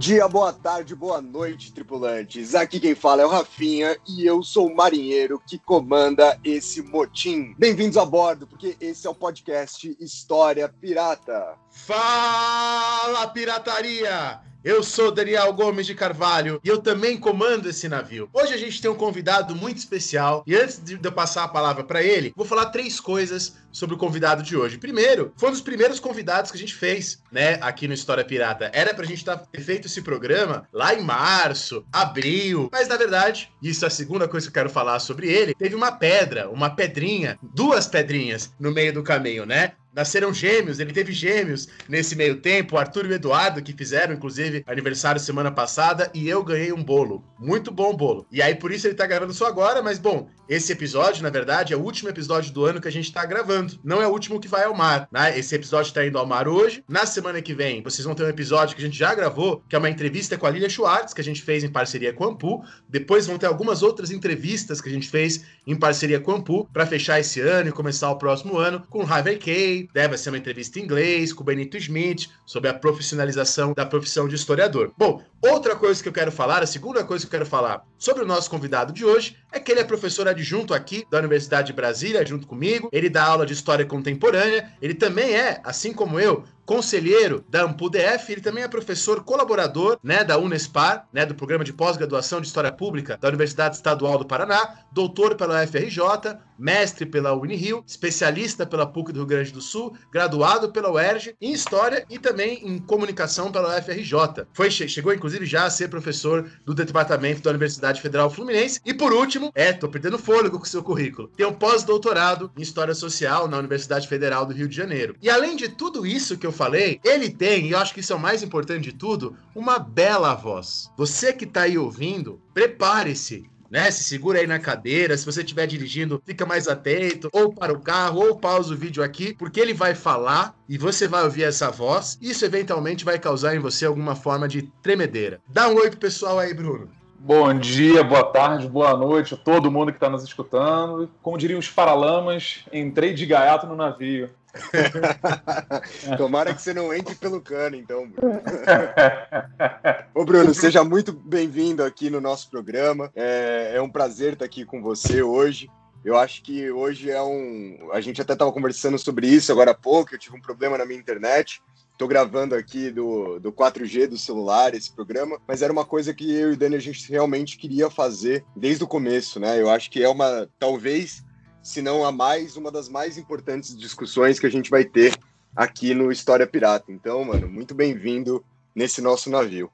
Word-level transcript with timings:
dia, 0.00 0.26
boa 0.26 0.50
tarde, 0.50 0.94
boa 0.94 1.20
noite, 1.20 1.74
tripulantes. 1.74 2.54
Aqui 2.54 2.80
quem 2.80 2.94
fala 2.94 3.20
é 3.20 3.26
o 3.26 3.28
Rafinha 3.28 3.98
e 4.08 4.24
eu 4.24 4.42
sou 4.42 4.68
o 4.68 4.74
marinheiro 4.74 5.38
que 5.46 5.58
comanda 5.58 6.40
esse 6.42 6.80
motim. 6.80 7.54
Bem-vindos 7.58 7.98
a 7.98 8.04
bordo, 8.06 8.46
porque 8.46 8.78
esse 8.80 9.06
é 9.06 9.10
o 9.10 9.14
podcast 9.14 9.94
História 10.00 10.70
Pirata. 10.70 11.54
Fala, 11.68 13.26
pirataria! 13.28 14.49
Eu 14.62 14.82
sou 14.82 15.10
Daniel 15.10 15.50
Gomes 15.54 15.86
de 15.86 15.94
Carvalho 15.94 16.60
e 16.62 16.68
eu 16.68 16.82
também 16.82 17.16
comando 17.16 17.70
esse 17.70 17.88
navio. 17.88 18.28
Hoje 18.30 18.52
a 18.52 18.58
gente 18.58 18.80
tem 18.80 18.90
um 18.90 18.94
convidado 18.94 19.56
muito 19.56 19.78
especial 19.78 20.44
e 20.46 20.54
antes 20.54 20.78
de 20.78 20.98
eu 21.02 21.12
passar 21.12 21.44
a 21.44 21.48
palavra 21.48 21.82
para 21.82 22.02
ele, 22.02 22.34
vou 22.36 22.44
falar 22.44 22.66
três 22.66 23.00
coisas 23.00 23.56
sobre 23.72 23.94
o 23.94 23.98
convidado 23.98 24.42
de 24.42 24.54
hoje. 24.56 24.76
Primeiro, 24.76 25.32
foi 25.38 25.48
um 25.48 25.52
dos 25.52 25.62
primeiros 25.62 25.98
convidados 25.98 26.50
que 26.50 26.58
a 26.58 26.60
gente 26.60 26.74
fez, 26.74 27.22
né, 27.32 27.54
aqui 27.62 27.88
no 27.88 27.94
História 27.94 28.24
Pirata. 28.24 28.70
Era 28.74 28.92
pra 28.92 29.06
gente 29.06 29.24
tá, 29.24 29.34
ter 29.36 29.62
feito 29.62 29.86
esse 29.86 30.02
programa 30.02 30.68
lá 30.72 30.92
em 30.94 31.00
março, 31.00 31.82
abril, 31.90 32.68
mas 32.70 32.86
na 32.86 32.98
verdade, 32.98 33.50
isso 33.62 33.84
é 33.84 33.88
a 33.88 33.90
segunda 33.90 34.28
coisa 34.28 34.46
que 34.46 34.50
eu 34.50 34.60
quero 34.60 34.70
falar 34.70 34.98
sobre 34.98 35.28
ele, 35.28 35.54
teve 35.54 35.74
uma 35.74 35.92
pedra, 35.92 36.50
uma 36.50 36.68
pedrinha, 36.68 37.38
duas 37.42 37.86
pedrinhas 37.86 38.52
no 38.60 38.72
meio 38.72 38.92
do 38.92 39.02
caminho, 39.02 39.46
né? 39.46 39.72
Nasceram 39.92 40.32
gêmeos, 40.32 40.78
ele 40.78 40.92
teve 40.92 41.12
gêmeos 41.12 41.68
nesse 41.88 42.14
meio 42.14 42.36
tempo, 42.40 42.76
Arthur 42.76 43.06
e 43.06 43.08
o 43.08 43.14
Eduardo, 43.14 43.62
que 43.62 43.72
fizeram, 43.72 44.14
inclusive, 44.14 44.62
aniversário 44.66 45.20
semana 45.20 45.50
passada, 45.50 46.10
e 46.14 46.28
eu 46.28 46.44
ganhei 46.44 46.72
um 46.72 46.82
bolo. 46.82 47.24
Muito 47.38 47.70
bom 47.70 47.96
bolo. 47.96 48.26
E 48.30 48.40
aí, 48.40 48.54
por 48.54 48.70
isso, 48.70 48.86
ele 48.86 48.94
tá 48.94 49.06
gravando 49.06 49.34
só 49.34 49.46
agora, 49.46 49.82
mas 49.82 49.98
bom, 49.98 50.28
esse 50.48 50.72
episódio, 50.72 51.22
na 51.22 51.30
verdade, 51.30 51.72
é 51.72 51.76
o 51.76 51.80
último 51.80 52.08
episódio 52.08 52.52
do 52.52 52.64
ano 52.64 52.80
que 52.80 52.88
a 52.88 52.90
gente 52.90 53.12
tá 53.12 53.24
gravando. 53.24 53.78
Não 53.84 54.02
é 54.02 54.06
o 54.06 54.10
último 54.10 54.40
que 54.40 54.48
vai 54.48 54.64
ao 54.64 54.74
mar, 54.74 55.08
né? 55.12 55.38
Esse 55.38 55.54
episódio 55.54 55.92
tá 55.92 56.04
indo 56.04 56.18
ao 56.18 56.26
mar 56.26 56.48
hoje. 56.48 56.84
Na 56.88 57.06
semana 57.06 57.40
que 57.40 57.54
vem, 57.54 57.82
vocês 57.82 58.04
vão 58.04 58.16
ter 58.16 58.24
um 58.24 58.28
episódio 58.28 58.74
que 58.74 58.82
a 58.82 58.84
gente 58.84 58.98
já 58.98 59.14
gravou, 59.14 59.62
que 59.68 59.76
é 59.76 59.78
uma 59.78 59.88
entrevista 59.88 60.36
com 60.36 60.46
a 60.46 60.50
Lilia 60.50 60.68
Schwartz, 60.68 61.14
que 61.14 61.20
a 61.20 61.24
gente 61.24 61.40
fez 61.40 61.62
em 61.62 61.68
parceria 61.68 62.12
com 62.12 62.24
a 62.24 62.28
Ampu. 62.28 62.64
Depois 62.88 63.28
vão 63.28 63.38
ter 63.38 63.46
algumas 63.46 63.80
outras 63.82 64.10
entrevistas 64.10 64.80
que 64.80 64.88
a 64.88 64.92
gente 64.92 65.08
fez 65.08 65.44
em 65.64 65.76
parceria 65.76 66.18
com 66.18 66.32
a 66.32 66.34
Ampu, 66.34 66.68
para 66.72 66.84
fechar 66.84 67.20
esse 67.20 67.40
ano 67.40 67.68
e 67.68 67.72
começar 67.72 68.10
o 68.10 68.18
próximo 68.18 68.58
ano, 68.58 68.84
com 68.90 69.04
o 69.04 69.06
Harvey 69.06 69.38
Kay, 69.38 69.79
deve 69.92 70.16
ser 70.18 70.30
uma 70.30 70.38
entrevista 70.38 70.78
em 70.78 70.82
inglês, 70.82 71.32
com 71.32 71.42
o 71.42 71.46
Benito 71.46 71.76
Smith, 71.76 72.28
sobre 72.46 72.68
a 72.68 72.74
profissionalização 72.74 73.72
da 73.72 73.86
profissão 73.86 74.28
de 74.28 74.34
historiador. 74.34 74.92
Bom, 74.96 75.22
outra 75.40 75.76
coisa 75.76 76.02
que 76.02 76.08
eu 76.08 76.12
quero 76.12 76.32
falar, 76.32 76.62
a 76.62 76.66
segunda 76.66 77.04
coisa 77.04 77.24
que 77.24 77.28
eu 77.28 77.38
quero 77.38 77.50
falar 77.50 77.84
sobre 77.98 78.24
o 78.24 78.26
nosso 78.26 78.50
convidado 78.50 78.92
de 78.92 79.04
hoje, 79.04 79.36
é 79.52 79.58
que 79.58 79.70
ele 79.70 79.80
é 79.80 79.84
professor 79.84 80.28
adjunto 80.28 80.72
aqui 80.72 81.04
da 81.10 81.18
Universidade 81.18 81.68
de 81.68 81.72
Brasília, 81.72 82.24
junto 82.24 82.46
comigo. 82.46 82.88
Ele 82.92 83.08
dá 83.08 83.24
aula 83.24 83.46
de 83.46 83.52
história 83.52 83.84
contemporânea. 83.84 84.72
Ele 84.80 84.94
também 84.94 85.34
é, 85.34 85.60
assim 85.64 85.92
como 85.92 86.18
eu, 86.20 86.44
conselheiro 86.64 87.44
da 87.48 87.62
AMPU-DF, 87.62 88.32
ele 88.32 88.40
também 88.40 88.64
é 88.64 88.68
professor 88.68 89.24
colaborador, 89.24 89.98
né, 90.02 90.24
da 90.24 90.38
Unespar, 90.38 91.08
né, 91.12 91.26
do 91.26 91.34
Programa 91.34 91.64
de 91.64 91.72
Pós-Graduação 91.72 92.40
de 92.40 92.46
História 92.46 92.72
Pública 92.72 93.18
da 93.20 93.28
Universidade 93.28 93.76
Estadual 93.76 94.18
do 94.18 94.26
Paraná, 94.26 94.78
doutor 94.92 95.34
pela 95.34 95.62
UFRJ, 95.62 96.38
mestre 96.60 97.06
pela 97.06 97.32
Unirio, 97.32 97.82
especialista 97.86 98.66
pela 98.66 98.86
PUC 98.86 99.12
do 99.12 99.20
Rio 99.20 99.26
Grande 99.26 99.50
do 99.50 99.62
Sul, 99.62 99.96
graduado 100.12 100.70
pela 100.70 100.92
UERJ 100.92 101.34
em 101.40 101.52
História 101.52 102.04
e 102.10 102.18
também 102.18 102.60
em 102.66 102.78
Comunicação 102.78 103.50
pela 103.50 103.78
UFRJ. 103.78 104.46
Foi, 104.52 104.70
chegou, 104.70 105.12
inclusive, 105.12 105.46
já 105.46 105.64
a 105.64 105.70
ser 105.70 105.88
professor 105.88 106.50
do 106.64 106.74
Departamento 106.74 107.42
da 107.42 107.50
Universidade 107.50 108.00
Federal 108.00 108.30
Fluminense. 108.30 108.80
E, 108.84 108.92
por 108.92 109.12
último, 109.12 109.50
é, 109.54 109.72
tô 109.72 109.88
perdendo 109.88 110.18
fôlego 110.18 110.58
com 110.58 110.64
o 110.64 110.68
seu 110.68 110.82
currículo, 110.82 111.28
tem 111.28 111.46
um 111.46 111.52
pós-doutorado 111.52 112.50
em 112.56 112.62
História 112.62 112.94
Social 112.94 113.48
na 113.48 113.58
Universidade 113.58 114.06
Federal 114.06 114.44
do 114.44 114.52
Rio 114.52 114.68
de 114.68 114.76
Janeiro. 114.76 115.16
E, 115.22 115.30
além 115.30 115.56
de 115.56 115.68
tudo 115.68 116.06
isso 116.06 116.36
que 116.36 116.46
eu 116.46 116.52
falei, 116.60 117.00
ele 117.02 117.30
tem, 117.30 117.66
e 117.66 117.70
eu 117.70 117.78
acho 117.78 117.94
que 117.94 118.00
isso 118.00 118.12
é 118.12 118.16
o 118.16 118.20
mais 118.20 118.42
importante 118.42 118.82
de 118.82 118.92
tudo, 118.92 119.34
uma 119.54 119.78
bela 119.78 120.34
voz. 120.34 120.90
Você 120.94 121.32
que 121.32 121.46
tá 121.46 121.62
aí 121.62 121.78
ouvindo, 121.78 122.38
prepare-se 122.52 123.48
né? 123.70 123.88
Se 123.92 124.02
segura 124.02 124.40
aí 124.40 124.48
na 124.48 124.58
cadeira. 124.58 125.16
Se 125.16 125.24
você 125.24 125.42
estiver 125.42 125.64
dirigindo, 125.64 126.20
fica 126.26 126.44
mais 126.44 126.66
atento, 126.66 127.30
ou 127.32 127.54
para 127.54 127.72
o 127.72 127.78
carro, 127.78 128.20
ou 128.20 128.36
pausa 128.36 128.74
o 128.74 128.76
vídeo 128.76 129.00
aqui, 129.00 129.32
porque 129.32 129.60
ele 129.60 129.72
vai 129.72 129.94
falar 129.94 130.56
e 130.68 130.76
você 130.76 131.06
vai 131.06 131.22
ouvir 131.22 131.44
essa 131.44 131.70
voz. 131.70 132.18
Isso 132.20 132.44
eventualmente 132.44 133.04
vai 133.04 133.16
causar 133.16 133.54
em 133.54 133.60
você 133.60 133.86
alguma 133.86 134.16
forma 134.16 134.48
de 134.48 134.62
tremedeira. 134.82 135.40
Dá 135.46 135.68
um 135.68 135.76
oi 135.76 135.88
pro 135.88 136.00
pessoal 136.00 136.40
aí, 136.40 136.52
Bruno. 136.52 136.90
Bom 137.22 137.52
dia, 137.52 138.02
boa 138.02 138.24
tarde, 138.24 138.66
boa 138.66 138.96
noite 138.96 139.34
a 139.34 139.36
todo 139.36 139.70
mundo 139.70 139.92
que 139.92 139.98
está 139.98 140.08
nos 140.08 140.24
escutando. 140.24 141.08
Como 141.22 141.36
diriam 141.36 141.60
os 141.60 141.68
paralamas, 141.68 142.64
entrei 142.72 143.12
de 143.12 143.26
gaiato 143.26 143.66
no 143.66 143.76
navio. 143.76 144.30
Tomara 146.16 146.54
que 146.54 146.62
você 146.62 146.74
não 146.74 146.92
entre 146.92 147.14
pelo 147.14 147.40
cano, 147.40 147.76
então, 147.76 148.08
Bruno. 148.08 148.40
Ô, 150.14 150.24
Bruno, 150.24 150.54
seja 150.54 150.82
muito 150.82 151.12
bem-vindo 151.12 151.84
aqui 151.84 152.10
no 152.10 152.20
nosso 152.20 152.50
programa. 152.50 153.10
É, 153.14 153.72
é 153.74 153.82
um 153.82 153.90
prazer 153.90 154.34
estar 154.34 154.44
aqui 154.44 154.64
com 154.64 154.82
você 154.82 155.22
hoje. 155.22 155.70
Eu 156.04 156.16
acho 156.16 156.42
que 156.42 156.70
hoje 156.70 157.10
é 157.10 157.22
um. 157.22 157.90
A 157.92 158.00
gente 158.00 158.20
até 158.22 158.32
estava 158.32 158.52
conversando 158.52 158.98
sobre 158.98 159.26
isso 159.26 159.52
agora 159.52 159.72
há 159.72 159.74
pouco. 159.74 160.14
Eu 160.14 160.18
tive 160.18 160.36
um 160.36 160.40
problema 160.40 160.78
na 160.78 160.86
minha 160.86 160.98
internet. 160.98 161.62
Estou 161.92 162.08
gravando 162.08 162.54
aqui 162.54 162.90
do, 162.90 163.38
do 163.38 163.52
4G 163.52 164.06
do 164.06 164.16
celular 164.16 164.74
esse 164.74 164.90
programa, 164.90 165.38
mas 165.46 165.60
era 165.60 165.70
uma 165.70 165.84
coisa 165.84 166.14
que 166.14 166.32
eu 166.32 166.50
e 166.50 166.54
o 166.54 166.56
Dani 166.56 166.76
a 166.76 166.80
gente 166.80 167.06
realmente 167.10 167.58
queria 167.58 167.90
fazer 167.90 168.42
desde 168.56 168.82
o 168.82 168.88
começo, 168.88 169.38
né? 169.38 169.60
Eu 169.60 169.68
acho 169.68 169.90
que 169.90 170.02
é 170.02 170.08
uma, 170.08 170.48
talvez, 170.58 171.22
se 171.62 171.82
não 171.82 172.04
a 172.04 172.12
mais, 172.12 172.56
uma 172.56 172.70
das 172.70 172.88
mais 172.88 173.18
importantes 173.18 173.76
discussões 173.76 174.38
que 174.38 174.46
a 174.46 174.50
gente 174.50 174.70
vai 174.70 174.84
ter 174.84 175.14
aqui 175.54 175.94
no 175.94 176.10
História 176.10 176.46
Pirata. 176.46 176.90
Então, 176.90 177.24
mano, 177.24 177.48
muito 177.48 177.74
bem-vindo 177.74 178.44
nesse 178.74 179.02
nosso 179.02 179.30
navio. 179.30 179.70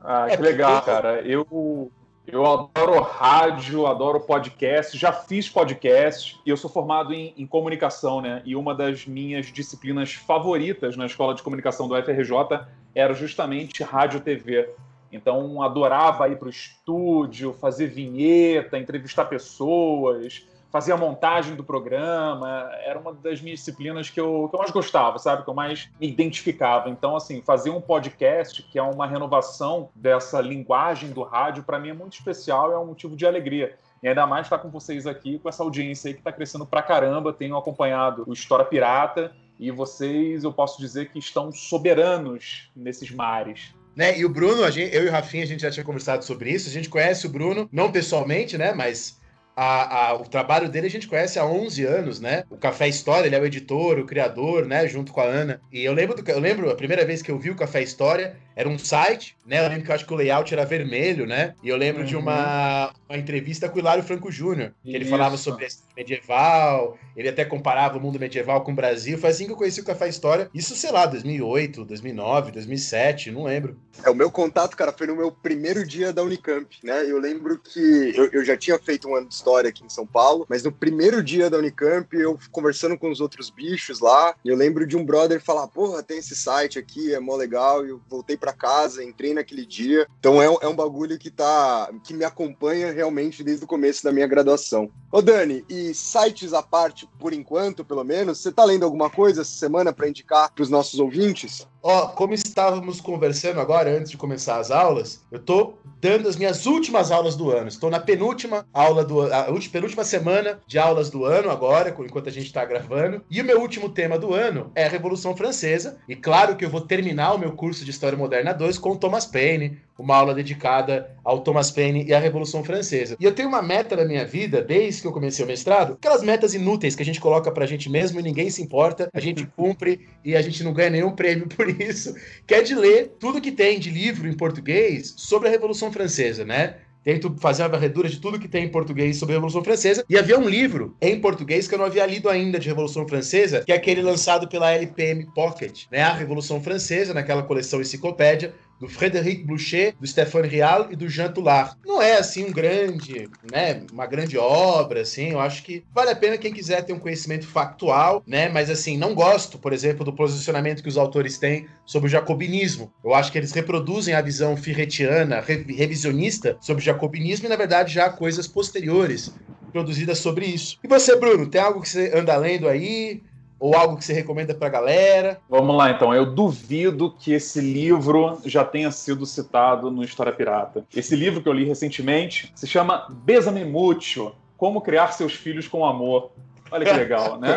Ah, 0.00 0.26
que 0.28 0.40
legal, 0.40 0.82
cara. 0.82 1.20
Eu, 1.22 1.90
eu 2.26 2.46
adoro 2.46 3.00
rádio, 3.00 3.86
adoro 3.86 4.20
podcast, 4.20 4.96
já 4.96 5.12
fiz 5.12 5.48
podcast 5.48 6.40
e 6.46 6.50
eu 6.50 6.56
sou 6.56 6.70
formado 6.70 7.12
em, 7.12 7.34
em, 7.36 7.46
comunicação, 7.46 8.20
né? 8.20 8.42
E 8.44 8.54
uma 8.54 8.74
das 8.74 9.06
minhas 9.06 9.46
disciplinas 9.46 10.14
favoritas 10.14 10.96
na 10.96 11.06
escola 11.06 11.34
de 11.34 11.42
comunicação 11.42 11.88
do 11.88 11.96
FRJ 11.96 12.66
era 12.94 13.14
justamente 13.14 13.82
rádio 13.82 14.20
TV. 14.20 14.68
Então, 15.10 15.62
adorava 15.62 16.28
ir 16.28 16.36
para 16.36 16.46
o 16.46 16.50
estúdio, 16.50 17.52
fazer 17.52 17.86
vinheta, 17.88 18.78
entrevistar 18.78 19.24
pessoas, 19.24 20.46
fazia 20.70 20.94
a 20.94 20.96
montagem 20.96 21.54
do 21.54 21.64
programa, 21.64 22.70
era 22.84 22.98
uma 22.98 23.12
das 23.12 23.40
minhas 23.40 23.60
disciplinas 23.60 24.10
que 24.10 24.20
eu, 24.20 24.48
que 24.48 24.54
eu 24.54 24.58
mais 24.58 24.70
gostava, 24.70 25.18
sabe? 25.18 25.44
Que 25.44 25.50
eu 25.50 25.54
mais 25.54 25.88
me 26.00 26.08
identificava. 26.08 26.90
Então, 26.90 27.16
assim, 27.16 27.42
fazer 27.42 27.70
um 27.70 27.80
podcast, 27.80 28.62
que 28.62 28.78
é 28.78 28.82
uma 28.82 29.06
renovação 29.06 29.88
dessa 29.94 30.40
linguagem 30.40 31.10
do 31.10 31.22
rádio, 31.22 31.62
para 31.62 31.78
mim 31.78 31.90
é 31.90 31.94
muito 31.94 32.14
especial, 32.14 32.72
é 32.72 32.78
um 32.78 32.86
motivo 32.86 33.16
de 33.16 33.26
alegria. 33.26 33.78
E 34.02 34.08
ainda 34.08 34.26
mais 34.26 34.46
estar 34.46 34.58
com 34.58 34.68
vocês 34.68 35.06
aqui, 35.06 35.38
com 35.38 35.48
essa 35.48 35.62
audiência 35.62 36.08
aí 36.08 36.14
que 36.14 36.20
está 36.20 36.30
crescendo 36.30 36.66
pra 36.66 36.82
caramba. 36.82 37.32
Tenho 37.32 37.56
acompanhado 37.56 38.24
o 38.26 38.32
História 38.32 38.64
Pirata 38.64 39.32
e 39.58 39.70
vocês, 39.70 40.44
eu 40.44 40.52
posso 40.52 40.78
dizer 40.78 41.10
que 41.10 41.18
estão 41.18 41.50
soberanos 41.50 42.70
nesses 42.76 43.10
mares. 43.10 43.74
Né? 43.96 44.18
E 44.18 44.26
o 44.26 44.28
Bruno, 44.28 44.70
gente, 44.70 44.94
eu 44.94 45.04
e 45.04 45.08
o 45.08 45.10
Rafinha, 45.10 45.42
a 45.42 45.46
gente 45.46 45.62
já 45.62 45.70
tinha 45.70 45.84
conversado 45.84 46.22
sobre 46.22 46.50
isso. 46.50 46.68
A 46.68 46.72
gente 46.72 46.90
conhece 46.90 47.26
o 47.26 47.30
Bruno, 47.30 47.66
não 47.72 47.90
pessoalmente, 47.90 48.58
né? 48.58 48.74
Mas 48.74 49.18
a, 49.56 50.08
a, 50.08 50.14
o 50.14 50.28
trabalho 50.28 50.68
dele 50.68 50.86
a 50.86 50.90
gente 50.90 51.08
conhece 51.08 51.38
há 51.38 51.46
11 51.46 51.82
anos, 51.84 52.20
né? 52.20 52.44
O 52.50 52.58
Café 52.58 52.86
História, 52.86 53.26
ele 53.26 53.34
é 53.34 53.40
o 53.40 53.46
editor, 53.46 53.98
o 53.98 54.04
criador, 54.04 54.66
né? 54.66 54.86
Junto 54.86 55.12
com 55.12 55.20
a 55.22 55.24
Ana. 55.24 55.60
E 55.72 55.82
eu 55.82 55.94
lembro, 55.94 56.14
do, 56.14 56.30
eu 56.30 56.38
lembro 56.38 56.70
a 56.70 56.76
primeira 56.76 57.06
vez 57.06 57.22
que 57.22 57.30
eu 57.30 57.38
vi 57.38 57.50
o 57.50 57.56
Café 57.56 57.82
História, 57.82 58.36
era 58.56 58.68
um 58.68 58.78
site, 58.78 59.36
né? 59.46 59.58
Eu 59.64 59.68
lembro 59.68 59.84
que 59.84 59.90
eu 59.90 59.94
acho 59.94 60.06
que 60.06 60.12
o 60.14 60.16
layout 60.16 60.52
era 60.52 60.64
vermelho, 60.64 61.26
né? 61.26 61.54
E 61.62 61.68
eu 61.68 61.76
lembro 61.76 62.00
Uhum. 62.00 62.08
de 62.08 62.16
uma, 62.16 62.92
uma 63.08 63.18
entrevista 63.18 63.68
com 63.68 63.76
o 63.76 63.78
Hilário 63.78 64.02
Franco 64.02 64.32
Júnior, 64.32 64.72
que 64.82 64.94
ele 64.94 65.04
Isso. 65.04 65.10
falava 65.10 65.36
sobre 65.36 65.64
a 65.64 65.68
história 65.68 65.86
medieval, 65.96 66.98
ele 67.16 67.28
até 67.28 67.44
comparava 67.44 67.96
o 67.98 68.00
mundo 68.00 68.18
medieval 68.18 68.62
com 68.62 68.72
o 68.72 68.74
Brasil. 68.74 69.18
Foi 69.18 69.30
assim 69.30 69.46
que 69.46 69.52
eu 69.52 69.56
conheci 69.56 69.80
o 69.80 69.84
Café 69.84 70.08
História. 70.08 70.50
Isso, 70.54 70.74
sei 70.74 70.90
lá, 70.90 71.06
2008, 71.06 71.84
2009, 71.84 72.50
2007, 72.52 73.30
não 73.30 73.44
lembro. 73.44 73.76
É, 74.04 74.10
o 74.10 74.14
meu 74.14 74.30
contato, 74.30 74.76
cara, 74.76 74.92
foi 74.92 75.06
no 75.06 75.16
meu 75.16 75.30
primeiro 75.32 75.86
dia 75.86 76.12
da 76.12 76.22
Unicamp, 76.22 76.66
né? 76.82 77.04
Eu 77.10 77.18
lembro 77.18 77.58
que 77.58 78.12
eu, 78.14 78.28
eu 78.32 78.44
já 78.44 78.56
tinha 78.56 78.78
feito 78.78 79.08
um 79.08 79.14
ano 79.16 79.28
de 79.28 79.34
história 79.34 79.68
aqui 79.70 79.84
em 79.84 79.88
São 79.88 80.06
Paulo, 80.06 80.46
mas 80.48 80.62
no 80.62 80.70
primeiro 80.72 81.22
dia 81.22 81.48
da 81.48 81.58
Unicamp, 81.58 82.14
eu 82.16 82.38
conversando 82.50 82.98
com 82.98 83.10
os 83.10 83.20
outros 83.20 83.48
bichos 83.50 84.00
lá, 84.00 84.34
eu 84.44 84.56
lembro 84.56 84.86
de 84.86 84.96
um 84.96 85.04
brother 85.04 85.40
falar, 85.42 85.66
porra, 85.68 86.02
tem 86.02 86.18
esse 86.18 86.36
site 86.36 86.78
aqui, 86.78 87.14
é 87.14 87.20
mó 87.20 87.36
legal, 87.36 87.86
e 87.86 87.90
eu 87.90 88.00
voltei 88.08 88.36
pra 88.36 88.45
casa, 88.52 89.04
entrei 89.04 89.34
naquele 89.34 89.64
dia. 89.64 90.06
Então 90.18 90.40
é, 90.42 90.46
é 90.46 90.68
um 90.68 90.76
bagulho 90.76 91.18
que 91.18 91.30
tá. 91.30 91.90
que 92.04 92.14
me 92.14 92.24
acompanha 92.24 92.92
realmente 92.92 93.42
desde 93.42 93.64
o 93.64 93.68
começo 93.68 94.04
da 94.04 94.12
minha 94.12 94.26
graduação. 94.26 94.90
Ô 95.10 95.22
Dani, 95.22 95.64
e 95.68 95.94
sites 95.94 96.52
à 96.52 96.62
parte, 96.62 97.08
por 97.18 97.32
enquanto, 97.32 97.84
pelo 97.84 98.04
menos, 98.04 98.38
você 98.38 98.52
tá 98.52 98.64
lendo 98.64 98.84
alguma 98.84 99.08
coisa 99.08 99.42
essa 99.42 99.52
semana 99.52 99.92
pra 99.92 100.08
indicar 100.08 100.52
pros 100.52 100.68
nossos 100.68 100.98
ouvintes? 100.98 101.66
Ó, 101.88 102.08
como 102.08 102.34
estávamos 102.34 103.00
conversando 103.00 103.60
agora, 103.60 103.96
antes 103.96 104.10
de 104.10 104.16
começar 104.16 104.58
as 104.58 104.72
aulas, 104.72 105.22
eu 105.30 105.38
tô 105.38 105.74
dando 106.00 106.28
as 106.28 106.34
minhas 106.34 106.66
últimas 106.66 107.12
aulas 107.12 107.36
do 107.36 107.52
ano. 107.52 107.68
Estou 107.68 107.88
na 107.88 108.00
penúltima 108.00 108.66
aula 108.74 109.04
do 109.04 109.22
a 109.32 109.48
ulti- 109.52 109.68
penúltima 109.68 110.02
semana 110.02 110.58
de 110.66 110.80
aulas 110.80 111.10
do 111.10 111.24
ano 111.24 111.48
agora, 111.48 111.90
enquanto 111.90 112.28
a 112.28 112.32
gente 112.32 112.46
está 112.46 112.64
gravando. 112.64 113.22
E 113.30 113.40
o 113.40 113.44
meu 113.44 113.60
último 113.60 113.88
tema 113.88 114.18
do 114.18 114.34
ano 114.34 114.72
é 114.74 114.84
a 114.84 114.88
Revolução 114.88 115.36
Francesa. 115.36 115.96
E 116.08 116.16
claro 116.16 116.56
que 116.56 116.64
eu 116.64 116.70
vou 116.70 116.80
terminar 116.80 117.34
o 117.34 117.38
meu 117.38 117.52
curso 117.52 117.84
de 117.84 117.92
História 117.92 118.18
Moderna 118.18 118.52
2 118.52 118.78
com 118.78 118.96
Thomas 118.96 119.24
Paine, 119.24 119.78
uma 119.98 120.16
aula 120.16 120.34
dedicada 120.34 121.10
ao 121.24 121.40
Thomas 121.40 121.70
Paine 121.70 122.04
e 122.04 122.14
à 122.14 122.18
Revolução 122.18 122.62
Francesa. 122.62 123.16
E 123.18 123.24
eu 123.24 123.34
tenho 123.34 123.48
uma 123.48 123.62
meta 123.62 123.96
na 123.96 124.04
minha 124.04 124.24
vida, 124.24 124.62
desde 124.62 125.02
que 125.02 125.08
eu 125.08 125.12
comecei 125.12 125.44
o 125.44 125.48
mestrado, 125.48 125.94
aquelas 125.94 126.22
metas 126.22 126.54
inúteis 126.54 126.94
que 126.94 127.02
a 127.02 127.06
gente 127.06 127.20
coloca 127.20 127.50
pra 127.50 127.66
gente 127.66 127.88
mesmo 127.88 128.20
e 128.20 128.22
ninguém 128.22 128.50
se 128.50 128.62
importa, 128.62 129.08
a 129.12 129.20
gente 129.20 129.46
cumpre 129.56 130.08
e 130.24 130.36
a 130.36 130.42
gente 130.42 130.62
não 130.62 130.72
ganha 130.72 130.90
nenhum 130.90 131.12
prêmio 131.12 131.46
por 131.54 131.68
isso, 131.68 132.14
que 132.46 132.54
é 132.54 132.62
de 132.62 132.74
ler 132.74 133.16
tudo 133.18 133.40
que 133.40 133.52
tem 133.52 133.78
de 133.78 133.90
livro 133.90 134.28
em 134.28 134.36
português 134.36 135.14
sobre 135.16 135.48
a 135.48 135.50
Revolução 135.50 135.90
Francesa, 135.92 136.44
né? 136.44 136.76
Tento 137.06 137.36
fazer 137.38 137.62
uma 137.62 137.68
varredura 137.68 138.08
de 138.08 138.18
tudo 138.18 138.36
que 138.36 138.48
tem 138.48 138.64
em 138.64 138.68
português 138.68 139.16
sobre 139.16 139.34
a 139.34 139.36
Revolução 139.36 139.62
Francesa. 139.62 140.04
E 140.10 140.18
havia 140.18 140.36
um 140.36 140.48
livro 140.48 140.96
em 141.00 141.20
português 141.20 141.68
que 141.68 141.74
eu 141.76 141.78
não 141.78 141.86
havia 141.86 142.04
lido 142.04 142.28
ainda 142.28 142.58
de 142.58 142.66
Revolução 142.66 143.06
Francesa, 143.06 143.62
que 143.64 143.70
é 143.70 143.76
aquele 143.76 144.02
lançado 144.02 144.48
pela 144.48 144.72
LPM 144.72 145.24
Pocket, 145.32 145.84
né? 145.88 146.02
A 146.02 146.12
Revolução 146.12 146.60
Francesa, 146.60 147.14
naquela 147.14 147.44
coleção 147.44 147.80
enciclopédia, 147.80 148.52
do 148.78 148.88
Frédéric 148.88 149.44
Blucher, 149.44 149.94
do 149.98 150.06
Stéphane 150.06 150.48
Rial 150.48 150.88
e 150.90 150.96
do 150.96 151.08
Jean 151.08 151.32
Toulard. 151.32 151.74
Não 151.84 152.00
é 152.00 152.16
assim 152.18 152.44
um 152.44 152.52
grande, 152.52 153.28
né, 153.42 153.82
uma 153.90 154.06
grande 154.06 154.36
obra 154.36 155.00
assim, 155.02 155.30
eu 155.30 155.40
acho 155.40 155.62
que 155.62 155.84
vale 155.94 156.10
a 156.10 156.16
pena 156.16 156.38
quem 156.38 156.52
quiser 156.52 156.82
ter 156.82 156.92
um 156.92 156.98
conhecimento 156.98 157.46
factual, 157.46 158.22
né, 158.26 158.48
mas 158.48 158.70
assim, 158.70 158.96
não 158.96 159.14
gosto, 159.14 159.58
por 159.58 159.72
exemplo, 159.72 160.04
do 160.04 160.12
posicionamento 160.12 160.82
que 160.82 160.88
os 160.88 160.98
autores 160.98 161.38
têm 161.38 161.66
sobre 161.84 162.08
o 162.08 162.10
jacobinismo. 162.10 162.92
Eu 163.04 163.14
acho 163.14 163.32
que 163.32 163.38
eles 163.38 163.52
reproduzem 163.52 164.14
a 164.14 164.20
visão 164.22 164.56
firretiana, 164.56 165.40
re- 165.40 165.64
revisionista 165.68 166.56
sobre 166.60 166.82
o 166.82 166.84
jacobinismo 166.84 167.46
e 167.46 167.48
na 167.48 167.56
verdade 167.56 167.94
já 167.94 168.06
há 168.06 168.10
coisas 168.10 168.46
posteriores 168.46 169.30
produzidas 169.72 170.18
sobre 170.18 170.46
isso. 170.46 170.78
E 170.82 170.88
você, 170.88 171.16
Bruno, 171.16 171.48
tem 171.48 171.60
algo 171.60 171.82
que 171.82 171.88
você 171.88 172.10
anda 172.14 172.36
lendo 172.36 172.68
aí? 172.68 173.22
Ou 173.58 173.74
algo 173.74 173.96
que 173.96 174.04
você 174.04 174.12
recomenda 174.12 174.54
pra 174.54 174.68
galera? 174.68 175.40
Vamos 175.48 175.74
lá, 175.76 175.90
então. 175.90 176.14
Eu 176.14 176.26
duvido 176.26 177.10
que 177.18 177.32
esse 177.32 177.60
livro 177.60 178.38
já 178.44 178.64
tenha 178.64 178.90
sido 178.90 179.24
citado 179.24 179.90
no 179.90 180.04
História 180.04 180.32
Pirata. 180.32 180.84
Esse 180.94 181.16
livro 181.16 181.42
que 181.42 181.48
eu 181.48 181.52
li 181.52 181.64
recentemente 181.64 182.52
se 182.54 182.66
chama 182.66 183.06
Besame 183.08 183.64
Mucho, 183.64 184.34
Como 184.56 184.80
Criar 184.80 185.12
Seus 185.12 185.32
Filhos 185.32 185.66
com 185.66 185.86
Amor. 185.86 186.32
Olha 186.70 186.84
que 186.84 186.92
legal, 186.92 187.38
né? 187.38 187.56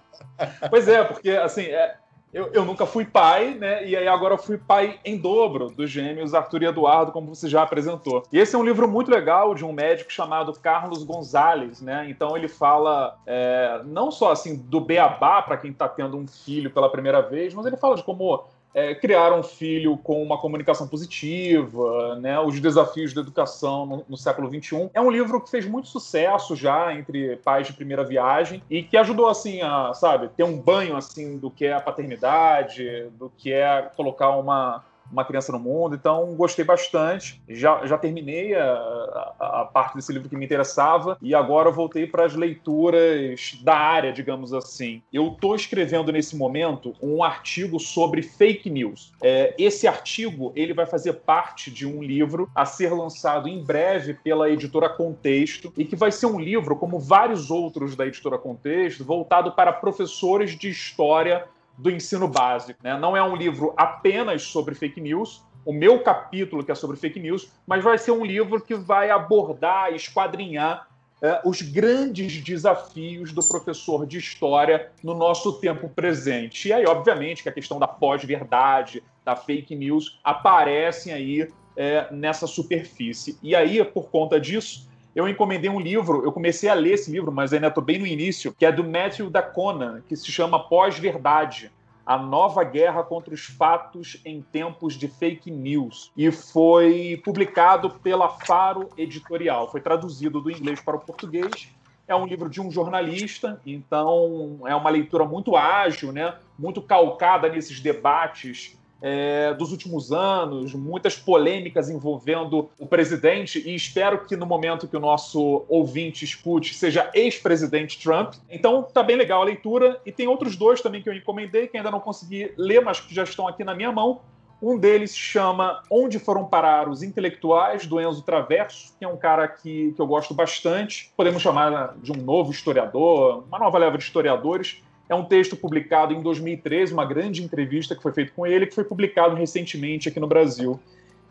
pois 0.68 0.88
é, 0.88 1.04
porque, 1.04 1.30
assim, 1.30 1.62
é, 1.62 1.96
eu, 2.34 2.50
eu 2.52 2.64
nunca 2.64 2.84
fui 2.84 3.04
pai, 3.04 3.54
né? 3.54 3.86
E 3.86 3.96
aí 3.96 4.08
agora 4.08 4.34
eu 4.34 4.38
fui 4.38 4.58
pai 4.58 4.98
em 5.04 5.16
dobro 5.16 5.70
dos 5.70 5.88
gêmeos 5.88 6.34
Arthur 6.34 6.64
e 6.64 6.66
Eduardo, 6.66 7.12
como 7.12 7.32
você 7.32 7.48
já 7.48 7.62
apresentou. 7.62 8.24
E 8.32 8.40
esse 8.40 8.56
é 8.56 8.58
um 8.58 8.64
livro 8.64 8.88
muito 8.88 9.08
legal 9.08 9.54
de 9.54 9.64
um 9.64 9.72
médico 9.72 10.12
chamado 10.12 10.52
Carlos 10.54 11.04
Gonzalez, 11.04 11.80
né? 11.80 12.06
Então 12.10 12.36
ele 12.36 12.48
fala 12.48 13.16
é, 13.24 13.80
não 13.84 14.10
só 14.10 14.32
assim 14.32 14.56
do 14.56 14.80
beabá 14.80 15.40
para 15.42 15.56
quem 15.56 15.70
está 15.70 15.88
tendo 15.88 16.16
um 16.16 16.26
filho 16.26 16.72
pela 16.72 16.90
primeira 16.90 17.22
vez, 17.22 17.54
mas 17.54 17.66
ele 17.66 17.76
fala 17.76 17.94
de 17.94 18.02
como 18.02 18.44
é, 18.74 18.94
criar 18.94 19.32
um 19.32 19.42
filho 19.42 19.96
com 19.96 20.20
uma 20.22 20.36
comunicação 20.36 20.88
positiva, 20.88 22.16
né, 22.16 22.38
os 22.40 22.58
desafios 22.60 23.14
da 23.14 23.20
educação 23.20 23.86
no, 23.86 24.04
no, 24.08 24.16
século 24.16 24.48
XXI. 24.48 24.90
É 24.92 25.00
um 25.00 25.10
livro 25.10 25.40
que 25.40 25.48
fez 25.48 25.64
muito 25.64 25.86
sucesso 25.86 26.56
já 26.56 26.92
entre 26.92 27.36
pais 27.36 27.68
de 27.68 27.72
primeira 27.72 28.04
viagem 28.04 28.62
e 28.68 28.82
que 28.82 28.96
ajudou, 28.96 29.28
assim, 29.28 29.62
a, 29.62 29.94
sabe, 29.94 30.28
ter 30.36 30.42
um 30.42 30.58
banho, 30.58 30.96
assim, 30.96 31.38
do 31.38 31.50
que 31.50 31.66
é 31.66 31.72
a 31.72 31.80
paternidade, 31.80 33.08
do 33.12 33.30
que 33.38 33.52
é 33.52 33.82
colocar 33.96 34.30
uma 34.30 34.84
uma 35.10 35.24
criança 35.24 35.52
no 35.52 35.58
mundo, 35.58 35.94
então 35.94 36.34
gostei 36.34 36.64
bastante. 36.64 37.42
Já, 37.48 37.86
já 37.86 37.96
terminei 37.98 38.54
a, 38.54 39.34
a, 39.38 39.70
parte 39.72 39.94
desse 39.94 40.12
livro 40.12 40.28
que 40.28 40.36
me 40.36 40.44
interessava 40.44 41.16
e 41.20 41.34
agora 41.34 41.70
voltei 41.70 42.06
para 42.06 42.24
as 42.24 42.34
leituras 42.34 43.58
da 43.62 43.76
área, 43.76 44.12
digamos 44.12 44.52
assim. 44.52 45.02
Eu 45.12 45.28
estou 45.28 45.54
escrevendo 45.54 46.12
nesse 46.12 46.36
momento 46.36 46.94
um 47.02 47.22
artigo 47.22 47.78
sobre 47.78 48.22
fake 48.22 48.68
news. 48.70 49.12
É, 49.22 49.54
esse 49.58 49.86
artigo 49.86 50.52
ele 50.54 50.74
vai 50.74 50.86
fazer 50.86 51.14
parte 51.14 51.70
de 51.70 51.86
um 51.86 52.02
livro 52.02 52.50
a 52.54 52.64
ser 52.64 52.92
lançado 52.92 53.48
em 53.48 53.62
breve 53.62 54.14
pela 54.14 54.50
editora 54.50 54.88
Contexto 54.88 55.72
e 55.76 55.84
que 55.84 55.96
vai 55.96 56.10
ser 56.10 56.26
um 56.26 56.40
livro, 56.40 56.76
como 56.76 56.98
vários 56.98 57.50
outros 57.50 57.96
da 57.96 58.06
editora 58.06 58.38
Contexto, 58.38 59.04
voltado 59.04 59.52
para 59.52 59.72
professores 59.72 60.56
de 60.58 60.68
história 60.68 61.46
do 61.76 61.90
ensino 61.90 62.28
básico. 62.28 62.80
Né? 62.82 62.96
Não 62.98 63.16
é 63.16 63.22
um 63.22 63.34
livro 63.34 63.74
apenas 63.76 64.42
sobre 64.42 64.74
fake 64.74 65.00
news, 65.00 65.44
o 65.64 65.72
meu 65.72 66.02
capítulo 66.02 66.62
que 66.62 66.70
é 66.70 66.74
sobre 66.74 66.96
fake 66.96 67.18
news, 67.18 67.50
mas 67.66 67.82
vai 67.82 67.98
ser 67.98 68.12
um 68.12 68.24
livro 68.24 68.60
que 68.60 68.74
vai 68.74 69.10
abordar, 69.10 69.92
esquadrinhar 69.92 70.88
é, 71.22 71.40
os 71.44 71.62
grandes 71.62 72.42
desafios 72.42 73.32
do 73.32 73.42
professor 73.42 74.06
de 74.06 74.18
história 74.18 74.90
no 75.02 75.14
nosso 75.14 75.54
tempo 75.54 75.88
presente. 75.88 76.68
E 76.68 76.72
aí, 76.72 76.84
obviamente, 76.84 77.42
que 77.42 77.48
a 77.48 77.52
questão 77.52 77.78
da 77.78 77.88
pós-verdade, 77.88 79.02
da 79.24 79.34
fake 79.34 79.74
news, 79.74 80.20
aparecem 80.22 81.12
aí 81.12 81.48
é, 81.76 82.12
nessa 82.12 82.46
superfície. 82.46 83.38
E 83.42 83.56
aí, 83.56 83.82
por 83.84 84.10
conta 84.10 84.38
disso, 84.38 84.86
eu 85.14 85.28
encomendei 85.28 85.70
um 85.70 85.78
livro, 85.78 86.24
eu 86.24 86.32
comecei 86.32 86.68
a 86.68 86.74
ler 86.74 86.94
esse 86.94 87.10
livro, 87.10 87.30
mas 87.30 87.52
ainda 87.52 87.68
estou 87.68 87.82
bem 87.82 87.98
no 87.98 88.06
início, 88.06 88.52
que 88.52 88.66
é 88.66 88.72
do 88.72 88.82
Matthew 88.82 89.30
Dacona, 89.30 90.02
que 90.08 90.16
se 90.16 90.30
chama 90.30 90.68
Pós-Verdade. 90.68 91.70
A 92.04 92.18
nova 92.18 92.62
guerra 92.64 93.02
contra 93.02 93.32
os 93.32 93.46
fatos 93.46 94.20
em 94.26 94.42
tempos 94.42 94.94
de 94.94 95.08
fake 95.08 95.50
news. 95.50 96.12
E 96.14 96.30
foi 96.30 97.20
publicado 97.24 97.88
pela 97.88 98.28
Faro 98.28 98.90
Editorial. 98.98 99.70
Foi 99.70 99.80
traduzido 99.80 100.38
do 100.40 100.50
inglês 100.50 100.80
para 100.80 100.96
o 100.96 101.00
português. 101.00 101.68
É 102.06 102.14
um 102.14 102.26
livro 102.26 102.50
de 102.50 102.60
um 102.60 102.70
jornalista, 102.70 103.58
então 103.64 104.60
é 104.66 104.74
uma 104.74 104.90
leitura 104.90 105.24
muito 105.24 105.56
ágil, 105.56 106.12
né? 106.12 106.34
muito 106.58 106.82
calcada 106.82 107.48
nesses 107.48 107.80
debates 107.80 108.76
é, 109.06 109.52
dos 109.52 109.70
últimos 109.70 110.12
anos, 110.12 110.72
muitas 110.72 111.14
polêmicas 111.14 111.90
envolvendo 111.90 112.70
o 112.78 112.86
presidente, 112.86 113.62
e 113.62 113.74
espero 113.74 114.24
que 114.24 114.34
no 114.34 114.46
momento 114.46 114.88
que 114.88 114.96
o 114.96 115.00
nosso 115.00 115.66
ouvinte 115.68 116.24
escute 116.24 116.72
seja 116.72 117.10
ex-presidente 117.12 118.02
Trump. 118.02 118.32
Então 118.48 118.82
tá 118.82 119.02
bem 119.02 119.14
legal 119.14 119.42
a 119.42 119.44
leitura, 119.44 120.00
e 120.06 120.10
tem 120.10 120.26
outros 120.26 120.56
dois 120.56 120.80
também 120.80 121.02
que 121.02 121.08
eu 121.10 121.12
encomendei, 121.12 121.68
que 121.68 121.76
ainda 121.76 121.90
não 121.90 122.00
consegui 122.00 122.50
ler, 122.56 122.80
mas 122.80 122.98
que 122.98 123.14
já 123.14 123.24
estão 123.24 123.46
aqui 123.46 123.62
na 123.62 123.74
minha 123.74 123.92
mão. 123.92 124.22
Um 124.62 124.78
deles 124.78 125.14
chama 125.14 125.82
Onde 125.90 126.18
Foram 126.18 126.46
Parar 126.46 126.88
os 126.88 127.02
Intelectuais, 127.02 127.86
do 127.86 128.00
Enzo 128.00 128.22
Traverso, 128.22 128.94
que 128.98 129.04
é 129.04 129.08
um 129.08 129.18
cara 129.18 129.46
que, 129.46 129.92
que 129.92 130.00
eu 130.00 130.06
gosto 130.06 130.32
bastante. 130.32 131.12
Podemos 131.14 131.42
chamar 131.42 131.94
de 131.98 132.10
um 132.10 132.16
novo 132.16 132.50
historiador, 132.50 133.44
uma 133.46 133.58
nova 133.58 133.76
leva 133.76 133.98
de 133.98 134.04
historiadores. 134.04 134.82
É 135.08 135.14
um 135.14 135.24
texto 135.24 135.56
publicado 135.56 136.14
em 136.14 136.22
2013, 136.22 136.92
uma 136.92 137.04
grande 137.04 137.42
entrevista 137.42 137.94
que 137.94 138.02
foi 138.02 138.12
feita 138.12 138.32
com 138.34 138.46
ele, 138.46 138.66
que 138.66 138.74
foi 138.74 138.84
publicado 138.84 139.34
recentemente 139.34 140.08
aqui 140.08 140.18
no 140.18 140.26
Brasil. 140.26 140.80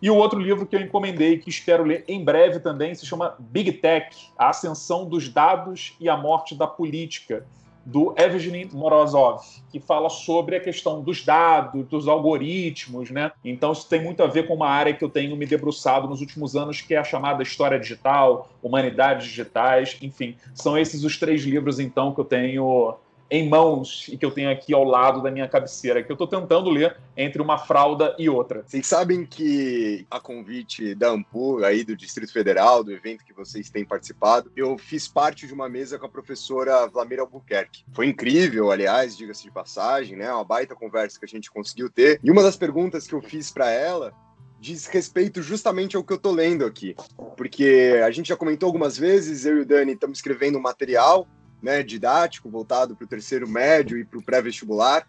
E 0.01 0.10
o 0.10 0.15
outro 0.15 0.39
livro 0.39 0.65
que 0.65 0.75
eu 0.75 0.82
encomendei, 0.82 1.38
que 1.38 1.50
espero 1.50 1.84
ler 1.84 2.03
em 2.08 2.24
breve 2.24 2.60
também, 2.60 2.94
se 2.94 3.06
chama 3.06 3.36
Big 3.39 3.72
Tech: 3.72 4.15
A 4.38 4.50
Ascensão 4.50 5.06
dos 5.06 5.30
Dados 5.30 5.96
e 6.00 6.10
a 6.10 6.18
Morte 6.18 6.56
da 6.56 6.68
Política, 6.68 7.46
do 7.86 8.13
Evgeny 8.18 8.70
Morozov, 8.72 9.42
que 9.70 9.80
fala 9.80 10.10
sobre 10.10 10.56
a 10.56 10.60
questão 10.60 11.01
dos 11.01 11.24
dados, 11.24 11.86
dos 11.88 12.08
algoritmos, 12.08 13.12
né? 13.12 13.32
Então 13.44 13.72
isso 13.72 13.88
tem 13.88 14.01
muito 14.01 14.24
a 14.24 14.27
ver 14.27 14.48
com 14.48 14.53
uma 14.53 14.70
área 14.70 14.94
que 14.94 15.03
eu 15.03 15.10
tenho 15.10 15.36
me 15.36 15.46
debruçado 15.46 16.08
nos 16.08 16.22
últimos 16.22 16.56
anos, 16.56 16.82
que 16.82 16.94
é 16.94 16.98
a 16.98 17.03
chamada 17.03 17.44
história 17.44 17.80
digital, 17.80 18.50
humanidades 18.62 19.27
digitais, 19.27 19.98
enfim, 20.01 20.36
são 20.53 20.77
esses 20.77 21.03
os 21.03 21.18
três 21.18 21.44
livros 21.44 21.80
então 21.80 22.13
que 22.13 22.22
eu 22.22 22.25
tenho 22.25 22.96
em 23.30 23.50
mãos 23.50 24.08
e 24.10 24.18
que 24.18 24.25
eu 24.25 24.32
tenho 24.32 24.51
aqui 24.51 24.74
ao 24.74 24.84
lado 24.84 25.22
da 25.22 25.32
minha 25.32 25.48
cabeceira, 25.48 26.03
que 26.03 26.12
eu 26.12 26.15
estou 26.15 26.27
tentando 26.27 26.70
ler 26.70 26.98
entre 27.15 27.42
uma 27.42 27.58
fralda 27.58 28.15
e 28.18 28.30
outra. 28.30 28.63
Vocês 28.65 28.86
sabem 28.86 29.25
que 29.25 30.06
a 30.10 30.20
convite 30.20 30.94
da 30.96 31.10
Ampur, 31.10 31.63
aí 31.63 31.84
do 31.84 31.96
Distrito 31.96 32.32
Federal, 32.32 32.84
do 32.84 32.92
evento 32.92 33.24
que 33.25 33.34
vocês 33.34 33.70
têm 33.70 33.86
participado, 33.86 34.51
eu 34.56 34.77
fiz 34.77 35.08
parte 35.08 35.48
de 35.48 35.53
uma 35.53 35.68
mesa 35.70 35.98
com 35.98 36.06
a 36.06 36.10
professora 36.10 36.88
Vlamira 36.88 37.22
Albuquerque. 37.22 37.84
Foi 37.94 38.08
incrível, 38.08 38.72
aliás, 38.72 39.18
diga-se 39.18 39.44
de 39.44 39.51
passagem, 39.51 40.18
né? 40.18 40.32
Uma 40.32 40.44
baita 40.44 40.75
conversa 40.75 41.20
que 41.20 41.25
a 41.25 41.30
gente 41.30 41.51
conseguiu 41.51 41.89
ter. 41.89 42.20
E 42.24 42.32
uma 42.32 42.44
das 42.44 42.58
perguntas 42.58 43.08
que 43.08 43.13
eu 43.13 43.22
fiz 43.22 43.51
para 43.51 43.70
ela 43.70 44.13
diz 44.60 44.86
respeito 44.86 45.42
justamente 45.42 45.98
ao 45.98 46.03
que 46.03 46.13
eu 46.13 46.18
tô 46.18 46.32
lendo 46.32 46.65
aqui. 46.65 46.96
Porque 47.36 48.00
a 48.03 48.10
gente 48.12 48.30
já 48.30 48.38
comentou 48.38 48.68
algumas 48.68 48.98
vezes, 48.98 49.46
eu 49.46 49.58
e 49.58 49.62
o 49.62 49.65
Dani 49.65 49.92
estamos 49.92 50.20
escrevendo 50.20 50.58
um 50.58 50.62
material 50.62 51.27
né, 51.63 51.82
didático, 51.82 52.50
voltado 52.50 52.96
para 52.96 53.05
o 53.05 53.08
terceiro 53.08 53.48
médio 53.48 53.98
e 53.98 54.03
para 54.03 54.20
o 54.20 54.24
pré-vestibular. 54.24 55.08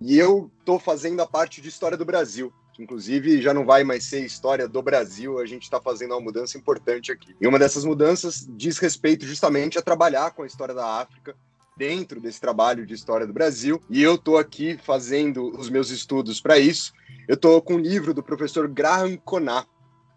E 0.00 0.18
eu 0.18 0.50
estou 0.58 0.80
fazendo 0.80 1.20
a 1.22 1.26
parte 1.26 1.60
de 1.60 1.68
História 1.68 1.96
do 1.96 2.04
Brasil, 2.04 2.52
que 2.74 2.82
inclusive 2.82 3.40
já 3.40 3.54
não 3.54 3.64
vai 3.64 3.84
mais 3.84 4.04
ser 4.04 4.24
História 4.24 4.66
do 4.66 4.82
Brasil, 4.82 5.38
a 5.38 5.46
gente 5.46 5.62
está 5.62 5.80
fazendo 5.80 6.10
uma 6.10 6.20
mudança 6.20 6.58
importante 6.58 7.12
aqui. 7.12 7.36
E 7.40 7.46
uma 7.46 7.58
dessas 7.58 7.84
mudanças 7.84 8.44
diz 8.50 8.78
respeito 8.78 9.24
justamente 9.24 9.78
a 9.78 9.82
trabalhar 9.82 10.32
com 10.32 10.42
a 10.42 10.46
história 10.46 10.74
da 10.74 11.00
África 11.00 11.36
dentro 11.76 12.20
desse 12.20 12.40
trabalho 12.40 12.84
de 12.84 12.94
História 12.94 13.26
do 13.26 13.32
Brasil. 13.32 13.80
E 13.88 14.02
eu 14.02 14.16
estou 14.16 14.36
aqui 14.36 14.76
fazendo 14.82 15.56
os 15.56 15.70
meus 15.70 15.90
estudos 15.90 16.40
para 16.40 16.58
isso. 16.58 16.92
Eu 17.28 17.34
estou 17.34 17.62
com 17.62 17.74
um 17.74 17.78
livro 17.78 18.12
do 18.12 18.24
professor 18.24 18.66
Graham 18.66 19.16
Conat, 19.18 19.68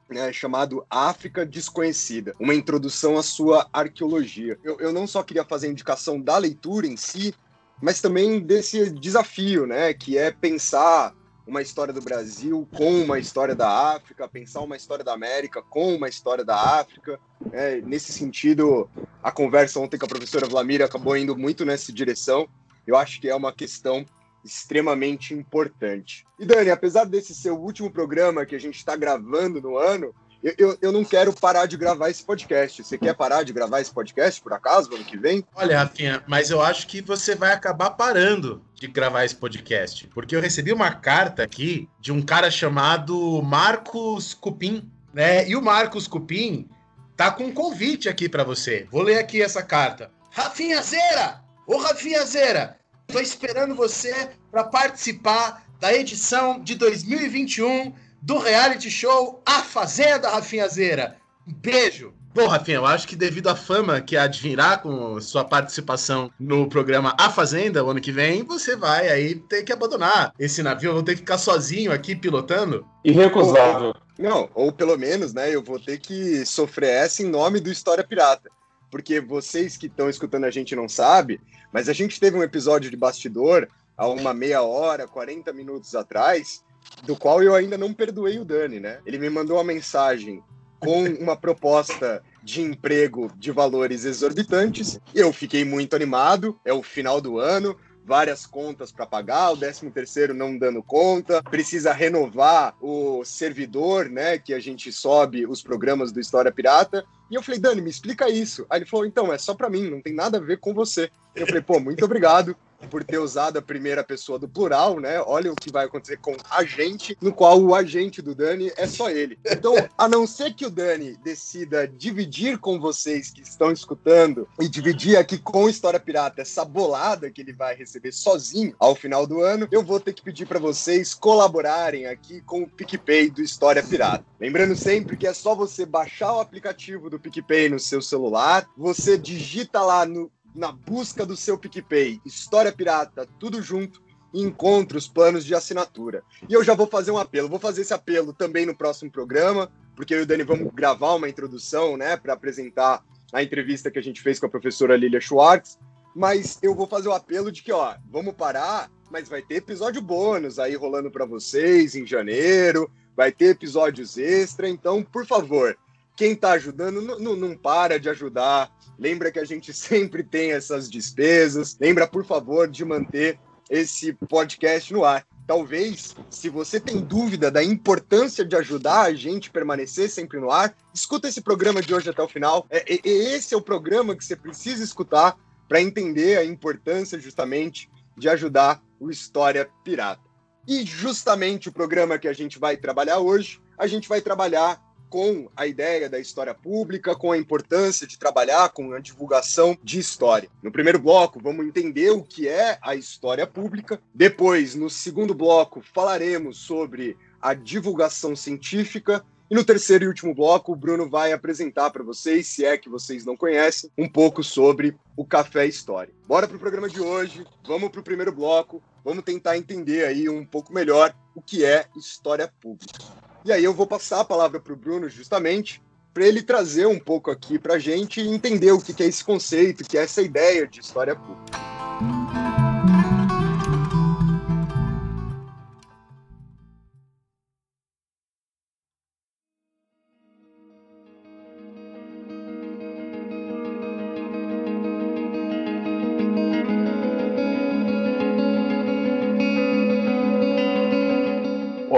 né, 0.10 0.32
chamado 0.32 0.86
África 0.90 1.46
Desconhecida, 1.46 2.34
uma 2.40 2.54
introdução 2.54 3.18
à 3.18 3.24
sua 3.24 3.68
arqueologia. 3.74 4.58
Eu, 4.64 4.80
eu 4.80 4.94
não 4.94 5.08
só 5.08 5.24
queria 5.24 5.44
fazer 5.44 5.68
a 5.68 5.72
indicação 5.72 6.20
da 6.20 6.38
leitura 6.38 6.86
em 6.88 6.96
si, 6.98 7.34
mas 7.82 8.02
também 8.02 8.40
desse 8.40 8.90
desafio, 8.92 9.66
né, 9.66 9.94
que 9.94 10.18
é 10.18 10.32
pensar 10.32 11.14
uma 11.48 11.62
história 11.62 11.94
do 11.94 12.02
Brasil 12.02 12.68
com 12.76 13.04
uma 13.04 13.20
história 13.20 13.54
da 13.54 13.94
África, 13.94 14.28
pensar 14.28 14.62
uma 14.62 14.76
história 14.76 15.06
da 15.06 15.14
América 15.14 15.62
com 15.62 15.96
uma 15.96 16.10
história 16.10 16.44
da 16.44 16.80
África. 16.80 17.20
É, 17.52 17.82
nesse 17.82 18.12
sentido, 18.12 18.90
a 19.22 19.32
conversa 19.32 19.80
ontem 19.80 19.98
com 19.98 20.06
a 20.06 20.10
professora 20.10 20.48
Vlamira 20.48 20.86
acabou 20.86 21.16
indo 21.16 21.38
muito 21.38 21.64
nessa 21.64 21.94
direção. 21.94 22.48
Eu 22.88 22.98
acho 22.98 23.22
que 23.22 23.30
é 23.30 23.36
uma 23.36 23.54
questão 23.54 24.06
extremamente 24.46 25.34
importante. 25.34 26.26
E 26.40 26.46
Dani, 26.46 26.70
apesar 26.70 27.06
desse 27.06 27.34
ser 27.34 27.50
o 27.50 27.58
último 27.58 27.90
programa 27.90 28.46
que 28.46 28.56
a 28.56 28.60
gente 28.60 28.78
está 28.78 28.96
gravando 28.96 29.60
no 29.60 29.78
ano, 29.78 30.14
eu, 30.44 30.54
eu, 30.60 30.78
eu, 30.80 30.92
não 30.92 31.04
quero 31.04 31.34
parar 31.34 31.66
de 31.66 31.76
gravar 31.76 32.12
esse 32.12 32.24
podcast. 32.24 32.84
Você 32.84 33.00
quer 33.00 33.16
parar 33.16 33.42
de 33.42 33.52
gravar 33.52 33.82
esse 33.82 33.92
podcast, 33.92 34.40
por 34.40 34.54
acaso, 34.54 34.92
no 34.92 34.98
ano 34.98 35.04
que 35.04 35.18
vem? 35.18 35.44
Olha, 35.56 35.80
Rafinha, 35.80 36.24
mas 36.28 36.52
eu 36.52 36.62
acho 36.62 36.86
que 36.86 37.02
você 37.02 37.34
vai 37.34 37.52
acabar 37.52 37.90
parando 37.92 38.64
de 38.76 38.86
gravar 38.86 39.26
esse 39.26 39.36
podcast. 39.36 40.08
Porque 40.10 40.36
eu 40.36 40.42
recebi 40.42 40.72
uma 40.72 40.92
carta 40.92 41.42
aqui 41.42 41.90
de 42.00 42.12
um 42.12 42.22
cara 42.22 42.52
chamado 42.52 43.42
Marcos 43.42 44.36
Cupim, 44.36 44.88
né? 45.12 45.50
E 45.50 45.56
o 45.56 45.62
Marcos 45.64 46.08
Cupim 46.08 46.70
tá 47.18 47.32
com 47.32 47.46
um 47.46 47.54
convite 47.54 48.08
aqui 48.08 48.30
para 48.30 48.44
você. 48.44 48.88
Vou 48.92 49.02
ler 49.02 49.18
aqui 49.18 49.42
essa 49.42 49.64
carta. 49.64 50.12
Rafinha 50.30 50.80
Zera! 50.84 51.44
Ô 51.66 51.78
Rafinha 51.78 52.24
Zera, 52.24 52.78
Estou 53.08 53.22
esperando 53.22 53.76
você 53.76 54.30
para 54.52 54.64
participar 54.64 55.66
da 55.80 55.94
edição 55.94 56.60
de 56.60 56.76
2021 56.76 57.94
do 58.22 58.38
reality 58.38 58.90
show 58.90 59.42
A 59.46 59.62
Fazenda, 59.62 60.30
Rafinha 60.30 60.68
Zeira. 60.68 61.18
Um 61.48 61.54
beijo. 61.54 62.14
Bom, 62.34 62.48
Rafinha, 62.48 62.78
eu 62.78 62.86
acho 62.86 63.08
que 63.08 63.16
devido 63.16 63.48
à 63.48 63.56
fama 63.56 64.02
que 64.02 64.18
advirá 64.18 64.78
com 64.78 65.22
sua 65.22 65.46
participação 65.46 66.30
no 66.38 66.68
programa 66.68 67.16
A 67.18 67.30
Fazenda 67.30 67.82
o 67.82 67.90
ano 67.90 68.02
que 68.02 68.12
vem, 68.12 68.44
você 68.44 68.76
vai 68.76 69.08
aí 69.08 69.36
ter 69.36 69.64
que 69.64 69.72
abandonar 69.72 70.34
esse 70.38 70.62
navio, 70.62 70.90
eu 70.90 70.96
vou 70.96 71.04
ter 71.04 71.14
que 71.14 71.20
ficar 71.20 71.38
sozinho 71.38 71.94
aqui 71.94 72.14
pilotando. 72.16 72.86
Irrecusável. 73.06 73.96
Não, 74.20 74.50
ou 74.54 74.72
pelo 74.72 74.98
menos, 74.98 75.34
né, 75.34 75.54
eu 75.54 75.64
vou 75.64 75.80
ter 75.80 76.00
que 76.00 76.46
sofrer 76.46 76.90
essa 76.90 77.24
em 77.24 77.28
nome 77.28 77.62
do 77.62 77.72
História 77.72 78.04
Pirata. 78.04 78.50
Porque 78.96 79.20
vocês 79.20 79.76
que 79.76 79.88
estão 79.88 80.10
escutando 80.10 80.46
a 80.46 80.50
gente 80.50 80.74
não 80.74 80.88
sabem, 80.88 81.38
mas 81.70 81.90
a 81.90 81.94
gente 81.94 82.18
teve 82.18 82.38
um 82.38 82.42
episódio 82.42 82.90
de 82.90 82.96
bastidor 82.96 83.68
há 83.98 84.08
uma 84.08 84.34
meia 84.34 84.62
hora, 84.62 85.06
40 85.06 85.52
minutos 85.52 85.94
atrás, 85.96 86.64
do 87.04 87.14
qual 87.14 87.44
eu 87.44 87.54
ainda 87.54 87.78
não 87.78 87.94
perdoei 87.94 88.40
o 88.40 88.46
Dani, 88.46 88.80
né? 88.80 89.02
Ele 89.06 89.20
me 89.20 89.30
mandou 89.30 89.58
uma 89.58 89.66
mensagem 89.66 90.42
com 90.80 91.04
uma 91.20 91.36
proposta 91.36 92.24
de 92.42 92.62
emprego 92.62 93.30
de 93.36 93.52
valores 93.52 94.06
exorbitantes. 94.06 94.98
Eu 95.14 95.34
fiquei 95.34 95.66
muito 95.66 95.94
animado, 95.94 96.58
é 96.64 96.72
o 96.72 96.82
final 96.82 97.20
do 97.20 97.38
ano, 97.38 97.76
várias 98.06 98.46
contas 98.46 98.92
para 98.92 99.06
pagar, 99.06 99.52
o 99.52 99.58
13 99.58 99.90
terceiro 99.90 100.34
não 100.34 100.58
dando 100.58 100.84
conta, 100.84 101.42
precisa 101.42 101.92
renovar 101.92 102.76
o 102.80 103.26
servidor, 103.26 104.08
né, 104.10 104.38
que 104.38 104.54
a 104.54 104.60
gente 104.60 104.92
sobe 104.92 105.46
os 105.46 105.64
programas 105.64 106.12
do 106.12 106.20
História 106.20 106.52
Pirata. 106.52 107.04
E 107.32 107.36
eu 107.36 107.42
falei, 107.42 107.60
Dani, 107.60 107.82
me 107.82 107.90
explica 107.90 108.30
isso. 108.30 108.66
Aí 108.70 108.80
ele 108.80 108.86
falou, 108.86 109.06
então, 109.06 109.34
é 109.34 109.38
só 109.38 109.56
para 109.56 109.70
mim, 109.70 109.90
não 109.90 110.02
tem 110.02 110.14
nada 110.14 110.38
a 110.38 110.42
ver 110.42 110.60
com 110.60 110.74
você. 110.74 111.10
Eu 111.34 111.48
falei, 111.48 111.62
pô, 111.62 111.80
muito 111.80 112.06
obrigado 112.06 112.56
por 112.86 113.04
ter 113.04 113.18
usado 113.18 113.58
a 113.58 113.62
primeira 113.62 114.04
pessoa 114.04 114.40
do 114.40 114.48
plural, 114.48 115.00
né? 115.00 115.22
Olha 115.22 115.52
o 115.52 115.56
que 115.56 115.72
vai 115.72 115.86
acontecer 115.86 116.18
com 116.18 116.36
a 116.50 116.64
gente, 116.64 117.18
no 117.22 117.34
qual 117.34 117.62
o 117.62 117.74
agente 117.74 118.22
do 118.22 118.36
Dani 118.36 118.72
é 118.78 118.88
só 118.88 119.10
ele. 119.10 119.38
Então, 119.46 119.76
a 119.98 120.08
não 120.08 120.26
ser 120.28 120.54
que 120.54 120.66
o 120.66 120.70
Dani 120.70 121.18
decida 121.24 121.88
dividir 121.88 122.58
com 122.58 122.80
vocês 122.80 123.32
que 123.32 123.42
estão 123.42 123.72
escutando 123.72 124.48
e 124.60 124.68
dividir 124.68 125.18
aqui 125.18 125.38
com 125.38 125.70
História 125.70 126.00
Pirata 126.00 126.42
essa 126.42 126.64
bolada 126.64 127.30
que 127.30 127.42
ele 127.42 127.54
vai 127.54 127.76
receber 127.76 128.12
sozinho 128.12 128.76
ao 128.80 128.96
final 128.96 129.26
do 129.26 129.42
ano, 129.42 129.68
eu 129.72 129.84
vou 129.84 130.00
ter 130.00 130.14
que 130.14 130.24
pedir 130.24 130.46
para 130.46 130.60
vocês 130.60 131.14
colaborarem 131.14 132.06
aqui 132.06 132.42
com 132.42 132.64
o 132.64 132.68
PicPay 132.68 133.30
do 133.30 133.42
História 133.42 133.84
Pirata. 133.84 134.26
Lembrando 134.40 134.76
sempre 134.76 135.18
que 135.18 135.28
é 135.28 135.34
só 135.34 135.56
você 135.56 135.86
baixar 135.86 136.34
o 136.34 136.40
aplicativo 136.40 137.10
do 137.10 137.20
PicPay 137.20 137.70
no 137.70 137.80
seu 137.80 138.02
celular, 138.02 138.68
você 138.78 139.18
digita 139.18 139.82
lá 139.82 140.06
no 140.06 140.32
na 140.56 140.72
busca 140.72 141.26
do 141.26 141.36
seu 141.36 141.58
PicPay, 141.58 142.22
História 142.26 142.72
Pirata, 142.72 143.28
tudo 143.40 143.62
junto, 143.62 144.02
encontre 144.34 144.98
os 144.98 145.08
planos 145.08 145.46
de 145.46 145.54
assinatura. 145.54 146.24
E 146.48 146.54
eu 146.54 146.64
já 146.64 146.74
vou 146.74 146.88
fazer 146.88 147.12
um 147.12 147.18
apelo, 147.18 147.50
vou 147.50 147.60
fazer 147.60 147.82
esse 147.82 147.94
apelo 147.94 148.34
também 148.34 148.66
no 148.66 148.76
próximo 148.76 149.12
programa, 149.12 149.72
porque 149.96 150.14
eu 150.14 150.20
e 150.20 150.22
o 150.24 150.26
Dani 150.26 150.44
vamos 150.44 150.74
gravar 150.74 151.14
uma 151.14 151.30
introdução, 151.30 151.96
né, 151.98 152.18
para 152.18 152.34
apresentar 152.34 153.04
a 153.34 153.44
entrevista 153.44 153.92
que 153.92 154.00
a 154.00 154.04
gente 154.04 154.22
fez 154.22 154.40
com 154.40 154.46
a 154.46 154.50
professora 154.50 154.96
Lilia 154.96 155.22
Schwartz, 155.22 155.78
mas 156.16 156.58
eu 156.62 156.74
vou 156.74 156.88
fazer 156.88 157.10
o 157.10 157.14
apelo 157.14 157.52
de 157.52 157.62
que, 157.62 157.72
ó, 157.72 157.96
vamos 158.10 158.34
parar, 158.34 158.90
mas 159.12 159.28
vai 159.28 159.42
ter 159.42 159.56
episódio 159.56 160.02
bônus 160.02 160.60
aí 160.60 160.76
rolando 160.76 161.12
para 161.12 161.26
vocês 161.26 161.96
em 161.96 162.06
janeiro, 162.06 162.90
vai 163.16 163.32
ter 163.32 163.48
episódios 163.48 164.18
extra, 164.18 164.70
então, 164.70 165.04
por 165.04 165.26
favor, 165.26 165.78
quem 166.16 166.32
está 166.32 166.52
ajudando, 166.52 167.02
não 167.20 167.58
para 167.58 168.00
de 168.00 168.10
ajudar. 168.10 168.72
Lembra 168.98 169.32
que 169.32 169.40
a 169.40 169.46
gente 169.46 169.72
sempre 169.76 170.24
tem 170.24 170.52
essas 170.52 170.90
despesas. 170.90 171.78
Lembra, 171.80 172.08
por 172.08 172.26
favor, 172.26 172.68
de 172.68 172.84
manter 172.84 173.40
esse 173.70 174.14
podcast 174.14 174.94
no 174.94 175.04
ar. 175.04 175.26
Talvez, 175.48 176.16
se 176.30 176.50
você 176.50 176.80
tem 176.80 177.02
dúvida 177.02 177.52
da 177.52 177.64
importância 177.64 178.44
de 178.44 178.56
ajudar 178.56 179.02
a 179.02 179.14
gente 179.14 179.52
permanecer 179.52 180.10
sempre 180.10 180.40
no 180.40 180.50
ar, 180.50 180.76
escuta 180.94 181.28
esse 181.28 181.42
programa 181.42 181.82
de 181.82 181.94
hoje 181.94 182.10
até 182.10 182.22
o 182.22 182.28
final. 182.28 182.66
É, 182.70 182.94
é, 182.94 183.00
esse 183.08 183.54
é 183.54 183.58
o 183.58 183.62
programa 183.62 184.16
que 184.16 184.26
você 184.26 184.36
precisa 184.36 184.84
escutar 184.84 185.38
para 185.68 185.82
entender 185.82 186.38
a 186.38 186.46
importância 186.46 187.20
justamente 187.20 187.90
de 188.18 188.30
ajudar 188.30 188.82
o 189.00 189.12
História 189.12 189.70
Pirata. 189.84 190.22
E 190.68 190.84
justamente 190.84 191.70
o 191.70 191.72
programa 191.72 192.18
que 192.18 192.28
a 192.28 192.34
gente 192.34 192.58
vai 192.58 192.76
trabalhar 192.76 193.20
hoje, 193.20 193.62
a 193.78 193.86
gente 193.86 194.10
vai 194.10 194.22
trabalhar 194.22 194.82
com 195.16 195.50
a 195.56 195.66
ideia 195.66 196.10
da 196.10 196.20
história 196.20 196.54
pública, 196.54 197.16
com 197.16 197.32
a 197.32 197.38
importância 197.38 198.06
de 198.06 198.20
trabalhar 198.20 198.68
com 198.68 198.92
a 198.92 199.00
divulgação 199.00 199.78
de 199.82 199.98
história. 199.98 200.50
No 200.62 200.74
primeiro 200.74 201.00
bloco, 201.00 201.40
vamos 201.42 201.66
entender 201.66 202.10
o 202.10 202.22
que 202.22 202.50
é 202.50 202.78
a 202.82 202.96
história 202.96 203.48
pública. 203.48 203.98
Depois, 204.14 204.76
no 204.76 204.90
segundo 204.90 205.34
bloco, 205.34 205.82
falaremos 205.94 206.58
sobre 206.58 207.16
a 207.42 207.54
divulgação 207.54 208.36
científica. 208.36 209.26
E 209.50 209.56
no 209.56 209.64
terceiro 209.64 210.04
e 210.04 210.08
último 210.10 210.36
bloco, 210.36 210.74
o 210.74 210.76
Bruno 210.76 211.10
vai 211.10 211.32
apresentar 211.32 211.92
para 211.92 212.04
vocês, 212.04 212.48
se 212.48 212.66
é 212.66 212.78
que 212.78 212.90
vocês 212.90 213.24
não 213.24 213.38
conhecem, 213.38 213.90
um 213.98 214.10
pouco 214.10 214.44
sobre 214.44 214.98
o 215.16 215.24
Café 215.24 215.66
História. 215.66 216.14
Bora 216.28 216.46
para 216.46 216.58
o 216.58 216.60
programa 216.60 216.90
de 216.90 217.00
hoje, 217.00 217.46
vamos 217.66 217.90
para 217.90 218.02
o 218.02 218.04
primeiro 218.04 218.34
bloco, 218.34 218.84
vamos 219.02 219.24
tentar 219.24 219.56
entender 219.56 220.04
aí 220.06 220.28
um 220.28 220.46
pouco 220.46 220.74
melhor 220.74 221.16
o 221.34 221.42
que 221.42 221.64
é 221.64 221.86
história 221.96 222.52
pública. 222.60 223.25
E 223.46 223.52
aí 223.52 223.64
eu 223.64 223.76
vou 223.76 223.86
passar 223.86 224.22
a 224.22 224.26
palavra 224.26 224.60
para 224.60 224.74
o 224.74 224.76
Bruno 224.76 225.08
justamente 225.08 225.80
para 226.12 226.26
ele 226.26 226.42
trazer 226.42 226.88
um 226.88 226.98
pouco 226.98 227.30
aqui 227.30 227.60
para 227.60 227.76
a 227.76 227.80
gente 227.80 228.20
e 228.20 228.28
entender 228.28 228.72
o 228.72 228.82
que 228.82 229.04
é 229.04 229.06
esse 229.06 229.24
conceito, 229.24 229.84
que 229.84 230.00
é 230.00 230.02
essa 230.02 230.24
ideia 230.24 230.66
de 230.66 230.80
história 230.80 231.16
pública. 231.16 232.55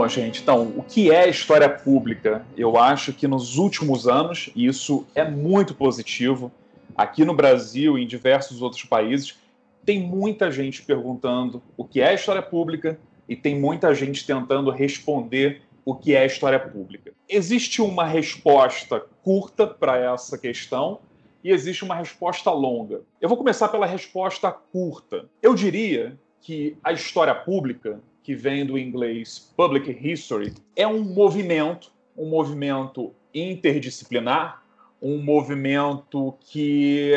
Gente, 0.08 0.42
então, 0.42 0.74
o 0.76 0.84
que 0.84 1.12
é 1.12 1.30
história 1.30 1.70
pública? 1.70 2.46
Eu 2.56 2.78
acho 2.78 3.12
que 3.14 3.28
nos 3.28 3.58
últimos 3.58 4.08
anos, 4.08 4.50
e 4.56 4.66
isso 4.66 5.06
é 5.14 5.30
muito 5.30 5.76
positivo, 5.76 6.52
aqui 6.96 7.26
no 7.26 7.34
Brasil 7.34 7.98
e 7.98 8.04
em 8.04 8.08
diversos 8.08 8.62
outros 8.62 8.84
países, 8.84 9.38
tem 9.86 10.02
muita 10.02 10.52
gente 10.52 10.82
perguntando 10.82 11.62
o 11.76 11.86
que 11.86 12.02
é 12.02 12.14
história 12.14 12.42
pública 12.42 13.00
e 13.28 13.36
tem 13.36 13.60
muita 13.60 13.94
gente 13.94 14.26
tentando 14.26 14.72
responder 14.72 15.62
o 15.86 15.96
que 15.96 16.16
é 16.16 16.26
história 16.26 16.60
pública. 16.60 17.14
Existe 17.30 17.82
uma 17.82 18.06
resposta 18.06 19.02
curta 19.24 19.66
para 19.66 19.98
essa 19.98 20.38
questão 20.38 21.00
e 21.44 21.52
existe 21.52 21.86
uma 21.86 21.96
resposta 21.96 22.52
longa. 22.52 23.02
Eu 23.22 23.30
vou 23.30 23.38
começar 23.38 23.70
pela 23.70 23.86
resposta 23.86 24.52
curta. 24.52 25.30
Eu 25.42 25.56
diria 25.56 26.18
que 26.42 26.78
a 26.84 26.92
história 26.92 27.34
pública, 27.34 28.02
que 28.28 28.36
vem 28.36 28.66
do 28.66 28.78
inglês 28.78 29.54
Public 29.56 29.90
History, 29.90 30.54
é 30.76 30.86
um 30.86 31.02
movimento, 31.02 31.90
um 32.18 32.28
movimento 32.28 33.16
interdisciplinar, 33.34 34.62
um 35.02 35.24
movimento 35.24 36.36
que 36.42 37.14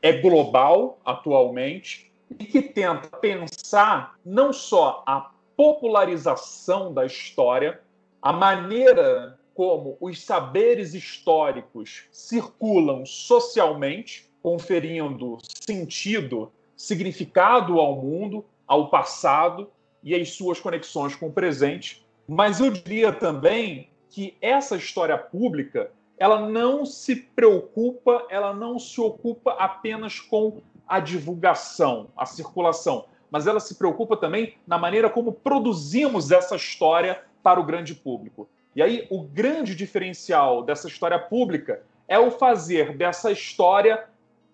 é 0.00 0.12
global 0.12 1.00
atualmente 1.04 2.12
e 2.38 2.44
que 2.44 2.62
tenta 2.62 3.08
pensar 3.16 4.16
não 4.24 4.52
só 4.52 5.02
a 5.04 5.32
popularização 5.56 6.94
da 6.94 7.04
história, 7.04 7.80
a 8.22 8.32
maneira 8.32 9.36
como 9.54 9.96
os 10.00 10.22
saberes 10.22 10.94
históricos 10.94 12.04
circulam 12.12 13.04
socialmente, 13.04 14.30
conferindo 14.40 15.38
sentido, 15.42 16.52
significado 16.76 17.80
ao 17.80 17.96
mundo, 17.96 18.44
ao 18.64 18.90
passado 18.90 19.68
e 20.02 20.14
às 20.14 20.30
suas 20.30 20.60
conexões 20.60 21.14
com 21.14 21.26
o 21.28 21.32
presente. 21.32 22.04
Mas 22.26 22.60
eu 22.60 22.70
diria 22.70 23.12
também 23.12 23.88
que 24.08 24.36
essa 24.40 24.76
história 24.76 25.16
pública, 25.16 25.90
ela 26.18 26.48
não 26.48 26.84
se 26.84 27.16
preocupa, 27.16 28.26
ela 28.28 28.52
não 28.52 28.78
se 28.78 29.00
ocupa 29.00 29.52
apenas 29.52 30.20
com 30.20 30.60
a 30.86 31.00
divulgação, 31.00 32.08
a 32.16 32.26
circulação, 32.26 33.06
mas 33.30 33.46
ela 33.46 33.60
se 33.60 33.76
preocupa 33.76 34.16
também 34.16 34.54
na 34.66 34.76
maneira 34.76 35.08
como 35.08 35.32
produzimos 35.32 36.30
essa 36.30 36.54
história 36.54 37.22
para 37.42 37.58
o 37.58 37.64
grande 37.64 37.94
público. 37.94 38.48
E 38.76 38.82
aí, 38.82 39.06
o 39.10 39.22
grande 39.22 39.74
diferencial 39.74 40.62
dessa 40.62 40.88
história 40.88 41.18
pública 41.18 41.82
é 42.06 42.18
o 42.18 42.30
fazer 42.30 42.96
dessa 42.96 43.32
história 43.32 44.04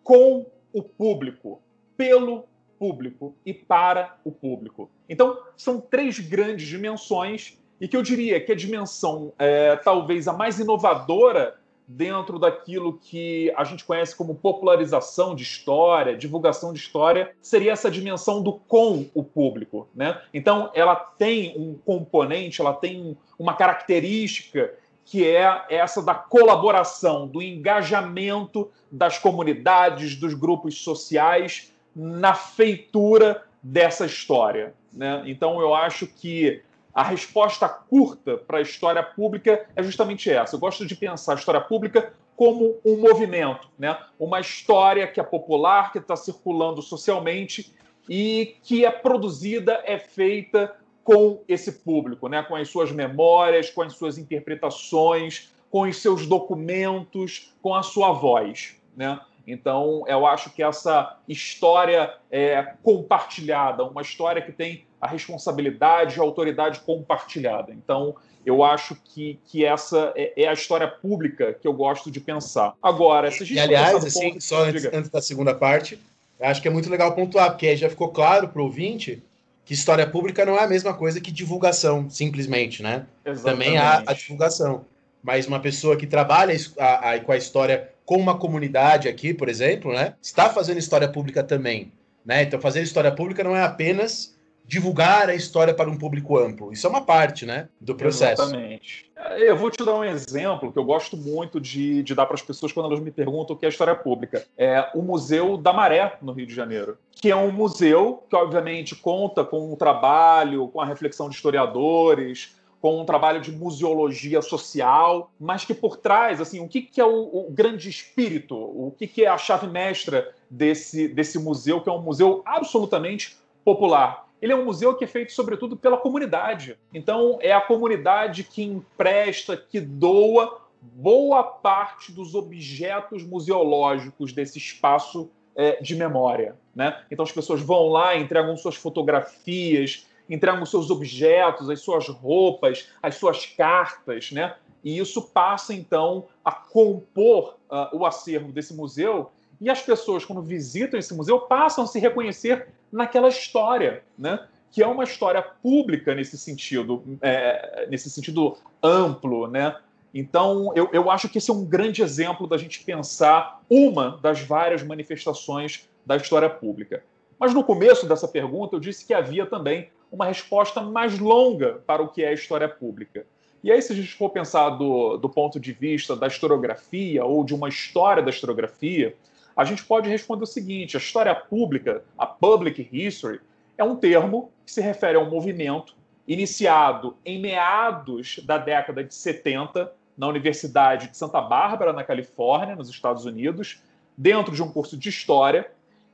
com 0.03 0.47
o 0.73 0.83
público, 0.83 1.61
pelo 1.97 2.45
público 2.79 3.35
e 3.45 3.53
para 3.53 4.17
o 4.25 4.31
público. 4.31 4.91
Então, 5.09 5.39
são 5.57 5.81
três 5.81 6.19
grandes 6.19 6.67
dimensões 6.67 7.59
e 7.81 7.87
que 7.87 7.97
eu 7.97 8.03
diria 8.03 8.41
que 8.41 8.53
a 8.53 8.57
dimensão 8.57 9.33
é, 9.39 9.77
talvez 9.77 10.27
a 10.29 10.33
mais 10.33 10.59
inovadora 10.59 11.57
dentro 11.87 12.39
daquilo 12.39 12.99
que 12.99 13.51
a 13.57 13.65
gente 13.65 13.83
conhece 13.83 14.15
como 14.15 14.35
popularização 14.35 15.35
de 15.35 15.43
história, 15.43 16.15
divulgação 16.15 16.71
de 16.71 16.79
história, 16.79 17.35
seria 17.41 17.73
essa 17.73 17.91
dimensão 17.91 18.43
do 18.43 18.53
com 18.53 19.07
o 19.15 19.25
público, 19.25 19.89
né? 19.95 20.21
Então, 20.35 20.71
ela 20.75 20.95
tem 20.95 21.55
um 21.57 21.75
componente, 21.75 22.61
ela 22.61 22.75
tem 22.75 23.17
uma 23.39 23.55
característica 23.55 24.75
que 25.03 25.27
é 25.27 25.65
essa 25.71 26.03
da 26.03 26.15
colaboração, 26.15 27.27
do 27.27 27.41
engajamento 27.41 28.71
das 28.93 29.17
comunidades, 29.17 30.15
dos 30.15 30.35
grupos 30.35 30.83
sociais 30.83 31.73
na 31.99 32.33
feitura 32.33 33.43
dessa 33.61 34.07
história, 34.07 34.73
né? 34.93 35.25
Então, 35.27 35.61
eu 35.61 35.75
acho 35.75 36.07
que 36.07 36.63
a 36.95 37.03
resposta 37.03 37.69
curta 37.69 38.37
para 38.37 38.59
a 38.59 38.63
história 38.63 39.03
pública 39.03 39.67
é 39.75 39.83
justamente 39.83 40.31
essa. 40.31 40.55
Eu 40.55 40.61
gosto 40.61 40.87
de 40.87 40.95
pensar 40.95 41.33
a 41.33 41.37
história 41.37 41.61
pública 41.61 42.13
como 42.37 42.77
um 42.85 42.97
movimento, 42.97 43.69
né? 43.77 43.99
uma 44.19 44.39
história 44.39 45.07
que 45.09 45.19
é 45.19 45.23
popular, 45.25 45.93
que 45.93 45.99
está 45.99 46.15
circulando 46.15 46.81
socialmente 46.81 47.75
e 48.09 48.57
que 48.63 48.85
é 48.85 48.91
produzida, 48.91 49.83
é 49.85 49.99
feita 49.99 50.75
com 51.03 51.43
esse 51.49 51.73
público, 51.73 52.29
né? 52.29 52.43
com 52.45 52.55
as 52.55 52.69
suas 52.69 52.93
memórias, 52.93 53.71
com 53.71 53.83
as 53.83 53.95
suas 53.95 54.19
interpretações, 54.19 55.53
com 55.71 55.83
os 55.83 56.01
seus 56.01 56.27
documentos, 56.27 57.55
com 57.61 57.75
a 57.75 57.83
sua 57.83 58.13
voz. 58.13 58.77
Né? 58.97 59.19
Então, 59.53 60.05
eu 60.07 60.27
acho 60.27 60.51
que 60.51 60.63
essa 60.63 61.17
história 61.27 62.15
é 62.31 62.75
compartilhada, 62.83 63.85
uma 63.85 64.03
história 64.03 64.43
que 64.43 64.53
tem 64.53 64.85
a 65.01 65.07
responsabilidade 65.07 66.17
e 66.17 66.21
a 66.21 66.23
autoridade 66.23 66.81
compartilhada. 66.81 67.73
Então, 67.73 68.15
eu 68.45 68.65
acho 68.65 68.97
que, 69.05 69.39
que 69.47 69.65
essa 69.65 70.13
é, 70.17 70.43
é, 70.43 70.49
a 70.49 70.53
história 70.53 70.89
pública 70.89 71.53
que 71.53 71.69
eu 71.69 71.73
gosto 71.73 72.11
de 72.11 72.21
pensar. 72.21 72.75
Agora, 72.83 73.31
se 73.31 73.43
a 73.43 73.47
gente 73.47 73.57
e, 73.57 73.61
aliás, 73.61 74.05
assim, 74.05 74.31
ponto, 74.33 74.41
só 74.43 74.65
antes, 74.65 74.85
antes, 74.87 75.11
da 75.11 75.21
segunda 75.21 75.55
parte, 75.55 75.99
acho 76.41 76.63
que 76.63 76.69
é 76.69 76.71
muito 76.71 76.91
legal 76.91 77.15
pontuar, 77.15 77.51
porque 77.51 77.67
aí 77.67 77.77
já 77.77 77.91
ficou 77.91 78.09
claro 78.09 78.49
para 78.49 78.61
o 78.61 78.65
ouvinte 78.65 79.23
que 79.65 79.75
história 79.75 80.07
pública 80.07 80.47
não 80.47 80.57
é 80.57 80.65
a 80.65 80.67
mesma 80.67 80.95
coisa 80.95 81.21
que 81.21 81.31
divulgação, 81.31 82.09
simplesmente, 82.09 82.83
né? 82.83 83.05
Exatamente. 83.25 83.67
Também 83.67 83.79
há 83.79 84.03
a 84.07 84.13
divulgação. 84.15 84.87
Mas 85.23 85.47
uma 85.47 85.61
pessoa 85.61 85.95
que 85.95 86.07
trabalha 86.07 86.57
a, 86.79 87.13
a, 87.13 87.21
com 87.21 87.33
a 87.33 87.37
história 87.37 87.91
com 88.09 88.17
uma 88.17 88.39
comunidade 88.39 89.07
aqui, 89.07 89.35
por 89.35 89.51
exemplo, 89.51 89.93
né? 89.93 90.15
Está 90.23 90.49
fazendo 90.49 90.79
história 90.79 91.07
pública 91.07 91.45
também. 91.45 91.93
Né? 92.25 92.43
Então, 92.43 92.59
fazer 92.59 92.81
história 92.81 93.13
pública 93.13 93.45
não 93.45 93.55
é 93.55 93.63
apenas 93.63 94.35
divulgar 94.65 95.29
a 95.29 95.35
história 95.35 95.75
para 95.75 95.91
um 95.91 95.97
público 95.99 96.39
amplo. 96.39 96.73
Isso 96.73 96.87
é 96.87 96.91
uma 96.91 97.03
parte, 97.03 97.45
né, 97.45 97.69
do 97.79 97.95
processo. 97.95 98.43
Exatamente. 98.43 99.11
Eu 99.37 99.57
vou 99.59 99.71
te 99.71 99.85
dar 99.85 99.95
um 99.95 100.05
exemplo 100.05 100.73
que 100.73 100.79
eu 100.79 100.85
gosto 100.85 101.19
muito 101.19 101.61
de, 101.61 102.03
de 102.03 102.15
dar 102.15 102.25
para 102.25 102.35
as 102.35 102.41
pessoas 102.41 102.73
quando 102.73 102.87
elas 102.87 103.01
me 103.01 103.11
perguntam 103.11 103.55
o 103.55 103.59
que 103.59 103.67
é 103.67 103.69
história 103.69 103.95
pública. 103.95 104.43
É 104.57 104.89
o 104.95 105.03
Museu 105.03 105.59
da 105.59 105.75
Maré, 105.75 106.17
no 106.23 106.33
Rio 106.33 106.47
de 106.47 106.55
Janeiro, 106.55 106.97
que 107.11 107.31
é 107.31 107.37
um 107.37 107.53
museu 107.53 108.25
que, 108.31 108.37
obviamente, 108.37 108.97
conta 108.97 109.45
com 109.45 109.71
um 109.71 109.77
trabalho, 109.77 110.69
com 110.69 110.81
a 110.81 110.87
reflexão 110.87 111.29
de 111.29 111.37
historiadores, 111.37 112.58
com 112.81 113.01
um 113.01 113.05
trabalho 113.05 113.41
de 113.41 113.51
museologia 113.51 114.41
social, 114.41 115.31
mas 115.39 115.65
que 115.65 115.75
por 115.75 115.97
trás, 115.97 116.41
assim, 116.41 116.61
o 116.61 116.69
que, 116.69 116.83
que 116.83 117.01
é 117.01 117.05
o, 117.05 117.47
o, 117.47 117.51
grande 117.51 117.89
espírito, 117.89 118.55
o 118.55 118.95
que, 118.97 119.07
que 119.07 119.25
é 119.25 119.29
a 119.29 119.37
chave 119.39 119.67
mestra 119.67 120.33
desse, 120.49 121.09
desse 121.09 121.39
museu, 121.39 121.81
que 121.81 121.89
é 121.89 121.93
um 121.93 122.03
museu 122.03 122.43
absolutamente 122.45 123.37
popular 123.65 124.29
ele 124.41 124.53
é 124.53 124.57
um 124.57 124.65
museu 124.65 124.95
que 124.95 125.05
é 125.05 125.07
feito, 125.07 125.33
sobretudo, 125.33 125.77
pela 125.77 125.97
comunidade. 125.97 126.79
Então, 126.95 127.39
é 127.41 127.53
a 127.53 127.61
comunidade 127.61 128.45
que 128.45 128.63
empresta, 128.63 129.57
que 129.57 129.81
doa 129.81 130.61
boa 130.81 131.43
parte 131.43 132.13
dos 132.13 132.35
objetos 132.35 133.25
museológicos 133.25 134.33
desse 134.33 134.59
espaço 134.59 135.29
é, 135.57 135.83
de 135.83 135.97
memória. 135.97 136.57
Né? 136.75 136.97
Então, 137.11 137.25
as 137.25 137.33
pessoas 137.33 137.61
vão 137.61 137.89
lá, 137.89 138.17
entregam 138.17 138.57
suas 138.57 138.77
fotografias, 138.77 140.07
entregam 140.29 140.65
seus 140.67 140.91
objetos, 140.91 141.71
as 141.71 141.81
suas 141.81 142.09
roupas, 142.09 142.89
as 143.03 143.17
suas 143.17 143.47
cartas, 143.47 144.31
né? 144.33 144.55
E 144.85 144.99
isso 144.99 145.23
passa, 145.23 145.75
então, 145.75 146.27
a 146.45 146.53
compor 146.53 147.57
uh, 147.71 147.97
o 147.97 148.07
acervo 148.07 148.53
desse 148.53 148.75
museu. 148.75 149.31
E 149.61 149.69
as 149.69 149.83
pessoas, 149.83 150.25
quando 150.25 150.41
visitam 150.41 150.99
esse 150.99 151.13
museu, 151.15 151.41
passam 151.41 151.85
a 151.85 151.87
se 151.87 151.99
reconhecer 151.99 152.69
naquela 152.93 153.29
história, 153.29 154.05
né? 154.17 154.47
que 154.71 154.83
é 154.83 154.87
uma 154.87 155.05
história 155.05 155.43
pública 155.43 156.15
nesse 156.15 156.37
sentido, 156.37 157.03
é, 157.23 157.87
nesse 157.89 158.11
sentido 158.11 158.57
amplo, 158.83 159.47
né? 159.49 159.77
Então, 160.13 160.73
eu, 160.75 160.89
eu 160.93 161.11
acho 161.11 161.29
que 161.29 161.39
esse 161.39 161.51
é 161.51 161.55
um 161.55 161.65
grande 161.65 162.03
exemplo 162.03 162.47
da 162.47 162.57
gente 162.57 162.83
pensar 162.83 163.61
uma 163.69 164.19
das 164.23 164.41
várias 164.41 164.83
manifestações 164.83 165.89
da 166.05 166.17
história 166.17 166.49
pública. 166.49 167.03
Mas 167.39 167.55
no 167.55 167.63
começo 167.63 168.07
dessa 168.07 168.27
pergunta, 168.27 168.75
eu 168.75 168.81
disse 168.81 169.07
que 169.07 169.15
havia 169.15 169.47
também 169.47 169.91
uma 170.11 170.27
resposta 170.27 170.81
mais 170.81 171.19
longa 171.19 171.83
para 171.87 172.03
o 172.03 172.09
que 172.09 172.23
é 172.23 172.29
a 172.29 172.33
história 172.33 172.69
pública. 172.69 173.27
E 173.63 173.73
aí, 173.73 173.83
se 173.83 173.93
a 173.93 173.97
gente 173.97 174.15
for 174.15 174.31
pensar 174.31 174.71
do, 174.71 175.17
do 175.17 175.29
ponto 175.29 175.59
de 175.59 175.73
vista 175.73 176.15
da 176.15 176.27
historiografia 176.27 177.25
ou 177.25 177.45
de 177.45 177.55
uma 177.55 177.69
história 177.69 178.23
da 178.23 178.31
historiografia, 178.31 179.17
a 179.57 179.65
gente 179.65 179.85
pode 179.85 180.09
responder 180.09 180.45
o 180.45 180.47
seguinte: 180.47 180.97
a 180.97 181.01
história 181.01 181.35
pública, 181.35 182.05
a 182.17 182.27
public 182.27 182.89
history, 182.93 183.41
é 183.77 183.83
um 183.83 183.97
termo 183.97 184.53
que 184.65 184.73
se 184.73 184.81
refere 184.81 185.17
a 185.17 185.21
um 185.21 185.29
movimento 185.29 185.97
iniciado 186.27 187.17
em 187.25 187.41
meados 187.41 188.39
da 188.45 188.59
década 188.59 189.03
de 189.03 189.15
70 189.15 189.93
na 190.17 190.29
Universidade 190.29 191.09
de 191.09 191.17
Santa 191.17 191.41
Bárbara, 191.41 191.93
na 191.93 192.05
Califórnia, 192.05 192.77
nos 192.77 192.89
Estados 192.89 193.25
Unidos, 193.25 193.83
dentro 194.17 194.55
de 194.55 194.63
um 194.63 194.71
curso 194.71 194.97
de 194.97 195.09
história, 195.09 195.71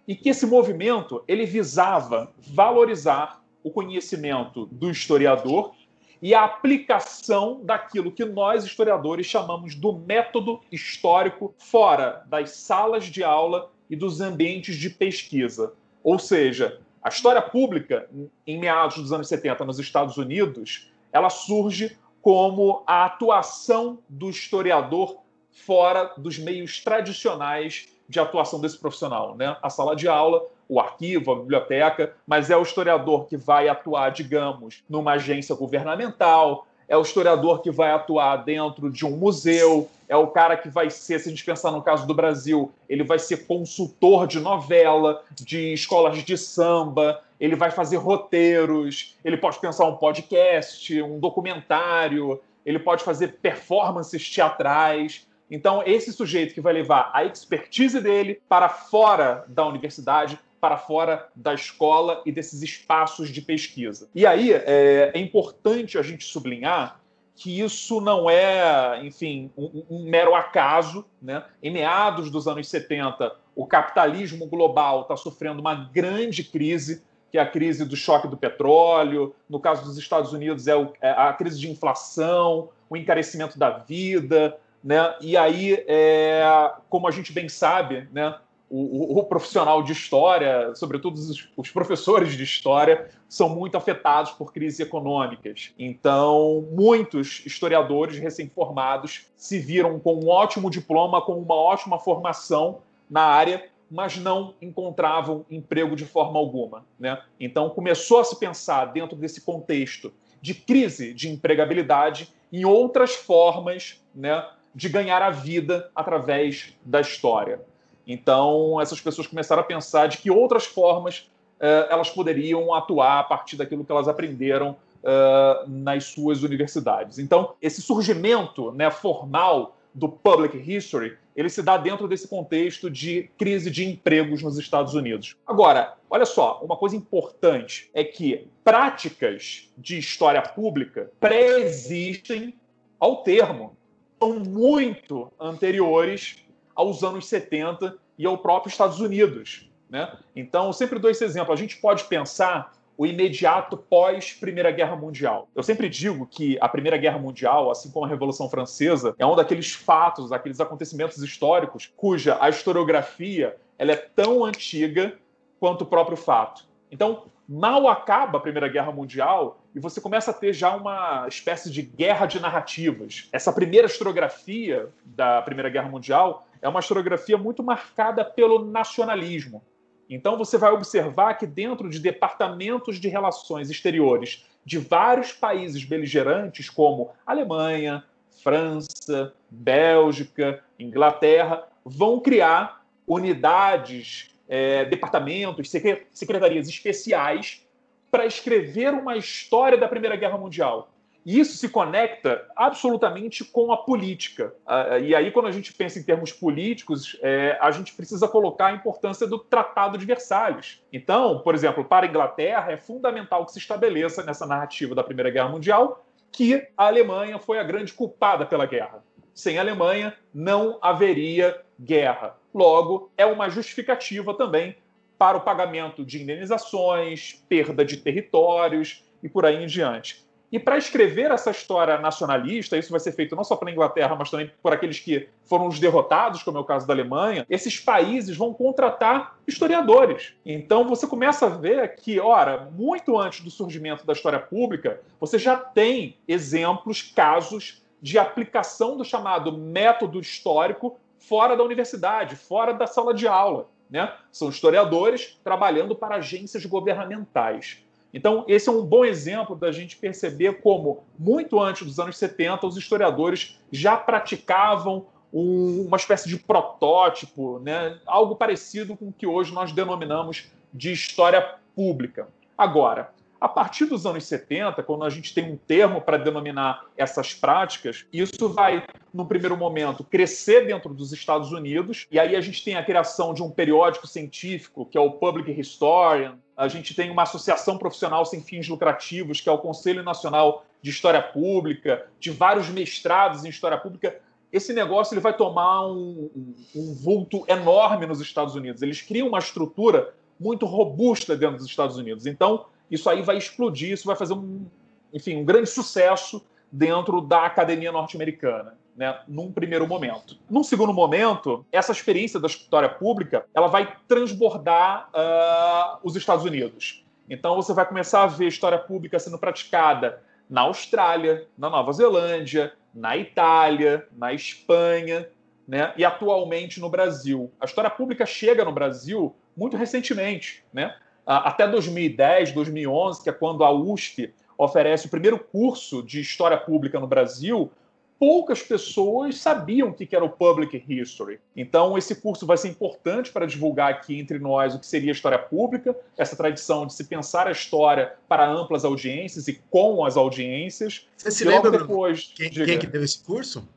e 0.06 0.14
que 0.14 0.28
esse 0.28 0.46
movimento 0.46 1.22
ele 1.26 1.46
visava 1.46 2.30
valorizar 2.38 3.43
o 3.64 3.70
conhecimento 3.70 4.66
do 4.66 4.90
historiador 4.90 5.74
e 6.22 6.34
a 6.34 6.44
aplicação 6.44 7.60
daquilo 7.64 8.12
que 8.12 8.24
nós, 8.24 8.64
historiadores, 8.64 9.26
chamamos 9.26 9.74
do 9.74 9.92
método 9.92 10.60
histórico 10.70 11.54
fora 11.58 12.24
das 12.26 12.52
salas 12.52 13.06
de 13.06 13.24
aula 13.24 13.70
e 13.90 13.96
dos 13.96 14.20
ambientes 14.20 14.76
de 14.76 14.90
pesquisa. 14.90 15.72
Ou 16.02 16.18
seja, 16.18 16.80
a 17.02 17.08
história 17.08 17.42
pública, 17.42 18.08
em 18.46 18.58
meados 18.58 18.96
dos 18.96 19.12
anos 19.12 19.28
70 19.28 19.64
nos 19.64 19.78
Estados 19.78 20.16
Unidos, 20.16 20.90
ela 21.12 21.30
surge 21.30 21.98
como 22.22 22.82
a 22.86 23.04
atuação 23.04 23.98
do 24.08 24.30
historiador 24.30 25.18
fora 25.50 26.12
dos 26.16 26.38
meios 26.38 26.82
tradicionais 26.82 27.88
de 28.08 28.18
atuação 28.18 28.60
desse 28.60 28.78
profissional, 28.78 29.36
né? 29.36 29.56
A 29.62 29.70
sala 29.70 29.94
de 29.94 30.08
aula, 30.08 30.42
o 30.68 30.80
arquivo, 30.80 31.32
a 31.32 31.36
biblioteca, 31.36 32.14
mas 32.26 32.50
é 32.50 32.56
o 32.56 32.62
historiador 32.62 33.26
que 33.26 33.36
vai 33.36 33.68
atuar, 33.68 34.10
digamos, 34.10 34.82
numa 34.88 35.12
agência 35.12 35.54
governamental, 35.54 36.66
é 36.88 36.96
o 36.96 37.02
historiador 37.02 37.62
que 37.62 37.70
vai 37.70 37.90
atuar 37.90 38.36
dentro 38.38 38.90
de 38.90 39.06
um 39.06 39.16
museu, 39.16 39.88
é 40.08 40.16
o 40.16 40.26
cara 40.26 40.56
que 40.56 40.68
vai 40.68 40.90
ser, 40.90 41.18
se 41.18 41.28
a 41.28 41.30
gente 41.30 41.44
pensar 41.44 41.70
no 41.70 41.82
caso 41.82 42.06
do 42.06 42.14
Brasil, 42.14 42.70
ele 42.88 43.02
vai 43.02 43.18
ser 43.18 43.46
consultor 43.46 44.26
de 44.26 44.38
novela, 44.38 45.22
de 45.34 45.72
escolas 45.72 46.22
de 46.22 46.36
samba, 46.36 47.22
ele 47.40 47.56
vai 47.56 47.70
fazer 47.70 47.96
roteiros, 47.96 49.16
ele 49.24 49.36
pode 49.36 49.58
pensar 49.58 49.86
um 49.86 49.96
podcast, 49.96 51.02
um 51.02 51.18
documentário, 51.18 52.40
ele 52.64 52.78
pode 52.78 53.02
fazer 53.02 53.38
performances 53.40 54.28
teatrais. 54.28 55.26
Então, 55.50 55.82
esse 55.84 56.12
sujeito 56.12 56.54
que 56.54 56.60
vai 56.60 56.72
levar 56.72 57.10
a 57.12 57.24
expertise 57.24 58.00
dele 58.00 58.40
para 58.48 58.68
fora 58.68 59.44
da 59.48 59.66
universidade, 59.66 60.38
para 60.64 60.78
fora 60.78 61.28
da 61.36 61.52
escola 61.52 62.22
e 62.24 62.32
desses 62.32 62.62
espaços 62.62 63.28
de 63.28 63.42
pesquisa. 63.42 64.08
E 64.14 64.24
aí 64.24 64.50
é, 64.50 65.10
é 65.12 65.18
importante 65.18 65.98
a 65.98 66.02
gente 66.02 66.24
sublinhar 66.24 67.02
que 67.36 67.60
isso 67.60 68.00
não 68.00 68.30
é, 68.30 69.04
enfim, 69.04 69.50
um, 69.58 69.84
um, 69.90 70.04
mero 70.04 70.34
acaso. 70.34 71.04
Né? 71.20 71.44
Em 71.62 71.70
meados 71.70 72.30
dos 72.30 72.48
anos 72.48 72.66
70, 72.66 73.30
o 73.54 73.66
capitalismo 73.66 74.46
global 74.46 75.02
está 75.02 75.18
sofrendo 75.18 75.60
uma 75.60 75.74
grande 75.74 76.42
crise, 76.42 77.02
que 77.30 77.36
é 77.36 77.42
a 77.42 77.46
crise 77.46 77.84
do 77.84 77.94
choque 77.94 78.26
do 78.26 78.36
petróleo. 78.38 79.34
No 79.46 79.60
caso 79.60 79.84
dos 79.84 79.98
Estados 79.98 80.32
Unidos, 80.32 80.66
é, 80.66 80.74
o, 80.74 80.94
é 81.02 81.10
a 81.10 81.30
crise 81.34 81.60
de 81.60 81.70
inflação, 81.70 82.70
o 82.88 82.96
encarecimento 82.96 83.58
da 83.58 83.68
vida. 83.68 84.56
Né? 84.82 85.14
E 85.20 85.36
aí, 85.36 85.84
é, 85.86 86.72
como 86.88 87.06
a 87.06 87.10
gente 87.10 87.34
bem 87.34 87.50
sabe, 87.50 88.08
né, 88.10 88.34
o, 88.76 89.20
o, 89.20 89.24
profissional 89.24 89.84
de 89.84 89.92
história, 89.92 90.74
sobretudo 90.74 91.14
os, 91.14 91.48
os, 91.56 91.70
professores 91.70 92.32
de 92.32 92.42
história, 92.42 93.08
são 93.28 93.48
muito 93.48 93.76
afetados 93.76 94.32
por 94.32 94.52
crises 94.52 94.80
econômicas. 94.80 95.72
Então, 95.78 96.66
muitos 96.72 97.40
historiadores 97.46 98.18
recém-formados 98.18 99.26
se 99.36 99.60
viram 99.60 100.00
com 100.00 100.16
um 100.16 100.28
ótimo 100.28 100.68
diploma, 100.68 101.22
com 101.22 101.38
uma 101.38 101.54
ótima 101.54 102.00
formação 102.00 102.80
na 103.08 103.22
área, 103.22 103.64
mas 103.88 104.16
não 104.16 104.54
encontravam 104.60 105.46
emprego 105.48 105.94
de 105.94 106.04
forma 106.04 106.36
alguma. 106.40 106.84
Né? 106.98 107.22
Então, 107.38 107.70
começou 107.70 108.18
a 108.18 108.24
se 108.24 108.40
pensar, 108.40 108.86
dentro 108.86 109.16
desse 109.16 109.42
contexto 109.42 110.12
de 110.42 110.52
crise 110.52 111.14
de 111.14 111.28
empregabilidade, 111.28 112.34
em 112.52 112.64
outras 112.64 113.14
formas 113.14 114.02
né, 114.12 114.44
de 114.74 114.88
ganhar 114.88 115.22
a 115.22 115.30
vida 115.30 115.92
através 115.94 116.76
da 116.84 117.00
história. 117.00 117.60
Então, 118.06 118.80
essas 118.80 119.00
pessoas 119.00 119.26
começaram 119.26 119.62
a 119.62 119.64
pensar 119.64 120.06
de 120.08 120.18
que 120.18 120.30
outras 120.30 120.64
formas 120.64 121.30
uh, 121.60 121.90
elas 121.90 122.10
poderiam 122.10 122.74
atuar 122.74 123.20
a 123.20 123.24
partir 123.24 123.56
daquilo 123.56 123.84
que 123.84 123.92
elas 123.92 124.08
aprenderam 124.08 124.76
uh, 125.02 125.68
nas 125.68 126.04
suas 126.04 126.42
universidades. 126.42 127.18
Então, 127.18 127.54
esse 127.60 127.80
surgimento 127.80 128.72
né, 128.72 128.90
formal 128.90 129.76
do 129.94 130.08
public 130.08 130.58
history, 130.58 131.16
ele 131.36 131.48
se 131.48 131.62
dá 131.62 131.76
dentro 131.76 132.08
desse 132.08 132.26
contexto 132.26 132.90
de 132.90 133.30
crise 133.38 133.70
de 133.70 133.84
empregos 133.84 134.42
nos 134.42 134.58
Estados 134.58 134.94
Unidos. 134.94 135.36
Agora, 135.46 135.94
olha 136.10 136.26
só, 136.26 136.60
uma 136.62 136.76
coisa 136.76 136.96
importante 136.96 137.90
é 137.94 138.02
que 138.02 138.48
práticas 138.64 139.70
de 139.78 139.98
história 139.98 140.42
pública 140.42 141.10
pré-existem 141.20 142.54
ao 142.98 143.22
termo, 143.22 143.76
são 144.18 144.40
muito 144.40 145.30
anteriores 145.38 146.36
aos 146.74 147.02
anos 147.02 147.26
70 147.26 147.96
e 148.18 148.26
ao 148.26 148.38
próprio 148.38 148.70
Estados 148.70 149.00
Unidos. 149.00 149.70
Né? 149.88 150.16
Então, 150.34 150.72
sempre 150.72 150.98
dou 150.98 151.10
esse 151.10 151.24
exemplo. 151.24 151.52
A 151.52 151.56
gente 151.56 151.76
pode 151.76 152.04
pensar 152.04 152.72
o 152.96 153.06
imediato 153.06 153.76
pós 153.76 154.32
Primeira 154.32 154.70
Guerra 154.70 154.96
Mundial. 154.96 155.48
Eu 155.54 155.62
sempre 155.62 155.88
digo 155.88 156.26
que 156.26 156.56
a 156.60 156.68
Primeira 156.68 156.96
Guerra 156.96 157.18
Mundial, 157.18 157.70
assim 157.70 157.90
como 157.90 158.04
a 158.04 158.08
Revolução 158.08 158.48
Francesa, 158.48 159.14
é 159.18 159.26
um 159.26 159.34
daqueles 159.34 159.72
fatos, 159.72 160.32
aqueles 160.32 160.60
acontecimentos 160.60 161.18
históricos 161.18 161.92
cuja 161.96 162.38
a 162.40 162.48
historiografia 162.48 163.56
ela 163.78 163.92
é 163.92 163.96
tão 163.96 164.44
antiga 164.44 165.14
quanto 165.58 165.82
o 165.82 165.86
próprio 165.86 166.16
fato. 166.16 166.64
Então, 166.90 167.24
mal 167.48 167.88
acaba 167.88 168.38
a 168.38 168.40
Primeira 168.40 168.68
Guerra 168.68 168.92
Mundial 168.92 169.58
e 169.74 169.80
você 169.80 170.00
começa 170.00 170.30
a 170.30 170.34
ter 170.34 170.52
já 170.52 170.74
uma 170.74 171.26
espécie 171.26 171.70
de 171.70 171.82
guerra 171.82 172.26
de 172.26 172.38
narrativas. 172.38 173.28
Essa 173.32 173.52
primeira 173.52 173.86
historiografia 173.86 174.88
da 175.04 175.42
Primeira 175.42 175.68
Guerra 175.68 175.88
Mundial 175.88 176.46
é 176.64 176.68
uma 176.68 176.80
historiografia 176.80 177.36
muito 177.36 177.62
marcada 177.62 178.24
pelo 178.24 178.64
nacionalismo. 178.64 179.62
Então 180.08 180.38
você 180.38 180.56
vai 180.56 180.72
observar 180.72 181.34
que 181.34 181.46
dentro 181.46 181.90
de 181.90 181.98
departamentos 181.98 182.98
de 182.98 183.06
relações 183.06 183.68
exteriores 183.68 184.46
de 184.64 184.78
vários 184.78 185.30
países 185.30 185.84
beligerantes, 185.84 186.70
como 186.70 187.10
Alemanha, 187.26 188.02
França, 188.42 189.34
Bélgica, 189.50 190.64
Inglaterra, 190.78 191.68
vão 191.84 192.18
criar 192.18 192.82
unidades, 193.06 194.30
é, 194.48 194.86
departamentos, 194.86 195.70
secretarias 196.12 196.66
especiais 196.66 197.62
para 198.10 198.24
escrever 198.24 198.94
uma 198.94 199.18
história 199.18 199.76
da 199.76 199.86
Primeira 199.86 200.16
Guerra 200.16 200.38
Mundial. 200.38 200.93
E 201.24 201.40
isso 201.40 201.56
se 201.56 201.68
conecta 201.68 202.46
absolutamente 202.54 203.44
com 203.44 203.72
a 203.72 203.78
política. 203.78 204.54
Ah, 204.66 204.98
e 204.98 205.14
aí, 205.14 205.30
quando 205.30 205.46
a 205.46 205.52
gente 205.52 205.72
pensa 205.72 205.98
em 205.98 206.02
termos 206.02 206.32
políticos, 206.32 207.18
é, 207.22 207.56
a 207.60 207.70
gente 207.70 207.94
precisa 207.94 208.28
colocar 208.28 208.66
a 208.66 208.72
importância 208.72 209.26
do 209.26 209.38
Tratado 209.38 209.96
de 209.96 210.04
Versalhes. 210.04 210.82
Então, 210.92 211.40
por 211.40 211.54
exemplo, 211.54 211.84
para 211.84 212.04
a 212.06 212.08
Inglaterra, 212.08 212.70
é 212.70 212.76
fundamental 212.76 213.46
que 213.46 213.52
se 213.52 213.58
estabeleça 213.58 214.22
nessa 214.22 214.46
narrativa 214.46 214.94
da 214.94 215.02
Primeira 215.02 215.30
Guerra 215.30 215.48
Mundial 215.48 216.04
que 216.30 216.66
a 216.76 216.86
Alemanha 216.86 217.38
foi 217.38 217.60
a 217.60 217.62
grande 217.62 217.92
culpada 217.92 218.44
pela 218.44 218.66
guerra. 218.66 219.04
Sem 219.32 219.56
a 219.56 219.60
Alemanha, 219.60 220.14
não 220.32 220.78
haveria 220.82 221.60
guerra. 221.80 222.36
Logo, 222.52 223.10
é 223.16 223.24
uma 223.24 223.48
justificativa 223.48 224.34
também 224.34 224.76
para 225.16 225.36
o 225.36 225.40
pagamento 225.40 226.04
de 226.04 226.20
indenizações, 226.20 227.44
perda 227.48 227.84
de 227.84 227.98
territórios 227.98 229.04
e 229.22 229.28
por 229.28 229.46
aí 229.46 229.62
em 229.62 229.66
diante. 229.66 230.24
E 230.54 230.58
para 230.60 230.78
escrever 230.78 231.32
essa 231.32 231.50
história 231.50 231.98
nacionalista, 231.98 232.78
isso 232.78 232.92
vai 232.92 233.00
ser 233.00 233.10
feito 233.10 233.34
não 233.34 233.42
só 233.42 233.56
pela 233.56 233.72
Inglaterra, 233.72 234.14
mas 234.14 234.30
também 234.30 234.52
por 234.62 234.72
aqueles 234.72 235.00
que 235.00 235.28
foram 235.42 235.66
os 235.66 235.80
derrotados, 235.80 236.44
como 236.44 236.56
é 236.56 236.60
o 236.60 236.64
caso 236.64 236.86
da 236.86 236.94
Alemanha, 236.94 237.44
esses 237.50 237.80
países 237.80 238.36
vão 238.36 238.54
contratar 238.54 239.36
historiadores. 239.48 240.32
Então 240.46 240.86
você 240.86 241.08
começa 241.08 241.46
a 241.46 241.48
ver 241.48 241.96
que, 241.96 242.20
ora, 242.20 242.70
muito 242.70 243.18
antes 243.18 243.40
do 243.40 243.50
surgimento 243.50 244.06
da 244.06 244.12
história 244.12 244.38
pública, 244.38 245.00
você 245.18 245.40
já 245.40 245.56
tem 245.56 246.18
exemplos, 246.28 247.02
casos 247.02 247.82
de 248.00 248.16
aplicação 248.16 248.96
do 248.96 249.04
chamado 249.04 249.58
método 249.58 250.20
histórico 250.20 251.00
fora 251.18 251.56
da 251.56 251.64
universidade, 251.64 252.36
fora 252.36 252.72
da 252.72 252.86
sala 252.86 253.12
de 253.12 253.26
aula. 253.26 253.68
Né? 253.90 254.12
São 254.30 254.50
historiadores 254.50 255.36
trabalhando 255.42 255.96
para 255.96 256.14
agências 256.14 256.64
governamentais. 256.64 257.83
Então, 258.14 258.44
esse 258.46 258.68
é 258.68 258.72
um 258.72 258.86
bom 258.86 259.04
exemplo 259.04 259.56
da 259.56 259.72
gente 259.72 259.96
perceber 259.96 260.60
como, 260.62 261.02
muito 261.18 261.60
antes 261.60 261.84
dos 261.84 261.98
anos 261.98 262.16
70, 262.16 262.64
os 262.64 262.76
historiadores 262.76 263.58
já 263.72 263.96
praticavam 263.96 265.06
um, 265.32 265.84
uma 265.88 265.96
espécie 265.96 266.28
de 266.28 266.38
protótipo, 266.38 267.58
né? 267.58 267.98
algo 268.06 268.36
parecido 268.36 268.96
com 268.96 269.08
o 269.08 269.12
que 269.12 269.26
hoje 269.26 269.52
nós 269.52 269.72
denominamos 269.72 270.48
de 270.72 270.92
história 270.92 271.56
pública. 271.74 272.28
Agora, 272.56 273.12
a 273.44 273.48
partir 273.48 273.84
dos 273.84 274.06
anos 274.06 274.24
70, 274.24 274.82
quando 274.84 275.04
a 275.04 275.10
gente 275.10 275.34
tem 275.34 275.52
um 275.52 275.54
termo 275.54 276.00
para 276.00 276.16
denominar 276.16 276.86
essas 276.96 277.34
práticas, 277.34 278.06
isso 278.10 278.48
vai, 278.48 278.82
no 279.12 279.26
primeiro 279.26 279.54
momento, 279.54 280.02
crescer 280.02 280.66
dentro 280.66 280.94
dos 280.94 281.12
Estados 281.12 281.52
Unidos, 281.52 282.06
e 282.10 282.18
aí 282.18 282.34
a 282.34 282.40
gente 282.40 282.64
tem 282.64 282.74
a 282.74 282.82
criação 282.82 283.34
de 283.34 283.42
um 283.42 283.50
periódico 283.50 284.06
científico, 284.06 284.86
que 284.86 284.96
é 284.96 285.00
o 285.00 285.10
Public 285.10 285.60
Historian, 285.60 286.38
a 286.56 286.68
gente 286.68 286.94
tem 286.94 287.10
uma 287.10 287.24
associação 287.24 287.76
profissional 287.76 288.24
sem 288.24 288.40
fins 288.40 288.66
lucrativos, 288.66 289.42
que 289.42 289.48
é 289.50 289.52
o 289.52 289.58
Conselho 289.58 290.02
Nacional 290.02 290.64
de 290.80 290.88
História 290.88 291.20
Pública, 291.20 292.06
de 292.18 292.30
vários 292.30 292.70
mestrados 292.70 293.44
em 293.44 293.50
História 293.50 293.76
Pública. 293.76 294.22
Esse 294.50 294.72
negócio 294.72 295.12
ele 295.12 295.20
vai 295.20 295.36
tomar 295.36 295.86
um, 295.86 296.30
um, 296.34 296.54
um 296.74 296.94
vulto 296.94 297.44
enorme 297.46 298.06
nos 298.06 298.22
Estados 298.22 298.54
Unidos. 298.54 298.80
Eles 298.80 299.02
criam 299.02 299.28
uma 299.28 299.38
estrutura 299.38 300.14
muito 300.40 300.64
robusta 300.64 301.36
dentro 301.36 301.58
dos 301.58 301.66
Estados 301.66 301.98
Unidos. 301.98 302.24
Então, 302.24 302.64
isso 302.90 303.08
aí 303.08 303.22
vai 303.22 303.36
explodir, 303.36 303.92
isso 303.92 304.06
vai 304.06 304.16
fazer 304.16 304.34
um, 304.34 304.66
enfim, 305.12 305.36
um 305.36 305.44
grande 305.44 305.68
sucesso 305.68 306.44
dentro 306.70 307.20
da 307.20 307.46
academia 307.46 307.92
norte-americana 307.92 308.76
né, 308.96 309.20
num 309.26 309.52
primeiro 309.52 309.86
momento. 309.86 310.36
Num 310.48 310.62
segundo 310.62 310.92
momento, 310.92 311.64
essa 311.72 311.92
experiência 311.92 312.38
da 312.38 312.46
história 312.46 312.88
pública 312.88 313.44
ela 313.52 313.66
vai 313.66 313.96
transbordar 314.06 315.10
uh, 315.10 315.98
os 316.02 316.16
Estados 316.16 316.44
Unidos. 316.44 317.04
Então 317.28 317.56
você 317.56 317.72
vai 317.72 317.86
começar 317.86 318.22
a 318.22 318.26
ver 318.26 318.46
história 318.46 318.78
pública 318.78 319.18
sendo 319.18 319.38
praticada 319.38 320.22
na 320.48 320.62
Austrália, 320.62 321.46
na 321.56 321.70
Nova 321.70 321.92
Zelândia, 321.92 322.72
na 322.94 323.16
Itália, 323.16 324.06
na 324.16 324.32
Espanha, 324.32 325.28
né? 325.66 325.92
E 325.96 326.04
atualmente 326.04 326.78
no 326.78 326.90
Brasil. 326.90 327.50
A 327.58 327.64
história 327.64 327.90
pública 327.90 328.26
chega 328.26 328.64
no 328.64 328.72
Brasil 328.72 329.34
muito 329.56 329.76
recentemente, 329.76 330.62
né? 330.72 330.94
Até 331.26 331.66
2010, 331.66 332.52
2011, 332.52 333.22
que 333.22 333.30
é 333.30 333.32
quando 333.32 333.64
a 333.64 333.70
USP 333.70 334.32
oferece 334.56 335.06
o 335.06 335.10
primeiro 335.10 335.38
curso 335.38 336.02
de 336.02 336.20
história 336.20 336.56
pública 336.56 337.00
no 337.00 337.06
Brasil, 337.06 337.70
poucas 338.18 338.62
pessoas 338.62 339.38
sabiam 339.38 339.88
o 339.88 339.94
que 339.94 340.14
era 340.14 340.24
o 340.24 340.30
Public 340.30 340.82
History. 340.88 341.40
Então, 341.56 341.98
esse 341.98 342.14
curso 342.14 342.46
vai 342.46 342.56
ser 342.56 342.68
importante 342.68 343.32
para 343.32 343.46
divulgar 343.46 343.90
aqui 343.90 344.18
entre 344.18 344.38
nós 344.38 344.74
o 344.74 344.78
que 344.78 344.86
seria 344.86 345.10
a 345.10 345.14
história 345.14 345.38
pública, 345.38 345.96
essa 346.16 346.36
tradição 346.36 346.86
de 346.86 346.94
se 346.94 347.04
pensar 347.04 347.46
a 347.46 347.50
história 347.52 348.14
para 348.28 348.48
amplas 348.48 348.84
audiências 348.84 349.48
e 349.48 349.60
com 349.70 350.04
as 350.04 350.16
audiências. 350.16 351.08
Você 351.16 351.30
se 351.30 351.44
lembra, 351.44 351.70
depois, 351.70 352.32
quem, 352.34 352.50
quem 352.50 352.78
que 352.78 352.86
teve 352.86 353.04
esse 353.04 353.22
curso? 353.22 353.68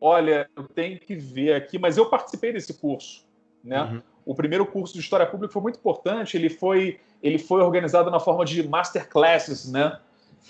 Olha, 0.00 0.48
eu 0.56 0.64
tenho 0.64 0.98
que 0.98 1.14
ver 1.14 1.54
aqui, 1.54 1.78
mas 1.78 1.96
eu 1.96 2.06
participei 2.08 2.52
desse 2.52 2.74
curso, 2.74 3.24
né? 3.62 3.82
Uhum. 3.82 4.02
O 4.24 4.34
primeiro 4.34 4.64
curso 4.64 4.94
de 4.94 5.00
História 5.00 5.26
Pública 5.26 5.52
foi 5.52 5.62
muito 5.62 5.78
importante, 5.78 6.36
ele 6.36 6.48
foi, 6.48 7.00
ele 7.22 7.38
foi 7.38 7.60
organizado 7.60 8.10
na 8.10 8.20
forma 8.20 8.44
de 8.44 8.66
masterclasses, 8.66 9.70
né? 9.70 9.98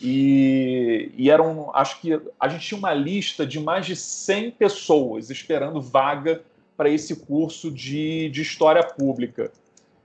E, 0.01 1.13
e 1.17 1.31
eram, 1.31 1.71
acho 1.75 2.01
que 2.01 2.21
a 2.39 2.49
gente 2.49 2.67
tinha 2.67 2.79
uma 2.79 2.95
lista 2.95 3.47
de 3.47 3.61
mais 3.61 3.87
de 3.87 3.95
100 3.95 4.53
pessoas 4.53 5.31
esperando 5.31 5.81
vaga 5.81 6.43
para 6.77 6.89
esse 6.89 7.17
curso 7.17 7.71
de, 7.71 8.29
de 8.31 8.43
História 8.43 8.83
Pública. 8.83 9.53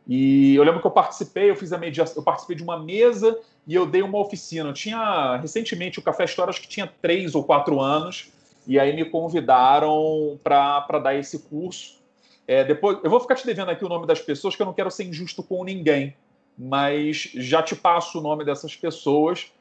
E 0.07 0.55
eu 0.55 0.63
lembro 0.63 0.79
que 0.79 0.87
eu 0.87 0.91
participei, 0.91 1.49
eu 1.49 1.55
fiz 1.55 1.73
a 1.73 1.77
mediação, 1.77 2.17
eu 2.17 2.23
participei 2.23 2.55
de 2.55 2.63
uma 2.63 2.79
mesa 2.79 3.37
e 3.65 3.75
eu 3.75 3.85
dei 3.85 4.01
uma 4.01 4.19
oficina. 4.19 4.69
Eu 4.69 4.73
tinha 4.73 5.37
recentemente 5.37 5.99
o 5.99 6.01
Café 6.01 6.23
História, 6.23 6.49
acho 6.49 6.61
que 6.61 6.67
tinha 6.67 6.87
três 7.01 7.35
ou 7.35 7.43
quatro 7.43 7.81
anos, 7.81 8.31
e 8.65 8.79
aí 8.79 8.95
me 8.95 9.05
convidaram 9.05 10.39
para 10.43 10.99
dar 10.99 11.15
esse 11.15 11.39
curso. 11.39 11.96
É, 12.47 12.63
depois, 12.63 12.99
eu 13.03 13.09
vou 13.09 13.19
ficar 13.19 13.35
te 13.35 13.45
devendo 13.45 13.69
aqui 13.69 13.83
o 13.83 13.89
nome 13.89 14.07
das 14.07 14.21
pessoas, 14.21 14.55
que 14.55 14.61
eu 14.61 14.65
não 14.65 14.73
quero 14.73 14.89
ser 14.89 15.03
injusto 15.03 15.43
com 15.43 15.63
ninguém, 15.63 16.15
mas 16.57 17.29
já 17.35 17.61
te 17.61 17.75
passo 17.75 18.19
o 18.19 18.21
nome 18.21 18.45
dessas 18.45 18.75
pessoas. 18.75 19.51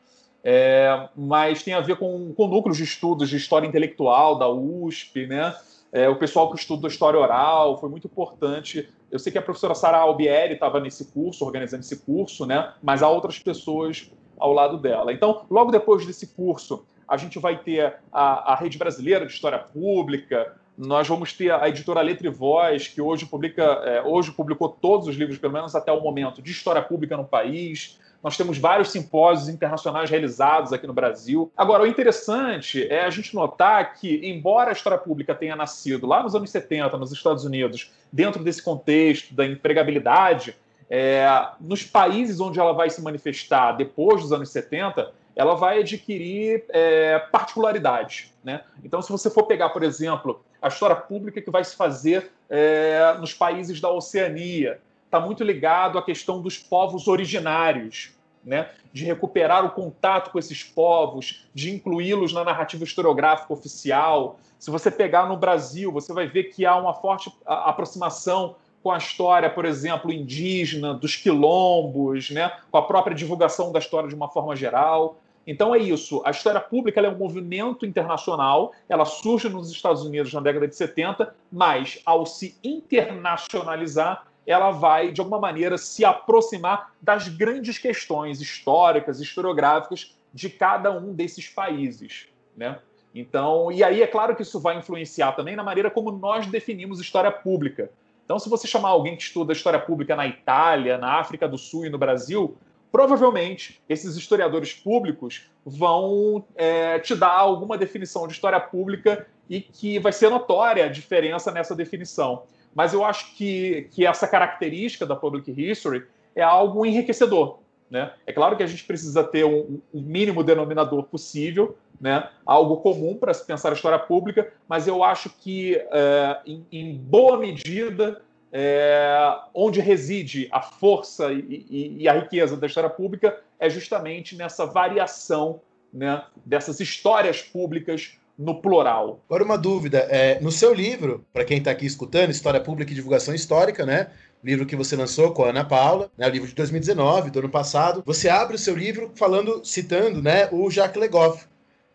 É, 0.49 1.09
mas 1.17 1.65
tem 1.65 1.75
a 1.75 1.81
ver 1.81 1.97
com, 1.97 2.33
com 2.33 2.47
núcleos 2.47 2.77
de 2.77 2.85
estudos 2.85 3.29
de 3.29 3.37
história 3.37 3.67
intelectual 3.67 4.39
da 4.39 4.49
USP, 4.49 5.27
né? 5.27 5.53
É, 5.91 6.09
o 6.09 6.17
pessoal 6.17 6.51
que 6.53 6.59
estuda 6.59 6.87
história 6.87 7.19
oral 7.19 7.79
foi 7.79 7.89
muito 7.89 8.07
importante. 8.07 8.89
Eu 9.11 9.19
sei 9.19 9.33
que 9.33 9.39
a 9.39 9.43
professora 9.43 9.75
Sara 9.75 9.99
Albieri 9.99 10.55
estava 10.55 10.79
nesse 10.79 11.07
curso, 11.07 11.45
organizando 11.45 11.83
esse 11.83 11.97
curso, 11.97 12.47
né? 12.47 12.73
Mas 12.81 13.03
há 13.03 13.09
outras 13.09 13.41
pessoas 13.41 14.11
ao 14.39 14.53
lado 14.53 14.79
dela. 14.79 15.13
Então, 15.13 15.45
logo 15.51 15.73
depois 15.73 16.07
desse 16.07 16.29
curso, 16.29 16.85
a 17.09 17.17
gente 17.17 17.39
vai 17.39 17.59
ter 17.59 17.97
a, 18.13 18.53
a 18.53 18.55
Rede 18.57 18.79
Brasileira 18.79 19.27
de 19.27 19.33
História 19.33 19.59
Pública, 19.59 20.55
nós 20.77 21.09
vamos 21.09 21.33
ter 21.33 21.53
a 21.53 21.69
editora 21.69 22.01
Letra 22.03 22.27
e 22.27 22.31
Voz, 22.31 22.89
que 22.89 23.01
hoje 23.01 23.25
publica, 23.25 23.63
é, 23.63 24.03
hoje 24.03 24.31
publicou 24.33 24.69
todos 24.69 25.09
os 25.09 25.17
livros, 25.17 25.39
pelo 25.39 25.53
menos 25.53 25.75
até 25.75 25.91
o 25.91 26.01
momento, 26.01 26.43
de 26.43 26.51
história 26.51 26.83
pública 26.83 27.17
no 27.17 27.25
país. 27.25 27.99
Nós 28.23 28.37
temos 28.37 28.59
vários 28.59 28.91
simpósios 28.91 29.49
internacionais 29.49 30.11
realizados 30.11 30.73
aqui 30.73 30.87
no 30.87 30.93
Brasil. 30.93 31.51
Agora, 31.57 31.85
o 31.85 31.87
interessante 31.87 32.87
é 32.89 33.05
a 33.05 33.11
gente 33.11 33.35
notar 33.35 33.95
que, 33.95 34.21
embora 34.29 34.71
a 34.71 34.73
história 34.73 34.99
pública 34.99 35.35
tenha 35.35 35.57
nascido 35.57 36.07
lá 36.07 36.23
nos 36.23 36.35
anos 36.35 36.51
70, 36.51 36.97
nos 36.99 37.13
Estados 37.13 37.45
Unidos, 37.45 37.93
dentro 38.13 38.43
desse 38.43 38.63
contexto 38.63 39.35
da 39.35 39.47
empregabilidade, 39.47 40.57
é, 40.91 41.27
nos 41.61 41.83
países 41.85 42.41
onde 42.41 42.61
ela 42.61 42.73
vai 42.73 42.91
se 42.91 43.01
manifestar 43.03 43.73
depois 43.73 44.23
dos 44.23 44.33
anos 44.33 44.51
70, 44.51 45.13
ela 45.37 45.55
vai 45.55 45.81
adquirir 45.81 46.65
é, 46.71 47.19
particularidades. 47.31 48.33
Né? 48.43 48.65
Então, 48.83 49.03
se 49.03 49.13
você 49.13 49.29
for 49.29 49.45
pegar, 49.45 49.69
por 49.69 49.83
exemplo, 49.83 50.43
a 50.61 50.69
história 50.69 50.97
pública 50.97 51.43
que 51.43 51.51
vai 51.51 51.63
se 51.63 51.77
fazer 51.77 52.33
é, 52.49 53.15
nos 53.21 53.35
países 53.35 53.81
da 53.81 53.91
Oceania, 53.91 54.81
está 55.05 55.21
muito 55.21 55.45
ligado 55.45 55.99
à 55.99 56.03
questão 56.03 56.41
dos 56.41 56.57
povos 56.59 57.07
originários 57.07 58.17
né, 58.43 58.71
de 58.93 59.05
recuperar 59.05 59.65
o 59.65 59.71
contato 59.71 60.31
com 60.31 60.39
esses 60.39 60.63
povos, 60.63 61.47
de 61.53 61.75
incluí-los 61.75 62.33
na 62.33 62.45
narrativa 62.45 62.85
historiográfica 62.85 63.53
oficial. 63.53 64.39
Se 64.59 64.71
você 64.71 64.91
pegar 64.91 65.27
no 65.27 65.37
Brasil, 65.37 65.93
você 65.93 66.13
vai 66.13 66.27
ver 66.27 66.45
que 66.45 66.65
há 66.65 66.77
uma 66.77 66.95
forte 66.95 67.31
aproximação 67.45 68.55
com 68.83 68.93
a 68.93 68.99
história, 68.99 69.51
por 69.51 69.65
exemplo, 69.65 70.13
indígena, 70.13 70.95
dos 70.95 71.17
quilombos, 71.17 72.31
né, 72.31 72.53
com 72.71 72.79
a 72.79 72.83
própria 72.83 73.17
divulgação 73.17 73.73
da 73.73 73.81
história 73.81 74.09
de 74.09 74.15
uma 74.15 74.29
forma 74.29 74.55
geral. 74.55 75.17
Então 75.47 75.75
é 75.75 75.79
isso. 75.79 76.21
A 76.25 76.31
história 76.31 76.61
pública 76.61 77.01
é 77.01 77.09
um 77.09 77.17
movimento 77.17 77.87
internacional, 77.87 78.73
ela 78.89 79.05
surge 79.05 79.49
nos 79.49 79.71
Estados 79.71 80.05
Unidos 80.05 80.33
na 80.33 80.41
década 80.41 80.67
de 80.67 80.75
70, 80.75 81.35
mas 81.53 82.01
ao 82.05 82.27
se 82.27 82.59
internacionalizar, 82.65 84.27
ela 84.47 84.71
vai, 84.71 85.13
de 85.13 85.21
alguma 85.21 85.39
maneira, 85.39 85.79
se 85.79 86.05
aproximar 86.05 86.93
das 87.01 87.29
grandes 87.29 87.79
questões 87.79 88.41
históricas, 88.41 89.21
historiográficas 89.21 90.17
de 90.33 90.51
cada 90.51 90.91
um 90.91 91.13
desses 91.13 91.49
países. 91.49 92.29
Né? 92.57 92.79
Então, 93.15 93.73
e 93.73 93.83
aí 93.83 94.03
é 94.03 94.07
claro 94.07 94.37
que 94.37 94.43
isso 94.43 94.61
vai 94.61 94.77
influenciar 94.77 95.33
também 95.33 95.57
na 95.57 95.63
maneira 95.63 95.91
como 95.91 96.11
nós 96.13 96.47
definimos 96.47 97.01
história 97.01 97.31
pública. 97.31 97.91
Então, 98.25 98.39
se 98.39 98.49
você 98.49 98.67
chamar 98.67 98.91
alguém 98.91 99.17
que 99.17 99.23
estuda 99.23 99.53
história 99.53 99.79
pública 99.79 100.17
na 100.17 100.27
Itália, 100.27 100.99
na 100.99 101.15
África 101.15 101.49
do 101.49 101.57
Sul 101.57 101.87
e 101.87 101.91
no 101.91 101.97
Brasil, 101.97 102.57
provavelmente 102.91 103.83
esses 103.89 104.17
historiadores 104.17 104.73
públicos 104.73 105.51
vão 105.65 106.45
é, 106.55 106.99
te 106.99 107.15
dar 107.15 107.33
alguma 107.33 107.77
definição 107.77 108.27
de 108.27 108.33
história 108.33 108.61
pública 108.61 109.27
e 109.49 109.61
que 109.61 109.99
vai 109.99 110.13
ser 110.13 110.29
notória 110.29 110.85
a 110.85 110.89
diferença 110.89 111.51
nessa 111.53 111.75
definição 111.75 112.45
mas 112.77 112.93
eu 112.93 113.03
acho 113.03 113.35
que, 113.35 113.89
que 113.93 114.05
essa 114.05 114.29
característica 114.29 115.07
da 115.07 115.17
public 115.17 115.51
history 115.51 116.05
é 116.35 116.43
algo 116.43 116.85
enriquecedor. 116.85 117.61
Né? 117.91 118.13
É 118.27 118.35
claro 118.35 118.55
que 118.55 118.63
a 118.63 118.67
gente 118.67 118.85
precisa 118.85 119.25
ter 119.25 119.47
um, 119.47 119.81
um 119.95 120.03
mínimo 120.03 120.45
denominador 120.45 121.05
possível, 121.05 121.75
né? 121.99 122.29
algo 122.45 122.77
comum 122.83 123.17
para 123.17 123.33
se 123.33 123.47
pensar 123.47 123.71
a 123.71 123.73
história 123.73 123.99
pública, 123.99 124.53
mas 124.69 124.87
eu 124.87 125.03
acho 125.03 125.31
que, 125.31 125.75
é, 125.91 126.39
em, 126.45 126.67
em, 126.71 126.95
boa 126.99 127.39
medida, 127.39 128.21
é, 128.59 129.39
onde 129.53 129.83
reside 129.83 130.49
a 130.51 130.63
força 130.63 131.31
e, 131.31 131.67
e, 131.69 131.97
e, 132.05 132.09
a 132.09 132.15
riqueza 132.15 132.57
da 132.57 132.67
história 132.67 132.89
pública 132.89 133.39
é 133.61 133.69
justamente 133.69 134.35
nessa 134.35 134.65
variação 134.65 135.61
né, 135.93 136.25
dessas 136.43 136.81
histórias 136.81 137.43
públicas 137.43 138.15
no 138.39 138.63
plural. 138.63 139.21
Agora 139.29 139.45
uma 139.45 139.59
dúvida, 139.59 139.99
é, 140.09 140.41
no 140.41 140.51
seu 140.51 140.73
livro, 140.73 141.23
para 141.35 141.45
quem 141.45 141.59
está 141.59 141.71
aqui 141.71 141.85
escutando, 141.85 142.31
História 142.31 142.59
Pública 142.59 142.93
e 142.93 142.95
Divulgação 142.95 143.35
Histórica, 143.35 143.85
né? 143.85 144.09
Livro 144.43 144.65
que 144.65 144.75
você 144.75 144.97
lançou 144.97 145.33
com 145.33 145.45
a 145.45 145.51
Ana 145.51 145.65
Paula, 145.65 146.11
né, 146.17 146.27
o 146.27 146.31
livro 146.31 146.49
de 146.49 146.55
2019, 146.55 147.31
do 147.31 147.41
ano 147.41 147.51
passado. 147.51 148.03
Você 148.07 148.31
abre 148.31 148.57
o 148.57 148.59
seu 148.59 148.75
livro 148.75 149.13
falando, 149.17 149.63
citando, 149.67 150.23
né, 150.23 150.49
o 150.51 150.71
Jacques 150.71 150.99
Legoff, 150.99 151.45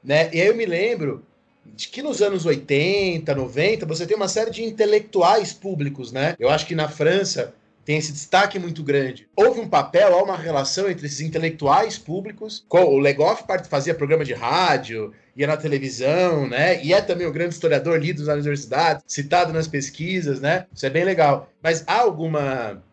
né? 0.03 0.29
E 0.31 0.39
aí 0.39 0.47
eu 0.47 0.55
me 0.55 0.67
lembro 0.67 1.25
de 1.65 1.87
que 1.87 2.01
nos 2.01 2.21
anos 2.21 2.45
80, 2.45 3.33
90, 3.33 3.85
você 3.85 4.05
tem 4.05 4.17
uma 4.17 4.27
série 4.27 4.51
de 4.51 4.63
intelectuais 4.63 5.53
públicos, 5.53 6.11
né? 6.11 6.35
Eu 6.39 6.49
acho 6.49 6.65
que 6.65 6.75
na 6.75 6.87
França 6.87 7.53
tem 7.83 7.97
esse 7.97 8.11
destaque 8.11 8.59
muito 8.59 8.83
grande. 8.83 9.27
Houve 9.35 9.59
um 9.59 9.67
papel, 9.67 10.13
há 10.13 10.23
uma 10.23 10.37
relação 10.37 10.89
entre 10.89 11.05
esses 11.05 11.21
intelectuais 11.21 11.97
públicos. 11.97 12.65
O 12.69 12.97
Legoff 12.99 13.43
fazia 13.69 13.95
programa 13.95 14.23
de 14.23 14.33
rádio, 14.33 15.13
ia 15.35 15.47
na 15.47 15.57
televisão, 15.57 16.47
né? 16.47 16.83
E 16.83 16.93
é 16.93 17.01
também 17.01 17.27
um 17.27 17.31
grande 17.31 17.53
historiador 17.53 17.99
lido 17.99 18.23
na 18.23 18.33
universidade, 18.33 19.03
citado 19.07 19.51
nas 19.51 19.67
pesquisas, 19.67 20.39
né? 20.39 20.67
Isso 20.73 20.85
é 20.85 20.89
bem 20.89 21.03
legal. 21.03 21.49
Mas 21.61 21.83
há 21.87 21.99
alguma 22.01 22.83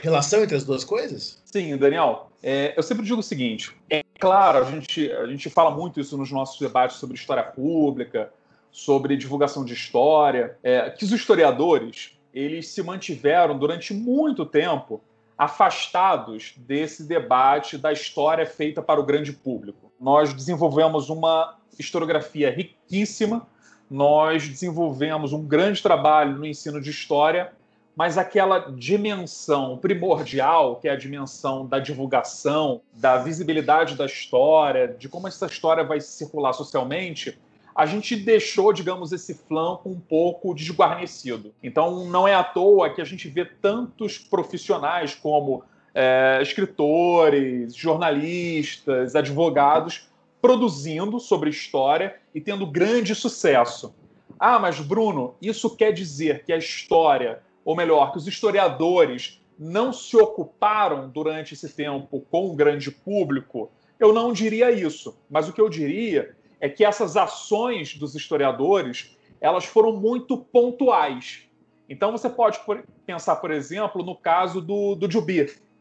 relação 0.00 0.42
entre 0.42 0.56
as 0.56 0.64
duas 0.64 0.84
coisas? 0.84 1.42
Sim, 1.44 1.76
Daniel. 1.76 2.30
É, 2.42 2.72
eu 2.76 2.82
sempre 2.82 3.04
digo 3.04 3.18
o 3.18 3.22
seguinte: 3.22 3.74
é 3.90 4.04
claro, 4.18 4.58
a 4.58 4.70
gente, 4.70 5.10
a 5.12 5.26
gente 5.26 5.48
fala 5.48 5.70
muito 5.70 6.00
isso 6.00 6.16
nos 6.16 6.30
nossos 6.30 6.58
debates 6.58 6.96
sobre 6.96 7.16
história 7.16 7.42
pública, 7.42 8.32
sobre 8.70 9.16
divulgação 9.16 9.64
de 9.64 9.72
história, 9.72 10.56
é, 10.62 10.90
que 10.90 11.04
os 11.04 11.12
historiadores 11.12 12.18
eles 12.32 12.68
se 12.68 12.82
mantiveram 12.82 13.58
durante 13.58 13.94
muito 13.94 14.44
tempo 14.44 15.00
afastados 15.36 16.54
desse 16.56 17.04
debate 17.04 17.78
da 17.78 17.92
história 17.92 18.44
feita 18.44 18.82
para 18.82 19.00
o 19.00 19.04
grande 19.04 19.32
público. 19.32 19.90
Nós 20.00 20.34
desenvolvemos 20.34 21.08
uma 21.08 21.56
historiografia 21.78 22.50
riquíssima, 22.50 23.46
nós 23.88 24.46
desenvolvemos 24.46 25.32
um 25.32 25.44
grande 25.44 25.82
trabalho 25.82 26.36
no 26.36 26.44
ensino 26.44 26.80
de 26.80 26.90
história, 26.90 27.52
mas 27.98 28.16
aquela 28.16 28.60
dimensão 28.76 29.76
primordial, 29.76 30.76
que 30.76 30.86
é 30.86 30.92
a 30.92 30.96
dimensão 30.96 31.66
da 31.66 31.80
divulgação, 31.80 32.80
da 32.92 33.18
visibilidade 33.18 33.96
da 33.96 34.06
história, 34.06 34.86
de 34.86 35.08
como 35.08 35.26
essa 35.26 35.46
história 35.46 35.82
vai 35.82 36.00
circular 36.00 36.52
socialmente, 36.52 37.36
a 37.74 37.86
gente 37.86 38.14
deixou, 38.14 38.72
digamos, 38.72 39.10
esse 39.10 39.34
flanco 39.34 39.88
um 39.88 39.98
pouco 39.98 40.54
desguarnecido. 40.54 41.52
Então, 41.60 42.04
não 42.04 42.28
é 42.28 42.36
à 42.36 42.44
toa 42.44 42.88
que 42.88 43.00
a 43.00 43.04
gente 43.04 43.28
vê 43.28 43.44
tantos 43.44 44.16
profissionais 44.16 45.16
como 45.16 45.64
é, 45.92 46.38
escritores, 46.40 47.74
jornalistas, 47.74 49.16
advogados 49.16 50.08
produzindo 50.40 51.18
sobre 51.18 51.50
história 51.50 52.14
e 52.32 52.40
tendo 52.40 52.64
grande 52.64 53.12
sucesso. 53.12 53.92
Ah, 54.38 54.60
mas 54.60 54.78
Bruno, 54.78 55.34
isso 55.42 55.74
quer 55.74 55.90
dizer 55.90 56.44
que 56.44 56.52
a 56.52 56.56
história, 56.56 57.40
ou 57.68 57.76
melhor, 57.76 58.12
que 58.12 58.16
os 58.16 58.26
historiadores 58.26 59.42
não 59.58 59.92
se 59.92 60.16
ocuparam 60.16 61.06
durante 61.06 61.52
esse 61.52 61.68
tempo 61.68 62.24
com 62.30 62.46
o 62.46 62.56
grande 62.56 62.90
público? 62.90 63.70
Eu 64.00 64.10
não 64.10 64.32
diria 64.32 64.70
isso, 64.70 65.18
mas 65.28 65.50
o 65.50 65.52
que 65.52 65.60
eu 65.60 65.68
diria 65.68 66.34
é 66.58 66.70
que 66.70 66.82
essas 66.82 67.14
ações 67.14 67.94
dos 67.94 68.14
historiadores 68.14 69.14
elas 69.38 69.66
foram 69.66 69.92
muito 69.92 70.38
pontuais. 70.38 71.42
Então 71.90 72.10
você 72.10 72.30
pode 72.30 72.58
pensar, 73.04 73.36
por 73.36 73.50
exemplo, 73.50 74.02
no 74.02 74.16
caso 74.16 74.62
do, 74.62 74.94
do 74.94 75.06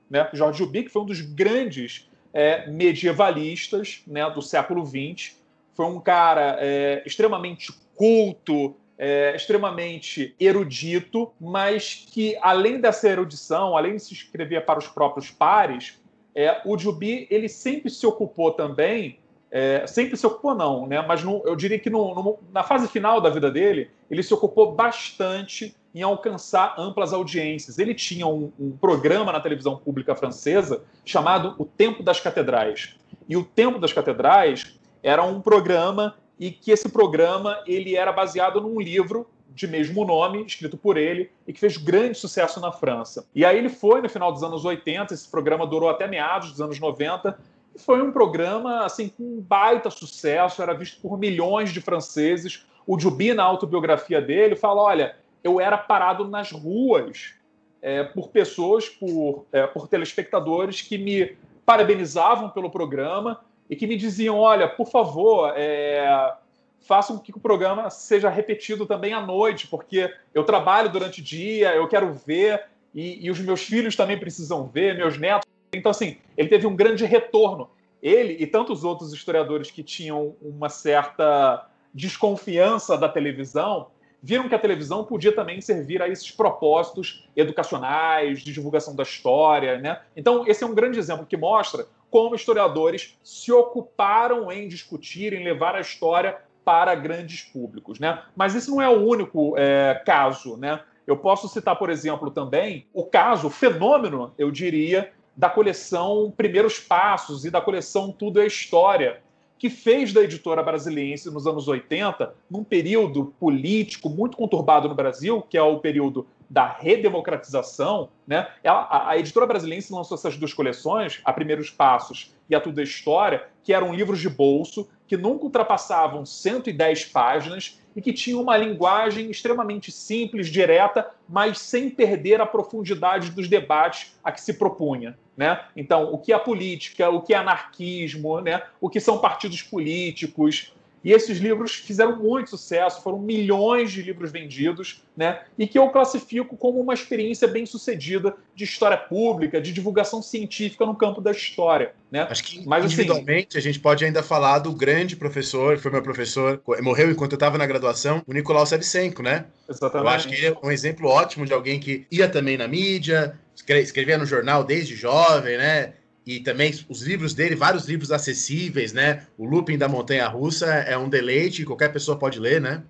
né? 0.10 0.30
Jorge 0.34 0.60
Jubi, 0.60 0.84
que 0.84 0.90
foi 0.90 1.04
um 1.04 1.06
dos 1.06 1.22
grandes 1.22 2.10
é, 2.34 2.70
medievalistas 2.70 4.04
né, 4.06 4.30
do 4.30 4.42
século 4.42 4.86
XX, 4.86 5.38
foi 5.74 5.86
um 5.86 6.02
cara 6.02 6.58
é, 6.60 7.02
extremamente 7.06 7.72
culto, 7.96 8.76
é, 8.98 9.36
extremamente 9.36 10.36
erudito, 10.40 11.32
mas 11.40 12.06
que, 12.12 12.38
além 12.42 12.82
dessa 12.82 13.08
erudição, 13.08 13.78
além 13.78 13.96
de 13.96 14.04
se 14.04 14.14
escrever 14.14 14.66
para 14.66 14.80
os 14.80 14.88
próprios 14.88 15.30
pares, 15.30 16.02
é, 16.36 16.62
o 16.66 16.78
Jubi 16.78 17.28
ele 17.30 17.48
sempre 17.48 17.90
se 17.90 18.06
ocupou 18.06 18.52
também, 18.52 19.20
é, 19.50 19.86
sempre 19.88 20.18
se 20.18 20.26
ocupou 20.26 20.54
não, 20.54 20.86
né? 20.86 21.02
mas 21.02 21.24
no, 21.24 21.42
eu 21.46 21.56
diria 21.56 21.80
que 21.80 21.90
no, 21.90 22.14
no, 22.14 22.40
na 22.52 22.64
fase 22.64 22.88
final 22.88 23.22
da 23.22 23.30
vida 23.30 23.50
dele, 23.50 23.90
ele 24.10 24.22
se 24.22 24.34
ocupou 24.34 24.74
bastante 24.74 25.76
em 25.96 26.02
alcançar 26.02 26.76
amplas 26.78 27.14
audiências. 27.14 27.80
Ele 27.80 27.96
tinha 27.96 28.28
um, 28.28 28.52
um 28.60 28.72
programa 28.72 29.32
na 29.32 29.40
televisão 29.40 29.78
pública 29.78 30.16
francesa 30.16 30.84
chamado 31.04 31.56
O 31.58 31.66
Tempo 31.66 32.04
das 32.04 32.20
Catedrais. 32.20 32.96
E 33.28 33.36
o 33.36 33.44
Tempo 33.44 33.80
das 33.80 33.94
Catedrais 33.94 34.78
era 35.02 35.24
um 35.24 35.42
programa 35.42 36.16
e 36.40 36.52
que 36.52 36.72
esse 36.72 36.90
programa 36.90 37.62
ele 37.66 37.96
era 37.96 38.12
baseado 38.12 38.62
num 38.62 38.80
livro 38.80 39.28
de 39.58 39.68
mesmo 39.68 40.06
nome, 40.06 40.46
escrito 40.46 40.78
por 40.78 40.98
ele, 40.98 41.32
e 41.48 41.52
que 41.52 41.60
fez 41.60 41.78
grande 41.78 42.18
sucesso 42.20 42.60
na 42.60 42.72
França. 42.72 43.28
E 43.34 43.44
aí 43.44 43.58
ele 43.58 43.70
foi 43.70 44.02
no 44.02 44.10
final 44.10 44.32
dos 44.32 44.44
anos 44.44 44.64
80, 44.64 45.14
esse 45.14 45.28
programa 45.28 45.66
durou 45.66 45.90
até 45.90 46.08
meados 46.08 46.52
dos 46.52 46.62
anos 46.62 46.80
90, 46.80 47.38
e 47.76 47.80
foi 47.80 48.02
um 48.02 48.12
programa 48.12 48.86
assim 48.86 49.10
com 49.10 49.24
um 49.24 49.42
baita 49.42 49.90
sucesso, 49.90 50.62
era 50.62 50.74
visto 50.74 51.02
por 51.02 51.18
milhões 51.18 51.74
de 51.74 51.82
franceses. 51.82 52.68
O 52.86 53.00
Jubi, 53.00 53.34
na 53.34 53.44
autobiografia 53.44 54.22
dele, 54.22 54.56
fala: 54.56 54.82
olha, 54.82 55.16
eu 55.44 55.60
era 55.60 55.78
parado 55.78 56.28
nas 56.28 56.52
ruas 56.52 57.34
é, 57.82 58.04
por 58.04 58.30
pessoas, 58.30 58.88
por, 58.88 59.46
é, 59.52 59.66
por 59.66 59.88
telespectadores 59.88 60.82
que 60.82 60.98
me 60.98 61.36
parabenizavam 61.66 62.50
pelo 62.50 62.70
programa 62.70 63.42
e 63.70 63.76
que 63.76 63.88
me 63.88 63.96
diziam: 63.96 64.38
olha, 64.38 64.68
por 64.68 64.88
favor, 64.88 65.54
é, 65.56 66.34
façam 66.82 67.18
que 67.18 67.32
o 67.36 67.40
programa 67.40 67.90
seja 67.90 68.30
repetido 68.30 68.86
também 68.86 69.14
à 69.14 69.22
noite, 69.22 69.68
porque 69.68 70.14
eu 70.34 70.44
trabalho 70.44 70.90
durante 70.90 71.22
o 71.22 71.24
dia, 71.24 71.76
eu 71.76 71.88
quero 71.88 72.14
ver, 72.14 72.64
e, 72.94 73.26
e 73.26 73.30
os 73.30 73.40
meus 73.40 73.62
filhos 73.62 73.96
também 73.96 74.18
precisam 74.18 74.66
ver, 74.68 74.96
meus 74.96 75.18
netos. 75.18 75.48
Então, 75.74 75.92
assim, 75.92 76.18
ele 76.38 76.48
teve 76.48 76.66
um 76.66 76.76
grande 76.76 77.06
retorno. 77.06 77.70
Ele 78.02 78.38
e 78.40 78.48
tantos 78.48 78.84
outros 78.84 79.12
historiadores 79.12 79.72
que 79.72 79.84
tinham 79.84 80.36
uma 80.42 80.70
certa 80.70 81.68
desconfiança 81.94 82.98
da 82.98 83.10
televisão 83.10 83.88
viram 84.22 84.48
que 84.50 84.56
a 84.56 84.60
televisão 84.60 85.04
podia 85.04 85.32
também 85.32 85.62
servir 85.62 86.02
a 86.02 86.08
esses 86.08 86.32
propósitos 86.32 87.28
educacionais, 87.36 88.42
de 88.42 88.52
divulgação 88.52 88.96
da 88.96 89.04
história. 89.04 89.78
Né? 89.78 90.00
Então, 90.16 90.46
esse 90.48 90.64
é 90.64 90.68
um 90.68 90.74
grande 90.74 91.00
exemplo 91.00 91.26
que 91.26 91.38
mostra 91.38 91.88
como 92.10 92.36
historiadores 92.36 93.18
se 93.24 93.52
ocuparam 93.52 94.52
em 94.52 94.68
discutir, 94.68 95.34
em 95.34 95.44
levar 95.44 95.76
a 95.76 95.82
história 95.82 96.38
para 96.64 96.94
grandes 96.96 97.42
públicos. 97.42 98.00
Né? 98.00 98.22
Mas 98.36 98.56
esse 98.56 98.70
não 98.70 98.82
é 98.82 98.90
o 98.90 99.06
único 99.06 99.56
é, 99.58 100.02
caso. 100.06 100.58
Né? 100.58 100.80
Eu 101.06 101.18
posso 101.18 101.48
citar, 101.48 101.78
por 101.78 101.90
exemplo, 101.90 102.30
também 102.30 102.86
o 102.94 103.04
caso, 103.04 103.48
o 103.48 103.50
fenômeno, 103.50 104.34
eu 104.38 104.52
diria, 104.52 105.12
da 105.36 105.50
coleção 105.50 106.34
Primeiros 106.36 106.80
Passos 106.80 107.46
e 107.46 107.52
da 107.52 107.62
coleção 107.62 108.12
Tudo 108.12 108.42
é 108.42 108.48
História, 108.48 109.22
que 109.60 109.70
fez 109.70 110.14
da 110.14 110.22
editora 110.22 110.62
brasiliense 110.62 111.32
nos 111.32 111.48
anos 111.48 111.68
80, 111.68 112.34
num 112.50 112.64
período 112.64 113.34
político 113.40 114.10
muito 114.10 114.38
conturbado 114.38 114.88
no 114.88 114.96
Brasil, 114.96 115.42
que 115.42 115.58
é 115.58 115.62
o 115.62 115.80
período 115.80 116.28
da 116.50 116.66
redemocratização, 116.66 118.10
né? 118.26 118.48
a, 118.64 119.10
a, 119.10 119.18
editora 119.18 119.46
brasileira 119.46 119.86
lançou 119.90 120.16
essas 120.16 120.38
duas 120.38 120.54
coleções, 120.54 121.20
a 121.26 121.34
Primeiros 121.34 121.70
Passos 121.70 122.34
e 122.50 122.56
a 122.56 122.62
Tudo 122.62 122.80
é 122.80 122.84
História, 122.84 123.46
que 123.64 123.74
eram 123.74 123.94
livros 123.94 124.20
de 124.20 124.30
bolso, 124.30 124.88
que 125.06 125.18
nunca 125.18 125.46
ultrapassavam 125.46 126.26
110 126.26 127.06
páginas 127.06 127.80
e 127.96 128.02
que 128.02 128.14
tinham 128.14 128.42
uma 128.42 128.56
linguagem 128.56 129.30
extremamente 129.30 129.92
simples, 129.92 130.50
direta, 130.50 131.10
mas 131.28 131.60
sem 131.60 131.90
perder 131.90 132.40
a 132.40 132.46
profundidade 132.46 133.32
dos 133.32 133.48
debates 133.48 134.16
a 134.24 134.32
que 134.32 134.40
se 134.40 134.54
propunha. 134.54 135.18
Né? 135.36 135.60
Então, 135.76 136.14
o 136.14 136.18
que 136.18 136.34
é 136.34 136.40
política, 136.40 137.10
o 137.10 137.22
que 137.22 137.34
é 137.34 137.38
anarquismo, 137.38 138.40
né? 138.40 138.62
o 138.80 138.90
que 138.90 139.00
são 139.00 139.20
partidos 139.20 139.62
políticos, 139.62 140.74
e 141.08 141.14
esses 141.14 141.38
livros 141.38 141.74
fizeram 141.74 142.18
muito 142.18 142.50
sucesso, 142.50 143.02
foram 143.02 143.18
milhões 143.18 143.94
de 143.94 144.02
livros 144.02 144.30
vendidos, 144.30 145.02
né? 145.16 145.40
E 145.58 145.66
que 145.66 145.80
eu 145.80 145.88
classifico 145.88 146.58
como 146.58 146.82
uma 146.82 146.94
experiência 146.94 147.48
bem 147.48 147.66
sucedida 147.66 148.36
de 148.54 148.66
história 148.66 148.98
pública, 148.98 149.62
de 149.62 149.72
divulgação 149.72 150.22
científica 150.22 150.86
no 150.86 150.94
campo 150.94 151.22
da 151.22 151.32
história, 151.32 151.94
né? 152.12 152.28
Acho 152.30 152.44
que 152.44 152.68
Mas, 152.68 152.84
assim, 152.84 152.94
individualmente 152.94 153.58
assim, 153.58 153.58
a 153.58 153.62
gente 153.62 153.80
pode 153.80 154.04
ainda 154.04 154.22
falar 154.22 154.60
do 154.60 154.74
grande 154.74 155.16
professor, 155.16 155.78
foi 155.78 155.92
meu 155.92 156.04
professor, 156.04 156.62
morreu 156.82 157.10
enquanto 157.10 157.32
eu 157.32 157.38
estava 157.38 157.58
na 157.58 157.66
graduação, 157.66 158.22
o 158.28 158.34
Nicolau 158.34 158.66
Sevchenko, 158.66 159.24
né? 159.24 159.46
Exatamente. 159.70 160.04
Eu 160.04 160.10
acho 160.10 160.28
que 160.28 160.36
ele 160.36 160.48
é 160.48 160.58
um 160.62 160.70
exemplo 160.70 161.08
ótimo 161.08 161.46
de 161.46 161.54
alguém 161.54 161.80
que 161.80 162.06
ia 162.12 162.28
também 162.28 162.58
na 162.58 162.68
mídia, 162.68 163.40
escrevia 163.56 164.18
no 164.18 164.26
jornal 164.26 164.62
desde 164.62 164.94
jovem, 164.94 165.58
né? 165.58 165.94
E 166.28 166.42
também 166.42 166.74
os 166.90 167.02
livros 167.02 167.34
dele, 167.34 167.56
vários 167.56 167.88
livros 167.88 168.12
acessíveis, 168.12 168.92
né? 168.92 169.26
O 169.38 169.46
Looping 169.46 169.78
da 169.78 169.88
Montanha 169.88 170.28
Russa 170.28 170.66
é 170.66 170.98
um 170.98 171.08
deleite, 171.08 171.64
qualquer 171.64 171.94
pessoa 171.94 172.20
pode 172.20 172.38
ler, 172.38 172.60
né? 172.60 172.84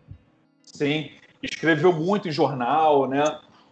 Sim, 0.63 1.11
escreveu 1.43 1.93
muito 1.93 2.27
em 2.27 2.31
jornal, 2.31 3.07
né? 3.07 3.23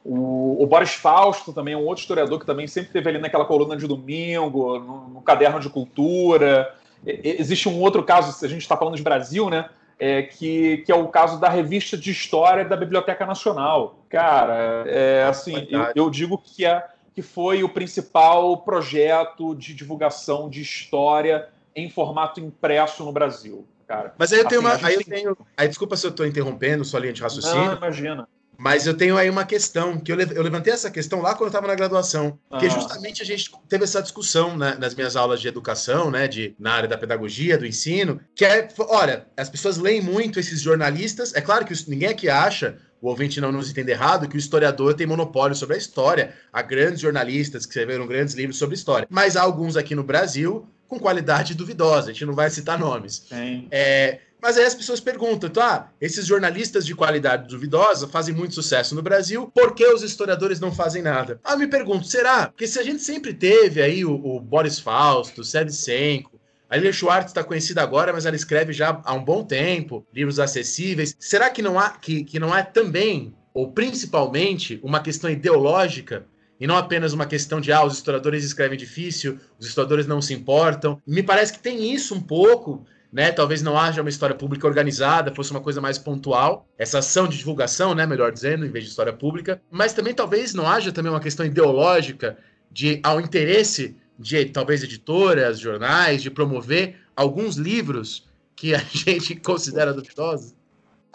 O, 0.04 0.62
o, 0.62 0.68
Boris 0.68 0.94
Fausto 0.94 1.52
também 1.52 1.74
é 1.74 1.78
um 1.78 1.84
outro 1.84 2.02
historiador 2.02 2.40
que 2.40 2.46
também 2.46 2.68
sempre 2.68 2.92
teve 2.92 3.10
ali 3.10 3.18
naquela 3.18 3.44
coluna 3.44 3.76
de 3.76 3.88
domingo, 3.88 4.78
no, 4.78 5.10
no 5.10 5.22
caderno 5.22 5.60
de 5.60 5.68
cultura. 5.68 6.72
E, 7.04 7.36
existe 7.40 7.68
um 7.68 7.80
outro 7.82 8.04
caso, 8.04 8.32
se 8.34 8.46
a 8.46 8.50
gente 8.50 8.62
está 8.62 8.78
falando 8.78 8.96
de 8.96 9.02
Brasil, 9.02 9.50
né? 9.50 9.68
É, 9.98 10.22
que, 10.22 10.80
que 10.86 10.92
é 10.92 10.96
o 10.96 11.08
caso 11.08 11.40
da 11.40 11.50
revista 11.50 11.98
de 11.98 12.12
história 12.12 12.66
da 12.66 12.76
Biblioteca 12.76 13.26
Nacional. 13.26 14.06
Cara, 14.10 14.84
é, 14.86 15.24
assim, 15.24 15.68
eu, 15.72 15.88
eu 15.96 16.10
digo 16.12 16.38
que 16.38 16.66
é 16.66 16.84
que 17.16 17.22
foi 17.22 17.64
o 17.64 17.70
principal 17.70 18.58
projeto 18.58 19.56
de 19.56 19.74
divulgação 19.74 20.50
de 20.50 20.62
história 20.62 21.48
em 21.74 21.90
formato 21.90 22.42
impresso 22.42 23.06
no 23.06 23.12
Brasil, 23.12 23.66
cara. 23.88 24.14
Mas 24.18 24.34
aí 24.34 24.40
eu 24.40 24.48
tenho 24.48 24.68
assim, 24.68 24.80
uma. 24.82 24.88
Aí 24.88 24.96
eu 24.96 25.04
tenho. 25.04 25.38
Aí, 25.56 25.68
desculpa 25.68 25.96
se 25.96 26.06
eu 26.06 26.12
estou 26.12 26.26
interrompendo 26.26 26.84
sua 26.84 27.00
linha 27.00 27.14
de 27.14 27.22
raciocínio. 27.22 27.66
Não, 27.66 27.78
imagina. 27.78 28.28
Mas 28.58 28.88
eu 28.88 28.96
tenho 28.96 29.18
aí 29.18 29.30
uma 29.30 29.46
questão, 29.46 29.98
que 29.98 30.12
eu, 30.12 30.20
eu 30.20 30.42
levantei 30.42 30.74
essa 30.74 30.90
questão 30.90 31.22
lá 31.22 31.34
quando 31.34 31.44
eu 31.44 31.48
estava 31.48 31.68
na 31.68 31.76
graduação, 31.76 32.40
porque 32.50 32.70
justamente 32.70 33.22
a 33.22 33.26
gente 33.26 33.52
teve 33.68 33.84
essa 33.84 34.02
discussão 34.02 34.58
né, 34.58 34.78
nas 34.80 34.96
minhas 34.96 35.18
aulas 35.18 35.42
de 35.42 35.48
educação, 35.50 36.10
né, 36.10 36.26
de, 36.26 36.56
na 36.58 36.74
área 36.74 36.88
da 36.88 36.98
pedagogia, 36.98 37.58
do 37.58 37.66
ensino, 37.66 38.20
que 38.34 38.46
é, 38.46 38.68
olha, 38.88 39.28
as 39.36 39.50
pessoas 39.50 39.78
leem 39.78 40.02
muito 40.02 40.40
esses 40.40 40.62
jornalistas, 40.62 41.34
é 41.34 41.42
claro 41.42 41.66
que 41.66 41.74
ninguém 41.90 42.08
aqui 42.08 42.30
acha, 42.30 42.78
o 43.06 43.10
ouvinte 43.10 43.40
não 43.40 43.52
nos 43.52 43.70
entenda 43.70 43.92
errado, 43.92 44.28
que 44.28 44.36
o 44.36 44.40
historiador 44.40 44.96
tem 44.96 45.06
monopólio 45.06 45.56
sobre 45.56 45.76
a 45.76 45.78
história, 45.78 46.34
há 46.52 46.62
grandes 46.64 47.02
jornalistas 47.02 47.64
que 47.64 47.70
escreveram 47.70 48.08
grandes 48.08 48.34
livros 48.34 48.58
sobre 48.58 48.74
história, 48.74 49.08
mas 49.12 49.38
há 49.38 49.44
alguns 49.44 49.78
aqui 49.78 49.94
no 49.94 50.04
Brasil 50.04 50.68
com 50.88 51.00
qualidade 51.00 51.54
duvidosa, 51.54 52.10
a 52.10 52.14
gente 52.14 52.26
não 52.26 52.34
vai 52.34 52.50
citar 52.50 52.80
nomes. 52.80 53.28
É, 53.70 54.20
mas 54.42 54.58
aí 54.58 54.66
as 54.66 54.76
pessoas 54.76 55.00
perguntam, 55.00 55.50
tá? 55.50 55.92
Esses 56.02 56.26
jornalistas 56.26 56.86
de 56.86 56.96
qualidade 56.96 57.48
duvidosa 57.48 58.08
fazem 58.08 58.34
muito 58.34 58.56
sucesso 58.56 58.96
no 58.96 59.02
Brasil, 59.02 59.52
por 59.54 59.76
que 59.76 59.86
os 59.86 60.02
historiadores 60.02 60.60
não 60.60 60.72
fazem 60.72 61.02
nada? 61.02 61.40
Ah, 61.44 61.56
me 61.56 61.68
pergunto, 61.68 62.08
será? 62.08 62.48
Porque 62.48 62.68
se 62.68 62.80
a 62.80 62.84
gente 62.84 63.02
sempre 63.02 63.34
teve 63.34 63.82
aí 63.82 64.04
o, 64.04 64.14
o 64.14 64.40
Boris 64.40 64.80
Fausto, 64.80 65.42
o 65.42 65.44
Sevchenko, 65.44 66.35
a 66.70 66.76
Lilia 66.76 66.94
Schwartz 66.94 67.32
está 67.32 67.44
conhecida 67.44 67.82
agora, 67.82 68.12
mas 68.12 68.26
ela 68.26 68.36
escreve 68.36 68.74
já 68.74 69.02
há 69.04 69.14
um 69.14 69.24
bom 69.24 69.44
tempo, 69.44 70.06
livros 70.14 70.40
acessíveis. 70.40 71.16
Será 71.20 71.50
que 71.50 71.62
não 71.62 71.80
há 71.80 71.92
que, 71.92 72.24
que 72.24 72.40
não 72.40 72.56
é 72.56 72.64
também, 72.64 73.34
ou 73.54 73.72
principalmente, 73.72 74.80
uma 74.84 75.00
questão 75.00 75.30
ideológica 75.30 76.26
e 76.60 76.66
não 76.66 76.78
apenas 76.78 77.14
uma 77.14 77.26
questão 77.26 77.60
de 77.60 77.72
ah, 77.72 77.84
os 77.84 77.94
historiadores 77.94 78.44
escrevem 78.44 78.78
difícil, 78.78 79.40
os 79.60 79.68
historiadores 79.68 80.08
não 80.08 80.22
se 80.22 80.34
importam. 80.34 81.02
Me 81.06 81.22
parece 81.22 81.54
que 81.54 81.60
tem 81.60 81.94
isso 81.94 82.16
um 82.16 82.22
pouco 82.22 82.86
né? 83.16 83.32
Talvez 83.32 83.62
não 83.62 83.80
haja 83.80 84.02
uma 84.02 84.10
história 84.10 84.36
pública 84.36 84.68
organizada, 84.68 85.34
fosse 85.34 85.50
uma 85.52 85.62
coisa 85.62 85.80
mais 85.80 85.98
pontual, 85.98 86.68
essa 86.78 87.00
ação 87.00 87.30
de 87.30 87.38
divulgação, 87.38 87.96
né, 87.96 88.06
melhor 88.06 88.30
dizendo, 88.30 88.66
em 88.66 88.70
vez 88.70 88.84
de 88.84 88.90
história 88.90 89.14
pública, 89.14 89.62
mas 89.72 89.94
também 89.94 90.14
talvez 90.14 90.54
não 90.54 90.68
haja 90.68 90.92
também 90.92 91.10
uma 91.10 91.22
questão 91.22 91.46
ideológica 91.46 92.38
de 92.70 93.00
ao 93.02 93.22
interesse 93.22 93.96
de 94.18 94.46
talvez 94.46 94.84
editoras, 94.84 95.60
jornais, 95.60 96.22
de 96.22 96.32
promover 96.32 96.98
alguns 97.16 97.56
livros 97.56 98.28
que 98.56 98.74
a 98.74 98.80
gente 98.92 99.36
considera 99.36 99.94
duvidosos? 99.94 100.56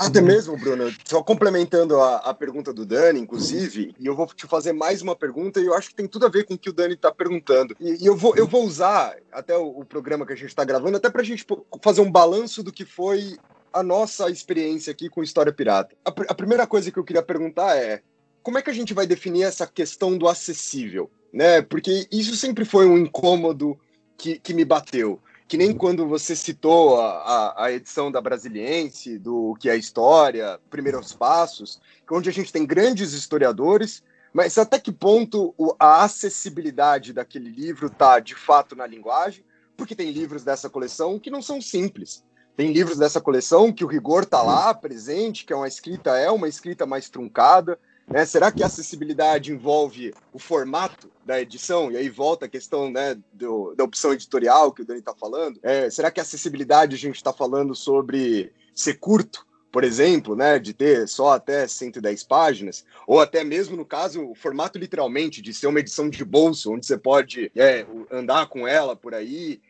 Até 0.01 0.23
mesmo, 0.23 0.57
Bruno, 0.57 0.91
só 1.05 1.23
complementando 1.23 2.01
a, 2.01 2.17
a, 2.17 2.33
pergunta 2.33 2.73
do 2.73 2.87
Dani, 2.87 3.21
inclusive, 3.21 3.95
e 4.01 4.07
eu 4.07 4.17
vou 4.17 4.27
te 4.29 4.47
fazer 4.47 4.73
mais 4.73 5.03
uma 5.03 5.15
pergunta, 5.15 5.61
e 5.61 5.67
eu 5.67 5.75
acho 5.75 5.91
que 5.91 5.95
tem 5.95 6.07
tudo 6.07 6.25
a 6.25 6.31
ver 6.31 6.45
com 6.45 6.55
o 6.55 6.59
que 6.59 6.71
o 6.71 6.73
Dani 6.73 6.95
está 6.95 7.13
perguntando. 7.13 7.77
E, 7.79 8.03
e, 8.03 8.07
eu, 8.07 8.17
vou, 8.17 8.35
eu 8.35 8.47
vou 8.47 8.65
usar 8.65 9.15
até 9.31 9.55
o, 9.55 9.81
o 9.81 9.85
programa 9.85 10.25
que 10.25 10.33
a 10.33 10.37
gente 10.37 10.49
está 10.49 10.65
gravando, 10.65 10.97
até 10.97 11.11
para 11.11 11.21
a 11.21 11.25
gente 11.25 11.45
fazer 11.85 12.01
um 12.01 12.11
balanço 12.11 12.63
do 12.63 12.73
que 12.73 12.87
foi 12.87 13.37
a 13.71 13.83
nossa 13.83 14.31
experiência 14.31 14.91
aqui 14.91 15.11
com 15.11 15.23
História 15.23 15.53
Pirata. 15.53 15.95
A, 16.03 16.09
a 16.29 16.35
primeira 16.35 16.67
coisa 16.67 16.91
que 16.91 16.99
eu 16.99 17.05
queria 17.05 17.23
perguntar 17.23 17.77
é: 17.77 18.01
como 18.43 18.57
é 18.57 18.63
que 18.63 18.71
a 18.71 18.75
gente 18.75 18.95
vai 18.95 19.07
definir 19.07 19.43
essa 19.43 19.67
questão 19.67 20.17
do 20.17 20.29
acessível? 20.29 21.11
Né? 21.33 21.63
Porque 21.63 22.07
isso 22.11 22.37
sempre 22.37 22.65
foi 22.65 22.87
um 22.87 22.99
incômodo 22.99 23.79
que, 24.17 24.39
que 24.39 24.53
me 24.53 24.65
bateu 24.65 25.21
que 25.51 25.57
nem 25.57 25.75
quando 25.75 26.07
você 26.07 26.37
citou 26.37 27.01
a, 27.01 27.11
a, 27.11 27.65
a, 27.65 27.73
edição 27.73 28.09
da 28.09 28.21
Brasiliense, 28.21 29.19
do 29.19 29.57
que 29.59 29.69
é 29.69 29.77
história, 29.77 30.61
Primeiros 30.71 31.13
Passos, 31.13 31.81
onde 32.09 32.29
a 32.29 32.33
gente 32.33 32.53
tem 32.53 32.65
grandes 32.65 33.13
historiadores, 33.13 34.01
mas 34.33 34.57
até 34.57 34.79
que 34.79 34.93
ponto 34.93 35.53
a 35.77 36.05
acessibilidade 36.05 37.13
daquele 37.13 37.51
livro 37.51 37.89
está 37.89 38.21
de 38.21 38.37
fato 38.37 38.77
na 38.77 38.87
linguagem? 38.87 39.45
Porque 39.77 39.97
tem 39.97 40.13
livros 40.13 40.45
dessa 40.45 40.71
coleção 40.71 41.19
que 41.19 41.33
não 41.33 41.43
são 41.43 41.61
simples. 41.61 42.23
Tem 42.57 42.73
livros 42.73 42.99
dessa 42.99 43.21
coleção 43.21 43.73
que 43.73 43.85
o 43.85 43.89
rigor 43.89 44.23
está 44.23 44.43
lá 44.43 44.73
presente, 44.73 45.45
que 45.45 45.53
é 45.53 45.57
uma 45.57 45.67
escrita 45.67 46.17
é 46.17 46.31
uma 46.31 46.47
escrita 46.47 46.87
mais 46.87 47.09
truncada, 47.09 47.77
né? 48.11 48.27
Será 48.27 48.51
que 48.51 48.63
a 48.63 48.67
acessibilidade 48.67 49.53
envolve 49.53 50.13
o 50.33 50.39
formato 50.39 51.11
da 51.25 51.41
edição? 51.41 51.91
E 51.91 51.97
aí 51.97 52.09
volta 52.09 52.47
a 52.47 52.49
questão 52.49 52.91
né, 52.91 53.17
do, 53.33 53.75
da 53.75 53.85
opção 53.85 54.13
editorial 54.13 54.73
que 54.73 54.83
o 54.83 54.85
Dani 54.85 54.99
está 54.99 55.15
falando. 55.15 55.59
É, 55.63 55.89
será 55.89 56.11
que 56.11 56.19
a 56.19 56.23
acessibilidade 56.23 56.97
a 56.97 56.99
gente 56.99 57.17
está 57.17 57.33
falando 57.33 57.75
sobre 57.75 58.53
ser 58.75 58.95
curto? 58.95 59.49
por 59.73 59.85
exemplo, 59.85 60.35
né, 60.35 60.59
de 60.59 60.73
ter 60.73 61.07
só 61.07 61.35
até 61.35 61.67
110 61.67 62.25
páginas, 62.25 62.85
ou 63.07 63.21
até 63.21 63.45
mesmo 63.45 63.77
no 63.77 63.85
caso, 63.85 64.29
o 64.29 64.35
formato 64.35 64.79
literalmente 64.79 65.41
de 65.41 65.55
ser 65.55 65.69
uma 65.69 65.79
edição 65.79 66.11
de 66.11 66.25
bolso, 66.25 66.73
onde 66.73 66.87
você 66.87 66.99
pode 66.99 67.53
é, 67.55 67.87
andar 68.11 68.47
com 68.49 68.67
ela 68.67 68.97
por 68.97 69.15
aí 69.15 69.61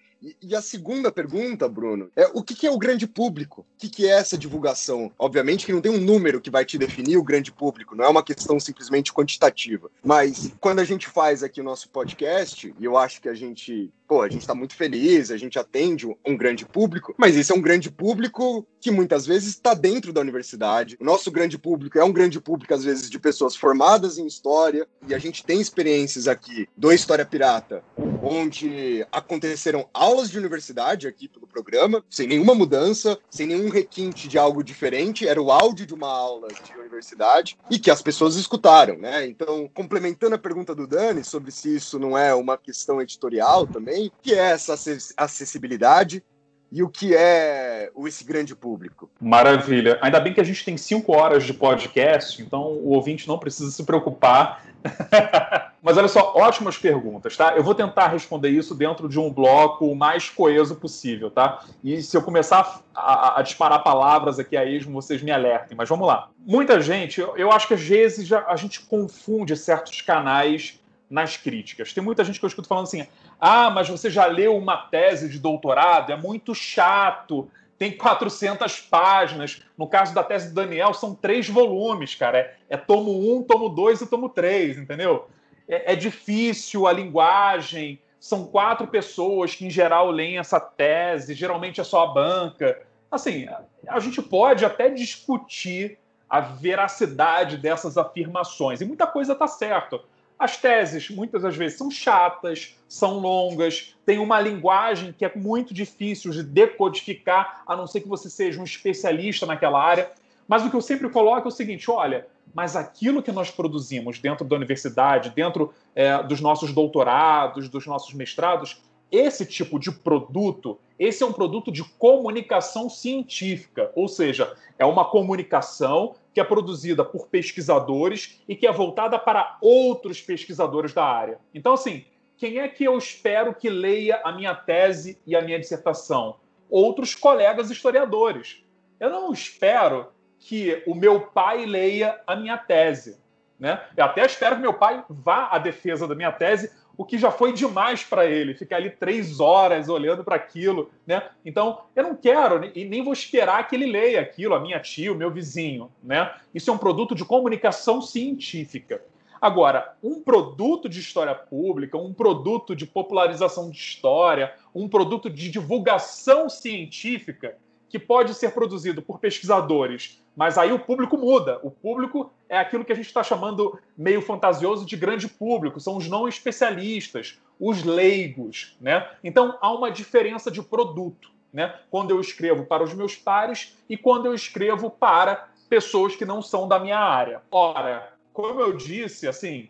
e, 0.42 0.54
a 0.54 0.60
segunda 0.60 1.10
pergunta, 1.10 1.68
Bruno, 1.68 2.10
é 2.14 2.26
o 2.34 2.42
que, 2.42 2.54
que 2.54 2.66
é 2.66 2.70
o 2.70 2.78
grande 2.78 3.06
público? 3.06 3.62
O 3.62 3.78
que, 3.78 3.88
que 3.88 4.06
é 4.06 4.10
essa 4.10 4.36
divulgação? 4.36 5.10
Obviamente 5.18 5.64
que 5.64 5.72
não 5.72 5.80
tem 5.80 5.92
um 5.92 6.00
número 6.00 6.40
que 6.40 6.50
vai 6.50 6.64
te 6.64 6.76
definir 6.76 7.16
o 7.16 7.22
grande 7.22 7.50
público, 7.50 7.96
não 7.96 8.04
é 8.04 8.08
uma 8.08 8.22
questão 8.22 8.60
simplesmente 8.60 9.12
quantitativa. 9.12 9.90
Mas 10.04 10.52
quando 10.60 10.80
a 10.80 10.84
gente 10.84 11.08
faz 11.08 11.42
aqui 11.42 11.60
o 11.60 11.64
nosso 11.64 11.88
podcast, 11.88 12.74
e 12.78 12.84
eu 12.84 12.96
acho 12.96 13.20
que 13.20 13.28
a 13.28 13.34
gente 13.34 13.92
pô, 14.10 14.22
a 14.22 14.28
gente 14.28 14.40
está 14.40 14.56
muito 14.56 14.74
feliz, 14.74 15.30
a 15.30 15.36
gente 15.36 15.56
atende 15.56 16.04
um 16.26 16.36
grande 16.36 16.66
público, 16.66 17.14
mas 17.16 17.36
esse 17.36 17.52
é 17.52 17.54
um 17.54 17.60
grande 17.60 17.88
público 17.92 18.66
que 18.80 18.90
muitas 18.90 19.24
vezes 19.24 19.50
está 19.50 19.72
dentro 19.72 20.12
da 20.12 20.20
universidade. 20.20 20.96
O 20.98 21.04
nosso 21.04 21.30
grande 21.30 21.56
público 21.56 21.96
é 21.96 22.02
um 22.02 22.10
grande 22.10 22.40
público, 22.40 22.74
às 22.74 22.82
vezes, 22.82 23.08
de 23.08 23.20
pessoas 23.20 23.54
formadas 23.54 24.18
em 24.18 24.26
história, 24.26 24.84
e 25.06 25.14
a 25.14 25.18
gente 25.20 25.44
tem 25.44 25.60
experiências 25.60 26.26
aqui 26.26 26.68
do 26.76 26.90
História 26.90 27.24
Pirata, 27.24 27.84
onde 28.20 29.06
aconteceram 29.12 29.88
de 30.30 30.38
universidade 30.38 31.06
aqui 31.06 31.28
pelo 31.28 31.46
programa, 31.46 32.04
sem 32.10 32.26
nenhuma 32.26 32.54
mudança, 32.54 33.18
sem 33.30 33.46
nenhum 33.46 33.68
requinte 33.68 34.28
de 34.28 34.38
algo 34.38 34.62
diferente, 34.62 35.26
era 35.26 35.40
o 35.40 35.50
áudio 35.50 35.86
de 35.86 35.94
uma 35.94 36.08
aula 36.08 36.48
de 36.48 36.78
universidade, 36.78 37.56
e 37.70 37.78
que 37.78 37.90
as 37.90 38.02
pessoas 38.02 38.36
escutaram, 38.36 38.98
né? 38.98 39.26
Então, 39.26 39.68
complementando 39.72 40.34
a 40.34 40.38
pergunta 40.38 40.74
do 40.74 40.86
Dani 40.86 41.24
sobre 41.24 41.50
se 41.50 41.76
isso 41.76 41.98
não 41.98 42.18
é 42.18 42.34
uma 42.34 42.58
questão 42.58 43.00
editorial 43.00 43.66
também, 43.66 44.10
que 44.20 44.34
é 44.34 44.50
essa 44.50 44.74
acessibilidade 45.16 46.22
e 46.70 46.82
o 46.82 46.88
que 46.88 47.14
é 47.14 47.90
esse 48.06 48.24
grande 48.24 48.54
público. 48.54 49.10
Maravilha. 49.20 49.98
Ainda 50.00 50.20
bem 50.20 50.32
que 50.32 50.40
a 50.40 50.44
gente 50.44 50.64
tem 50.64 50.76
cinco 50.76 51.16
horas 51.16 51.44
de 51.44 51.52
podcast, 51.52 52.40
então 52.40 52.62
o 52.62 52.90
ouvinte 52.90 53.26
não 53.26 53.38
precisa 53.38 53.70
se 53.70 53.82
preocupar. 53.84 54.64
Mas 55.82 55.96
olha 55.96 56.08
só, 56.08 56.34
ótimas 56.36 56.76
perguntas, 56.78 57.36
tá? 57.36 57.54
Eu 57.56 57.62
vou 57.62 57.74
tentar 57.74 58.08
responder 58.08 58.50
isso 58.50 58.74
dentro 58.74 59.08
de 59.08 59.18
um 59.18 59.32
bloco 59.32 59.86
o 59.86 59.96
mais 59.96 60.28
coeso 60.28 60.76
possível, 60.76 61.30
tá? 61.30 61.64
E 61.82 62.02
se 62.02 62.16
eu 62.16 62.22
começar 62.22 62.82
a, 62.94 63.40
a 63.40 63.42
disparar 63.42 63.82
palavras 63.82 64.38
aqui 64.38 64.56
a 64.56 64.64
esmo, 64.64 65.00
vocês 65.00 65.22
me 65.22 65.30
alertem. 65.30 65.76
Mas 65.76 65.88
vamos 65.88 66.06
lá. 66.06 66.28
Muita 66.46 66.80
gente, 66.80 67.20
eu, 67.20 67.36
eu 67.36 67.50
acho 67.50 67.68
que 67.68 67.74
às 67.74 67.82
vezes 67.82 68.26
já, 68.26 68.44
a 68.46 68.56
gente 68.56 68.80
confunde 68.80 69.56
certos 69.56 70.00
canais 70.02 70.79
nas 71.10 71.36
críticas. 71.36 71.92
Tem 71.92 72.02
muita 72.02 72.24
gente 72.24 72.38
que 72.38 72.44
eu 72.44 72.48
escuto 72.48 72.68
falando 72.68 72.84
assim: 72.84 73.06
ah, 73.40 73.68
mas 73.68 73.88
você 73.88 74.08
já 74.08 74.26
leu 74.26 74.56
uma 74.56 74.76
tese 74.76 75.28
de 75.28 75.38
doutorado? 75.40 76.12
É 76.12 76.16
muito 76.16 76.54
chato, 76.54 77.50
tem 77.76 77.96
400 77.96 78.80
páginas. 78.80 79.62
No 79.76 79.88
caso 79.88 80.14
da 80.14 80.22
tese 80.22 80.50
do 80.50 80.54
Daniel, 80.54 80.94
são 80.94 81.14
três 81.14 81.48
volumes, 81.48 82.14
cara. 82.14 82.38
É, 82.38 82.54
é 82.70 82.76
tomo 82.76 83.34
um, 83.34 83.42
tomo 83.42 83.68
dois 83.68 84.00
e 84.00 84.06
tomo 84.06 84.28
três, 84.28 84.78
entendeu? 84.78 85.28
É, 85.66 85.94
é 85.94 85.96
difícil 85.96 86.86
a 86.86 86.92
linguagem. 86.92 88.00
São 88.20 88.44
quatro 88.44 88.86
pessoas 88.86 89.54
que, 89.54 89.66
em 89.66 89.70
geral, 89.70 90.10
leem 90.10 90.38
essa 90.38 90.60
tese, 90.60 91.34
geralmente 91.34 91.80
é 91.80 91.84
só 91.84 92.04
a 92.04 92.12
banca. 92.12 92.82
Assim, 93.10 93.48
a 93.88 93.98
gente 93.98 94.22
pode 94.22 94.64
até 94.64 94.90
discutir 94.90 95.98
a 96.28 96.38
veracidade 96.38 97.56
dessas 97.56 97.98
afirmações, 97.98 98.80
e 98.80 98.84
muita 98.84 99.04
coisa 99.04 99.32
está 99.32 99.48
certa. 99.48 99.98
As 100.40 100.56
teses, 100.56 101.10
muitas 101.10 101.42
das 101.42 101.54
vezes, 101.54 101.76
são 101.76 101.90
chatas, 101.90 102.74
são 102.88 103.18
longas, 103.18 103.94
tem 104.06 104.18
uma 104.18 104.40
linguagem 104.40 105.12
que 105.12 105.22
é 105.22 105.30
muito 105.36 105.74
difícil 105.74 106.30
de 106.30 106.42
decodificar, 106.42 107.62
a 107.66 107.76
não 107.76 107.86
ser 107.86 108.00
que 108.00 108.08
você 108.08 108.30
seja 108.30 108.58
um 108.58 108.64
especialista 108.64 109.44
naquela 109.44 109.78
área. 109.78 110.10
Mas 110.48 110.64
o 110.64 110.70
que 110.70 110.76
eu 110.76 110.80
sempre 110.80 111.10
coloco 111.10 111.46
é 111.46 111.48
o 111.48 111.54
seguinte: 111.54 111.90
olha, 111.90 112.26
mas 112.54 112.74
aquilo 112.74 113.22
que 113.22 113.30
nós 113.30 113.50
produzimos 113.50 114.18
dentro 114.18 114.46
da 114.46 114.56
universidade, 114.56 115.28
dentro 115.28 115.74
é, 115.94 116.22
dos 116.22 116.40
nossos 116.40 116.72
doutorados, 116.72 117.68
dos 117.68 117.86
nossos 117.86 118.14
mestrados, 118.14 118.80
esse 119.10 119.44
tipo 119.44 119.78
de 119.78 119.90
produto, 119.90 120.78
esse 120.98 121.22
é 121.22 121.26
um 121.26 121.32
produto 121.32 121.72
de 121.72 121.82
comunicação 121.82 122.88
científica, 122.88 123.90
ou 123.94 124.08
seja, 124.08 124.54
é 124.78 124.84
uma 124.84 125.04
comunicação 125.04 126.14
que 126.32 126.40
é 126.40 126.44
produzida 126.44 127.04
por 127.04 127.26
pesquisadores 127.28 128.40
e 128.48 128.54
que 128.54 128.66
é 128.66 128.72
voltada 128.72 129.18
para 129.18 129.58
outros 129.60 130.20
pesquisadores 130.20 130.92
da 130.92 131.04
área. 131.04 131.38
Então, 131.54 131.72
assim, 131.72 132.04
quem 132.36 132.58
é 132.58 132.68
que 132.68 132.84
eu 132.84 132.96
espero 132.96 133.54
que 133.54 133.68
leia 133.68 134.20
a 134.24 134.32
minha 134.32 134.54
tese 134.54 135.20
e 135.26 135.34
a 135.36 135.42
minha 135.42 135.58
dissertação? 135.58 136.36
Outros 136.70 137.14
colegas 137.14 137.70
historiadores. 137.70 138.64
Eu 138.98 139.10
não 139.10 139.32
espero 139.32 140.08
que 140.38 140.82
o 140.86 140.94
meu 140.94 141.20
pai 141.20 141.66
leia 141.66 142.20
a 142.26 142.34
minha 142.34 142.56
tese. 142.56 143.20
Né? 143.58 143.78
Eu 143.94 144.06
até 144.06 144.24
espero 144.24 144.56
que 144.56 144.62
meu 144.62 144.72
pai 144.72 145.04
vá 145.06 145.48
à 145.48 145.58
defesa 145.58 146.08
da 146.08 146.14
minha 146.14 146.32
tese, 146.32 146.72
o 147.00 147.04
que 147.06 147.16
já 147.16 147.30
foi 147.30 147.54
demais 147.54 148.04
para 148.04 148.26
ele, 148.26 148.52
ficar 148.52 148.76
ali 148.76 148.90
três 148.90 149.40
horas 149.40 149.88
olhando 149.88 150.22
para 150.22 150.36
aquilo, 150.36 150.90
né? 151.06 151.30
Então, 151.42 151.80
eu 151.96 152.02
não 152.02 152.14
quero 152.14 152.70
e 152.74 152.84
nem 152.84 153.02
vou 153.02 153.14
esperar 153.14 153.66
que 153.66 153.74
ele 153.74 153.86
leia 153.86 154.20
aquilo, 154.20 154.54
a 154.54 154.60
minha 154.60 154.78
tia, 154.78 155.10
o 155.10 155.16
meu 155.16 155.30
vizinho, 155.30 155.90
né? 156.02 156.30
Isso 156.54 156.70
é 156.70 156.74
um 156.74 156.76
produto 156.76 157.14
de 157.14 157.24
comunicação 157.24 158.02
científica. 158.02 159.02
Agora, 159.40 159.96
um 160.02 160.20
produto 160.20 160.90
de 160.90 161.00
história 161.00 161.34
pública, 161.34 161.96
um 161.96 162.12
produto 162.12 162.76
de 162.76 162.84
popularização 162.84 163.70
de 163.70 163.78
história, 163.78 164.52
um 164.74 164.86
produto 164.86 165.30
de 165.30 165.50
divulgação 165.50 166.50
científica, 166.50 167.56
que 167.90 167.98
pode 167.98 168.34
ser 168.34 168.52
produzido 168.52 169.02
por 169.02 169.18
pesquisadores, 169.18 170.22
mas 170.36 170.56
aí 170.56 170.72
o 170.72 170.78
público 170.78 171.18
muda. 171.18 171.58
O 171.62 171.72
público 171.72 172.32
é 172.48 172.56
aquilo 172.56 172.84
que 172.84 172.92
a 172.92 172.94
gente 172.94 173.08
está 173.08 173.22
chamando 173.22 173.78
meio 173.98 174.22
fantasioso 174.22 174.86
de 174.86 174.96
grande 174.96 175.26
público, 175.26 175.80
são 175.80 175.96
os 175.96 176.08
não 176.08 176.28
especialistas, 176.28 177.40
os 177.58 177.82
leigos, 177.82 178.76
né? 178.80 179.10
Então 179.24 179.58
há 179.60 179.72
uma 179.72 179.90
diferença 179.90 180.52
de 180.52 180.62
produto, 180.62 181.32
né? 181.52 181.74
Quando 181.90 182.12
eu 182.12 182.20
escrevo 182.20 182.64
para 182.64 182.84
os 182.84 182.94
meus 182.94 183.16
pares 183.16 183.76
e 183.88 183.96
quando 183.96 184.26
eu 184.26 184.34
escrevo 184.34 184.88
para 184.88 185.48
pessoas 185.68 186.14
que 186.14 186.24
não 186.24 186.40
são 186.40 186.68
da 186.68 186.78
minha 186.78 186.98
área. 186.98 187.42
Ora, 187.50 188.12
como 188.32 188.60
eu 188.60 188.76
disse, 188.76 189.26
assim, 189.26 189.68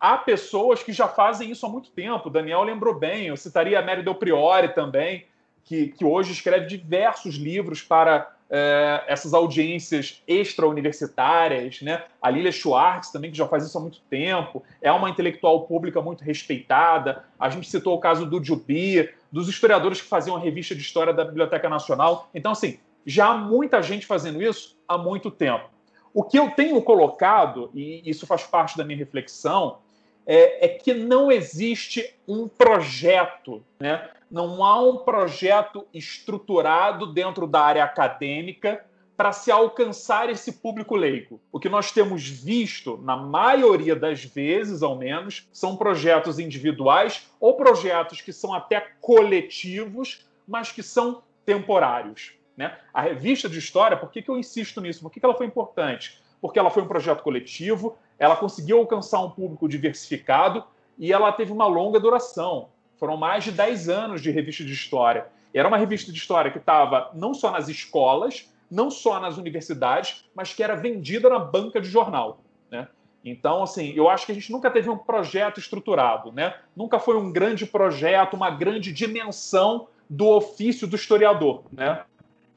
há 0.00 0.16
pessoas 0.16 0.82
que 0.82 0.92
já 0.92 1.06
fazem 1.06 1.50
isso 1.50 1.66
há 1.66 1.68
muito 1.68 1.90
tempo. 1.90 2.30
Daniel 2.30 2.62
lembrou 2.62 2.94
bem, 2.94 3.26
eu 3.26 3.36
citaria 3.36 3.78
a 3.78 3.82
Mary 3.82 4.02
Del 4.02 4.14
Priori 4.14 4.74
também, 4.74 5.26
que, 5.68 5.88
que 5.88 6.02
hoje 6.02 6.32
escreve 6.32 6.66
diversos 6.66 7.34
livros 7.34 7.82
para 7.82 8.34
é, 8.48 9.04
essas 9.06 9.34
audiências 9.34 10.22
extra-universitárias, 10.26 11.82
né? 11.82 12.04
A 12.22 12.30
Lilia 12.30 12.50
Schwartz 12.50 13.12
também, 13.12 13.30
que 13.30 13.36
já 13.36 13.46
faz 13.46 13.66
isso 13.66 13.76
há 13.76 13.80
muito 13.80 14.00
tempo, 14.08 14.62
é 14.80 14.90
uma 14.90 15.10
intelectual 15.10 15.66
pública 15.66 16.00
muito 16.00 16.24
respeitada. 16.24 17.22
A 17.38 17.50
gente 17.50 17.68
citou 17.68 17.94
o 17.94 18.00
caso 18.00 18.24
do 18.24 18.42
Jubi, 18.42 19.10
dos 19.30 19.46
historiadores 19.46 20.00
que 20.00 20.08
faziam 20.08 20.36
a 20.36 20.40
revista 20.40 20.74
de 20.74 20.80
história 20.80 21.12
da 21.12 21.22
Biblioteca 21.22 21.68
Nacional. 21.68 22.30
Então, 22.34 22.52
assim, 22.52 22.78
já 23.04 23.26
há 23.26 23.36
muita 23.36 23.82
gente 23.82 24.06
fazendo 24.06 24.42
isso 24.42 24.78
há 24.88 24.96
muito 24.96 25.30
tempo. 25.30 25.68
O 26.14 26.24
que 26.24 26.38
eu 26.38 26.50
tenho 26.52 26.80
colocado, 26.80 27.70
e 27.74 28.02
isso 28.08 28.26
faz 28.26 28.44
parte 28.44 28.78
da 28.78 28.84
minha 28.84 28.98
reflexão, 28.98 29.80
é, 30.26 30.64
é 30.64 30.68
que 30.68 30.94
não 30.94 31.30
existe 31.30 32.14
um 32.26 32.48
projeto, 32.48 33.62
né? 33.78 34.08
Não 34.30 34.64
há 34.64 34.80
um 34.80 34.98
projeto 34.98 35.86
estruturado 35.92 37.06
dentro 37.12 37.46
da 37.46 37.60
área 37.60 37.84
acadêmica 37.84 38.84
para 39.16 39.32
se 39.32 39.50
alcançar 39.50 40.30
esse 40.30 40.52
público 40.52 40.94
leigo. 40.94 41.40
O 41.50 41.58
que 41.58 41.68
nós 41.68 41.90
temos 41.90 42.28
visto, 42.28 42.98
na 42.98 43.16
maioria 43.16 43.96
das 43.96 44.22
vezes, 44.24 44.80
ao 44.80 44.94
menos, 44.96 45.48
são 45.52 45.76
projetos 45.76 46.38
individuais 46.38 47.28
ou 47.40 47.56
projetos 47.56 48.20
que 48.20 48.32
são 48.32 48.54
até 48.54 48.80
coletivos, 49.00 50.24
mas 50.46 50.70
que 50.70 50.84
são 50.84 51.22
temporários. 51.44 52.34
Né? 52.56 52.78
A 52.94 53.00
revista 53.00 53.48
de 53.48 53.58
história, 53.58 53.96
por 53.96 54.10
que, 54.10 54.22
que 54.22 54.30
eu 54.30 54.38
insisto 54.38 54.80
nisso? 54.80 55.00
Por 55.00 55.10
que, 55.10 55.18
que 55.18 55.26
ela 55.26 55.34
foi 55.34 55.46
importante? 55.46 56.22
Porque 56.40 56.58
ela 56.58 56.70
foi 56.70 56.84
um 56.84 56.88
projeto 56.88 57.24
coletivo, 57.24 57.98
ela 58.18 58.36
conseguiu 58.36 58.78
alcançar 58.78 59.20
um 59.20 59.30
público 59.30 59.68
diversificado 59.68 60.62
e 60.96 61.12
ela 61.12 61.32
teve 61.32 61.52
uma 61.52 61.66
longa 61.66 61.98
duração. 61.98 62.68
Foram 62.98 63.16
mais 63.16 63.44
de 63.44 63.52
10 63.52 63.88
anos 63.88 64.20
de 64.20 64.30
revista 64.30 64.64
de 64.64 64.72
história. 64.72 65.26
Era 65.54 65.68
uma 65.68 65.76
revista 65.76 66.12
de 66.12 66.18
história 66.18 66.50
que 66.50 66.58
estava 66.58 67.10
não 67.14 67.32
só 67.32 67.50
nas 67.50 67.68
escolas, 67.68 68.52
não 68.70 68.90
só 68.90 69.18
nas 69.20 69.38
universidades, 69.38 70.24
mas 70.34 70.52
que 70.52 70.62
era 70.62 70.74
vendida 70.74 71.28
na 71.28 71.38
banca 71.38 71.80
de 71.80 71.88
jornal. 71.88 72.40
Né? 72.70 72.86
Então, 73.24 73.62
assim, 73.62 73.92
eu 73.94 74.08
acho 74.08 74.26
que 74.26 74.32
a 74.32 74.34
gente 74.34 74.52
nunca 74.52 74.70
teve 74.70 74.90
um 74.90 74.98
projeto 74.98 75.58
estruturado, 75.58 76.32
né? 76.32 76.54
Nunca 76.76 76.98
foi 76.98 77.16
um 77.16 77.32
grande 77.32 77.66
projeto, 77.66 78.34
uma 78.34 78.50
grande 78.50 78.92
dimensão 78.92 79.88
do 80.08 80.26
ofício 80.28 80.86
do 80.86 80.96
historiador, 80.96 81.62
né? 81.72 82.02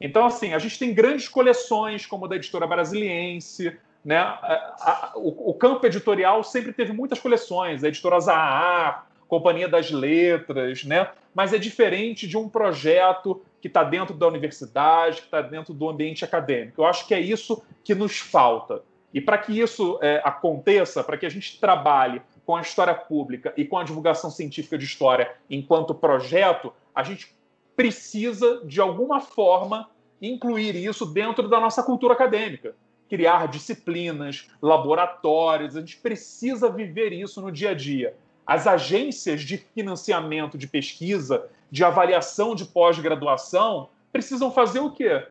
Então, 0.00 0.26
assim, 0.26 0.52
a 0.52 0.58
gente 0.58 0.78
tem 0.78 0.92
grandes 0.92 1.28
coleções, 1.28 2.06
como 2.06 2.24
a 2.24 2.28
da 2.28 2.36
editora 2.36 2.66
Brasiliense, 2.66 3.76
né? 4.04 4.18
A, 4.18 4.74
a, 4.80 5.12
o, 5.16 5.50
o, 5.50 5.54
campo 5.54 5.86
editorial 5.86 6.42
sempre 6.42 6.72
teve 6.72 6.92
muitas 6.92 7.20
coleções, 7.20 7.84
a 7.84 7.88
editora 7.88 8.18
Zahar, 8.18 9.06
Companhia 9.32 9.66
das 9.66 9.90
Letras, 9.90 10.84
né? 10.84 11.08
Mas 11.34 11.54
é 11.54 11.58
diferente 11.58 12.28
de 12.28 12.36
um 12.36 12.50
projeto 12.50 13.42
que 13.62 13.66
está 13.66 13.82
dentro 13.82 14.14
da 14.14 14.28
universidade, 14.28 15.22
que 15.22 15.24
está 15.24 15.40
dentro 15.40 15.72
do 15.72 15.88
ambiente 15.88 16.22
acadêmico. 16.22 16.82
Eu 16.82 16.84
acho 16.84 17.08
que 17.08 17.14
é 17.14 17.18
isso 17.18 17.62
que 17.82 17.94
nos 17.94 18.18
falta. 18.18 18.82
E 19.10 19.22
para 19.22 19.38
que 19.38 19.58
isso 19.58 19.98
é, 20.02 20.20
aconteça, 20.22 21.02
para 21.02 21.16
que 21.16 21.24
a 21.24 21.30
gente 21.30 21.58
trabalhe 21.58 22.20
com 22.44 22.54
a 22.54 22.60
história 22.60 22.92
pública 22.92 23.54
e 23.56 23.64
com 23.64 23.78
a 23.78 23.84
divulgação 23.84 24.30
científica 24.30 24.76
de 24.76 24.84
história 24.84 25.32
enquanto 25.48 25.94
projeto, 25.94 26.70
a 26.94 27.02
gente 27.02 27.34
precisa, 27.74 28.60
de 28.66 28.82
alguma 28.82 29.18
forma, 29.18 29.88
incluir 30.20 30.76
isso 30.76 31.06
dentro 31.06 31.48
da 31.48 31.58
nossa 31.58 31.82
cultura 31.82 32.12
acadêmica. 32.12 32.74
Criar 33.08 33.48
disciplinas, 33.48 34.50
laboratórios, 34.60 35.74
a 35.74 35.80
gente 35.80 35.96
precisa 35.96 36.68
viver 36.68 37.14
isso 37.14 37.40
no 37.40 37.50
dia 37.50 37.70
a 37.70 37.74
dia. 37.74 38.14
As 38.46 38.66
agências 38.66 39.42
de 39.42 39.56
financiamento 39.56 40.58
de 40.58 40.66
pesquisa 40.66 41.48
de 41.70 41.84
avaliação 41.84 42.54
de 42.54 42.64
pós-graduação 42.64 43.88
precisam 44.12 44.50
fazer 44.50 44.80
o 44.80 44.90
quê? 44.90 45.26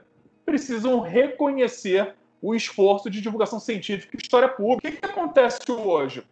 Precisam 0.45 0.99
reconhecer 0.99 2.15
o 2.41 2.55
esforço 2.55 3.09
de 3.09 3.21
divulgação 3.21 3.59
científica 3.59 4.17
e 4.17 4.21
história 4.21 4.49
pública. 4.49 4.87
O 4.87 4.91
que, 4.91 4.97
que 4.97 5.05
acontece 5.05 5.59
hoje? 5.71 6.23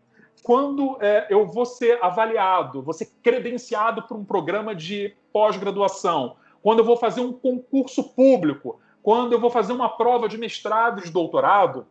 Quando 0.41 0.97
é, 1.01 1.27
eu 1.29 1.45
vou 1.45 1.65
ser 1.65 2.03
avaliado, 2.03 2.81
vou 2.81 2.93
ser 2.93 3.11
credenciado 3.21 4.03
para 4.03 4.17
um 4.17 4.25
programa 4.25 4.73
de 4.73 5.13
pós-graduação, 5.31 6.37
quando 6.63 6.79
eu 6.79 6.85
vou 6.85 6.97
fazer 6.97 7.21
um 7.21 7.31
concurso 7.31 8.03
público, 8.03 8.79
quando 9.03 9.33
eu 9.33 9.39
vou 9.39 9.49
fazer 9.49 9.73
uma 9.73 9.89
prova 9.89 10.27
de 10.27 10.37
mestrado 10.37 11.01
de 11.03 11.11
doutorado, 11.11 11.85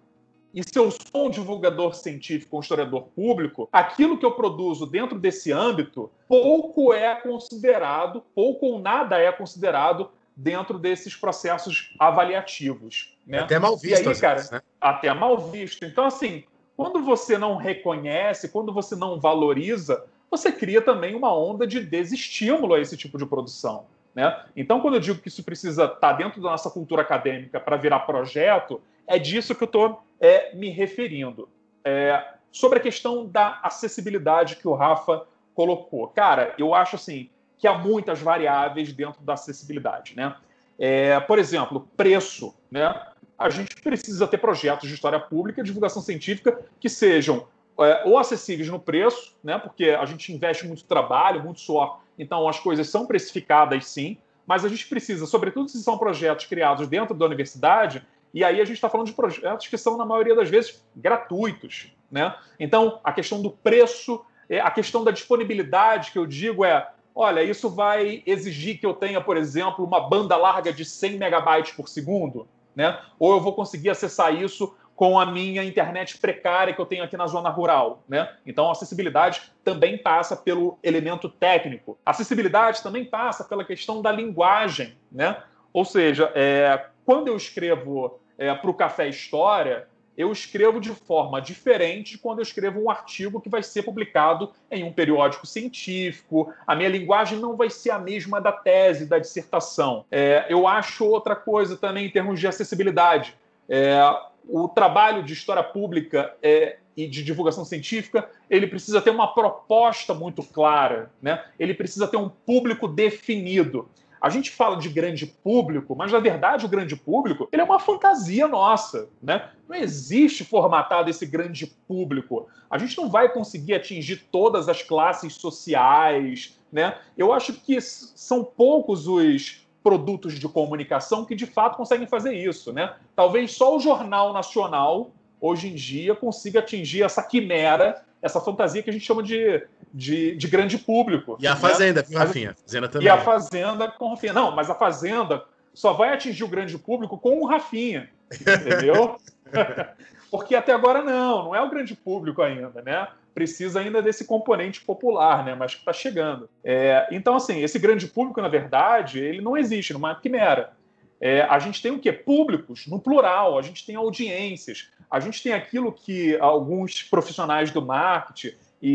e 0.59 0.63
se 0.65 0.77
eu 0.77 0.91
sou 0.91 1.29
um 1.29 1.31
divulgador 1.31 1.95
científico, 1.95 2.57
um 2.57 2.61
historiador 2.61 3.03
público, 3.15 3.69
aquilo 3.71 4.19
que 4.19 4.27
eu 4.27 4.33
produzo 4.33 4.87
dentro 4.87 5.17
desse 5.17 5.53
âmbito 5.53 6.11
pouco 6.27 6.93
é 6.93 7.15
considerado, 7.15 8.25
pouco 8.35 8.67
ou 8.67 8.81
nada 8.81 9.17
é 9.19 9.31
considerado 9.31 10.11
dentro 10.35 10.77
desses 10.77 11.15
processos 11.15 11.95
avaliativos. 11.97 13.17
Né? 13.25 13.39
Até 13.39 13.57
mal 13.57 13.77
visto, 13.77 14.09
aí, 14.09 14.19
cara, 14.19 14.35
vezes, 14.35 14.51
né? 14.51 14.61
Até 14.81 15.15
mal 15.15 15.39
visto. 15.39 15.85
Então, 15.85 16.05
assim, 16.05 16.43
quando 16.77 17.05
você 17.05 17.39
não 17.39 17.55
reconhece, 17.55 18.49
quando 18.49 18.73
você 18.75 18.97
não 18.97 19.21
valoriza, 19.21 20.07
você 20.29 20.51
cria 20.51 20.83
também 20.83 21.15
uma 21.15 21.33
onda 21.33 21.69
de 21.69 21.79
desestímulo 21.79 22.75
a 22.75 22.81
esse 22.81 22.97
tipo 22.97 23.17
de 23.17 23.27
produção. 23.27 23.87
Né? 24.13 24.37
Então, 24.57 24.81
quando 24.81 24.95
eu 24.95 25.01
digo 25.01 25.21
que 25.21 25.29
isso 25.29 25.45
precisa 25.45 25.85
estar 25.85 25.97
tá 25.99 26.13
dentro 26.15 26.43
da 26.43 26.51
nossa 26.51 26.69
cultura 26.69 27.03
acadêmica 27.03 27.61
para 27.61 27.77
virar 27.77 28.01
projeto, 28.01 28.81
é 29.09 29.19
disso 29.19 29.55
que 29.55 29.63
eu 29.65 29.67
estou 29.67 30.05
é, 30.21 30.55
me 30.55 30.69
referindo. 30.69 31.49
É, 31.85 32.25
sobre 32.53 32.79
a 32.79 32.83
questão 32.83 33.27
da 33.27 33.59
acessibilidade 33.63 34.57
que 34.57 34.69
o 34.69 34.75
Rafa 34.75 35.27
colocou. 35.55 36.07
Cara, 36.09 36.55
eu 36.59 36.75
acho 36.75 36.97
assim 36.97 37.31
que 37.57 37.67
há 37.67 37.77
muitas 37.77 38.21
variáveis 38.21 38.93
dentro 38.93 39.23
da 39.23 39.35
acessibilidade. 39.35 40.15
Né? 40.15 40.35
É, 40.79 41.19
por 41.21 41.39
exemplo, 41.39 41.89
preço. 41.97 42.55
Né? 42.71 42.95
A 43.39 43.51
gente 43.51 43.75
precisa 43.81 44.27
ter 44.27 44.39
projetos 44.39 44.89
de 44.89 44.95
história 44.95 45.19
pública 45.19 45.63
divulgação 45.63 46.03
científica 46.03 46.61
que 46.79 46.89
sejam 46.89 47.49
é, 47.81 48.03
ou 48.05 48.19
acessíveis 48.19 48.69
no 48.69 48.79
preço, 48.79 49.37
né? 49.43 49.59
porque 49.59 49.91
a 49.91 50.05
gente 50.05 50.33
investe 50.33 50.67
muito 50.67 50.85
trabalho, 50.85 51.43
muito 51.43 51.61
suor, 51.61 52.01
então 52.19 52.49
as 52.49 52.59
coisas 52.59 52.89
são 52.89 53.07
precificadas 53.07 53.87
sim, 53.87 54.19
mas 54.47 54.65
a 54.65 54.69
gente 54.69 54.89
precisa, 54.89 55.27
sobretudo 55.27 55.69
se 55.69 55.83
são 55.83 55.99
projetos 55.99 56.47
criados 56.47 56.89
dentro 56.89 57.15
da 57.15 57.27
universidade, 57.27 58.05
e 58.33 58.45
aí 58.45 58.61
a 58.61 58.65
gente 58.65 58.77
está 58.77 58.89
falando 58.89 59.07
de 59.07 59.13
projetos 59.13 59.67
que 59.67 59.79
são, 59.79 59.97
na 59.97 60.05
maioria 60.05 60.35
das 60.35 60.49
vezes, 60.49 60.85
gratuitos. 60.95 61.93
Né? 62.11 62.35
Então, 62.59 63.01
a 63.03 63.13
questão 63.13 63.41
do 63.41 63.51
preço, 63.51 64.25
é, 64.49 64.61
a 64.61 64.71
questão 64.71 65.05
da 65.05 65.11
disponibilidade, 65.11 66.11
que 66.11 66.19
eu 66.19 66.27
digo 66.27 66.65
é, 66.65 66.91
olha, 67.15 67.43
isso 67.43 67.69
vai 67.69 68.23
exigir 68.25 68.79
que 68.79 68.87
eu 68.87 68.95
tenha, 68.95 69.21
por 69.21 69.37
exemplo, 69.37 69.85
uma 69.85 70.09
banda 70.09 70.37
larga 70.37 70.73
de 70.73 70.85
100 70.85 71.19
megabytes 71.19 71.73
por 71.73 71.89
segundo, 71.89 72.47
né? 72.75 72.99
ou 73.19 73.33
eu 73.33 73.41
vou 73.41 73.53
conseguir 73.55 73.91
acessar 73.91 74.35
isso 74.35 74.75
com 74.99 75.17
a 75.17 75.25
minha 75.25 75.63
internet 75.63 76.19
precária 76.19 76.75
que 76.75 76.81
eu 76.81 76.85
tenho 76.85 77.05
aqui 77.05 77.17
na 77.17 77.29
zona 77.29 77.49
rural, 77.49 78.03
né? 78.09 78.35
Então, 78.45 78.69
a 78.69 78.73
acessibilidade 78.73 79.53
também 79.63 79.97
passa 79.97 80.35
pelo 80.35 80.77
elemento 80.83 81.29
técnico. 81.29 81.97
A 82.05 82.11
acessibilidade 82.11 82.83
também 82.83 83.05
passa 83.05 83.45
pela 83.45 83.65
questão 83.65 84.03
da 84.03 84.11
linguagem, 84.11 84.99
né? 85.13 85.41
Ou 85.73 85.85
seja, 85.85 86.31
é, 86.35 86.87
quando 87.05 87.29
eu 87.29 87.37
escrevo 87.37 88.19
é, 88.37 88.55
para 88.55 88.71
o 88.71 88.75
Café 88.75 89.09
História, 89.09 89.87
eu 90.17 90.33
escrevo 90.33 90.81
de 90.81 90.91
forma 90.91 91.41
diferente 91.41 92.13
de 92.13 92.19
quando 92.19 92.41
eu 92.41 92.43
escrevo 92.43 92.81
um 92.81 92.91
artigo 92.91 93.41
que 93.41 93.49
vai 93.49 93.63
ser 93.63 93.85
publicado 93.85 94.53
em 94.69 94.83
um 94.83 94.93
periódico 94.93 95.47
científico. 95.47 96.53
A 96.67 96.75
minha 96.75 96.89
linguagem 96.89 97.39
não 97.39 97.57
vai 97.57 97.71
ser 97.71 97.91
a 97.91 98.01
mesma 98.01 98.41
da 98.41 98.51
tese, 98.51 99.07
da 99.07 99.21
dissertação. 99.21 100.05
É, 100.11 100.47
eu 100.49 100.67
acho 100.67 101.05
outra 101.05 101.37
coisa 101.37 101.77
também 101.77 102.07
em 102.07 102.11
termos 102.11 102.41
de 102.41 102.49
acessibilidade. 102.49 103.37
É, 103.69 104.01
o 104.49 104.67
trabalho 104.67 105.23
de 105.23 105.35
história 105.35 105.63
pública 105.63 106.35
é, 106.43 106.79
e 106.97 107.07
de 107.07 107.23
divulgação 107.23 107.65
científica, 107.65 108.29
ele 108.51 108.67
precisa 108.67 109.01
ter 109.01 109.11
uma 109.11 109.33
proposta 109.33 110.13
muito 110.13 110.43
clara, 110.43 111.13
né? 111.23 111.45
ele 111.57 111.73
precisa 111.73 112.09
ter 112.09 112.17
um 112.17 112.29
público 112.29 112.89
definido. 112.89 113.89
A 114.21 114.29
gente 114.29 114.51
fala 114.51 114.77
de 114.77 114.89
grande 114.89 115.27
público, 115.27 115.95
mas 115.95 116.13
na 116.13 116.19
verdade 116.19 116.67
o 116.67 116.69
grande 116.69 116.97
público 116.97 117.49
ele 117.53 117.63
é 117.63 117.65
uma 117.65 117.79
fantasia 117.79 118.49
nossa, 118.49 119.09
né? 119.23 119.51
Não 119.69 119.77
existe 119.77 120.45
formatado 120.45 121.11
esse 121.11 121.25
grande 121.27 121.67
público. 121.87 122.49
A 122.71 122.79
gente 122.79 122.97
não 122.97 123.09
vai 123.09 123.33
conseguir 123.33 123.75
atingir 123.75 124.29
todas 124.31 124.69
as 124.69 124.83
classes 124.83 125.35
sociais, 125.35 126.59
né? 126.73 126.99
Eu 127.17 127.33
acho 127.33 127.53
que 127.53 127.81
são 127.81 128.45
poucos 128.45 129.07
os 129.07 129.67
produtos 129.83 130.39
de 130.39 130.49
comunicação 130.49 131.25
que 131.25 131.35
de 131.35 131.47
fato 131.47 131.77
conseguem 131.77 132.07
fazer 132.07 132.35
isso, 132.35 132.73
né? 132.73 132.95
Talvez 133.15 133.53
só 133.53 133.77
o 133.77 133.81
jornal 133.81 134.33
nacional 134.33 135.13
hoje 135.41 135.69
em 135.69 135.75
dia 135.75 136.15
consiga 136.15 136.59
atingir 136.59 137.03
essa 137.03 137.23
quimera, 137.23 138.05
essa 138.21 138.41
fantasia 138.41 138.83
que 138.83 138.91
a 138.91 138.93
gente 138.93 139.05
chama 139.05 139.23
de 139.23 139.63
de, 139.93 140.37
de 140.37 140.49
grande 140.49 140.79
público. 140.79 141.37
E 141.41 141.47
a 141.47 141.55
né? 141.55 141.61
Fazenda, 141.61 142.03
com 142.03 142.17
Rafinha. 142.17 142.55
Fazenda 142.55 142.89
também. 142.89 143.07
E 143.07 143.11
a 143.11 143.19
Fazenda 143.19 143.89
com 143.89 144.11
Rafinha. 144.11 144.33
Não, 144.33 144.55
mas 144.55 144.71
a 144.71 144.75
Fazenda 144.75 145.45
só 145.73 145.93
vai 145.93 146.13
atingir 146.13 146.45
o 146.45 146.49
grande 146.49 146.77
público 146.79 147.19
com 147.19 147.41
o 147.41 147.47
Rafinha. 147.47 148.11
Entendeu? 148.33 149.17
Porque 150.31 150.55
até 150.55 150.73
agora 150.73 151.03
não, 151.03 151.45
não 151.45 151.55
é 151.55 151.63
o 151.63 151.71
grande 151.71 151.95
público 151.95 152.43
ainda, 152.43 152.83
né? 152.83 153.09
Precisa 153.35 153.81
ainda 153.81 154.03
desse 154.03 154.27
componente 154.27 154.81
popular, 154.83 155.45
né? 155.45 155.55
Mas 155.55 155.75
que 155.75 155.81
está 155.81 155.93
chegando. 155.93 156.51
É, 156.63 157.09
então, 157.11 157.37
assim, 157.37 157.63
esse 157.63 157.79
grande 157.79 158.07
público, 158.07 158.43
na 158.43 158.49
verdade, 158.49 159.21
ele 159.21 159.41
não 159.41 159.57
existe, 159.57 159.93
numa 159.93 160.15
quimera. 160.15 160.73
É, 161.21 161.43
a 161.43 161.59
gente 161.59 161.83
tem 161.83 161.91
o 161.91 161.99
quê? 161.99 162.13
Públicos, 162.13 162.87
no 162.87 163.01
plural, 163.01 163.59
a 163.59 163.63
gente 163.63 163.85
tem 163.85 163.97
audiências, 163.97 164.91
a 165.11 165.19
gente 165.19 165.43
tem 165.43 165.53
aquilo 165.53 165.93
que 165.93 166.39
alguns 166.39 167.03
profissionais 167.03 167.71
do 167.71 167.83
marketing 167.83 168.55
e, 168.81 168.91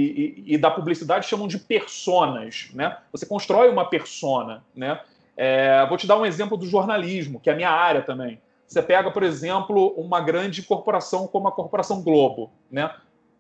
e, 0.47 0.53
e, 0.53 0.57
da 0.57 0.71
publicidade 0.71 1.27
chamam 1.27 1.47
de 1.47 1.59
personas, 1.59 2.69
né? 2.73 2.97
Você 3.11 3.25
constrói 3.25 3.69
uma 3.69 3.89
persona, 3.89 4.63
né? 4.73 5.01
É, 5.35 5.85
vou 5.87 5.97
te 5.97 6.07
dar 6.07 6.17
um 6.17 6.25
exemplo 6.25 6.55
do 6.55 6.65
jornalismo, 6.65 7.39
que 7.39 7.49
é 7.49 7.53
a 7.53 7.55
minha 7.55 7.71
área 7.71 8.01
também. 8.01 8.39
Você 8.65 8.81
pega, 8.81 9.11
por 9.11 9.23
exemplo, 9.23 9.89
uma 9.97 10.21
grande 10.21 10.63
corporação 10.63 11.27
como 11.27 11.47
a 11.47 11.51
Corporação 11.51 12.01
Globo, 12.01 12.51
né? 12.71 12.89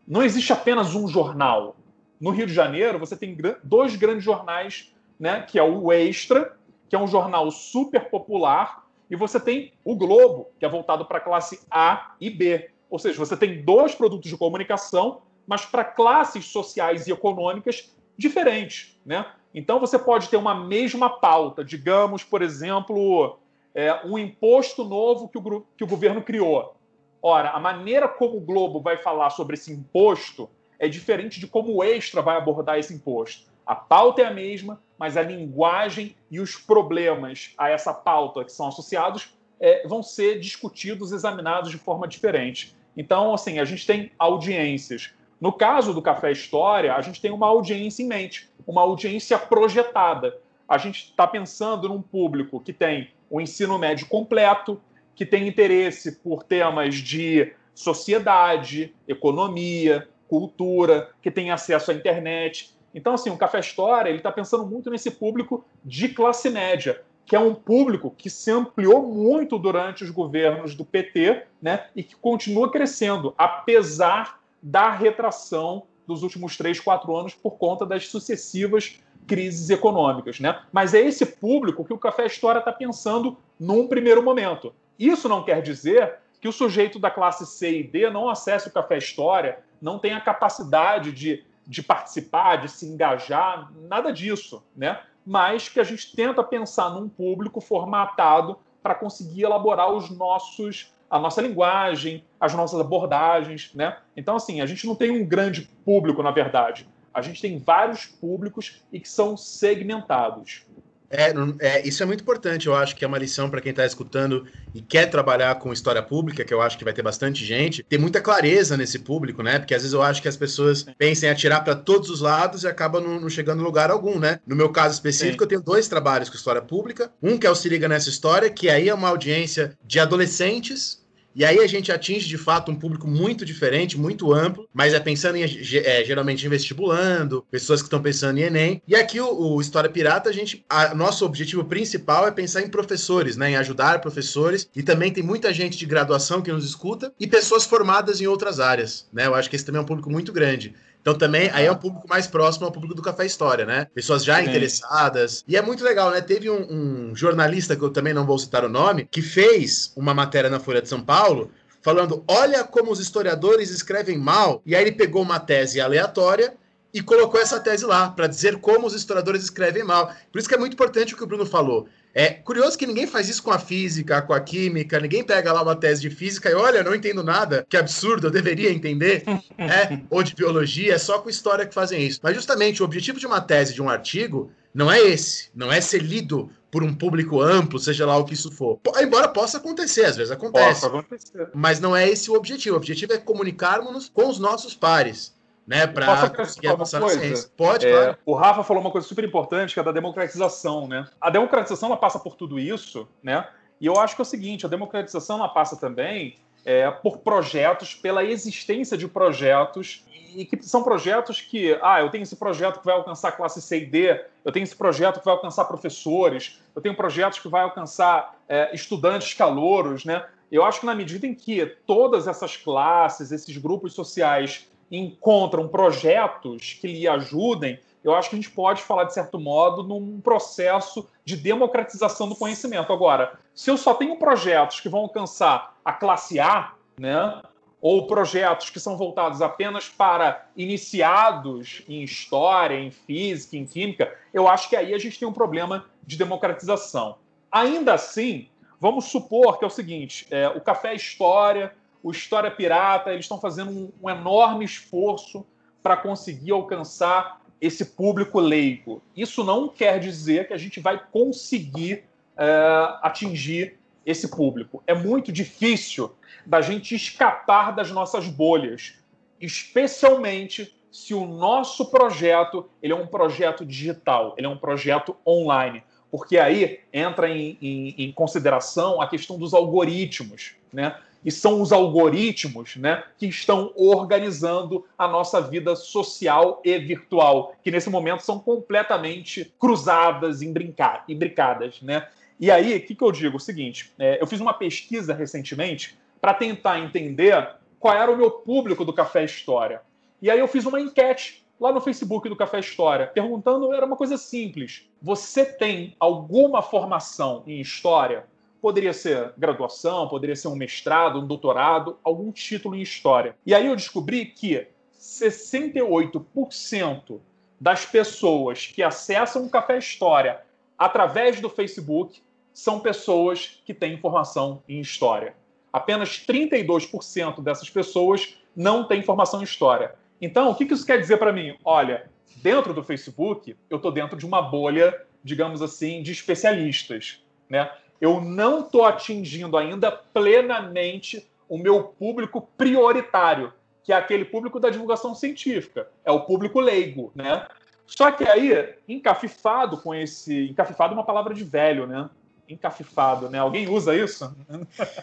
não 0.07 0.21
existe 0.21 0.51
apenas 0.51 0.95
um 0.95 1.07
jornal. 1.07 1.75
No 2.19 2.31
Rio 2.31 2.45
de 2.45 2.53
Janeiro, 2.53 2.99
você 2.99 3.15
tem 3.15 3.37
dois 3.63 3.95
grandes 3.95 4.23
jornais, 4.23 4.93
né, 5.19 5.41
que 5.41 5.57
é 5.57 5.63
o 5.63 5.91
Extra, 5.91 6.55
que 6.93 6.95
é 6.95 6.99
um 6.99 7.07
jornal 7.07 7.49
super 7.49 8.07
popular, 8.07 8.85
e 9.09 9.15
você 9.15 9.39
tem 9.39 9.73
o 9.83 9.95
Globo, 9.95 10.51
que 10.59 10.63
é 10.63 10.69
voltado 10.69 11.05
para 11.05 11.17
a 11.17 11.21
classe 11.21 11.59
A 11.71 12.13
e 12.21 12.29
B. 12.29 12.69
Ou 12.87 12.99
seja, 12.99 13.17
você 13.17 13.35
tem 13.35 13.63
dois 13.63 13.95
produtos 13.95 14.29
de 14.29 14.37
comunicação, 14.37 15.23
mas 15.47 15.65
para 15.65 15.83
classes 15.83 16.45
sociais 16.45 17.07
e 17.07 17.11
econômicas 17.11 17.91
diferentes, 18.15 18.95
né? 19.03 19.25
Então 19.55 19.79
você 19.79 19.97
pode 19.97 20.29
ter 20.29 20.37
uma 20.37 20.53
mesma 20.53 21.09
pauta, 21.09 21.65
digamos, 21.65 22.23
por 22.23 22.43
exemplo, 22.43 23.39
é, 23.73 24.05
um 24.05 24.15
imposto 24.15 24.83
novo 24.83 25.27
que 25.29 25.39
o, 25.39 25.65
que 25.75 25.83
o 25.83 25.87
governo 25.87 26.21
criou. 26.21 26.75
Ora, 27.23 27.49
a 27.53 27.59
maneira 27.59 28.07
como 28.07 28.37
o 28.37 28.41
Globo 28.41 28.79
vai 28.81 28.97
falar 28.97 29.31
sobre 29.31 29.55
esse 29.55 29.73
imposto 29.73 30.47
é 30.77 30.87
diferente 30.87 31.39
de 31.39 31.47
como 31.47 31.73
o 31.73 31.83
Extra 31.83 32.21
vai 32.21 32.37
abordar 32.37 32.77
esse 32.77 32.93
imposto. 32.93 33.51
A 33.65 33.75
pauta 33.75 34.21
é 34.21 34.25
a 34.25 34.33
mesma, 34.33 34.81
mas 34.97 35.17
a 35.17 35.21
linguagem 35.21 36.15
e 36.29 36.39
os 36.39 36.55
problemas 36.55 37.53
a 37.57 37.69
essa 37.69 37.93
pauta 37.93 38.43
que 38.43 38.51
são 38.51 38.67
associados 38.67 39.33
é, 39.59 39.87
vão 39.87 40.03
ser 40.03 40.39
discutidos, 40.39 41.11
examinados 41.11 41.71
de 41.71 41.77
forma 41.77 42.07
diferente. 42.07 42.75
Então, 42.95 43.33
assim, 43.33 43.59
a 43.59 43.65
gente 43.65 43.85
tem 43.87 44.11
audiências. 44.19 45.13
No 45.39 45.51
caso 45.51 45.93
do 45.93 46.01
Café 46.01 46.31
História, 46.31 46.95
a 46.95 47.01
gente 47.01 47.21
tem 47.21 47.31
uma 47.31 47.47
audiência 47.47 48.03
em 48.03 48.07
mente, 48.07 48.49
uma 48.67 48.81
audiência 48.81 49.37
projetada. 49.37 50.37
A 50.67 50.77
gente 50.77 51.09
está 51.09 51.27
pensando 51.27 51.89
num 51.89 52.01
público 52.01 52.59
que 52.59 52.73
tem 52.73 53.09
o 53.29 53.41
ensino 53.41 53.77
médio 53.77 54.07
completo, 54.07 54.81
que 55.15 55.25
tem 55.25 55.47
interesse 55.47 56.17
por 56.17 56.43
temas 56.43 56.95
de 56.95 57.53
sociedade, 57.73 58.93
economia, 59.07 60.07
cultura, 60.27 61.11
que 61.21 61.31
tem 61.31 61.51
acesso 61.51 61.91
à 61.91 61.93
internet. 61.93 62.75
Então, 62.93 63.13
assim, 63.13 63.29
o 63.29 63.37
Café 63.37 63.59
História 63.59 64.09
ele 64.09 64.17
está 64.19 64.31
pensando 64.31 64.65
muito 64.65 64.89
nesse 64.89 65.11
público 65.11 65.65
de 65.83 66.09
classe 66.09 66.49
média, 66.49 67.01
que 67.25 67.35
é 67.35 67.39
um 67.39 67.55
público 67.55 68.13
que 68.17 68.29
se 68.29 68.51
ampliou 68.51 69.01
muito 69.01 69.57
durante 69.57 70.03
os 70.03 70.09
governos 70.09 70.75
do 70.75 70.83
PT, 70.83 71.43
né, 71.61 71.87
e 71.95 72.03
que 72.03 72.15
continua 72.15 72.69
crescendo, 72.69 73.33
apesar 73.37 74.39
da 74.61 74.91
retração 74.91 75.83
dos 76.05 76.21
últimos 76.21 76.57
três, 76.57 76.79
quatro 76.79 77.15
anos 77.15 77.33
por 77.33 77.51
conta 77.51 77.85
das 77.85 78.07
sucessivas 78.07 78.99
crises 79.25 79.69
econômicas, 79.69 80.39
né? 80.39 80.61
Mas 80.71 80.93
é 80.93 80.99
esse 80.99 81.25
público 81.25 81.85
que 81.85 81.93
o 81.93 81.97
Café 81.97 82.25
História 82.25 82.59
está 82.59 82.73
pensando 82.73 83.37
num 83.57 83.87
primeiro 83.87 84.21
momento. 84.21 84.73
Isso 84.99 85.29
não 85.29 85.43
quer 85.43 85.61
dizer 85.61 86.15
que 86.41 86.47
o 86.47 86.51
sujeito 86.51 86.99
da 86.99 87.09
classe 87.09 87.45
C 87.45 87.79
e 87.79 87.83
D 87.83 88.09
não 88.09 88.27
acesse 88.27 88.67
o 88.67 88.71
Café 88.71 88.97
História, 88.97 89.59
não 89.81 89.97
tenha 89.97 90.19
capacidade 90.19 91.13
de, 91.13 91.43
de 91.65 91.81
participar, 91.81 92.57
de 92.57 92.69
se 92.69 92.85
engajar, 92.85 93.71
nada 93.89 94.11
disso, 94.11 94.63
né? 94.75 95.01
Mas 95.25 95.69
que 95.69 95.79
a 95.79 95.83
gente 95.83 96.15
tenta 96.15 96.43
pensar 96.43 96.89
num 96.89 97.07
público 97.07 97.61
formatado 97.61 98.59
para 98.81 98.95
conseguir 98.95 99.43
elaborar 99.43 99.91
os 99.91 100.09
nossos 100.09 100.91
a 101.09 101.19
nossa 101.19 101.43
linguagem, 101.43 102.25
as 102.39 102.55
nossas 102.55 102.79
abordagens, 102.79 103.71
né? 103.75 103.97
Então 104.17 104.35
assim, 104.35 104.61
a 104.61 104.65
gente 104.65 104.87
não 104.87 104.95
tem 104.95 105.11
um 105.11 105.23
grande 105.23 105.69
público, 105.85 106.23
na 106.23 106.31
verdade. 106.31 106.87
A 107.13 107.21
gente 107.21 107.39
tem 107.39 107.59
vários 107.59 108.05
públicos 108.07 108.81
e 108.91 108.99
que 108.99 109.07
são 109.07 109.37
segmentados. 109.37 110.65
É, 111.13 111.31
é, 111.59 111.87
isso 111.87 112.01
é 112.01 112.05
muito 112.07 112.21
importante, 112.21 112.65
eu 112.65 112.75
acho 112.75 112.95
que 112.95 113.05
é 113.05 113.07
uma 113.07 113.19
lição 113.19 113.47
para 113.47 113.61
quem 113.61 113.69
está 113.69 113.85
escutando 113.85 114.47
e 114.73 114.81
quer 114.81 115.05
trabalhar 115.05 115.53
com 115.55 115.71
história 115.71 116.01
pública, 116.01 116.43
que 116.43 116.51
eu 116.51 116.59
acho 116.59 116.75
que 116.75 116.83
vai 116.83 116.91
ter 116.91 117.03
bastante 117.03 117.45
gente, 117.45 117.83
ter 117.83 117.99
muita 117.99 118.19
clareza 118.19 118.75
nesse 118.75 118.97
público, 118.97 119.43
né? 119.43 119.59
Porque 119.59 119.75
às 119.75 119.83
vezes 119.83 119.93
eu 119.93 120.01
acho 120.01 120.23
que 120.23 120.27
as 120.27 120.35
pessoas 120.35 120.87
pensam 120.97 121.29
em 121.29 121.31
atirar 121.31 121.63
para 121.63 121.75
todos 121.75 122.09
os 122.09 122.19
lados 122.19 122.63
e 122.63 122.67
acabam 122.67 123.03
não, 123.03 123.19
não, 123.19 123.29
chegando 123.29 123.61
em 123.61 123.63
lugar 123.63 123.91
algum, 123.91 124.17
né? 124.17 124.39
No 124.47 124.55
meu 124.55 124.69
caso 124.69 124.95
específico, 124.95 125.37
Sim. 125.37 125.43
eu 125.43 125.47
tenho 125.47 125.61
dois 125.61 125.87
trabalhos 125.87 126.29
com 126.29 126.35
história 126.35 126.61
pública. 126.61 127.11
Um 127.21 127.37
que 127.37 127.45
é 127.45 127.49
o 127.49 127.55
Se 127.55 127.69
Liga 127.69 127.87
Nessa 127.87 128.09
História, 128.09 128.49
que 128.49 128.67
aí 128.67 128.89
é 128.89 128.93
uma 128.93 129.09
audiência 129.09 129.77
de 129.85 129.99
adolescentes 129.99 131.02
e 131.35 131.43
aí 131.43 131.59
a 131.59 131.67
gente 131.67 131.91
atinge 131.91 132.27
de 132.27 132.37
fato 132.37 132.71
um 132.71 132.75
público 132.75 133.07
muito 133.07 133.45
diferente, 133.45 133.97
muito 133.97 134.33
amplo, 134.33 134.67
mas 134.73 134.93
é 134.93 134.99
pensando 134.99 135.37
em 135.37 135.43
é, 135.43 136.03
geralmente 136.03 136.45
em 136.45 136.49
vestibulando, 136.49 137.45
pessoas 137.49 137.81
que 137.81 137.87
estão 137.87 138.01
pensando 138.01 138.37
em 138.37 138.43
Enem. 138.43 138.81
E 138.87 138.95
aqui 138.95 139.19
o, 139.19 139.29
o, 139.29 139.61
História 139.61 139.89
Pirata, 139.89 140.29
a 140.29 140.33
gente. 140.33 140.63
A, 140.69 140.93
nosso 140.93 141.25
objetivo 141.25 141.63
principal 141.65 142.27
é 142.27 142.31
pensar 142.31 142.61
em 142.61 142.69
professores, 142.69 143.37
né? 143.37 143.51
Em 143.51 143.55
ajudar 143.55 144.01
professores. 144.01 144.69
E 144.75 144.83
também 144.83 145.11
tem 145.11 145.23
muita 145.23 145.53
gente 145.53 145.77
de 145.77 145.85
graduação 145.85 146.41
que 146.41 146.51
nos 146.51 146.65
escuta 146.65 147.13
e 147.19 147.27
pessoas 147.27 147.65
formadas 147.65 148.21
em 148.21 148.27
outras 148.27 148.59
áreas. 148.59 149.07
Né? 149.11 149.25
Eu 149.25 149.35
acho 149.35 149.49
que 149.49 149.55
esse 149.55 149.65
também 149.65 149.79
é 149.79 149.83
um 149.83 149.87
público 149.87 150.09
muito 150.09 150.31
grande. 150.31 150.73
Então 151.03 151.13
também 151.13 151.49
aí 151.51 151.65
é 151.65 151.71
um 151.71 151.75
público 151.75 152.07
mais 152.07 152.27
próximo 152.27 152.65
ao 152.65 152.71
público 152.71 152.95
do 152.95 153.01
Café 153.01 153.25
História, 153.25 153.65
né? 153.65 153.87
Pessoas 153.93 154.23
já 154.23 154.41
interessadas. 154.41 155.43
E 155.45 155.57
é 155.57 155.61
muito 155.61 155.83
legal, 155.83 156.09
né? 156.11 156.21
Teve 156.21 156.49
um, 156.49 157.09
um 157.09 157.15
jornalista, 157.15 157.75
que 157.75 157.81
eu 157.81 157.89
também 157.89 158.13
não 158.13 158.25
vou 158.25 158.39
citar 158.39 158.63
o 158.63 158.69
nome, 158.69 159.05
que 159.11 159.21
fez 159.21 159.91
uma 159.97 160.13
matéria 160.13 160.49
na 160.49 160.61
Folha 160.61 160.81
de 160.81 160.87
São 160.87 161.01
Paulo 161.01 161.51
falando: 161.81 162.23
olha 162.25 162.63
como 162.63 162.89
os 162.89 163.01
historiadores 163.01 163.69
escrevem 163.69 164.17
mal. 164.17 164.61
E 164.65 164.73
aí 164.73 164.81
ele 164.81 164.93
pegou 164.93 165.21
uma 165.21 165.41
tese 165.41 165.81
aleatória 165.81 166.53
e 166.93 167.01
colocou 167.01 167.41
essa 167.41 167.59
tese 167.59 167.85
lá, 167.85 168.09
para 168.09 168.27
dizer 168.27 168.59
como 168.59 168.87
os 168.87 168.93
historiadores 168.93 169.43
escrevem 169.43 169.83
mal. 169.83 170.09
Por 170.31 170.39
isso 170.39 170.47
que 170.47 170.55
é 170.55 170.57
muito 170.57 170.73
importante 170.73 171.13
o 171.13 171.17
que 171.17 171.23
o 171.23 171.27
Bruno 171.27 171.45
falou. 171.45 171.89
É 172.13 172.29
curioso 172.29 172.77
que 172.77 172.85
ninguém 172.85 173.07
faz 173.07 173.27
isso 173.27 173.41
com 173.41 173.51
a 173.51 173.57
física, 173.57 174.21
com 174.21 174.33
a 174.33 174.39
química, 174.39 174.99
ninguém 174.99 175.23
pega 175.23 175.51
lá 175.51 175.63
uma 175.63 175.75
tese 175.75 176.01
de 176.01 176.11
física 176.11 176.49
e 176.49 176.53
olha, 176.53 176.83
não 176.83 176.93
entendo 176.93 177.23
nada, 177.23 177.65
que 177.67 177.75
absurdo, 177.75 178.27
eu 178.27 178.31
deveria 178.31 178.71
entender, 178.71 179.23
é, 179.57 179.99
ou 180.11 180.21
de 180.21 180.35
biologia, 180.35 180.93
é 180.93 180.97
só 180.99 181.17
com 181.19 181.29
história 181.29 181.65
que 181.65 181.73
fazem 181.73 182.05
isso. 182.05 182.19
Mas 182.21 182.35
justamente 182.35 182.81
o 182.81 182.85
objetivo 182.85 183.19
de 183.19 183.25
uma 183.25 183.41
tese, 183.41 183.73
de 183.73 183.81
um 183.81 183.89
artigo, 183.89 184.51
não 184.73 184.91
é 184.91 184.99
esse, 184.99 185.49
não 185.55 185.71
é 185.71 185.81
ser 185.81 186.03
lido 186.03 186.51
por 186.69 186.83
um 186.83 186.93
público 186.93 187.41
amplo, 187.41 187.79
seja 187.79 188.05
lá 188.05 188.17
o 188.17 188.25
que 188.25 188.33
isso 188.33 188.51
for. 188.51 188.79
Embora 188.99 189.27
possa 189.27 189.57
acontecer, 189.57 190.05
às 190.05 190.15
vezes 190.15 190.31
acontece. 190.31 190.81
Possa 190.81 190.87
acontecer. 190.87 191.49
Mas 191.53 191.79
não 191.79 191.95
é 191.95 192.09
esse 192.09 192.31
o 192.31 192.33
objetivo. 192.33 192.75
O 192.75 192.77
objetivo 192.77 193.13
é 193.13 193.17
comunicarmos 193.17 194.09
com 194.09 194.27
os 194.27 194.39
nossos 194.39 194.73
pares 194.75 195.33
né, 195.65 195.87
para 195.87 196.29
conseguir 196.29 196.67
avançar 196.67 196.99
na 196.99 197.09
ciência. 197.09 197.49
Pode, 197.55 197.87
é, 197.87 197.91
claro. 197.91 198.17
O 198.25 198.33
Rafa 198.33 198.63
falou 198.63 198.81
uma 198.81 198.91
coisa 198.91 199.07
super 199.07 199.23
importante, 199.23 199.73
que 199.73 199.79
é 199.79 199.83
da 199.83 199.91
democratização, 199.91 200.87
né? 200.87 201.07
A 201.19 201.29
democratização, 201.29 201.89
ela 201.89 201.97
passa 201.97 202.19
por 202.19 202.35
tudo 202.35 202.59
isso, 202.59 203.07
né? 203.21 203.47
E 203.79 203.85
eu 203.85 203.97
acho 203.99 204.15
que 204.15 204.21
é 204.21 204.23
o 204.23 204.25
seguinte, 204.25 204.65
a 204.65 204.69
democratização, 204.69 205.37
ela 205.37 205.49
passa 205.49 205.75
também 205.75 206.35
é, 206.65 206.89
por 206.89 207.19
projetos, 207.19 207.93
pela 207.93 208.23
existência 208.23 208.97
de 208.97 209.07
projetos, 209.07 210.05
e 210.35 210.45
que 210.45 210.61
são 210.63 210.83
projetos 210.83 211.41
que, 211.41 211.77
ah, 211.81 212.01
eu 212.01 212.09
tenho 212.09 212.23
esse 212.23 212.35
projeto 212.35 212.79
que 212.79 212.85
vai 212.85 212.95
alcançar 212.95 213.33
classe 213.33 213.61
C 213.61 213.79
e 213.79 213.85
D, 213.85 214.25
eu 214.43 214.51
tenho 214.51 214.63
esse 214.63 214.75
projeto 214.75 215.19
que 215.19 215.25
vai 215.25 215.33
alcançar 215.33 215.65
professores, 215.65 216.59
eu 216.75 216.81
tenho 216.81 216.95
projetos 216.95 217.39
que 217.39 217.47
vai 217.47 217.61
alcançar 217.61 218.35
é, 218.47 218.73
estudantes 218.73 219.33
calouros, 219.33 220.05
né? 220.05 220.25
Eu 220.51 220.63
acho 220.63 220.79
que 220.79 220.85
na 220.85 220.93
medida 220.95 221.25
em 221.25 221.33
que 221.33 221.65
todas 221.85 222.27
essas 222.27 222.55
classes, 222.55 223.31
esses 223.31 223.57
grupos 223.57 223.93
sociais 223.93 224.69
encontram 224.91 225.67
projetos 225.67 226.77
que 226.79 226.87
lhe 226.87 227.07
ajudem, 227.07 227.79
eu 228.03 228.13
acho 228.13 228.29
que 228.29 228.35
a 228.35 228.39
gente 228.39 228.51
pode 228.51 228.81
falar, 228.81 229.05
de 229.05 229.13
certo 229.13 229.39
modo, 229.39 229.81
num 229.81 230.19
processo 230.19 231.09
de 231.23 231.37
democratização 231.37 232.27
do 232.27 232.35
conhecimento. 232.35 232.91
Agora, 232.91 233.39
se 233.55 233.71
eu 233.71 233.77
só 233.77 233.93
tenho 233.93 234.17
projetos 234.17 234.79
que 234.79 234.89
vão 234.89 235.01
alcançar 235.01 235.77
a 235.85 235.93
classe 235.93 236.39
A, 236.39 236.73
né, 236.99 237.41
ou 237.81 238.07
projetos 238.07 238.69
que 238.69 238.79
são 238.79 238.97
voltados 238.97 239.41
apenas 239.41 239.89
para 239.89 240.47
iniciados 240.55 241.83
em 241.87 242.01
história, 242.01 242.79
em 242.79 242.91
física, 242.91 243.57
em 243.57 243.65
química, 243.65 244.15
eu 244.33 244.47
acho 244.47 244.69
que 244.69 244.75
aí 244.75 244.93
a 244.93 244.97
gente 244.97 245.19
tem 245.19 245.27
um 245.27 245.33
problema 245.33 245.85
de 246.05 246.17
democratização. 246.17 247.17
Ainda 247.51 247.93
assim, 247.93 248.47
vamos 248.79 249.05
supor 249.05 249.59
que 249.59 249.65
é 249.65 249.67
o 249.67 249.69
seguinte: 249.69 250.25
é, 250.31 250.47
o 250.47 250.61
Café 250.61 250.93
História 250.93 251.73
o 252.03 252.11
História 252.11 252.51
Pirata, 252.51 253.11
eles 253.11 253.23
estão 253.25 253.39
fazendo 253.39 253.71
um, 253.71 253.91
um 254.03 254.09
enorme 254.09 254.65
esforço 254.65 255.45
para 255.81 255.95
conseguir 255.95 256.51
alcançar 256.51 257.41
esse 257.61 257.85
público 257.85 258.41
leigo. 258.41 259.01
Isso 259.15 259.41
não 259.41 259.69
quer 259.69 259.97
dizer 259.97 260.47
que 260.47 260.53
a 260.53 260.57
gente 260.57 260.81
vai 260.81 261.01
conseguir 261.11 262.03
é, 262.37 262.97
atingir 263.01 263.79
esse 264.05 264.29
público. 264.29 264.83
É 264.85 264.93
muito 264.93 265.31
difícil 265.31 266.13
da 266.45 266.61
gente 266.61 266.93
escapar 266.93 267.73
das 267.73 267.89
nossas 267.89 268.27
bolhas, 268.27 268.95
especialmente 269.39 270.75
se 270.91 271.13
o 271.13 271.25
nosso 271.25 271.89
projeto 271.89 272.69
ele 272.81 272.91
é 272.91 272.95
um 272.95 273.07
projeto 273.07 273.65
digital, 273.65 274.35
ele 274.37 274.45
é 274.45 274.49
um 274.49 274.57
projeto 274.57 275.15
online, 275.25 275.83
porque 276.11 276.37
aí 276.37 276.81
entra 276.91 277.29
em, 277.29 277.57
em, 277.61 277.95
em 277.97 278.11
consideração 278.11 279.01
a 279.01 279.07
questão 279.07 279.37
dos 279.37 279.53
algoritmos, 279.53 280.55
né? 280.71 280.97
E 281.23 281.31
são 281.31 281.61
os 281.61 281.71
algoritmos 281.71 282.75
né, 282.75 283.03
que 283.17 283.27
estão 283.27 283.71
organizando 283.75 284.85
a 284.97 285.07
nossa 285.07 285.41
vida 285.41 285.75
social 285.75 286.61
e 286.63 286.77
virtual, 286.77 287.55
que 287.63 287.71
nesse 287.71 287.89
momento 287.89 288.21
são 288.21 288.39
completamente 288.39 289.53
cruzadas, 289.59 290.41
imbricadas. 290.41 291.81
Né? 291.81 292.07
E 292.39 292.51
aí, 292.51 292.75
o 292.75 292.85
que, 292.85 292.95
que 292.95 293.03
eu 293.03 293.11
digo? 293.11 293.37
O 293.37 293.39
seguinte: 293.39 293.91
é, 293.97 294.21
eu 294.21 294.27
fiz 294.27 294.39
uma 294.39 294.53
pesquisa 294.53 295.13
recentemente 295.13 295.97
para 296.19 296.33
tentar 296.33 296.79
entender 296.79 297.55
qual 297.79 297.95
era 297.95 298.11
o 298.11 298.17
meu 298.17 298.31
público 298.31 298.85
do 298.85 298.93
Café 298.93 299.23
História. 299.25 299.81
E 300.21 300.31
aí 300.31 300.39
eu 300.39 300.47
fiz 300.47 300.65
uma 300.65 300.79
enquete 300.79 301.43
lá 301.59 301.71
no 301.71 301.81
Facebook 301.81 302.27
do 302.29 302.35
Café 302.35 302.59
História, 302.59 303.07
perguntando, 303.07 303.73
era 303.73 303.85
uma 303.85 303.95
coisa 303.95 304.17
simples. 304.17 304.89
Você 305.01 305.45
tem 305.45 305.95
alguma 305.99 306.61
formação 306.61 307.43
em 307.45 307.59
história? 307.59 308.25
Poderia 308.63 308.93
ser 308.93 309.33
graduação, 309.37 310.07
poderia 310.07 310.37
ser 310.37 310.47
um 310.47 310.55
mestrado, 310.55 311.19
um 311.19 311.27
doutorado, 311.27 311.99
algum 312.01 312.31
título 312.31 312.77
em 312.77 312.81
história. 312.81 313.35
E 313.45 313.53
aí 313.53 313.67
eu 313.67 313.75
descobri 313.75 314.25
que 314.25 314.65
68% 314.97 317.19
das 317.59 317.85
pessoas 317.85 318.67
que 318.67 318.81
acessam 318.81 319.45
o 319.45 319.49
Café 319.49 319.77
História 319.77 320.39
através 320.77 321.41
do 321.41 321.49
Facebook 321.49 322.21
são 322.53 322.79
pessoas 322.79 323.61
que 323.65 323.73
têm 323.73 323.97
formação 323.97 324.63
em 324.65 324.79
história. 324.79 325.35
Apenas 325.73 326.25
32% 326.25 327.43
dessas 327.43 327.69
pessoas 327.69 328.37
não 328.55 328.87
têm 328.87 329.03
formação 329.03 329.41
em 329.41 329.43
história. 329.43 329.93
Então, 330.21 330.49
o 330.49 330.55
que 330.55 330.63
isso 330.63 330.85
quer 330.85 331.01
dizer 331.01 331.17
para 331.17 331.33
mim? 331.33 331.57
Olha, 331.65 332.09
dentro 332.37 332.73
do 332.73 332.81
Facebook, 332.81 333.57
eu 333.69 333.75
estou 333.75 333.91
dentro 333.91 334.17
de 334.17 334.25
uma 334.25 334.41
bolha, 334.41 335.05
digamos 335.21 335.61
assim, 335.61 336.01
de 336.01 336.13
especialistas. 336.13 337.21
Né? 337.49 337.69
Eu 338.03 338.19
não 338.19 338.59
estou 338.59 338.83
atingindo 338.83 339.55
ainda 339.55 339.89
plenamente 339.89 341.25
o 341.47 341.57
meu 341.57 341.85
público 341.85 342.49
prioritário, 342.57 343.53
que 343.81 343.93
é 343.93 343.95
aquele 343.95 344.25
público 344.25 344.59
da 344.59 344.69
divulgação 344.69 345.15
científica, 345.15 345.87
é 346.03 346.11
o 346.11 346.19
público 346.19 346.59
leigo, 346.59 347.13
né? 347.15 347.47
Só 347.85 348.11
que 348.11 348.25
aí, 348.25 348.75
encafifado 348.89 349.77
com 349.77 349.95
esse. 349.95 350.49
Encafifado 350.49 350.93
é 350.93 350.97
uma 350.97 351.05
palavra 351.05 351.33
de 351.33 351.45
velho, 351.45 351.87
né? 351.87 352.09
Encafifado, 352.49 353.29
né? 353.29 353.39
Alguém 353.39 353.69
usa 353.69 353.95
isso? 353.95 354.35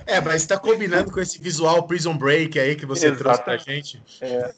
É, 0.04 0.20
mas 0.20 0.42
está 0.42 0.58
combinando 0.58 1.10
com 1.10 1.20
esse 1.20 1.40
visual 1.40 1.86
Prison 1.86 2.18
Break 2.18 2.60
aí 2.60 2.76
que 2.76 2.84
você 2.84 3.06
Exatamente. 3.06 3.22
trouxe 3.22 3.42
pra 3.42 3.56
gente. 3.56 4.02
É. 4.20 4.54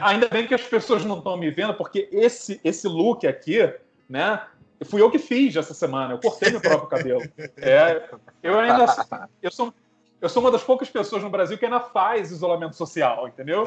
Ainda 0.00 0.28
bem 0.28 0.48
que 0.48 0.54
as 0.54 0.62
pessoas 0.62 1.04
não 1.04 1.18
estão 1.18 1.36
me 1.36 1.48
vendo, 1.52 1.74
porque 1.74 2.08
esse, 2.10 2.60
esse 2.64 2.88
look 2.88 3.24
aqui, 3.24 3.72
né? 4.08 4.42
Fui 4.84 5.00
eu 5.00 5.10
que 5.10 5.18
fiz 5.18 5.56
essa 5.56 5.74
semana, 5.74 6.14
eu 6.14 6.18
cortei 6.18 6.50
meu 6.50 6.60
próprio 6.60 6.88
cabelo. 6.88 7.22
É, 7.58 8.08
eu 8.42 8.58
ainda. 8.58 8.86
Eu 9.40 9.50
sou, 9.50 9.72
eu 10.20 10.28
sou 10.28 10.42
uma 10.42 10.50
das 10.50 10.62
poucas 10.62 10.88
pessoas 10.88 11.22
no 11.22 11.28
Brasil 11.28 11.58
que 11.58 11.64
ainda 11.64 11.80
faz 11.80 12.30
isolamento 12.30 12.76
social, 12.76 13.26
entendeu? 13.28 13.64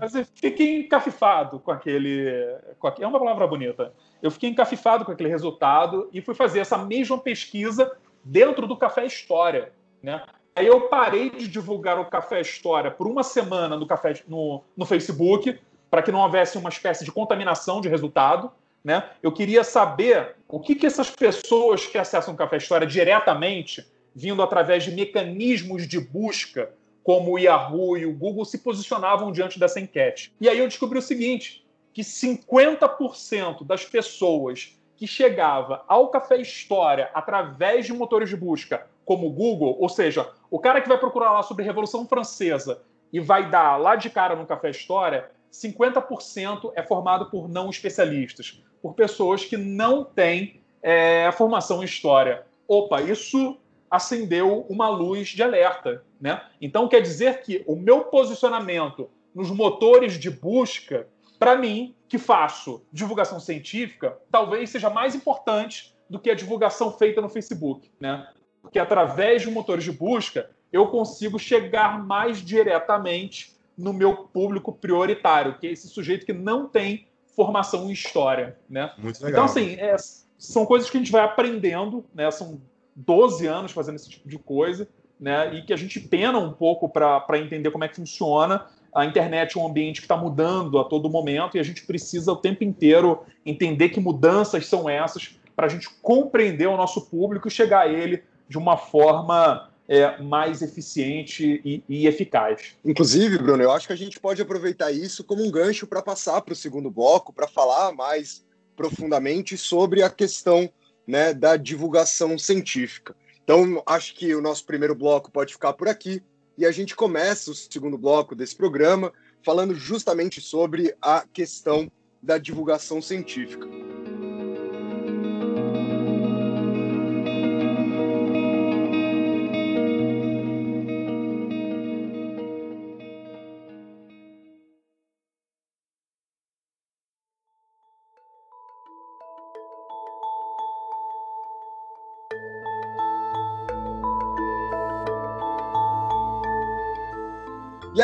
Mas 0.00 0.14
eu 0.14 0.24
fiquei 0.34 0.80
encafifado 0.80 1.58
com 1.58 1.72
aquele, 1.72 2.56
com 2.78 2.86
aquele. 2.86 3.04
É 3.04 3.08
uma 3.08 3.18
palavra 3.18 3.46
bonita. 3.46 3.92
Eu 4.22 4.30
fiquei 4.30 4.48
encafifado 4.48 5.04
com 5.04 5.12
aquele 5.12 5.28
resultado 5.28 6.08
e 6.12 6.20
fui 6.20 6.34
fazer 6.34 6.60
essa 6.60 6.78
mesma 6.78 7.18
pesquisa 7.18 7.96
dentro 8.24 8.66
do 8.66 8.76
Café 8.76 9.06
História. 9.06 9.72
Né? 10.02 10.22
Aí 10.54 10.66
eu 10.66 10.82
parei 10.82 11.30
de 11.30 11.48
divulgar 11.48 11.98
o 11.98 12.06
Café 12.06 12.40
História 12.40 12.90
por 12.90 13.06
uma 13.06 13.22
semana 13.22 13.76
no, 13.76 13.86
café, 13.86 14.14
no, 14.26 14.62
no 14.76 14.86
Facebook, 14.86 15.58
para 15.90 16.00
que 16.00 16.12
não 16.12 16.20
houvesse 16.20 16.56
uma 16.56 16.70
espécie 16.70 17.04
de 17.04 17.12
contaminação 17.12 17.80
de 17.80 17.88
resultado. 17.88 18.50
Né? 18.86 19.02
Eu 19.20 19.32
queria 19.32 19.64
saber 19.64 20.36
o 20.46 20.60
que, 20.60 20.76
que 20.76 20.86
essas 20.86 21.10
pessoas 21.10 21.84
que 21.84 21.98
acessam 21.98 22.32
o 22.32 22.36
Café 22.36 22.58
História 22.58 22.86
diretamente 22.86 23.84
vindo 24.14 24.40
através 24.40 24.84
de 24.84 24.92
mecanismos 24.92 25.88
de 25.88 25.98
busca, 25.98 26.70
como 27.02 27.32
o 27.32 27.38
Yahoo 27.38 27.98
e 27.98 28.06
o 28.06 28.12
Google, 28.12 28.44
se 28.44 28.58
posicionavam 28.58 29.32
diante 29.32 29.58
dessa 29.58 29.80
enquete. 29.80 30.32
E 30.40 30.48
aí 30.48 30.60
eu 30.60 30.68
descobri 30.68 31.00
o 31.00 31.02
seguinte: 31.02 31.66
que 31.92 32.02
50% 32.02 33.66
das 33.66 33.84
pessoas 33.84 34.78
que 34.96 35.04
chegava 35.04 35.84
ao 35.88 36.08
Café 36.08 36.40
História 36.40 37.10
através 37.12 37.86
de 37.86 37.92
motores 37.92 38.28
de 38.28 38.36
busca 38.36 38.86
como 39.04 39.26
o 39.26 39.32
Google, 39.32 39.76
ou 39.80 39.88
seja, 39.88 40.30
o 40.48 40.60
cara 40.60 40.80
que 40.80 40.88
vai 40.88 40.96
procurar 40.96 41.32
lá 41.32 41.42
sobre 41.42 41.64
a 41.64 41.66
Revolução 41.66 42.06
Francesa 42.06 42.82
e 43.12 43.18
vai 43.18 43.50
dar 43.50 43.78
lá 43.78 43.96
de 43.96 44.10
cara 44.10 44.36
no 44.36 44.46
Café 44.46 44.70
História, 44.70 45.28
50% 45.52 46.72
é 46.74 46.82
formado 46.82 47.26
por 47.26 47.48
não 47.48 47.70
especialistas, 47.70 48.62
por 48.86 48.94
pessoas 48.94 49.44
que 49.44 49.56
não 49.56 50.04
têm 50.04 50.60
é, 50.80 51.32
formação 51.32 51.82
em 51.82 51.84
história. 51.84 52.46
Opa, 52.68 53.02
isso 53.02 53.58
acendeu 53.90 54.64
uma 54.68 54.88
luz 54.88 55.30
de 55.30 55.42
alerta. 55.42 56.04
Né? 56.20 56.40
Então, 56.60 56.86
quer 56.86 57.00
dizer 57.00 57.42
que 57.42 57.64
o 57.66 57.74
meu 57.74 58.02
posicionamento 58.04 59.10
nos 59.34 59.50
motores 59.50 60.20
de 60.20 60.30
busca, 60.30 61.08
para 61.36 61.56
mim, 61.56 61.96
que 62.08 62.16
faço 62.16 62.80
divulgação 62.92 63.40
científica, 63.40 64.16
talvez 64.30 64.70
seja 64.70 64.88
mais 64.88 65.16
importante 65.16 65.92
do 66.08 66.20
que 66.20 66.30
a 66.30 66.34
divulgação 66.36 66.92
feita 66.92 67.20
no 67.20 67.28
Facebook. 67.28 67.90
Né? 67.98 68.24
Porque 68.62 68.78
através 68.78 69.42
de 69.42 69.50
motores 69.50 69.82
de 69.82 69.90
busca, 69.90 70.48
eu 70.72 70.86
consigo 70.86 71.40
chegar 71.40 72.06
mais 72.06 72.38
diretamente 72.38 73.56
no 73.76 73.92
meu 73.92 74.16
público 74.16 74.72
prioritário, 74.72 75.58
que 75.58 75.66
é 75.66 75.72
esse 75.72 75.88
sujeito 75.88 76.24
que 76.24 76.32
não 76.32 76.68
tem 76.68 77.08
formação 77.36 77.88
em 77.88 77.92
história. 77.92 78.58
Né? 78.68 78.90
Muito 78.98 79.22
legal. 79.22 79.30
Então, 79.30 79.44
assim, 79.44 79.74
é, 79.74 79.94
são 80.38 80.66
coisas 80.66 80.90
que 80.90 80.96
a 80.96 81.00
gente 81.00 81.12
vai 81.12 81.22
aprendendo, 81.22 82.04
né? 82.12 82.28
são 82.30 82.60
12 82.96 83.46
anos 83.46 83.72
fazendo 83.72 83.96
esse 83.96 84.08
tipo 84.08 84.28
de 84.28 84.38
coisa, 84.38 84.88
né? 85.20 85.54
E 85.54 85.62
que 85.62 85.72
a 85.72 85.76
gente 85.76 86.00
pena 86.00 86.38
um 86.38 86.52
pouco 86.52 86.88
para 86.88 87.38
entender 87.38 87.70
como 87.70 87.84
é 87.84 87.88
que 87.88 87.96
funciona. 87.96 88.66
A 88.94 89.04
internet 89.04 89.56
é 89.56 89.60
um 89.60 89.66
ambiente 89.66 90.00
que 90.00 90.06
está 90.06 90.16
mudando 90.16 90.78
a 90.78 90.84
todo 90.84 91.10
momento 91.10 91.56
e 91.56 91.60
a 91.60 91.62
gente 91.62 91.84
precisa 91.84 92.32
o 92.32 92.36
tempo 92.36 92.64
inteiro 92.64 93.22
entender 93.44 93.90
que 93.90 94.00
mudanças 94.00 94.66
são 94.66 94.88
essas 94.88 95.38
para 95.54 95.66
a 95.66 95.68
gente 95.68 95.88
compreender 96.02 96.66
o 96.66 96.76
nosso 96.76 97.02
público 97.02 97.48
e 97.48 97.50
chegar 97.50 97.80
a 97.80 97.88
ele 97.88 98.22
de 98.48 98.56
uma 98.56 98.76
forma 98.76 99.70
é, 99.88 100.20
mais 100.20 100.62
eficiente 100.62 101.60
e, 101.64 101.82
e, 101.88 102.06
eficaz. 102.06 102.76
Inclusive, 102.84 103.38
Bruno, 103.38 103.62
eu 103.62 103.70
acho 103.70 103.86
que 103.86 103.92
a 103.92 103.96
gente 103.96 104.18
pode 104.18 104.42
aproveitar 104.42 104.90
isso 104.90 105.22
como 105.22 105.44
um 105.44 105.50
gancho 105.50 105.86
para 105.86 106.02
passar 106.02 106.40
para 106.42 106.52
o 106.52 106.56
segundo 106.56 106.90
bloco, 106.90 107.32
para 107.32 107.46
falar 107.46 107.92
mais 107.92 108.44
profundamente 108.76 109.56
sobre 109.56 110.02
a 110.02 110.10
questão 110.10 110.68
né, 111.06 111.32
da 111.32 111.56
divulgação 111.56 112.36
científica. 112.36 113.14
Então, 113.44 113.82
acho 113.86 114.14
que 114.14 114.34
o 114.34 114.42
nosso 114.42 114.66
primeiro 114.66 114.94
bloco 114.94 115.30
pode 115.30 115.52
ficar 115.52 115.72
por 115.72 115.88
aqui 115.88 116.20
e 116.58 116.66
a 116.66 116.72
gente 116.72 116.96
começa 116.96 117.50
o 117.50 117.54
segundo 117.54 117.96
bloco 117.96 118.34
desse 118.34 118.56
programa 118.56 119.12
falando 119.44 119.74
justamente 119.74 120.40
sobre 120.40 120.96
a 121.00 121.24
questão 121.32 121.90
da 122.20 122.38
divulgação 122.38 123.00
científica. 123.00 123.85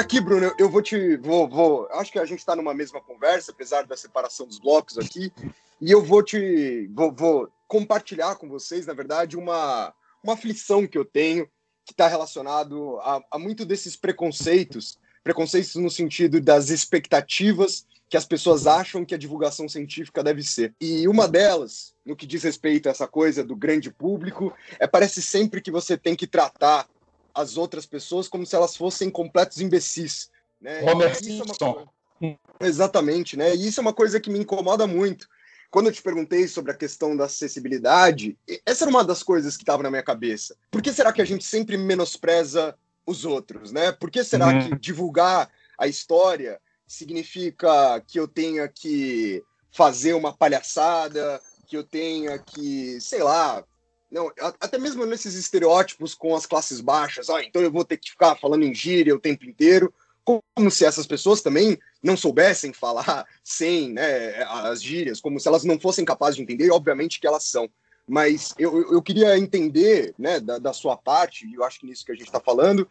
Aqui, 0.03 0.21
Bruno, 0.21 0.53
eu 0.59 0.69
vou 0.69 0.83
te. 0.83 1.17
Vou, 1.17 1.49
vou, 1.49 1.89
acho 1.93 2.13
que 2.13 2.19
a 2.19 2.25
gente 2.25 2.41
está 2.41 2.55
numa 2.55 2.75
mesma 2.75 3.01
conversa, 3.01 3.53
apesar 3.53 3.87
da 3.87 3.97
separação 3.97 4.47
dos 4.47 4.59
blocos 4.59 4.99
aqui. 4.99 5.33
E 5.81 5.91
eu 5.91 6.03
vou 6.03 6.23
te. 6.23 6.91
Vou, 6.93 7.13
vou 7.13 7.49
compartilhar 7.69 8.35
com 8.35 8.49
vocês, 8.49 8.87
na 8.87 8.93
verdade, 8.93 9.37
uma, 9.37 9.95
uma 10.23 10.35
aflição 10.35 10.87
que 10.87 10.99
eu 10.99 11.05
tenho, 11.05 11.47
que 11.85 11.93
está 11.93 12.09
relacionado 12.09 12.99
a, 12.99 13.23
a 13.31 13.39
muito 13.39 13.65
desses 13.65 13.97
preconceitos 13.97 15.01
preconceitos 15.25 15.77
no 15.77 15.89
sentido 15.89 16.41
das 16.41 16.69
expectativas 16.69 17.87
que 18.09 18.17
as 18.17 18.27
pessoas 18.27 18.67
acham 18.67 19.05
que 19.05 19.15
a 19.15 19.19
divulgação 19.19 19.69
científica 19.69 20.21
deve 20.21 20.43
ser. 20.43 20.75
E 20.81 21.07
uma 21.07 21.29
delas, 21.29 21.95
no 22.05 22.17
que 22.17 22.27
diz 22.27 22.43
respeito 22.43 22.89
a 22.89 22.91
essa 22.91 23.07
coisa 23.07 23.45
do 23.45 23.55
grande 23.55 23.89
público, 23.89 24.53
é 24.81 24.87
parece 24.89 25.23
sempre 25.23 25.63
que 25.63 25.71
você 25.71 25.97
tem 25.97 26.17
que 26.17 26.27
tratar 26.27 26.89
as 27.35 27.57
outras 27.57 27.87
pessoas 27.87 28.29
como 28.29 28.47
se 28.47 28.55
elas 28.55 28.77
fossem 28.77 29.11
completos 29.11 29.61
imbecis. 29.61 30.31
Né? 30.61 30.83
Homer 30.83 31.15
Simpson. 31.17 31.89
É 32.21 32.37
Exatamente, 32.61 33.37
né? 33.37 33.55
E 33.55 33.67
isso 33.67 33.81
é 33.81 33.83
uma 33.83 33.93
coisa 33.93 34.21
que 34.21 34.31
me 34.31 34.39
incomoda 34.39 34.87
muito. 34.87 35.29
Quando 35.71 35.87
eu 35.87 35.93
te 35.93 36.03
perguntei 36.03 36.47
sobre 36.47 36.71
a 36.71 36.77
questão 36.77 37.17
da 37.17 37.25
acessibilidade, 37.25 38.39
essa 38.65 38.85
era 38.85 38.91
uma 38.91 39.03
das 39.03 39.23
coisas 39.23 39.57
que 39.57 39.63
estava 39.63 39.83
na 39.83 39.91
minha 39.91 40.03
cabeça. 40.03 40.55
Por 40.71 40.83
que 40.83 40.93
será 40.93 41.13
que 41.13 41.23
a 41.23 41.25
gente 41.25 41.45
sempre 41.45 41.77
menospreza 41.77 42.77
os 43.07 43.25
outros, 43.25 43.73
né? 43.73 43.91
Por 43.91 44.11
que 44.11 44.23
será 44.23 44.49
uhum. 44.49 44.69
que 44.69 44.79
divulgar 44.79 45.51
a 45.79 45.89
história 45.89 46.61
significa 46.87 48.01
que 48.07 48.21
eu 48.21 48.29
tenha 48.29 48.69
que 48.69 49.43
fazer 49.73 50.13
uma 50.13 50.33
palhaçada, 50.33 51.41
que 51.67 51.77
eu 51.77 51.83
tenha 51.83 52.39
que, 52.39 53.01
sei 53.01 53.23
lá, 53.23 53.65
não, 54.13 54.31
até 54.61 54.79
mesmo 54.79 55.07
nesses 55.07 55.35
estereótipos 55.35 56.15
com 56.15 56.37
as 56.37 56.45
classes 56.45 56.81
baixas, 56.81 57.31
ah, 57.31 57.43
então 57.43 57.63
eu 57.63 57.73
vou 57.73 57.85
ter 57.85 57.97
que 57.97 58.11
ficar 58.11 58.37
falando 58.37 58.63
em 58.63 58.75
gíria 58.75 59.15
o 59.15 59.21
tempo 59.21 59.47
inteiro, 59.47 59.93
como 60.23 60.71
se 60.71 60.85
essas 60.85 61.07
pessoas 61.07 61.41
também 61.41 61.79
não 62.03 62.17
soubessem 62.17 62.73
falar 62.73 63.27
sem 63.43 63.91
né, 63.93 64.43
as 64.45 64.83
gírias, 64.83 65.21
como 65.21 65.41
se 65.41 65.49
elas 65.49 65.65
não 65.65 65.81
fossem 65.81 66.05
capazes 66.05 66.37
de 66.37 66.43
entender, 66.43 66.71
obviamente 66.71 67.19
que 67.19 67.27
elas 67.27 67.45
são. 67.45 67.69
Mas 68.07 68.55
eu, 68.59 68.93
eu 68.93 69.01
queria 69.01 69.39
entender, 69.39 70.15
né, 70.19 70.39
da, 70.39 70.59
da 70.59 70.73
sua 70.73 70.97
parte, 70.97 71.47
e 71.47 71.55
eu 71.55 71.65
acho 71.65 71.81
que 71.81 71.87
nisso 71.87 72.05
que 72.05 72.13
a 72.13 72.15
gente 72.15 72.27
está 72.27 72.41
falando, 72.41 72.89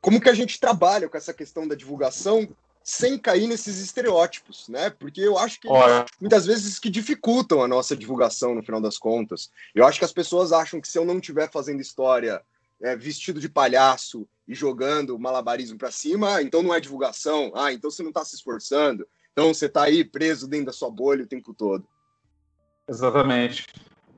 como 0.00 0.20
que 0.20 0.30
a 0.30 0.34
gente 0.34 0.58
trabalha 0.58 1.08
com 1.08 1.16
essa 1.16 1.34
questão 1.34 1.68
da 1.68 1.74
divulgação 1.74 2.48
sem 2.84 3.18
cair 3.18 3.46
nesses 3.46 3.78
estereótipos, 3.78 4.68
né? 4.68 4.90
Porque 4.90 5.20
eu 5.20 5.38
acho 5.38 5.60
que 5.60 5.68
Olha. 5.68 6.04
muitas 6.20 6.46
vezes 6.46 6.78
que 6.78 6.90
dificultam 6.90 7.62
a 7.62 7.68
nossa 7.68 7.96
divulgação 7.96 8.54
no 8.54 8.62
final 8.62 8.80
das 8.80 8.98
contas. 8.98 9.50
Eu 9.74 9.86
acho 9.86 9.98
que 9.98 10.04
as 10.04 10.12
pessoas 10.12 10.52
acham 10.52 10.80
que 10.80 10.88
se 10.88 10.98
eu 10.98 11.04
não 11.04 11.16
estiver 11.16 11.50
fazendo 11.50 11.80
história 11.80 12.42
é, 12.80 12.96
vestido 12.96 13.40
de 13.40 13.48
palhaço 13.48 14.26
e 14.46 14.54
jogando 14.54 15.18
malabarismo 15.18 15.78
para 15.78 15.90
cima, 15.90 16.36
ah, 16.36 16.42
então 16.42 16.62
não 16.62 16.74
é 16.74 16.80
divulgação. 16.80 17.52
Ah, 17.54 17.72
então 17.72 17.90
você 17.90 18.02
não 18.02 18.10
está 18.10 18.24
se 18.24 18.34
esforçando. 18.34 19.06
Então 19.32 19.54
você 19.54 19.66
está 19.66 19.84
aí 19.84 20.04
preso 20.04 20.48
dentro 20.48 20.66
da 20.66 20.72
sua 20.72 20.90
bolha 20.90 21.24
o 21.24 21.28
tempo 21.28 21.54
todo. 21.54 21.86
Exatamente. 22.88 23.66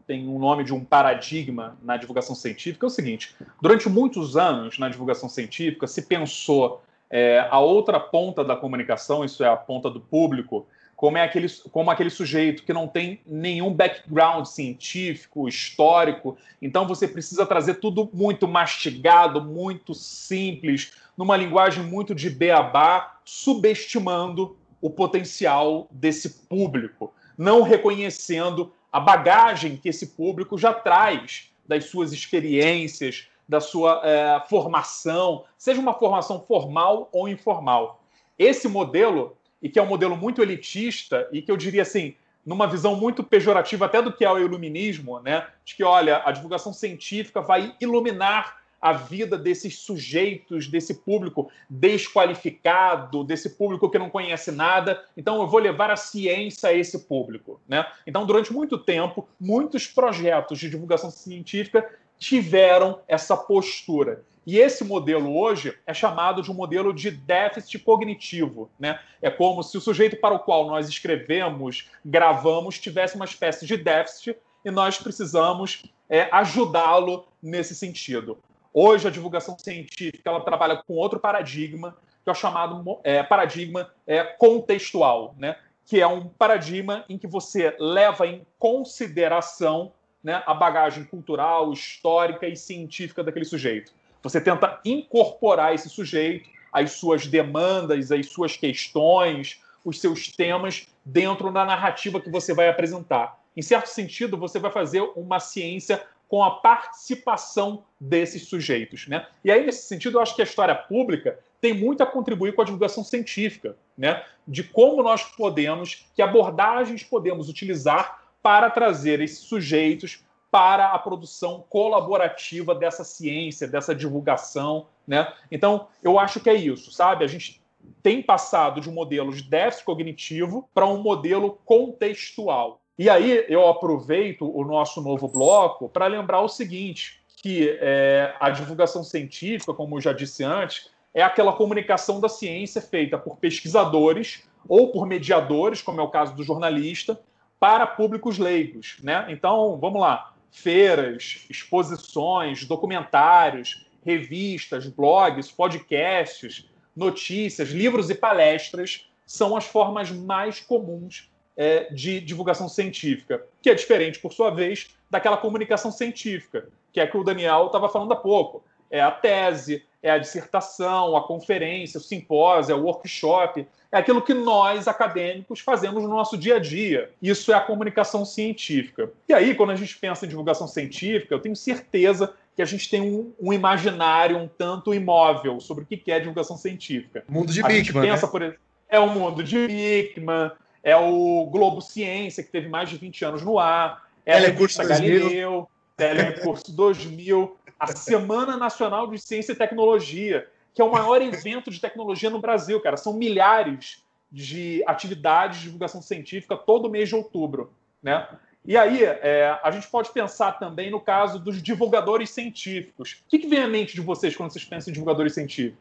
Tem 0.07 0.27
um 0.29 0.39
nome 0.39 0.65
de 0.65 0.75
um 0.75 0.85
paradigma 0.85 1.79
na 1.83 1.97
divulgação 1.97 2.35
científica. 2.35 2.85
É 2.85 2.89
o 2.89 2.91
seguinte: 2.91 3.35
durante 3.61 3.89
muitos 3.89 4.37
anos 4.37 4.79
na 4.79 4.89
divulgação 4.89 5.29
científica 5.29 5.87
se 5.87 6.03
pensou 6.03 6.83
é, 7.17 7.47
a 7.49 7.61
outra 7.61 8.01
ponta 8.01 8.43
da 8.43 8.57
comunicação, 8.57 9.25
isso 9.25 9.45
é 9.45 9.49
a 9.49 9.57
ponta 9.57 9.89
do 9.89 10.01
público, 10.01 10.67
como 10.97 11.17
é 11.17 11.23
aquele, 11.23 11.47
como 11.71 11.89
aquele 11.89 12.11
sujeito 12.11 12.65
que 12.65 12.73
não 12.73 12.89
tem 12.89 13.21
nenhum 13.25 13.73
background 13.73 14.45
científico, 14.47 15.49
histórico. 15.49 16.37
Então 16.61 16.89
você 16.89 17.07
precisa 17.07 17.47
trazer 17.47 17.75
tudo 17.75 18.11
muito 18.13 18.49
mastigado, 18.49 19.41
muito 19.41 19.95
simples, 19.95 20.95
numa 21.17 21.37
linguagem 21.37 21.85
muito 21.85 22.17
de 22.17 22.29
beabá, 22.29 23.21
subestimando 23.25 24.57
o 24.81 24.91
potencial 24.91 25.87
desse 25.93 26.49
público, 26.49 27.15
não 27.39 27.63
reconhecendo 27.63 28.73
a 28.91 28.99
bagagem 28.99 29.77
que 29.77 29.89
esse 29.89 30.09
público 30.09 30.59
já 30.59 30.75
traz 30.75 31.53
das 31.65 31.85
suas 31.85 32.13
experiências, 32.13 33.29
da 33.49 33.61
sua 33.61 34.01
é, 34.05 34.43
formação, 34.49 35.45
seja 35.57 35.81
uma 35.81 35.95
formação 35.95 36.41
formal 36.41 37.09
ou 37.13 37.29
informal. 37.29 38.03
Esse 38.39 38.69
modelo, 38.69 39.37
e 39.63 39.69
que 39.69 39.79
é 39.79 39.83
um 39.83 39.87
modelo 39.87 40.17
muito 40.17 40.43
elitista, 40.43 41.29
e 41.33 41.43
que 41.43 41.51
eu 41.51 41.57
diria 41.57 41.83
assim, 41.83 42.15
numa 42.45 42.67
visão 42.67 42.97
muito 42.97 43.23
pejorativa 43.23 43.87
até 43.87 44.03
do 44.03 44.13
que 44.13 44.25
é 44.25 44.31
o 44.31 44.39
iluminismo, 44.39 45.21
né? 45.21 45.47
De 45.65 45.75
que, 45.75 45.85
olha, 45.85 46.23
a 46.25 46.33
divulgação 46.33 46.73
científica 46.73 47.41
vai 47.41 47.75
iluminar 47.81 48.63
a 48.85 48.93
vida 48.93 49.39
desses 49.39 49.79
sujeitos, 49.79 50.69
desse 50.69 50.93
público 50.93 51.51
desqualificado, 51.71 53.25
desse 53.25 53.57
público 53.57 53.91
que 53.91 53.99
não 53.99 54.11
conhece 54.11 54.53
nada. 54.53 55.03
Então, 55.17 55.41
eu 55.41 55.49
vou 55.49 55.59
levar 55.59 55.91
a 55.91 55.97
ciência 55.97 56.69
a 56.69 56.75
esse 56.75 56.99
público. 57.07 57.59
Né? 57.67 57.83
Então, 58.07 58.27
durante 58.27 58.53
muito 58.53 58.77
tempo, 58.77 59.27
muitos 59.41 59.87
projetos 59.87 60.59
de 60.59 60.69
divulgação 60.69 61.11
científica 61.11 61.91
tiveram 62.19 63.01
essa 63.07 63.37
postura. 63.37 64.25
E 64.47 64.59
esse 64.59 64.85
modelo 64.85 65.37
hoje 65.37 65.77
é 65.87 65.95
chamado 65.95 66.43
de 66.43 66.51
um 66.51 66.55
modelo 66.55 66.93
de 66.93 67.11
déficit 67.11 67.79
cognitivo. 67.79 68.71
Né? 68.79 68.99
É 69.23 69.31
como 69.31 69.63
se 69.63 69.77
o 69.79 69.81
sujeito 69.81 70.17
para 70.17 70.35
o 70.35 70.39
qual 70.39 70.67
nós 70.67 70.89
escrevemos, 70.89 71.91
gravamos, 72.05 72.79
tivesse 72.79 73.17
uma 73.17 73.25
espécie 73.25 73.67
de 73.67 73.77
déficit 73.77 74.37
e 74.65 74.71
nós 74.71 74.99
precisamos 74.99 75.83
é, 76.09 76.29
ajudá-lo 76.31 77.27
nesse 77.43 77.75
sentido. 77.75 78.39
Hoje, 78.73 79.07
a 79.07 79.11
divulgação 79.11 79.57
científica 79.59 80.29
ela 80.29 80.41
trabalha 80.41 80.83
com 80.83 80.95
outro 80.95 81.21
paradigma, 81.21 81.97
que 82.23 82.29
é 82.29 82.33
o 82.33 82.35
chamado 82.35 83.01
é, 83.05 83.23
paradigma 83.23 83.91
é, 84.07 84.25
contextual, 84.25 85.35
né? 85.39 85.57
que 85.87 86.01
é 86.01 86.07
um 86.07 86.29
paradigma 86.29 87.05
em 87.09 87.17
que 87.17 87.27
você 87.27 87.75
leva 87.79 88.27
em 88.27 88.47
consideração 88.59 89.93
né, 90.25 90.43
a 90.47 90.55
bagagem 90.55 91.05
cultural, 91.05 91.71
histórica 91.73 92.49
e 92.49 92.57
científica 92.57 93.23
daquele 93.23 93.45
sujeito. 93.45 93.93
Você 94.23 94.41
tenta 94.41 94.81
incorporar 94.83 95.75
esse 95.75 95.91
sujeito, 95.91 96.49
as 96.73 96.93
suas 96.93 97.27
demandas, 97.27 98.11
as 98.11 98.27
suas 98.27 98.57
questões, 98.57 99.61
os 99.85 100.01
seus 100.01 100.29
temas 100.29 100.89
dentro 101.05 101.53
da 101.53 101.65
narrativa 101.67 102.19
que 102.19 102.31
você 102.31 102.55
vai 102.55 102.69
apresentar. 102.69 103.39
Em 103.55 103.61
certo 103.61 103.87
sentido, 103.87 104.39
você 104.39 104.59
vai 104.59 104.73
fazer 104.73 105.03
uma 105.15 105.39
ciência 105.39 106.03
com 106.27 106.43
a 106.43 106.51
participação 106.51 107.85
desses 108.01 108.49
sujeitos. 108.49 109.07
Né? 109.07 109.27
E 109.45 109.53
aí, 109.53 109.65
nesse 109.65 109.87
sentido, 109.87 110.17
eu 110.17 110.23
acho 110.23 110.35
que 110.35 110.41
a 110.41 110.45
história 110.45 110.75
pública 110.75 111.39
tem 111.61 111.75
muito 111.75 112.03
a 112.03 112.07
contribuir 112.07 112.55
com 112.55 112.63
a 112.63 112.65
divulgação 112.65 113.05
científica, 113.05 113.77
né? 113.97 114.25
de 114.49 114.65
como 114.65 115.03
nós 115.03 115.23
podemos, 115.23 116.07
que 116.17 116.23
abordagens 116.23 117.05
podemos 117.05 117.49
utilizar 117.49 118.24
para 118.45 118.69
trazer 118.69 119.23
esses 119.23 119.39
sujeitos 119.39 120.23
para 120.51 120.89
a 120.89 120.99
produção 120.99 121.65
colaborativa 121.67 122.75
dessa 122.75 123.03
ciência, 123.03 123.67
dessa 123.67 123.95
divulgação, 123.95 124.87
né? 125.07 125.33
Então, 125.51 125.89
eu 126.03 126.19
acho 126.19 126.41
que 126.41 126.51
é 126.51 126.55
isso, 126.55 126.93
sabe? 126.93 127.25
A 127.25 127.27
gente 127.27 127.65
tem 128.03 128.23
passado 128.23 128.83
de 128.83 128.91
um 128.91 128.93
modelo 128.93 129.33
de 129.33 129.43
déficit 129.43 129.87
cognitivo 129.87 130.69
para 130.75 130.87
um 130.87 131.03
modelo 131.03 131.59
contextual. 131.65 132.83
E 132.99 133.09
aí 133.09 133.47
eu 133.49 133.67
aproveito 133.67 134.47
o 134.55 134.63
nosso 134.63 135.01
novo 135.01 135.27
bloco 135.27 135.89
para 135.89 136.07
lembrar 136.07 136.43
o 136.43 136.49
seguinte, 136.49 137.23
que 137.43 137.79
é, 137.81 138.35
a 138.39 138.51
divulgação 138.51 139.03
científica, 139.03 139.73
como 139.73 139.97
eu 139.97 140.03
já 140.03 140.13
disse 140.13 140.45
antes, 140.45 140.91
é 141.15 141.23
aquela 141.23 141.55
comunicação 141.55 142.21
da 142.21 142.29
ciência 142.29 142.83
feita 142.83 143.17
por 143.17 143.39
pesquisadores 143.39 144.45
ou 144.69 144.93
por 144.93 145.07
mediadores, 145.07 145.81
como 145.81 145.99
é 145.99 146.05
o 146.05 146.09
caso 146.09 146.35
do 146.35 146.45
jornalista, 146.45 147.19
para 147.59 147.87
públicos 147.87 148.39
leigos. 148.39 148.97
Né? 149.03 149.27
Então, 149.29 149.79
vamos 149.79 150.01
lá: 150.01 150.35
feiras, 150.51 151.47
exposições, 151.49 152.65
documentários, 152.65 153.87
revistas, 154.05 154.87
blogs, 154.87 155.51
podcasts, 155.51 156.69
notícias, 156.95 157.71
livros 157.71 158.11
e 158.11 158.15
palestras 158.15 159.09
são 159.27 159.57
as 159.57 159.65
formas 159.65 160.11
mais 160.11 160.61
comuns 160.61 161.31
é, 161.57 161.93
de 161.93 162.21
divulgação 162.21 162.69
científica, 162.69 163.45
que 163.63 163.71
é 163.71 163.75
diferente, 163.75 164.19
por 164.19 164.33
sua 164.33 164.51
vez, 164.51 164.89
daquela 165.11 165.37
comunicação 165.37 165.91
científica, 165.91 166.69
que 166.93 167.01
é 167.01 167.07
que 167.07 167.17
o 167.17 167.25
Daniel 167.25 167.67
estava 167.67 167.89
falando 167.89 168.13
há 168.13 168.17
pouco. 168.17 168.63
É 168.91 169.01
a 169.01 169.11
tese, 169.11 169.85
é 170.05 170.11
a 170.11 170.19
dissertação, 170.19 171.17
a 171.17 171.27
conferência, 171.27 171.97
o 171.97 172.01
simpósio, 172.01 172.75
é 172.75 172.77
o 172.77 172.83
workshop, 172.83 173.67
é 173.91 173.97
aquilo 173.97 174.21
que 174.21 174.35
nós, 174.35 174.87
acadêmicos, 174.87 175.61
fazemos 175.61 176.03
no 176.03 176.11
nosso 176.11 176.37
dia 176.37 176.57
a 176.57 176.59
dia. 176.59 177.11
Isso 177.23 177.51
é 177.51 177.55
a 177.55 177.61
comunicação 177.61 178.23
científica. 178.23 179.11
E 179.27 179.33
aí, 179.33 179.55
quando 179.55 179.71
a 179.71 179.77
gente 179.77 179.97
pensa 179.97 180.27
em 180.27 180.29
divulgação 180.29 180.69
científica, 180.69 181.35
eu 181.35 181.41
tenho 181.41 181.57
certeza 181.57 182.35
que 182.55 182.61
a 182.61 182.67
gente 182.67 182.91
tem 182.91 183.01
um, 183.01 183.33
um 183.41 183.51
imaginário 183.51 184.37
um 184.37 184.47
tanto 184.47 184.93
imóvel 184.93 185.59
sobre 185.59 185.85
o 185.85 185.87
que 185.87 186.13
é 186.13 186.21
divulgação 186.21 186.59
científica. 186.59 187.25
Mundo 187.27 187.51
de 187.51 187.65
a 187.65 187.71
gente 187.71 187.87
Bickman, 187.87 188.11
pensa, 188.11 188.27
né? 188.27 188.33
por 188.33 188.43
exemplo, 188.43 188.61
é 188.91 189.01
o 189.01 189.09
mundo 189.09 189.43
de 189.43 189.67
Bickman, 189.67 190.53
é 190.83 190.95
o 190.95 191.47
Globo 191.47 191.81
Ciência, 191.81 192.45
que 192.45 192.51
teve 192.51 192.69
mais 192.69 192.91
de 192.91 192.99
20 192.99 193.25
anos 193.25 193.43
no 193.43 193.59
ar, 193.59 194.03
é 194.27 194.35
a 194.35 194.41
Telecurso 194.41 194.83
2000. 194.83 195.21
Galileu, 195.21 195.69
Telecurso 195.97 196.77
2000, 196.77 197.57
a 197.79 197.89
Semana 197.89 198.57
Nacional 198.57 199.07
de 199.11 199.19
Ciência 199.19 199.53
e 199.53 199.57
Tecnologia, 199.57 200.49
que 200.73 200.83
é 200.83 200.85
o 200.85 200.91
maior 200.91 201.21
evento 201.23 201.71
de 201.71 201.81
tecnologia 201.81 202.31
no 202.31 202.41
Brasil, 202.41 202.81
cara. 202.81 202.97
São 202.97 203.13
milhares 203.13 204.03
de 204.31 204.83
atividades 204.87 205.59
de 205.59 205.65
divulgação 205.65 206.03
científica 206.03 206.57
todo 206.57 206.91
mês 206.91 207.09
de 207.09 207.15
outubro, 207.15 207.73
né? 208.03 208.27
E 208.65 208.77
aí, 208.77 209.05
é, 209.05 209.59
a 209.63 209.71
gente 209.71 209.87
pode 209.89 210.11
pensar 210.11 210.53
também 210.53 210.91
no 210.91 210.99
caso 210.99 211.39
dos 211.39 211.63
divulgadores 211.63 212.31
científicos. 212.31 213.23
O 213.27 213.29
que, 213.29 213.39
que 213.39 213.47
vem 213.47 213.63
à 213.63 213.69
mente 213.69 213.95
de 213.95 214.01
vocês 214.01 214.35
quando 214.35 214.51
vocês 214.51 214.65
pensam 214.65 214.91
em 214.91 214.95
divulgadores 214.95 215.35
científicos? 215.35 215.79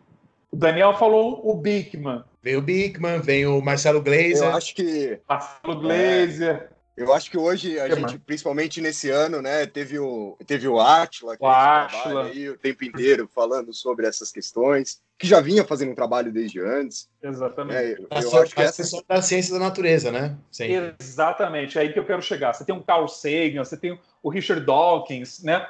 O 0.51 0.57
Daniel 0.57 0.93
falou 0.93 1.41
o 1.49 1.55
Bickman, 1.55 2.23
Vem 2.43 2.57
o 2.57 2.61
Bickman, 2.61 3.21
vem 3.21 3.47
o 3.47 3.61
Marcelo 3.61 4.01
Gleiser. 4.01 4.49
Eu 4.49 4.57
acho 4.57 4.75
que 4.75 5.17
Marcelo 5.27 5.79
Glazer, 5.79 6.72
eu 6.95 7.13
acho 7.13 7.29
que 7.31 7.37
hoje 7.37 7.79
a 7.79 7.83
Que 7.87 7.95
gente, 7.95 8.01
mais? 8.01 8.17
principalmente 8.25 8.79
nesse 8.81 9.09
ano, 9.09 9.41
né, 9.41 9.65
teve 9.65 9.97
o 9.99 10.37
teve 10.45 10.67
o 10.67 10.79
Atila, 10.79 11.35
que 11.37 11.43
O 11.43 11.47
a 11.47 11.83
gente 11.83 11.95
Átila. 11.95 12.01
trabalha 12.13 12.29
aí 12.31 12.49
o 12.49 12.57
tempo 12.57 12.83
inteiro 12.85 13.29
falando 13.33 13.73
sobre 13.73 14.05
essas 14.07 14.31
questões, 14.31 15.01
que 15.17 15.27
já 15.27 15.39
vinha 15.41 15.63
fazendo 15.63 15.91
um 15.91 15.95
trabalho 15.95 16.31
desde 16.31 16.59
antes. 16.59 17.09
exatamente. 17.21 17.75
né? 17.75 17.91
Eu, 17.93 18.07
A 18.09 18.21
eu 18.21 18.29
so- 18.29 18.41
acho 18.41 18.53
que 18.55 18.61
a 18.61 18.65
essa 18.65 18.83
sessão 18.83 19.03
da 19.07 19.21
ciência 19.21 19.53
da 19.53 19.59
natureza, 19.59 20.11
né? 20.11 20.37
Sempre. 20.51 20.95
Exatamente, 20.99 21.77
é 21.77 21.81
aí 21.81 21.93
que 21.93 21.99
eu 21.99 22.05
quero 22.05 22.21
chegar. 22.21 22.53
Você 22.53 22.65
tem 22.65 22.75
um 22.75 22.81
Carl 22.83 23.07
Sagan, 23.07 23.63
você 23.63 23.77
tem 23.77 23.99
o 24.21 24.29
Richard 24.29 24.65
Dawkins, 24.65 25.41
né? 25.43 25.67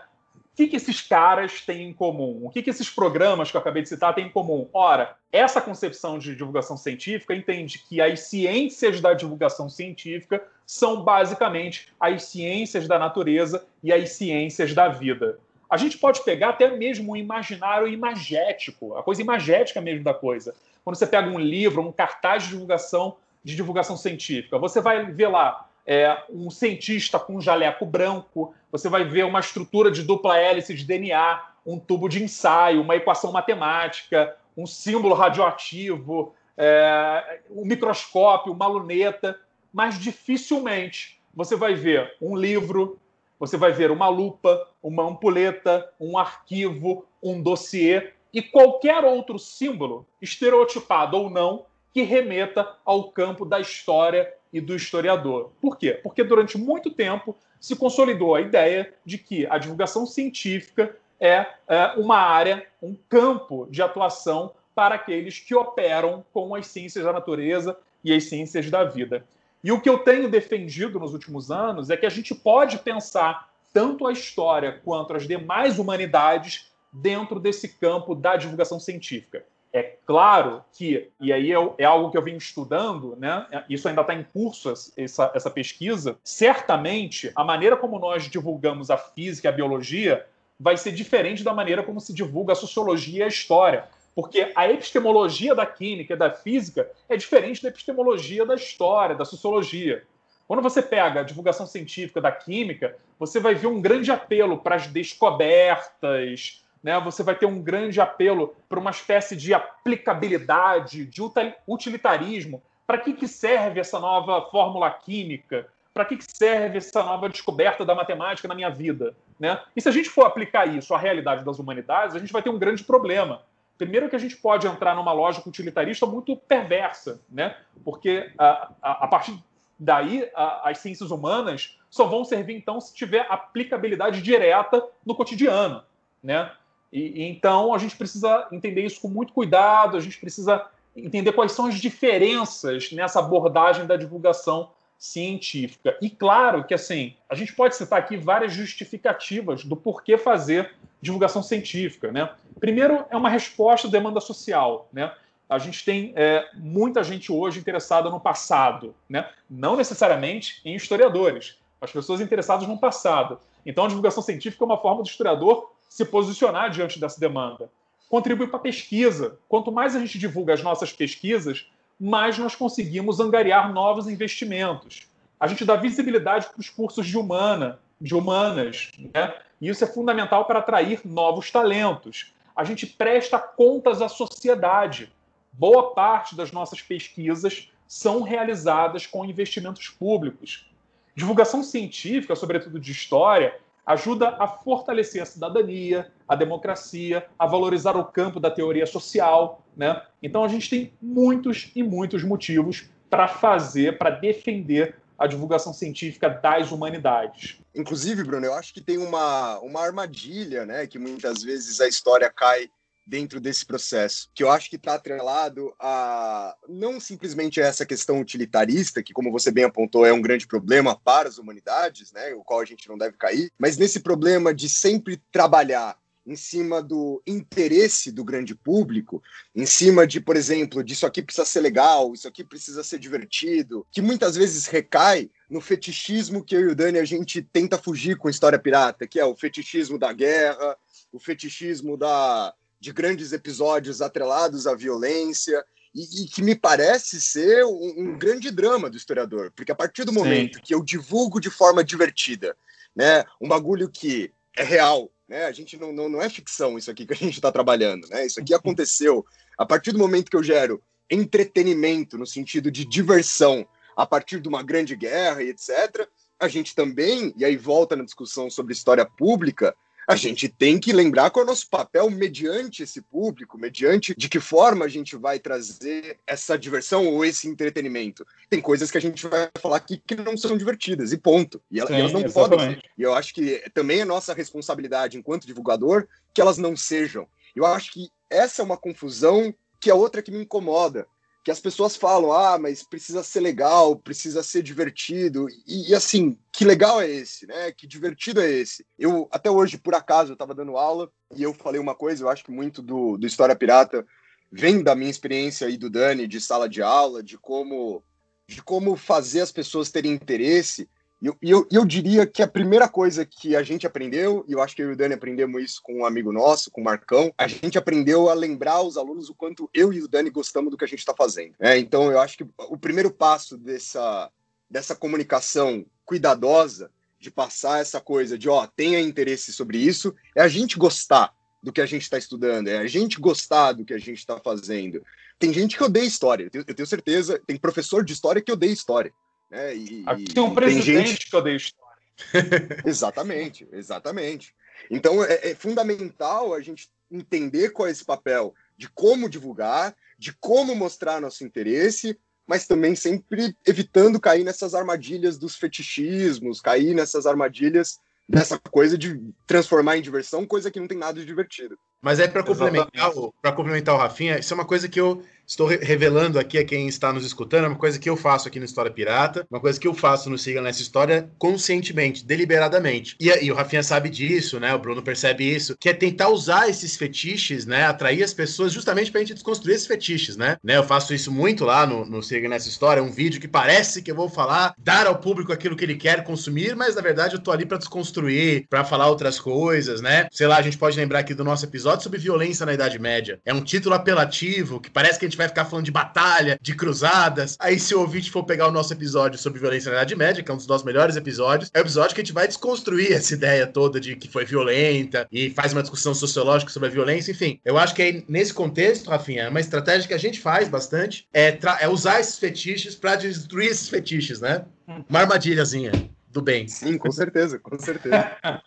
O 0.54 0.56
que, 0.56 0.68
que 0.68 0.76
esses 0.76 1.02
caras 1.02 1.62
têm 1.62 1.90
em 1.90 1.94
comum? 1.94 2.42
O 2.44 2.50
que, 2.52 2.62
que 2.62 2.70
esses 2.70 2.88
programas 2.88 3.50
que 3.50 3.58
eu 3.58 3.62
acabei 3.62 3.82
de 3.82 3.90
citar 3.90 4.14
têm 4.14 4.28
em 4.28 4.30
comum? 4.30 4.70
Ora, 4.72 5.16
essa 5.32 5.60
concepção 5.60 6.20
de 6.20 6.36
divulgação 6.36 6.78
científica 6.78 7.34
entende 7.34 7.80
que 7.80 8.00
as 8.00 8.20
ciências 8.20 9.02
da 9.02 9.16
divulgação 9.16 9.68
científica 9.68 10.44
são 10.64 11.04
basicamente 11.04 11.88
as 12.00 12.26
ciências 12.26 12.88
da 12.88 13.00
natureza 13.00 13.66
e 13.82 13.92
as 13.92 14.12
ciências 14.12 14.76
da 14.76 14.90
vida. 14.90 15.40
A 15.68 15.76
gente 15.76 15.98
pode 15.98 16.24
pegar 16.24 16.50
até 16.50 16.70
mesmo 16.70 17.14
um 17.14 17.16
imaginário 17.16 17.88
imagético, 17.88 18.96
a 18.96 19.02
coisa 19.02 19.24
imagética 19.24 19.82
mesmo 19.82 20.04
da 20.04 20.14
coisa. 20.14 20.54
Quando 20.86 20.98
você 20.98 21.08
pega 21.08 21.28
um 21.28 21.40
livro, 21.40 21.82
um 21.82 21.92
cartaz 21.92 22.44
de 22.44 22.50
divulgação 22.50 23.16
de 23.44 23.56
divulgação 23.56 23.98
científica, 23.98 24.60
você 24.60 24.80
vai 24.80 25.04
ver 25.12 25.30
lá 25.30 25.68
é, 25.86 26.18
um 26.30 26.50
cientista 26.50 27.20
com 27.20 27.36
um 27.36 27.42
jaleco 27.42 27.86
branco, 27.86 28.54
você 28.72 28.90
vai 28.90 29.04
ver 29.04 29.26
uma 29.26 29.40
estrutura 29.40 29.92
de 29.92 30.04
dupla 30.04 30.38
hélice 30.38 30.74
de 30.74 30.86
DNA, 30.86 31.42
um 31.66 31.80
tubo 31.80 32.08
de 32.08 32.24
ensaio, 32.24 32.82
uma 32.82 32.96
equação 32.96 33.32
matemática, 33.32 34.36
um 34.56 34.66
símbolo 34.66 35.14
radioativo, 35.14 36.34
é, 36.58 37.42
um 37.50 37.66
microscópio, 37.66 38.54
uma 38.54 38.68
luneta, 38.68 39.40
mas 39.72 40.00
dificilmente 40.00 41.20
você 41.34 41.56
vai 41.56 41.74
ver 41.74 42.16
um 42.22 42.36
livro, 42.36 43.00
você 43.40 43.58
vai 43.58 43.72
ver 43.72 43.92
uma 43.92 44.08
lupa, 44.08 44.70
uma 44.82 45.04
ampuleta, 45.04 45.90
um 46.00 46.18
arquivo, 46.18 47.06
um 47.22 47.42
dossiê 47.42 48.12
e 48.32 48.42
qualquer 48.42 49.04
outro 49.04 49.38
símbolo, 49.38 50.08
estereotipado 50.22 51.18
ou 51.18 51.30
não, 51.30 51.66
que 51.94 52.02
remeta 52.02 52.76
ao 52.84 53.12
campo 53.12 53.46
da 53.46 53.60
história 53.60 54.34
e 54.54 54.62
do 54.62 54.76
historiador. 54.76 55.52
Por 55.60 55.78
quê? 55.78 56.00
Porque 56.04 56.24
durante 56.24 56.58
muito 56.58 56.92
tempo 56.92 57.36
se 57.60 57.76
consolidou 57.76 58.36
a 58.36 58.42
ideia 58.42 58.94
de 59.04 59.18
que 59.18 59.48
a 59.48 59.58
divulgação 59.58 60.06
científica 60.06 60.96
é, 61.20 61.48
é 61.68 61.94
uma 61.98 62.18
área, 62.18 62.66
um 62.82 62.96
campo 63.10 63.68
de 63.72 63.82
atuação 63.82 64.54
para 64.76 64.96
aqueles 64.96 65.40
que 65.40 65.56
operam 65.56 66.24
com 66.32 66.54
as 66.54 66.68
ciências 66.68 67.04
da 67.04 67.12
natureza 67.12 67.78
e 68.04 68.14
as 68.14 68.26
ciências 68.26 68.70
da 68.70 68.84
vida. 68.84 69.26
E 69.64 69.72
o 69.72 69.80
que 69.80 69.90
eu 69.90 70.00
tenho 70.00 70.30
defendido 70.30 71.00
nos 71.00 71.14
últimos 71.14 71.50
anos 71.50 71.90
é 71.90 71.98
que 71.98 72.06
a 72.06 72.10
gente 72.10 72.36
pode 72.36 72.78
pensar 72.80 73.50
tanto 73.74 74.06
a 74.06 74.12
história 74.12 74.82
quanto 74.84 75.16
as 75.16 75.28
demais 75.28 75.80
humanidades 75.80 76.72
dentro 76.92 77.40
desse 77.40 77.70
campo 77.70 78.14
da 78.14 78.36
divulgação 78.36 78.80
científica. 78.80 79.44
É 79.76 79.98
claro 80.06 80.64
que, 80.72 81.10
e 81.20 81.34
aí 81.34 81.52
é, 81.52 81.58
é 81.80 81.84
algo 81.84 82.12
que 82.12 82.18
eu 82.18 82.22
venho 82.22 82.38
estudando, 82.38 83.16
né? 83.18 83.48
isso 83.68 83.90
ainda 83.90 84.02
está 84.02 84.14
em 84.14 84.24
curso, 84.24 84.72
essa, 84.96 85.32
essa 85.34 85.50
pesquisa, 85.50 86.16
certamente 86.24 87.32
a 87.36 87.44
maneira 87.44 87.76
como 87.76 87.98
nós 87.98 88.30
divulgamos 88.30 88.92
a 88.92 88.98
física 88.98 89.48
e 89.48 89.50
a 89.50 89.52
biologia 89.52 90.28
vai 90.60 90.78
ser 90.78 90.92
diferente 90.92 91.44
da 91.44 91.56
maneira 91.56 91.82
como 91.82 92.00
se 92.00 92.14
divulga 92.14 92.54
a 92.54 92.56
sociologia 92.56 93.22
e 93.22 93.24
a 93.24 93.28
história. 93.28 93.90
Porque 94.16 94.52
a 94.56 94.70
epistemologia 94.70 95.56
da 95.56 95.66
química 95.66 96.14
e 96.14 96.18
da 96.18 96.30
física 96.30 96.92
é 97.10 97.18
diferente 97.18 97.64
da 97.64 97.70
epistemologia 97.70 98.46
da 98.46 98.54
história, 98.54 99.16
da 99.16 99.26
sociologia. 99.26 100.04
Quando 100.48 100.62
você 100.62 100.84
pega 100.84 101.22
a 101.22 101.24
divulgação 101.24 101.66
científica 101.66 102.22
da 102.22 102.32
química, 102.32 102.96
você 103.18 103.40
vai 103.40 103.56
ver 103.56 103.68
um 103.68 103.82
grande 103.82 104.12
apelo 104.12 104.60
para 104.60 104.76
as 104.76 104.86
descobertas, 104.86 106.63
né, 106.84 107.00
você 107.00 107.24
vai 107.24 107.34
ter 107.34 107.46
um 107.46 107.62
grande 107.62 108.02
apelo 108.02 108.54
para 108.68 108.80
uma 108.80 108.92
espécie 108.92 109.36
de 109.38 109.54
aplicabilidade, 109.54 111.06
de 111.06 111.22
utilitarismo. 111.66 112.62
Para 112.86 112.98
que, 112.98 113.14
que 113.14 113.28
serve 113.28 113.80
essa 113.80 113.98
nova 114.00 114.50
fórmula 114.52 114.92
química? 114.92 115.68
Para 115.94 116.04
que, 116.04 116.18
que 116.18 116.26
serve 116.28 116.80
essa 116.80 117.02
nova 117.02 117.30
descoberta 117.30 117.86
da 117.86 117.96
matemática 117.96 118.48
na 118.48 118.56
minha 118.56 118.70
vida? 118.70 119.16
Né? 119.40 119.62
E 119.74 119.82
se 119.82 119.88
a 119.88 119.92
gente 119.92 120.10
for 120.10 120.26
aplicar 120.26 120.68
isso 120.68 120.94
à 120.94 120.98
realidade 120.98 121.46
das 121.46 121.58
humanidades, 121.58 122.16
a 122.16 122.20
gente 122.20 122.34
vai 122.34 122.42
ter 122.42 122.50
um 122.50 122.60
grande 122.60 122.84
problema. 122.84 123.42
Primeiro 123.78 124.10
que 124.10 124.16
a 124.16 124.20
gente 124.20 124.36
pode 124.36 124.68
entrar 124.68 124.96
numa 124.96 125.14
lógica 125.14 125.48
utilitarista 125.48 126.06
muito 126.06 126.36
perversa, 126.36 127.22
né? 127.30 127.56
porque 127.86 128.32
a, 128.38 128.72
a, 128.82 129.06
a 129.06 129.08
partir 129.08 129.42
daí 129.80 130.30
a, 130.36 130.70
as 130.70 130.80
ciências 130.80 131.12
humanas 131.12 131.80
só 131.90 132.06
vão 132.06 132.26
servir 132.26 132.56
então 132.56 132.82
se 132.82 132.94
tiver 132.94 133.26
aplicabilidade 133.30 134.22
direta 134.22 134.86
no 135.06 135.16
cotidiano. 135.16 135.84
Né? 136.22 136.52
E, 136.94 137.24
então 137.24 137.74
a 137.74 137.80
gente 137.80 137.98
precisa 137.98 138.48
entender 138.52 138.86
isso 138.86 139.02
com 139.02 139.08
muito 139.08 139.34
cuidado, 139.34 139.98
a 139.98 140.00
gente 140.00 140.20
precisa 140.20 140.64
entender 140.96 141.32
quais 141.32 141.52
são 141.52 141.66
as 141.66 141.80
diferenças 141.80 142.92
nessa 142.92 143.18
abordagem 143.18 143.88
da 143.88 143.98
divulgação 143.98 144.70
científica. 145.00 145.98
E 146.00 146.10
claro 146.10 146.64
que 146.64 146.74
assim, 146.74 147.16
a 147.28 147.34
gente 147.34 147.54
pode 147.54 147.76
citar 147.76 147.98
aqui 147.98 148.16
várias 148.16 148.54
justificativas 148.54 149.66
do 149.66 149.76
porquê 149.76 150.20
fazer 150.20 150.72
divulgação 151.02 151.42
científica. 151.42 152.12
Né? 152.12 152.30
Primeiro, 152.60 153.04
é 153.10 153.18
uma 153.18 153.28
resposta 153.28 153.88
à 153.88 153.92
demanda 153.92 154.22
social. 154.22 154.88
Né? 154.94 155.12
A 155.50 155.58
gente 155.58 155.84
tem 155.84 156.14
é, 156.16 156.48
muita 156.54 157.04
gente 157.04 157.32
hoje 157.32 157.60
interessada 157.60 158.10
no 158.10 158.20
passado, 158.20 158.96
né? 159.10 159.28
não 159.50 159.76
necessariamente 159.76 160.62
em 160.64 160.76
historiadores, 160.76 161.58
as 161.82 161.92
pessoas 161.92 162.22
interessadas 162.22 162.68
no 162.68 162.78
passado. 162.78 163.40
Então, 163.66 163.86
a 163.86 163.88
divulgação 163.88 164.22
científica 164.22 164.64
é 164.64 164.68
uma 164.68 164.78
forma 164.78 165.02
do 165.02 165.08
historiador 165.08 165.73
se 165.94 166.04
posicionar 166.06 166.72
diante 166.72 167.00
dessa 167.00 167.20
demanda. 167.20 167.70
Contribui 168.10 168.48
para 168.48 168.58
a 168.58 168.64
pesquisa. 168.64 169.38
Quanto 169.48 169.72
mais 169.72 169.96
a 169.96 170.00
gente 170.00 170.18
divulga 170.18 170.52
as 170.52 170.64
nossas 170.64 170.92
pesquisas, 170.92 171.68
mais 172.00 172.36
nós 172.36 172.56
conseguimos 172.56 173.20
angariar 173.20 173.72
novos 173.72 174.08
investimentos. 174.08 175.08
A 175.40 175.46
gente 175.46 175.64
dá 175.64 175.76
visibilidade 175.76 176.48
para 176.48 176.60
os 176.60 176.68
cursos 176.68 177.06
de 177.06 177.16
humana, 177.16 177.80
de 178.02 178.16
humanas, 178.16 178.90
né? 179.14 179.36
E 179.62 179.70
isso 179.70 179.84
é 179.84 179.88
fundamental 179.88 180.46
para 180.46 180.58
atrair 180.58 181.02
novos 181.06 181.52
talentos. 181.52 182.34
A 182.56 182.64
gente 182.64 182.88
presta 182.88 183.38
contas 183.38 184.02
à 184.02 184.10
sociedade. 184.10 185.14
Boa 185.52 185.94
parte 185.94 186.36
das 186.36 186.52
nossas 186.52 186.82
pesquisas 186.82 187.72
são 187.88 188.24
realizadas 188.24 189.06
com 189.06 189.24
investimentos 189.24 189.90
públicos. 189.90 190.68
Divulgação 191.16 191.62
científica, 191.62 192.36
sobretudo 192.36 192.80
de 192.80 192.92
história, 192.92 193.60
ajuda 193.86 194.30
a 194.40 194.48
fortalecer 194.48 195.22
a 195.22 195.26
cidadania, 195.26 196.12
a 196.28 196.36
democracia, 196.36 197.26
a 197.38 197.46
valorizar 197.46 197.98
o 197.98 198.06
campo 198.06 198.40
da 198.40 198.50
teoria 198.50 198.86
social, 198.86 199.66
né? 199.76 200.02
Então 200.22 200.44
a 200.44 200.48
gente 200.48 200.70
tem 200.70 200.94
muitos 201.02 201.72
e 201.76 201.84
muitos 201.84 202.24
motivos 202.24 202.90
para 203.10 203.28
fazer, 203.28 203.98
para 203.98 204.10
defender 204.10 204.96
a 205.18 205.28
divulgação 205.28 205.74
científica 205.74 206.30
das 206.30 206.72
humanidades. 206.72 207.60
Inclusive, 207.76 208.24
Bruno, 208.24 208.46
eu 208.46 208.54
acho 208.54 208.74
que 208.74 208.82
tem 208.82 208.98
uma, 208.98 209.60
uma 209.60 209.82
armadilha, 209.82 210.66
né, 210.66 210.88
que 210.88 210.98
muitas 210.98 211.44
vezes 211.44 211.80
a 211.80 211.88
história 211.88 212.30
cai 212.30 212.70
dentro 213.06 213.40
desse 213.40 213.66
processo, 213.66 214.30
que 214.34 214.44
eu 214.44 214.50
acho 214.50 214.70
que 214.70 214.76
está 214.76 214.96
atrelado 214.96 215.74
a 215.80 216.56
não 216.68 217.00
simplesmente 217.00 217.60
essa 217.60 217.86
questão 217.86 218.20
utilitarista, 218.20 219.04
que, 219.04 219.14
como 219.14 219.32
você 219.32 219.52
bem 219.52 219.66
apontou, 219.66 220.06
é 220.06 220.14
um 220.14 220.22
grande 220.22 220.48
problema 220.48 221.00
para 221.00 221.28
as 221.28 221.38
humanidades, 221.38 222.12
né, 222.12 222.34
o 222.34 222.44
qual 222.44 222.62
a 222.62 222.66
gente 222.66 222.88
não 222.88 222.98
deve 222.98 223.18
cair, 223.18 223.52
mas 223.58 223.78
nesse 223.78 224.00
problema 224.00 224.54
de 224.54 224.70
sempre 224.70 225.22
trabalhar 225.32 225.98
em 226.26 226.36
cima 226.36 226.82
do 226.82 227.22
interesse 227.28 228.12
do 228.12 228.24
grande 228.24 228.56
público, 228.56 229.22
em 229.54 229.66
cima 229.66 230.08
de, 230.08 230.22
por 230.22 230.38
exemplo, 230.38 230.84
de 230.84 230.94
isso 230.94 231.06
aqui 231.06 231.22
precisa 231.22 231.46
ser 231.46 231.60
legal, 231.60 232.14
isso 232.14 232.28
aqui 232.28 232.44
precisa 232.44 232.84
ser 232.84 232.98
divertido, 232.98 233.86
que 233.92 234.02
muitas 234.02 234.36
vezes 234.36 234.66
recai 234.68 235.30
no 235.50 235.60
fetichismo 235.60 236.44
que 236.44 236.56
eu 236.56 236.62
e 236.62 236.68
o 236.68 236.76
Dani 236.76 236.98
a 236.98 237.06
gente 237.06 237.42
tenta 237.42 237.78
fugir 237.78 238.18
com 238.18 238.30
História 238.30 238.58
Pirata, 238.58 239.06
que 239.06 239.20
é 239.20 239.26
o 239.26 239.36
fetichismo 239.36 240.00
da 240.00 240.14
guerra, 240.14 240.78
o 241.12 241.20
fetichismo 241.20 241.98
da, 241.98 242.54
de 242.84 242.92
grandes 242.92 243.32
episódios 243.32 244.02
atrelados 244.02 244.68
à 244.68 244.76
violência, 244.76 245.64
e, 245.96 246.24
e 246.24 246.28
que 246.28 246.42
me 246.42 246.54
parece 246.54 247.22
ser 247.22 247.64
um, 247.64 247.94
um, 247.98 248.18
grande 248.18 248.52
drama 248.52 248.90
do 248.90 248.98
historiador, 248.98 249.54
porque 249.56 249.72
a 249.72 249.76
partir 249.76 250.04
do 250.04 250.12
momento 250.12 250.56
Sim. 250.56 250.62
que 250.62 250.76
eu 250.76 250.84
divulgo 250.84 251.40
de 251.40 251.50
forma 251.50 251.82
divertida, 251.82 252.58
né, 252.94 253.24
um 253.40 253.48
bagulho 253.48 253.90
que 253.90 254.34
é 254.58 254.64
real, 254.64 255.10
né, 255.30 255.46
a 255.46 255.52
gente 255.54 255.78
não, 255.78 255.94
não, 255.94 256.10
não 256.10 256.22
é 256.22 256.30
ficção 256.30 256.78
isso 256.78 256.92
aqui 256.92 257.06
que 257.06 257.14
a 257.14 257.16
gente 257.16 257.36
está 257.36 257.54
trabalhando, 257.54 258.06
né, 258.10 258.26
isso 258.26 258.42
aqui 258.42 258.54
aconteceu. 258.54 259.26
A 259.58 259.66
partir 259.66 259.94
do 259.94 260.00
momento 260.00 260.30
que 260.30 260.36
eu 260.36 260.44
gero 260.44 260.84
entretenimento 261.10 262.18
no 262.18 262.28
sentido 262.28 262.70
de 262.70 262.84
diversão 262.84 263.66
a 263.96 264.06
partir 264.06 264.42
de 264.42 264.50
uma 264.50 264.62
grande 264.62 264.94
guerra 264.94 265.42
e 265.42 265.48
etc., 265.48 266.06
a 266.38 266.50
gente 266.50 266.76
também, 266.76 267.34
e 267.38 267.46
aí 267.46 267.56
volta 267.56 267.96
na 267.96 268.04
discussão 268.04 268.50
sobre 268.50 268.74
história 268.74 269.06
pública, 269.06 269.74
a 270.08 270.16
gente 270.16 270.50
tem 270.50 270.80
que 270.80 270.92
lembrar 270.92 271.30
qual 271.30 271.44
é 271.44 271.46
o 271.46 271.50
nosso 271.50 271.70
papel 271.70 272.10
mediante 272.10 272.84
esse 272.84 273.02
público, 273.02 273.58
mediante 273.58 274.14
de 274.16 274.28
que 274.28 274.40
forma 274.40 274.86
a 274.86 274.88
gente 274.88 275.16
vai 275.16 275.40
trazer 275.40 276.18
essa 276.28 276.58
diversão 276.58 277.08
ou 277.08 277.24
esse 277.24 277.48
entretenimento. 277.48 278.26
Tem 278.50 278.62
coisas 278.62 278.92
que 278.92 278.98
a 278.98 279.02
gente 279.02 279.28
vai 279.28 279.50
falar 279.60 279.78
aqui 279.78 280.02
que 280.06 280.16
não 280.16 280.36
são 280.38 280.58
divertidas, 280.58 281.12
e 281.12 281.18
ponto. 281.18 281.62
E 281.72 281.80
elas, 281.80 281.92
Sim, 281.92 282.00
elas 282.00 282.14
não 282.14 282.22
exatamente. 282.22 282.76
podem. 282.76 282.82
E 282.98 283.02
eu 283.02 283.14
acho 283.14 283.34
que 283.34 283.64
também 283.74 284.02
é 284.02 284.06
nossa 284.06 284.34
responsabilidade 284.34 285.18
enquanto 285.18 285.48
divulgador 285.48 286.08
que 286.34 286.42
elas 286.42 286.58
não 286.58 286.76
sejam. 286.76 287.28
Eu 287.56 287.66
acho 287.66 287.92
que 287.92 288.10
essa 288.30 288.62
é 288.62 288.66
uma 288.66 288.78
confusão 288.78 289.54
que 289.80 289.90
é 289.90 289.94
outra 289.94 290.22
que 290.22 290.32
me 290.32 290.42
incomoda 290.42 291.08
que 291.44 291.52
as 291.52 291.60
pessoas 291.60 291.98
falam, 291.98 292.32
ah, 292.32 292.58
mas 292.58 292.84
precisa 292.84 293.22
ser 293.22 293.42
legal, 293.42 293.98
precisa 293.98 294.42
ser 294.42 294.64
divertido. 294.64 295.48
E, 295.68 295.92
e, 295.92 295.96
assim, 295.96 296.38
que 296.52 296.64
legal 296.64 297.02
é 297.02 297.10
esse, 297.10 297.46
né? 297.46 297.72
Que 297.74 297.86
divertido 297.86 298.42
é 298.42 298.50
esse. 298.50 298.86
Eu, 298.98 299.28
até 299.30 299.52
hoje, 299.52 299.78
por 299.78 299.94
acaso, 299.94 300.32
eu 300.32 300.36
estava 300.36 300.56
dando 300.56 300.78
aula 300.78 301.12
e 301.36 301.44
eu 301.44 301.54
falei 301.54 301.82
uma 301.82 301.94
coisa, 301.94 302.24
eu 302.24 302.30
acho 302.30 302.46
que 302.46 302.52
muito 302.52 302.82
do, 302.82 303.18
do 303.18 303.28
História 303.28 303.56
Pirata 303.56 304.06
vem 304.50 304.82
da 304.82 304.96
minha 304.96 305.12
experiência 305.12 305.68
aí 305.68 305.76
do 305.76 305.90
Dani, 305.90 306.28
de 306.28 306.40
sala 306.40 306.70
de 306.70 306.82
aula, 306.82 307.22
de 307.22 307.38
como, 307.38 308.02
de 308.48 308.64
como 308.64 308.96
fazer 308.96 309.42
as 309.42 309.52
pessoas 309.52 309.92
terem 309.92 310.14
interesse. 310.14 310.90
E 311.24 311.28
eu, 311.28 311.38
eu, 311.42 311.68
eu, 311.72 311.86
diria 311.86 312.28
que 312.28 312.44
a 312.44 312.48
primeira 312.48 312.90
coisa 312.90 313.26
que 313.26 313.56
a 313.56 313.64
gente 313.64 313.88
aprendeu, 313.88 314.44
e 314.46 314.52
eu 314.52 314.62
acho 314.62 314.76
que 314.76 314.82
eu 314.82 314.90
e 314.90 314.94
o 314.94 314.96
Dani 314.98 315.14
aprendemos 315.14 315.64
isso 315.64 315.80
com 315.82 316.00
um 316.00 316.06
amigo 316.06 316.34
nosso, 316.34 316.70
com 316.70 316.82
o 316.82 316.84
Marcão, 316.84 317.34
a 317.38 317.48
gente 317.48 317.78
aprendeu 317.78 318.30
a 318.30 318.34
lembrar 318.34 318.82
os 318.82 318.98
alunos 318.98 319.30
o 319.30 319.34
quanto 319.34 319.70
eu 319.74 319.94
e 319.94 320.02
o 320.02 320.08
Dani 320.10 320.30
gostamos 320.30 320.70
do 320.70 320.78
que 320.78 320.84
a 320.84 320.88
gente 320.88 321.00
está 321.00 321.14
fazendo. 321.18 321.56
É, 321.62 321.78
então, 321.78 322.12
eu 322.12 322.20
acho 322.20 322.38
que 322.38 322.46
o 322.58 322.78
primeiro 322.78 323.10
passo 323.10 323.58
dessa, 323.58 324.30
dessa 324.70 324.96
comunicação 324.96 325.86
cuidadosa, 326.04 326.92
de 327.22 327.32
passar 327.32 327.80
essa 327.80 328.02
coisa 328.02 328.38
de, 328.38 328.50
ó, 328.50 328.68
tenha 328.68 329.00
interesse 329.00 329.54
sobre 329.54 329.78
isso, 329.78 330.14
é 330.36 330.42
a 330.42 330.50
gente 330.50 330.78
gostar 330.78 331.34
do 331.64 331.72
que 331.72 331.80
a 331.80 331.86
gente 331.86 332.02
está 332.02 332.18
estudando, 332.18 332.68
é 332.68 332.80
a 332.80 332.86
gente 332.86 333.18
gostar 333.18 333.72
do 333.72 333.86
que 333.86 333.94
a 333.94 333.98
gente 333.98 334.18
está 334.18 334.38
fazendo. 334.42 335.02
tem 335.40 335.54
gente 335.54 335.78
que 335.78 335.84
odeia 335.84 336.04
história, 336.04 336.50
eu 336.54 336.66
tenho, 336.66 336.86
certeza, 336.86 337.42
tem 337.48 337.56
professor 337.56 338.04
de 338.04 338.12
história 338.12 338.42
que 338.42 338.52
odeia 338.52 338.74
história. 338.74 339.14
Né? 339.54 339.76
E, 339.76 340.04
Aqui 340.08 340.34
tem 340.34 340.44
um 340.44 340.56
presidente 340.56 340.86
tem 340.86 341.06
gente... 341.06 341.30
que 341.30 341.36
odeia 341.36 341.56
história. 341.56 341.94
exatamente, 342.86 343.68
exatamente. 343.72 344.56
Então 344.90 345.24
é, 345.24 345.52
é 345.52 345.56
fundamental 345.56 346.56
a 346.56 346.62
gente 346.62 346.90
entender 347.12 347.70
qual 347.70 347.88
é 347.88 347.92
esse 347.92 348.04
papel 348.04 348.56
de 348.76 348.90
como 348.90 349.30
divulgar, 349.30 349.96
de 350.18 350.34
como 350.34 350.76
mostrar 350.76 351.22
nosso 351.22 351.44
interesse, 351.44 352.18
mas 352.48 352.66
também 352.66 352.96
sempre 352.96 353.56
evitando 353.66 354.20
cair 354.20 354.44
nessas 354.44 354.74
armadilhas 354.74 355.38
dos 355.38 355.56
fetichismos, 355.56 356.60
cair 356.60 356.96
nessas 356.96 357.28
armadilhas 357.28 358.00
dessa 358.28 358.58
coisa 358.58 358.98
de 358.98 359.22
transformar 359.46 359.98
em 359.98 360.02
diversão, 360.02 360.48
coisa 360.48 360.72
que 360.72 360.80
não 360.80 360.88
tem 360.88 360.98
nada 360.98 361.20
de 361.20 361.26
divertido. 361.26 361.78
Mas 362.02 362.20
é 362.20 362.28
para 362.28 362.44
complementar, 362.44 363.12
para 363.42 363.52
complementar 363.52 363.96
o 363.96 363.98
Rafinha, 363.98 364.40
isso 364.40 364.54
é 364.54 364.56
uma 364.56 364.66
coisa 364.66 364.90
que 364.90 365.00
eu 365.00 365.24
estou 365.48 365.68
revelando 365.68 366.40
aqui 366.40 366.58
a 366.58 366.66
quem 366.66 366.88
está 366.88 367.12
nos 367.12 367.26
escutando, 367.26 367.66
é 367.66 367.68
uma 367.68 367.78
coisa 367.78 368.00
que 368.00 368.10
eu 368.10 368.16
faço 368.16 368.48
aqui 368.48 368.60
no 368.60 368.66
História 368.66 368.92
Pirata, 368.92 369.46
uma 369.50 369.60
coisa 369.60 369.80
que 369.80 369.88
eu 369.88 369.94
faço 369.94 370.30
no 370.30 370.38
Siga 370.38 370.62
Nessa 370.62 370.82
História 370.82 371.30
conscientemente, 371.38 372.26
deliberadamente. 372.26 373.16
E, 373.20 373.30
e, 373.44 373.52
o 373.52 373.56
Rafinha 373.56 373.84
sabe 373.84 374.10
disso, 374.10 374.60
né? 374.60 374.74
O 374.74 374.80
Bruno 374.80 375.02
percebe 375.02 375.44
isso, 375.44 375.76
que 375.80 375.90
é 375.90 375.94
tentar 375.94 376.30
usar 376.30 376.70
esses 376.70 376.96
fetiches, 376.96 377.66
né? 377.66 377.86
Atrair 377.86 378.24
as 378.24 378.34
pessoas 378.34 378.72
justamente 378.72 379.12
para 379.12 379.20
a 379.20 379.24
gente 379.24 379.34
desconstruir 379.34 379.76
esses 379.76 379.88
fetiches, 379.88 380.38
né? 380.38 380.58
né? 380.64 380.78
Eu 380.78 380.84
faço 380.84 381.14
isso 381.14 381.32
muito 381.32 381.66
lá 381.66 381.86
no, 381.86 382.06
no 382.06 382.24
Siga 382.24 382.48
Nessa 382.48 382.70
História, 382.70 383.04
um 383.04 383.12
vídeo 383.12 383.40
que 383.40 383.48
parece 383.48 384.02
que 384.02 384.12
eu 384.12 384.16
vou 384.16 384.30
falar, 384.30 384.74
dar 384.78 385.08
ao 385.08 385.18
público 385.18 385.52
aquilo 385.52 385.76
que 385.76 385.84
ele 385.84 385.96
quer 385.96 386.24
consumir, 386.24 386.76
mas 386.76 386.96
na 386.96 387.02
verdade 387.02 387.36
eu 387.36 387.40
tô 387.40 387.52
ali 387.52 387.66
para 387.66 387.78
desconstruir, 387.78 388.66
para 388.70 388.84
falar 388.84 389.08
outras 389.08 389.40
coisas, 389.40 390.02
né? 390.02 390.28
Sei 390.32 390.48
lá, 390.48 390.58
a 390.58 390.62
gente 390.62 390.78
pode 390.78 390.98
lembrar 390.98 391.20
aqui 391.20 391.34
do 391.34 391.44
nosso 391.44 391.66
episódio 391.66 392.04
sobre 392.04 392.20
violência 392.20 392.66
na 392.66 392.74
Idade 392.74 393.00
Média. 393.00 393.40
É 393.46 393.54
um 393.54 393.62
título 393.62 393.96
apelativo 393.96 394.80
que 394.80 394.90
parece 394.90 395.20
que 395.20 395.26
a 395.26 395.30
gente 395.30 395.33
vai 395.38 395.48
ficar 395.48 395.66
falando 395.66 395.86
de 395.86 395.92
batalha, 395.92 396.58
de 396.62 396.76
cruzadas. 396.76 397.56
Aí, 397.60 397.80
se 397.80 397.94
o 397.96 398.00
ouvinte 398.00 398.32
for 398.32 398.44
pegar 398.44 398.68
o 398.68 398.72
nosso 398.72 398.94
episódio 398.94 399.40
sobre 399.40 399.60
violência 399.60 399.92
na 399.92 399.98
Idade 399.98 400.16
Média, 400.16 400.44
que 400.44 400.52
é 400.52 400.54
um 400.54 400.58
dos 400.58 400.68
nossos 400.68 400.86
melhores 400.86 401.16
episódios, 401.16 401.70
é 401.74 401.80
o 401.80 401.82
episódio 401.82 402.16
que 402.16 402.22
a 402.22 402.24
gente 402.24 402.34
vai 402.34 402.48
desconstruir 402.48 403.12
essa 403.12 403.34
ideia 403.34 403.68
toda 403.68 404.00
de 404.00 404.16
que 404.16 404.28
foi 404.28 404.46
violenta 404.46 405.28
e 405.32 405.50
faz 405.50 405.74
uma 405.74 405.82
discussão 405.82 406.14
sociológica 406.14 406.72
sobre 406.72 406.90
a 406.90 406.92
violência. 406.92 407.32
Enfim, 407.32 407.60
eu 407.64 407.78
acho 407.78 407.94
que 407.94 408.02
aí, 408.02 408.24
nesse 408.28 408.54
contexto, 408.54 409.10
Rafinha, 409.10 409.44
é 409.44 409.50
uma 409.50 409.60
estratégia 409.60 410.08
que 410.08 410.14
a 410.14 410.20
gente 410.20 410.40
faz 410.40 410.68
bastante 410.68 411.28
é, 411.34 411.58
é 411.80 411.88
usar 411.88 412.20
esses 412.20 412.38
fetiches 412.38 412.96
para 412.96 413.16
destruir 413.16 413.72
esses 413.72 413.90
fetiches, 413.90 414.40
né? 414.40 414.66
Uma 415.10 415.22
armadilhazinha 415.22 415.92
do 416.34 416.42
bem. 416.42 416.68
Sim, 416.68 416.98
com 416.98 417.12
certeza, 417.12 417.60
com 417.60 417.78
certeza. 417.80 418.32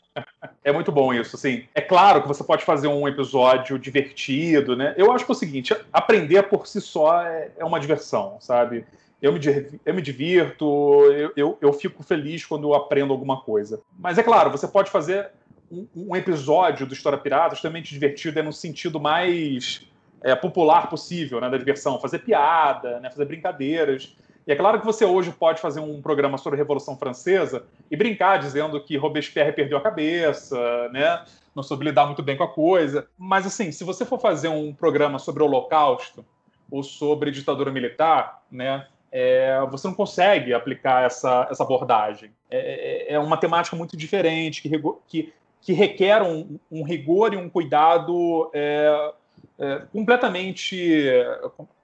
É 0.64 0.72
muito 0.72 0.90
bom 0.90 1.12
isso, 1.12 1.36
assim. 1.36 1.64
É 1.74 1.80
claro 1.80 2.22
que 2.22 2.28
você 2.28 2.42
pode 2.42 2.64
fazer 2.64 2.88
um 2.88 3.06
episódio 3.06 3.78
divertido, 3.78 4.74
né? 4.74 4.94
Eu 4.96 5.12
acho 5.12 5.26
que 5.26 5.30
é 5.30 5.34
o 5.34 5.38
seguinte, 5.38 5.76
aprender 5.92 6.42
por 6.44 6.66
si 6.66 6.80
só 6.80 7.22
é, 7.22 7.50
é 7.58 7.64
uma 7.64 7.78
diversão, 7.78 8.38
sabe? 8.40 8.84
Eu 9.20 9.32
me, 9.32 9.38
eu 9.84 9.94
me 9.94 10.00
divirto, 10.00 10.64
eu, 11.12 11.32
eu, 11.36 11.58
eu, 11.60 11.72
fico 11.72 12.02
feliz 12.02 12.44
quando 12.44 12.68
eu 12.68 12.74
aprendo 12.74 13.12
alguma 13.12 13.42
coisa. 13.42 13.80
Mas 13.98 14.16
é 14.18 14.22
claro, 14.22 14.50
você 14.50 14.66
pode 14.66 14.90
fazer 14.90 15.28
um, 15.70 15.86
um 15.94 16.16
episódio 16.16 16.86
do 16.86 16.94
História 16.94 17.18
Pirata 17.18 17.54
extremamente 17.54 17.92
divertido, 17.92 18.38
é 18.38 18.42
no 18.42 18.52
sentido 18.52 18.98
mais 18.98 19.86
é, 20.22 20.34
popular 20.34 20.88
possível, 20.88 21.40
né, 21.40 21.50
da 21.50 21.58
diversão. 21.58 22.00
Fazer 22.00 22.20
piada, 22.20 23.00
né, 23.00 23.10
fazer 23.10 23.26
brincadeiras. 23.26 24.16
E 24.46 24.52
é 24.52 24.56
claro 24.56 24.78
que 24.78 24.86
você 24.86 25.04
hoje 25.04 25.32
pode 25.32 25.60
fazer 25.60 25.80
um 25.80 26.00
programa 26.00 26.38
sobre 26.38 26.56
a 26.56 26.62
Revolução 26.62 26.96
Francesa 26.96 27.64
e 27.90 27.96
brincar 27.96 28.38
dizendo 28.38 28.80
que 28.80 28.96
Robespierre 28.96 29.52
perdeu 29.52 29.76
a 29.76 29.80
cabeça, 29.80 30.88
né? 30.90 31.24
Não 31.54 31.64
soube 31.64 31.84
lidar 31.84 32.06
muito 32.06 32.22
bem 32.22 32.36
com 32.36 32.44
a 32.44 32.48
coisa. 32.48 33.08
Mas, 33.18 33.44
assim, 33.44 33.72
se 33.72 33.82
você 33.82 34.04
for 34.04 34.20
fazer 34.20 34.48
um 34.48 34.72
programa 34.72 35.18
sobre 35.18 35.42
o 35.42 35.46
Holocausto 35.46 36.24
ou 36.70 36.82
sobre 36.84 37.32
ditadura 37.32 37.72
militar, 37.72 38.42
né? 38.50 38.86
É, 39.10 39.58
você 39.70 39.88
não 39.88 39.94
consegue 39.94 40.52
aplicar 40.52 41.04
essa, 41.04 41.48
essa 41.50 41.62
abordagem. 41.62 42.30
É, 42.50 43.08
é, 43.08 43.14
é 43.14 43.18
uma 43.18 43.36
temática 43.36 43.74
muito 43.74 43.96
diferente, 43.96 44.60
que, 44.60 44.70
que, 45.08 45.32
que 45.60 45.72
requer 45.72 46.22
um, 46.22 46.58
um, 46.70 46.82
rigor 46.82 47.32
e 47.32 47.36
um 47.36 47.48
cuidado 47.48 48.50
é, 48.52 49.12
é, 49.58 49.82
completamente, 49.92 51.08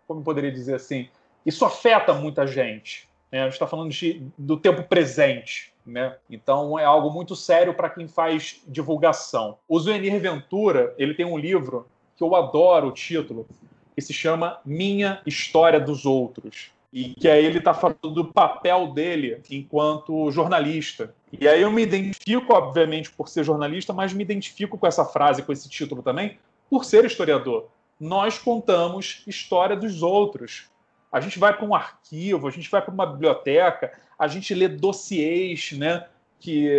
como 0.06 0.22
poderia 0.22 0.52
dizer 0.52 0.74
assim, 0.74 1.08
isso 1.44 1.64
afeta 1.64 2.12
muita 2.12 2.46
gente. 2.46 3.08
Né? 3.30 3.40
A 3.40 3.44
gente 3.44 3.54
está 3.54 3.66
falando 3.66 3.90
de, 3.90 4.22
do 4.36 4.56
tempo 4.56 4.82
presente. 4.82 5.72
Né? 5.84 6.16
Então 6.30 6.78
é 6.78 6.84
algo 6.84 7.10
muito 7.10 7.34
sério 7.34 7.74
para 7.74 7.90
quem 7.90 8.06
faz 8.06 8.60
divulgação. 8.66 9.58
O 9.68 9.78
Zuenir 9.78 10.20
Ventura 10.20 10.94
ele 10.96 11.14
tem 11.14 11.26
um 11.26 11.38
livro 11.38 11.88
que 12.16 12.22
eu 12.22 12.36
adoro 12.36 12.88
o 12.88 12.92
título, 12.92 13.46
que 13.94 14.00
se 14.00 14.12
chama 14.12 14.60
Minha 14.64 15.20
História 15.26 15.80
dos 15.80 16.06
Outros. 16.06 16.70
E 16.92 17.14
que 17.14 17.26
aí 17.26 17.44
ele 17.44 17.58
está 17.58 17.72
falando 17.72 18.10
do 18.10 18.26
papel 18.26 18.88
dele 18.88 19.40
enquanto 19.50 20.30
jornalista. 20.30 21.14
E 21.32 21.48
aí 21.48 21.62
eu 21.62 21.72
me 21.72 21.82
identifico, 21.82 22.52
obviamente, 22.52 23.10
por 23.10 23.28
ser 23.28 23.44
jornalista, 23.44 23.94
mas 23.94 24.12
me 24.12 24.22
identifico 24.22 24.76
com 24.76 24.86
essa 24.86 25.04
frase, 25.04 25.42
com 25.42 25.52
esse 25.52 25.70
título 25.70 26.02
também, 26.02 26.38
por 26.68 26.84
ser 26.84 27.06
historiador. 27.06 27.68
Nós 27.98 28.38
contamos 28.38 29.22
história 29.26 29.74
dos 29.74 30.02
outros. 30.02 30.68
A 31.12 31.20
gente 31.20 31.38
vai 31.38 31.54
para 31.54 31.66
um 31.66 31.74
arquivo, 31.74 32.48
a 32.48 32.50
gente 32.50 32.70
vai 32.70 32.80
para 32.80 32.92
uma 32.92 33.06
biblioteca, 33.06 33.92
a 34.18 34.26
gente 34.26 34.54
lê 34.54 34.66
dossiês, 34.66 35.72
né? 35.72 36.06
Que 36.40 36.78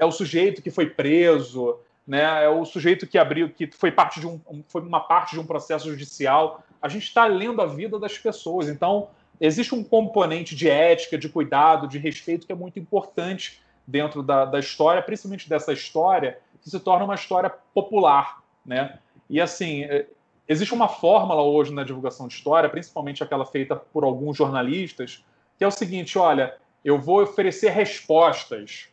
é 0.00 0.04
o 0.04 0.12
sujeito 0.12 0.62
que 0.62 0.70
foi 0.70 0.88
preso, 0.88 1.78
né? 2.06 2.44
É 2.44 2.48
o 2.48 2.64
sujeito 2.64 3.06
que 3.06 3.18
abriu, 3.18 3.50
que 3.50 3.66
foi 3.66 3.90
parte 3.90 4.20
de 4.20 4.26
um, 4.26 4.40
foi 4.68 4.82
uma 4.82 5.00
parte 5.00 5.32
de 5.32 5.40
um 5.40 5.46
processo 5.46 5.90
judicial. 5.90 6.62
A 6.80 6.88
gente 6.88 7.04
está 7.04 7.26
lendo 7.26 7.60
a 7.60 7.66
vida 7.66 7.98
das 7.98 8.16
pessoas. 8.16 8.68
Então 8.68 9.08
existe 9.40 9.74
um 9.74 9.82
componente 9.82 10.54
de 10.54 10.68
ética, 10.68 11.18
de 11.18 11.28
cuidado, 11.28 11.88
de 11.88 11.98
respeito 11.98 12.46
que 12.46 12.52
é 12.52 12.56
muito 12.56 12.78
importante 12.78 13.60
dentro 13.86 14.22
da, 14.22 14.44
da 14.44 14.60
história, 14.60 15.02
principalmente 15.02 15.48
dessa 15.48 15.72
história 15.72 16.38
que 16.62 16.70
se 16.70 16.78
torna 16.78 17.04
uma 17.04 17.16
história 17.16 17.50
popular, 17.74 18.40
né? 18.64 18.98
E 19.28 19.40
assim, 19.40 19.82
é, 19.82 20.06
Existe 20.48 20.74
uma 20.74 20.88
fórmula 20.88 21.42
hoje 21.42 21.72
na 21.72 21.84
divulgação 21.84 22.26
de 22.26 22.34
história, 22.34 22.68
principalmente 22.68 23.22
aquela 23.22 23.46
feita 23.46 23.76
por 23.76 24.04
alguns 24.04 24.36
jornalistas, 24.36 25.24
que 25.56 25.64
é 25.64 25.66
o 25.66 25.70
seguinte: 25.70 26.18
olha, 26.18 26.56
eu 26.84 26.98
vou 26.98 27.22
oferecer 27.22 27.70
respostas, 27.70 28.88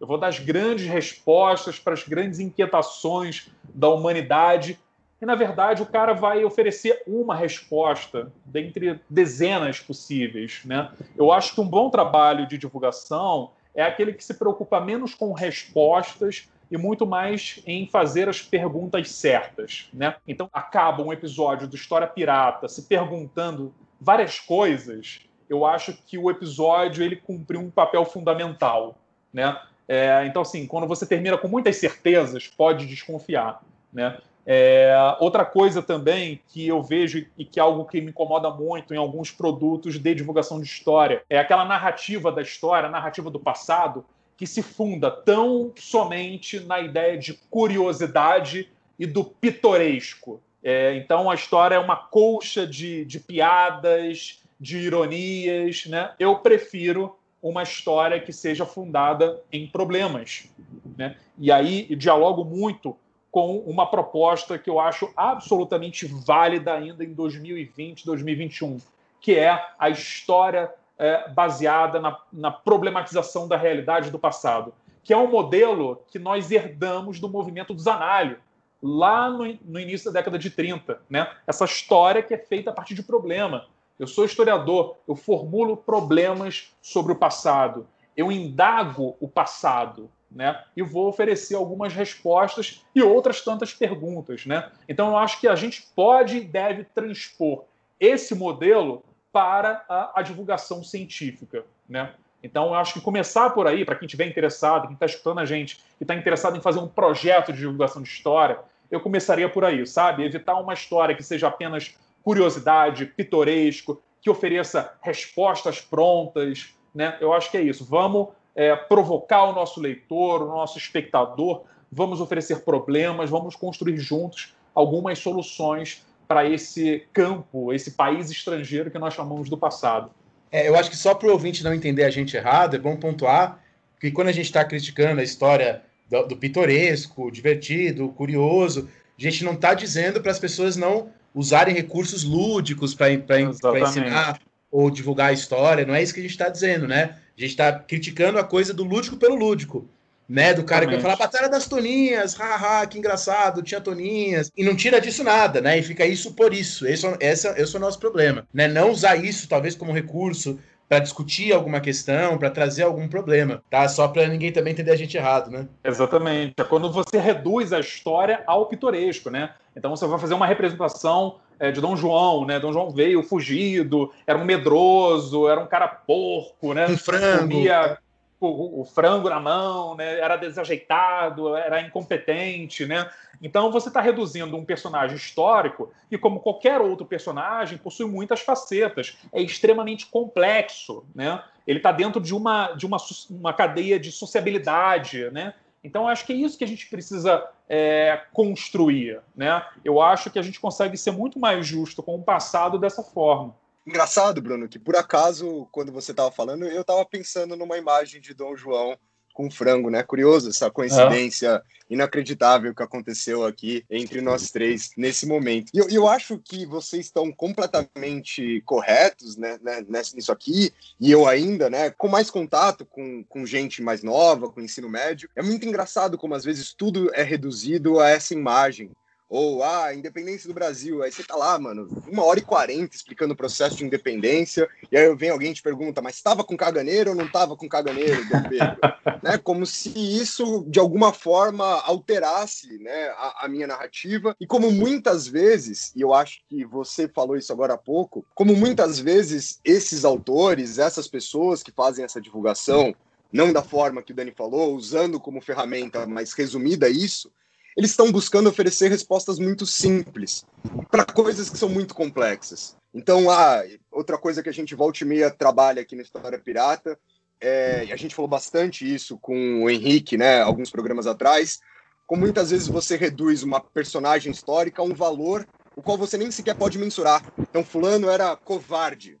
eu 0.00 0.06
vou 0.06 0.18
dar 0.18 0.28
as 0.28 0.38
grandes 0.38 0.86
respostas 0.86 1.78
para 1.78 1.92
as 1.92 2.02
grandes 2.02 2.40
inquietações 2.40 3.50
da 3.74 3.88
humanidade. 3.88 4.78
E, 5.20 5.26
na 5.26 5.34
verdade, 5.34 5.82
o 5.82 5.86
cara 5.86 6.12
vai 6.12 6.44
oferecer 6.44 7.02
uma 7.06 7.34
resposta 7.34 8.32
dentre 8.44 9.00
dezenas 9.08 9.80
possíveis. 9.80 10.60
Né? 10.64 10.90
Eu 11.16 11.32
acho 11.32 11.54
que 11.54 11.60
um 11.60 11.68
bom 11.68 11.88
trabalho 11.88 12.46
de 12.46 12.58
divulgação 12.58 13.52
é 13.74 13.82
aquele 13.82 14.12
que 14.12 14.24
se 14.24 14.34
preocupa 14.34 14.80
menos 14.80 15.14
com 15.14 15.32
respostas 15.32 16.48
e 16.70 16.76
muito 16.76 17.06
mais 17.06 17.62
em 17.66 17.86
fazer 17.86 18.28
as 18.28 18.40
perguntas 18.42 19.10
certas, 19.10 19.88
né? 19.92 20.16
Então 20.26 20.48
acaba 20.52 21.02
um 21.02 21.12
episódio 21.12 21.68
do 21.68 21.76
História 21.76 22.06
Pirata 22.06 22.68
se 22.68 22.82
perguntando 22.82 23.74
várias 24.00 24.38
coisas. 24.38 25.20
Eu 25.48 25.64
acho 25.64 25.92
que 26.06 26.18
o 26.18 26.30
episódio 26.30 27.04
ele 27.04 27.16
cumpriu 27.16 27.60
um 27.60 27.70
papel 27.70 28.04
fundamental, 28.04 28.96
né? 29.32 29.58
É, 29.86 30.24
então 30.26 30.42
assim, 30.42 30.66
quando 30.66 30.86
você 30.86 31.06
termina 31.06 31.36
com 31.36 31.48
muitas 31.48 31.76
certezas, 31.76 32.46
pode 32.46 32.86
desconfiar, 32.86 33.62
né? 33.92 34.18
É, 34.46 34.94
outra 35.20 35.44
coisa 35.44 35.82
também 35.82 36.40
que 36.48 36.68
eu 36.68 36.82
vejo 36.82 37.26
e 37.36 37.44
que 37.46 37.58
é 37.58 37.62
algo 37.62 37.86
que 37.86 38.00
me 38.00 38.10
incomoda 38.10 38.50
muito 38.50 38.92
em 38.92 38.96
alguns 38.98 39.30
produtos 39.30 39.98
de 39.98 40.14
divulgação 40.14 40.60
de 40.60 40.66
história 40.66 41.22
é 41.30 41.38
aquela 41.38 41.64
narrativa 41.64 42.30
da 42.30 42.42
história, 42.42 42.90
narrativa 42.90 43.30
do 43.30 43.40
passado, 43.40 44.04
que 44.36 44.46
se 44.46 44.62
funda 44.62 45.10
tão 45.10 45.72
somente 45.76 46.60
na 46.60 46.80
ideia 46.80 47.16
de 47.16 47.34
curiosidade 47.50 48.68
e 48.98 49.06
do 49.06 49.24
pitoresco. 49.24 50.40
É, 50.62 50.96
então 50.96 51.30
a 51.30 51.34
história 51.34 51.76
é 51.76 51.78
uma 51.78 51.96
colcha 51.96 52.66
de, 52.66 53.04
de 53.04 53.20
piadas, 53.20 54.42
de 54.58 54.78
ironias. 54.78 55.86
Né? 55.86 56.12
Eu 56.18 56.38
prefiro 56.38 57.16
uma 57.42 57.62
história 57.62 58.20
que 58.20 58.32
seja 58.32 58.64
fundada 58.64 59.40
em 59.52 59.66
problemas. 59.66 60.48
Né? 60.96 61.16
E 61.38 61.52
aí 61.52 61.94
dialogo 61.94 62.44
muito 62.44 62.96
com 63.30 63.58
uma 63.58 63.86
proposta 63.86 64.58
que 64.58 64.70
eu 64.70 64.78
acho 64.78 65.12
absolutamente 65.16 66.06
válida 66.06 66.72
ainda 66.72 67.04
em 67.04 67.12
2020, 67.12 68.06
2021, 68.06 68.78
que 69.20 69.34
é 69.34 69.60
a 69.78 69.90
história 69.90 70.72
é, 70.98 71.28
baseada 71.30 72.00
na, 72.00 72.18
na 72.32 72.50
problematização 72.50 73.48
da 73.48 73.56
realidade 73.56 74.10
do 74.10 74.18
passado, 74.18 74.72
que 75.02 75.12
é 75.12 75.16
um 75.16 75.30
modelo 75.30 76.02
que 76.08 76.18
nós 76.18 76.50
herdamos 76.50 77.20
do 77.20 77.28
movimento 77.28 77.74
do 77.74 77.80
Zanalho, 77.80 78.38
lá 78.82 79.30
no, 79.30 79.44
no, 79.64 79.80
início 79.80 80.12
da 80.12 80.20
década 80.20 80.38
de 80.38 80.50
30. 80.50 81.00
Né? 81.08 81.30
Essa 81.46 81.64
história 81.64 82.22
que 82.22 82.34
é 82.34 82.38
feita 82.38 82.70
a 82.70 82.72
partir 82.72 82.94
de 82.94 83.02
problema. 83.02 83.66
Eu 83.98 84.06
sou 84.06 84.24
historiador, 84.24 84.96
eu 85.06 85.14
formulo 85.14 85.76
problemas 85.76 86.74
sobre 86.82 87.12
o 87.12 87.16
passado, 87.16 87.86
eu 88.16 88.30
indago 88.30 89.16
o 89.20 89.28
passado, 89.28 90.10
né? 90.30 90.64
E 90.76 90.82
vou 90.82 91.08
oferecer 91.08 91.54
algumas 91.54 91.92
respostas 91.92 92.84
e 92.92 93.00
outras 93.00 93.40
tantas 93.40 93.72
perguntas, 93.72 94.44
né? 94.46 94.72
Então 94.88 95.10
eu 95.10 95.16
acho 95.16 95.40
que 95.40 95.46
a 95.46 95.54
gente 95.54 95.86
pode 95.94 96.38
e 96.38 96.44
deve 96.44 96.84
transpor 96.84 97.64
esse 98.00 98.34
modelo 98.34 99.04
para 99.34 99.84
a, 99.88 100.20
a 100.20 100.22
divulgação 100.22 100.84
científica, 100.84 101.64
né? 101.88 102.14
Então, 102.40 102.66
eu 102.66 102.74
acho 102.74 102.94
que 102.94 103.00
começar 103.00 103.50
por 103.50 103.66
aí, 103.66 103.84
para 103.84 103.96
quem 103.96 104.06
estiver 104.06 104.26
interessado, 104.26 104.86
quem 104.86 104.94
está 104.94 105.06
escutando 105.06 105.40
a 105.40 105.44
gente, 105.44 105.78
que 105.98 106.04
está 106.04 106.14
interessado 106.14 106.56
em 106.56 106.60
fazer 106.60 106.78
um 106.78 106.86
projeto 106.86 107.52
de 107.52 107.58
divulgação 107.58 108.00
de 108.00 108.08
história, 108.08 108.60
eu 108.90 109.00
começaria 109.00 109.48
por 109.48 109.64
aí, 109.64 109.84
sabe? 109.86 110.24
Evitar 110.24 110.54
uma 110.60 110.72
história 110.72 111.16
que 111.16 111.22
seja 111.22 111.48
apenas 111.48 111.96
curiosidade, 112.22 113.06
pitoresco, 113.06 114.00
que 114.20 114.30
ofereça 114.30 114.94
respostas 115.00 115.80
prontas, 115.80 116.72
né? 116.94 117.16
Eu 117.20 117.32
acho 117.32 117.50
que 117.50 117.56
é 117.56 117.62
isso. 117.62 117.84
Vamos 117.84 118.28
é, 118.54 118.76
provocar 118.76 119.44
o 119.46 119.52
nosso 119.52 119.80
leitor, 119.80 120.42
o 120.42 120.46
nosso 120.46 120.78
espectador, 120.78 121.64
vamos 121.90 122.20
oferecer 122.20 122.60
problemas, 122.64 123.30
vamos 123.30 123.56
construir 123.56 123.96
juntos 123.96 124.54
algumas 124.72 125.18
soluções 125.18 126.04
para 126.34 126.50
esse 126.50 127.04
campo, 127.12 127.72
esse 127.72 127.92
país 127.92 128.28
estrangeiro 128.28 128.90
que 128.90 128.98
nós 128.98 129.14
chamamos 129.14 129.48
do 129.48 129.56
passado. 129.56 130.10
É, 130.50 130.68
eu 130.68 130.74
acho 130.74 130.90
que 130.90 130.96
só 130.96 131.14
para 131.14 131.28
o 131.28 131.30
ouvinte 131.30 131.62
não 131.62 131.72
entender 131.72 132.02
a 132.02 132.10
gente 132.10 132.36
errado, 132.36 132.74
é 132.74 132.78
bom 132.78 132.96
pontuar 132.96 133.60
que 134.00 134.10
quando 134.10 134.26
a 134.26 134.32
gente 134.32 134.46
está 134.46 134.64
criticando 134.64 135.20
a 135.20 135.22
história 135.24 135.82
do, 136.10 136.26
do, 136.26 136.36
pitoresco, 136.36 137.30
divertido, 137.30 138.08
curioso, 138.08 138.88
a 139.16 139.22
gente 139.22 139.44
não 139.44 139.52
está 139.52 139.74
dizendo 139.74 140.20
para 140.20 140.32
as 140.32 140.40
pessoas 140.40 140.76
não 140.76 141.08
usarem 141.32 141.72
recursos 141.72 142.24
lúdicos 142.24 142.96
para 142.96 143.12
ensinar 143.12 144.40
ou 144.72 144.90
divulgar 144.90 145.28
a 145.28 145.32
história, 145.32 145.86
não 145.86 145.94
é 145.94 146.02
isso 146.02 146.12
que 146.12 146.18
a 146.18 146.22
gente 146.24 146.32
está 146.32 146.48
dizendo, 146.48 146.88
né? 146.88 147.16
A 147.38 147.40
gente 147.40 147.50
está 147.50 147.72
criticando 147.72 148.40
a 148.40 148.44
coisa 148.44 148.74
do 148.74 148.82
lúdico 148.82 149.16
pelo 149.16 149.36
lúdico 149.36 149.88
né? 150.28 150.54
Do 150.54 150.64
cara 150.64 150.84
Exatamente. 150.84 150.88
que 150.88 151.02
vai 151.06 151.16
falar 151.16 151.16
Batalha 151.16 151.48
das 151.48 151.66
Toninhas, 151.66 152.34
haha, 152.34 152.86
que 152.86 152.98
engraçado, 152.98 153.62
tinha 153.62 153.80
Toninhas. 153.80 154.50
E 154.56 154.64
não 154.64 154.74
tira 154.74 155.00
disso 155.00 155.22
nada, 155.22 155.60
né? 155.60 155.78
E 155.78 155.82
fica 155.82 156.04
isso 156.06 156.34
por 156.34 156.52
isso. 156.52 156.86
Esse, 156.86 157.06
é 157.06 157.16
esse, 157.20 157.48
esse 157.48 157.74
é 157.74 157.78
o 157.78 157.80
nosso 157.80 157.98
problema, 157.98 158.46
né? 158.52 158.68
Não 158.68 158.90
usar 158.90 159.16
isso, 159.16 159.48
talvez, 159.48 159.74
como 159.74 159.92
recurso 159.92 160.58
para 160.88 160.98
discutir 160.98 161.52
alguma 161.52 161.80
questão, 161.80 162.36
para 162.36 162.50
trazer 162.50 162.82
algum 162.82 163.08
problema, 163.08 163.62
tá? 163.70 163.88
Só 163.88 164.06
para 164.08 164.28
ninguém 164.28 164.52
também 164.52 164.72
entender 164.72 164.90
a 164.90 164.96
gente 164.96 165.16
errado, 165.16 165.50
né? 165.50 165.66
Exatamente. 165.82 166.54
É 166.58 166.64
quando 166.64 166.90
você 166.92 167.18
reduz 167.18 167.72
a 167.72 167.80
história 167.80 168.42
ao 168.46 168.66
pitoresco, 168.66 169.30
né? 169.30 169.54
Então 169.76 169.90
você 169.90 170.06
vai 170.06 170.18
fazer 170.18 170.34
uma 170.34 170.46
representação 170.46 171.36
é, 171.58 171.70
de 171.70 171.80
Dom 171.80 171.96
João, 171.96 172.44
né? 172.46 172.60
Dom 172.60 172.72
João 172.72 172.90
veio 172.90 173.22
fugido, 173.22 174.12
era 174.26 174.38
um 174.38 174.44
medroso, 174.44 175.48
era 175.48 175.60
um 175.60 175.66
cara 175.66 175.88
porco, 175.88 176.74
né? 176.74 176.86
Um 176.86 176.98
frango. 176.98 177.48
Comia 177.48 177.98
o, 178.40 178.80
o, 178.80 178.84
frango 178.84 179.28
na 179.28 179.40
mão, 179.40 179.96
né? 179.96 180.18
era 180.18 180.36
desajeitado, 180.36 181.56
era 181.56 181.80
incompetente, 181.80 182.84
né? 182.86 183.08
Então 183.42 183.70
você 183.70 183.88
está 183.88 184.00
reduzindo 184.00 184.56
um 184.56 184.64
personagem 184.64 185.16
histórico 185.16 185.92
que, 186.08 186.18
como 186.18 186.40
qualquer 186.40 186.80
outro 186.80 187.06
personagem, 187.06 187.78
possui 187.78 188.06
muitas 188.06 188.40
facetas, 188.40 189.16
é 189.32 189.40
extremamente 189.40 190.06
complexo, 190.06 191.04
né? 191.14 191.42
Ele 191.66 191.78
está 191.78 191.92
dentro 191.92 192.20
de 192.20 192.34
uma 192.34 192.72
de 192.72 192.86
uma, 192.86 192.98
uma 193.30 193.52
cadeia 193.52 193.98
de 193.98 194.12
sociabilidade, 194.12 195.30
né? 195.30 195.54
Então 195.82 196.08
acho 196.08 196.24
que 196.24 196.32
é 196.32 196.36
isso 196.36 196.56
que 196.56 196.64
a 196.64 196.68
gente 196.68 196.88
precisa 196.88 197.46
é, 197.68 198.22
construir, 198.32 199.20
né? 199.36 199.64
Eu 199.84 200.00
acho 200.00 200.30
que 200.30 200.38
a 200.38 200.42
gente 200.42 200.58
consegue 200.58 200.96
ser 200.96 201.10
muito 201.10 201.38
mais 201.38 201.66
justo 201.66 202.02
com 202.02 202.14
o 202.16 202.22
passado 202.22 202.78
dessa 202.78 203.02
forma. 203.02 203.54
Engraçado, 203.86 204.40
Bruno, 204.40 204.68
que 204.68 204.78
por 204.78 204.96
acaso, 204.96 205.68
quando 205.70 205.92
você 205.92 206.12
estava 206.12 206.30
falando, 206.30 206.64
eu 206.64 206.80
estava 206.80 207.04
pensando 207.04 207.54
numa 207.54 207.76
imagem 207.76 208.20
de 208.20 208.32
Dom 208.32 208.56
João 208.56 208.96
com 209.34 209.50
frango, 209.50 209.90
né? 209.90 210.02
Curioso 210.02 210.48
essa 210.48 210.70
coincidência 210.70 211.60
inacreditável 211.90 212.74
que 212.74 212.82
aconteceu 212.82 213.44
aqui 213.44 213.84
entre 213.90 214.20
nós 214.20 214.50
três 214.50 214.90
nesse 214.96 215.26
momento. 215.26 215.70
E 215.74 215.78
eu, 215.78 215.88
eu 215.90 216.08
acho 216.08 216.38
que 216.38 216.64
vocês 216.64 217.06
estão 217.06 217.30
completamente 217.32 218.62
corretos 218.64 219.36
né, 219.36 219.58
né, 219.60 219.84
nisso 220.14 220.32
aqui, 220.32 220.72
e 221.00 221.10
eu 221.10 221.26
ainda, 221.26 221.68
né, 221.68 221.90
com 221.90 222.08
mais 222.08 222.30
contato 222.30 222.86
com, 222.86 223.24
com 223.24 223.44
gente 223.44 223.82
mais 223.82 224.02
nova, 224.02 224.48
com 224.48 224.60
ensino 224.60 224.88
médio. 224.88 225.28
É 225.34 225.42
muito 225.42 225.66
engraçado 225.66 226.16
como 226.16 226.34
às 226.34 226.44
vezes 226.44 226.72
tudo 226.72 227.12
é 227.12 227.22
reduzido 227.22 227.98
a 227.98 228.08
essa 228.08 228.32
imagem 228.32 228.92
ou, 229.34 229.64
ah, 229.64 229.92
independência 229.92 230.46
do 230.46 230.54
Brasil. 230.54 231.02
Aí 231.02 231.10
você 231.10 231.24
tá 231.24 231.34
lá, 231.34 231.58
mano, 231.58 231.88
uma 232.06 232.24
hora 232.24 232.38
e 232.38 232.42
quarenta 232.42 232.94
explicando 232.94 233.34
o 233.34 233.36
processo 233.36 233.74
de 233.74 233.84
independência, 233.84 234.68
e 234.92 234.96
aí 234.96 235.12
vem 235.16 235.30
alguém 235.30 235.50
e 235.50 235.54
te 235.54 235.60
pergunta, 235.60 236.00
mas 236.00 236.14
estava 236.14 236.44
com 236.44 236.56
caganeiro 236.56 237.10
ou 237.10 237.16
não 237.16 237.26
estava 237.26 237.56
com 237.56 237.68
caganeiro, 237.68 238.24
Dom 238.28 238.42
Pedro? 238.48 238.76
né? 239.20 239.36
Como 239.36 239.66
se 239.66 239.90
isso, 239.98 240.64
de 240.68 240.78
alguma 240.78 241.12
forma, 241.12 241.64
alterasse 241.80 242.78
né, 242.78 243.08
a, 243.16 243.46
a 243.46 243.48
minha 243.48 243.66
narrativa. 243.66 244.36
E 244.40 244.46
como 244.46 244.70
muitas 244.70 245.26
vezes, 245.26 245.90
e 245.96 246.00
eu 246.00 246.14
acho 246.14 246.38
que 246.48 246.64
você 246.64 247.08
falou 247.08 247.36
isso 247.36 247.52
agora 247.52 247.74
há 247.74 247.78
pouco, 247.78 248.24
como 248.36 248.54
muitas 248.54 249.00
vezes 249.00 249.58
esses 249.64 250.04
autores, 250.04 250.78
essas 250.78 251.08
pessoas 251.08 251.60
que 251.60 251.72
fazem 251.72 252.04
essa 252.04 252.20
divulgação, 252.20 252.94
não 253.32 253.52
da 253.52 253.64
forma 253.64 254.00
que 254.00 254.12
o 254.12 254.14
Dani 254.14 254.30
falou, 254.30 254.76
usando 254.76 255.18
como 255.18 255.40
ferramenta, 255.42 256.06
mas 256.06 256.32
resumida 256.32 256.88
isso, 256.88 257.32
eles 257.76 257.90
estão 257.90 258.10
buscando 258.10 258.48
oferecer 258.48 258.88
respostas 258.88 259.38
muito 259.38 259.66
simples 259.66 260.44
para 260.90 261.04
coisas 261.04 261.50
que 261.50 261.58
são 261.58 261.68
muito 261.68 261.94
complexas. 261.94 262.76
Então, 262.92 263.30
ah, 263.30 263.62
outra 263.90 264.16
coisa 264.16 264.42
que 264.42 264.48
a 264.48 264.52
gente 264.52 264.74
volta 264.74 265.02
e 265.02 265.06
meia 265.06 265.30
trabalha 265.30 265.82
aqui 265.82 265.96
na 265.96 266.02
História 266.02 266.38
Pirata, 266.38 266.98
é, 267.40 267.86
e 267.86 267.92
a 267.92 267.96
gente 267.96 268.14
falou 268.14 268.28
bastante 268.28 268.92
isso 268.92 269.18
com 269.18 269.64
o 269.64 269.70
Henrique, 269.70 270.16
né, 270.16 270.40
alguns 270.40 270.70
programas 270.70 271.06
atrás, 271.06 271.58
como 272.06 272.22
muitas 272.22 272.50
vezes 272.50 272.68
você 272.68 272.96
reduz 272.96 273.42
uma 273.42 273.60
personagem 273.60 274.30
histórica 274.30 274.80
a 274.80 274.84
um 274.84 274.94
valor 274.94 275.46
o 275.76 275.82
qual 275.82 275.98
você 275.98 276.16
nem 276.16 276.30
sequer 276.30 276.54
pode 276.54 276.78
mensurar. 276.78 277.22
Então, 277.38 277.64
fulano 277.64 278.08
era 278.08 278.36
covarde, 278.36 279.18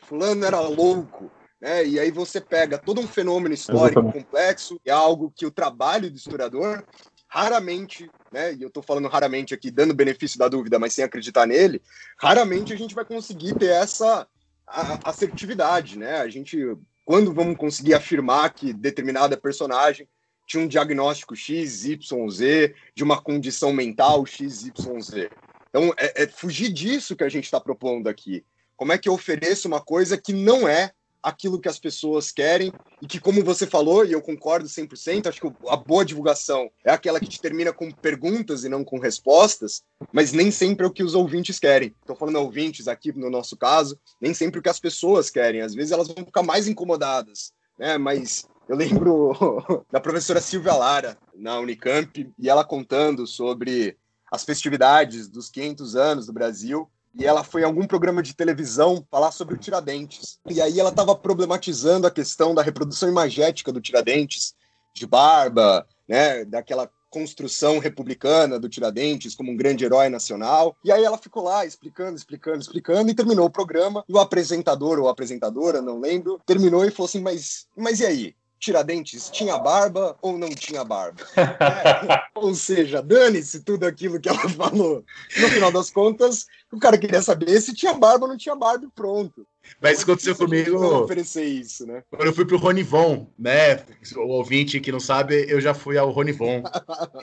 fulano 0.00 0.44
era 0.44 0.60
louco, 0.60 1.30
né? 1.60 1.86
E 1.86 1.98
aí 1.98 2.10
você 2.10 2.40
pega 2.40 2.78
todo 2.78 3.00
um 3.00 3.06
fenômeno 3.06 3.54
histórico 3.54 4.00
Exatamente. 4.00 4.24
complexo, 4.24 4.80
é 4.84 4.90
algo 4.90 5.32
que 5.34 5.46
o 5.46 5.50
trabalho 5.50 6.10
do 6.10 6.16
historiador 6.16 6.84
raramente, 7.32 8.10
né, 8.30 8.52
e 8.52 8.60
eu 8.60 8.68
estou 8.68 8.82
falando 8.82 9.08
raramente 9.08 9.54
aqui, 9.54 9.70
dando 9.70 9.94
benefício 9.94 10.38
da 10.38 10.48
dúvida, 10.48 10.78
mas 10.78 10.92
sem 10.92 11.02
acreditar 11.02 11.46
nele, 11.46 11.80
raramente 12.18 12.74
a 12.74 12.76
gente 12.76 12.94
vai 12.94 13.06
conseguir 13.06 13.54
ter 13.54 13.70
essa 13.70 14.28
assertividade, 15.02 15.98
né? 15.98 16.18
A 16.18 16.28
gente, 16.28 16.58
quando 17.06 17.32
vamos 17.32 17.56
conseguir 17.56 17.94
afirmar 17.94 18.52
que 18.52 18.74
determinada 18.74 19.34
personagem 19.34 20.06
tinha 20.46 20.62
um 20.62 20.68
diagnóstico 20.68 21.34
X, 21.34 21.86
Y, 21.86 22.30
Z, 22.30 22.74
de 22.94 23.02
uma 23.02 23.18
condição 23.18 23.72
mental 23.72 24.26
X, 24.26 24.66
Y, 24.66 25.00
Z. 25.00 25.30
Então, 25.70 25.94
é, 25.96 26.24
é 26.24 26.28
fugir 26.28 26.70
disso 26.70 27.16
que 27.16 27.24
a 27.24 27.30
gente 27.30 27.44
está 27.44 27.58
propondo 27.58 28.08
aqui. 28.08 28.44
Como 28.76 28.92
é 28.92 28.98
que 28.98 29.08
eu 29.08 29.14
ofereço 29.14 29.66
uma 29.66 29.80
coisa 29.80 30.18
que 30.18 30.34
não 30.34 30.68
é 30.68 30.92
aquilo 31.22 31.60
que 31.60 31.68
as 31.68 31.78
pessoas 31.78 32.32
querem 32.32 32.72
e 33.00 33.06
que, 33.06 33.20
como 33.20 33.44
você 33.44 33.66
falou, 33.66 34.04
e 34.04 34.12
eu 34.12 34.20
concordo 34.20 34.68
100%, 34.68 35.26
acho 35.26 35.40
que 35.40 35.52
a 35.68 35.76
boa 35.76 36.04
divulgação 36.04 36.70
é 36.84 36.90
aquela 36.90 37.20
que 37.20 37.28
te 37.28 37.40
termina 37.40 37.72
com 37.72 37.90
perguntas 37.90 38.64
e 38.64 38.68
não 38.68 38.82
com 38.82 38.98
respostas, 38.98 39.82
mas 40.12 40.32
nem 40.32 40.50
sempre 40.50 40.84
é 40.84 40.88
o 40.88 40.92
que 40.92 41.02
os 41.02 41.14
ouvintes 41.14 41.58
querem. 41.58 41.94
Estou 42.00 42.16
falando 42.16 42.36
ouvintes 42.36 42.88
aqui 42.88 43.12
no 43.12 43.30
nosso 43.30 43.56
caso, 43.56 43.98
nem 44.20 44.34
sempre 44.34 44.58
o 44.58 44.62
que 44.62 44.68
as 44.68 44.80
pessoas 44.80 45.30
querem. 45.30 45.60
Às 45.60 45.74
vezes 45.74 45.92
elas 45.92 46.08
vão 46.08 46.24
ficar 46.24 46.42
mais 46.42 46.66
incomodadas, 46.66 47.52
né? 47.78 47.96
Mas 47.98 48.48
eu 48.68 48.76
lembro 48.76 49.32
da 49.90 50.00
professora 50.00 50.40
Silvia 50.40 50.74
Lara 50.74 51.16
na 51.34 51.58
Unicamp 51.60 52.32
e 52.38 52.48
ela 52.48 52.64
contando 52.64 53.26
sobre 53.26 53.96
as 54.30 54.44
festividades 54.44 55.28
dos 55.28 55.50
500 55.50 55.94
anos 55.94 56.26
do 56.26 56.32
Brasil 56.32 56.90
e 57.14 57.26
ela 57.26 57.44
foi 57.44 57.62
em 57.62 57.64
algum 57.64 57.86
programa 57.86 58.22
de 58.22 58.34
televisão 58.34 59.06
falar 59.10 59.32
sobre 59.32 59.54
o 59.54 59.58
Tiradentes. 59.58 60.38
E 60.48 60.60
aí 60.60 60.80
ela 60.80 60.90
estava 60.90 61.14
problematizando 61.14 62.06
a 62.06 62.10
questão 62.10 62.54
da 62.54 62.62
reprodução 62.62 63.08
imagética 63.08 63.72
do 63.72 63.80
Tiradentes, 63.80 64.54
de 64.94 65.06
barba, 65.06 65.86
né, 66.08 66.44
daquela 66.44 66.90
construção 67.10 67.78
republicana 67.78 68.58
do 68.58 68.70
Tiradentes 68.70 69.34
como 69.34 69.52
um 69.52 69.56
grande 69.56 69.84
herói 69.84 70.08
nacional. 70.08 70.74
E 70.82 70.90
aí 70.90 71.04
ela 71.04 71.18
ficou 71.18 71.44
lá 71.44 71.66
explicando, 71.66 72.16
explicando, 72.16 72.60
explicando 72.60 73.10
e 73.10 73.14
terminou 73.14 73.46
o 73.46 73.50
programa. 73.50 74.02
E 74.08 74.12
o 74.14 74.18
apresentador 74.18 74.98
ou 74.98 75.08
apresentadora, 75.08 75.82
não 75.82 76.00
lembro, 76.00 76.40
terminou 76.46 76.84
e 76.84 76.90
falou 76.90 77.06
assim: 77.06 77.20
"Mas, 77.20 77.66
mas 77.76 78.00
e 78.00 78.06
aí? 78.06 78.34
Tiradentes 78.62 79.28
tinha 79.28 79.58
barba 79.58 80.16
ou 80.22 80.38
não 80.38 80.48
tinha 80.48 80.84
barba. 80.84 81.26
É, 81.82 82.22
ou 82.34 82.54
seja, 82.54 83.02
dane-se 83.02 83.60
tudo 83.60 83.84
aquilo 83.84 84.20
que 84.20 84.28
ela 84.28 84.48
falou. 84.48 85.04
No 85.40 85.48
final 85.48 85.72
das 85.72 85.90
contas, 85.90 86.46
o 86.70 86.78
cara 86.78 86.96
queria 86.96 87.20
saber 87.20 87.60
se 87.60 87.74
tinha 87.74 87.92
barba 87.92 88.24
ou 88.24 88.30
não 88.30 88.38
tinha 88.38 88.54
barba 88.54 88.86
e 88.86 88.90
pronto. 88.90 89.44
Mas 89.80 89.98
isso 89.98 90.04
aconteceu 90.04 90.36
comigo. 90.36 90.76
oferecer 91.02 91.44
isso, 91.44 91.86
né? 91.86 92.02
Quando 92.10 92.26
eu 92.26 92.32
fui 92.32 92.44
pro 92.44 92.56
Ronivon, 92.56 93.28
né? 93.38 93.80
O 94.16 94.28
ouvinte 94.28 94.80
que 94.80 94.92
não 94.92 95.00
sabe, 95.00 95.46
eu 95.48 95.60
já 95.60 95.74
fui 95.74 95.98
ao 95.98 96.10
Ronivon. 96.10 96.62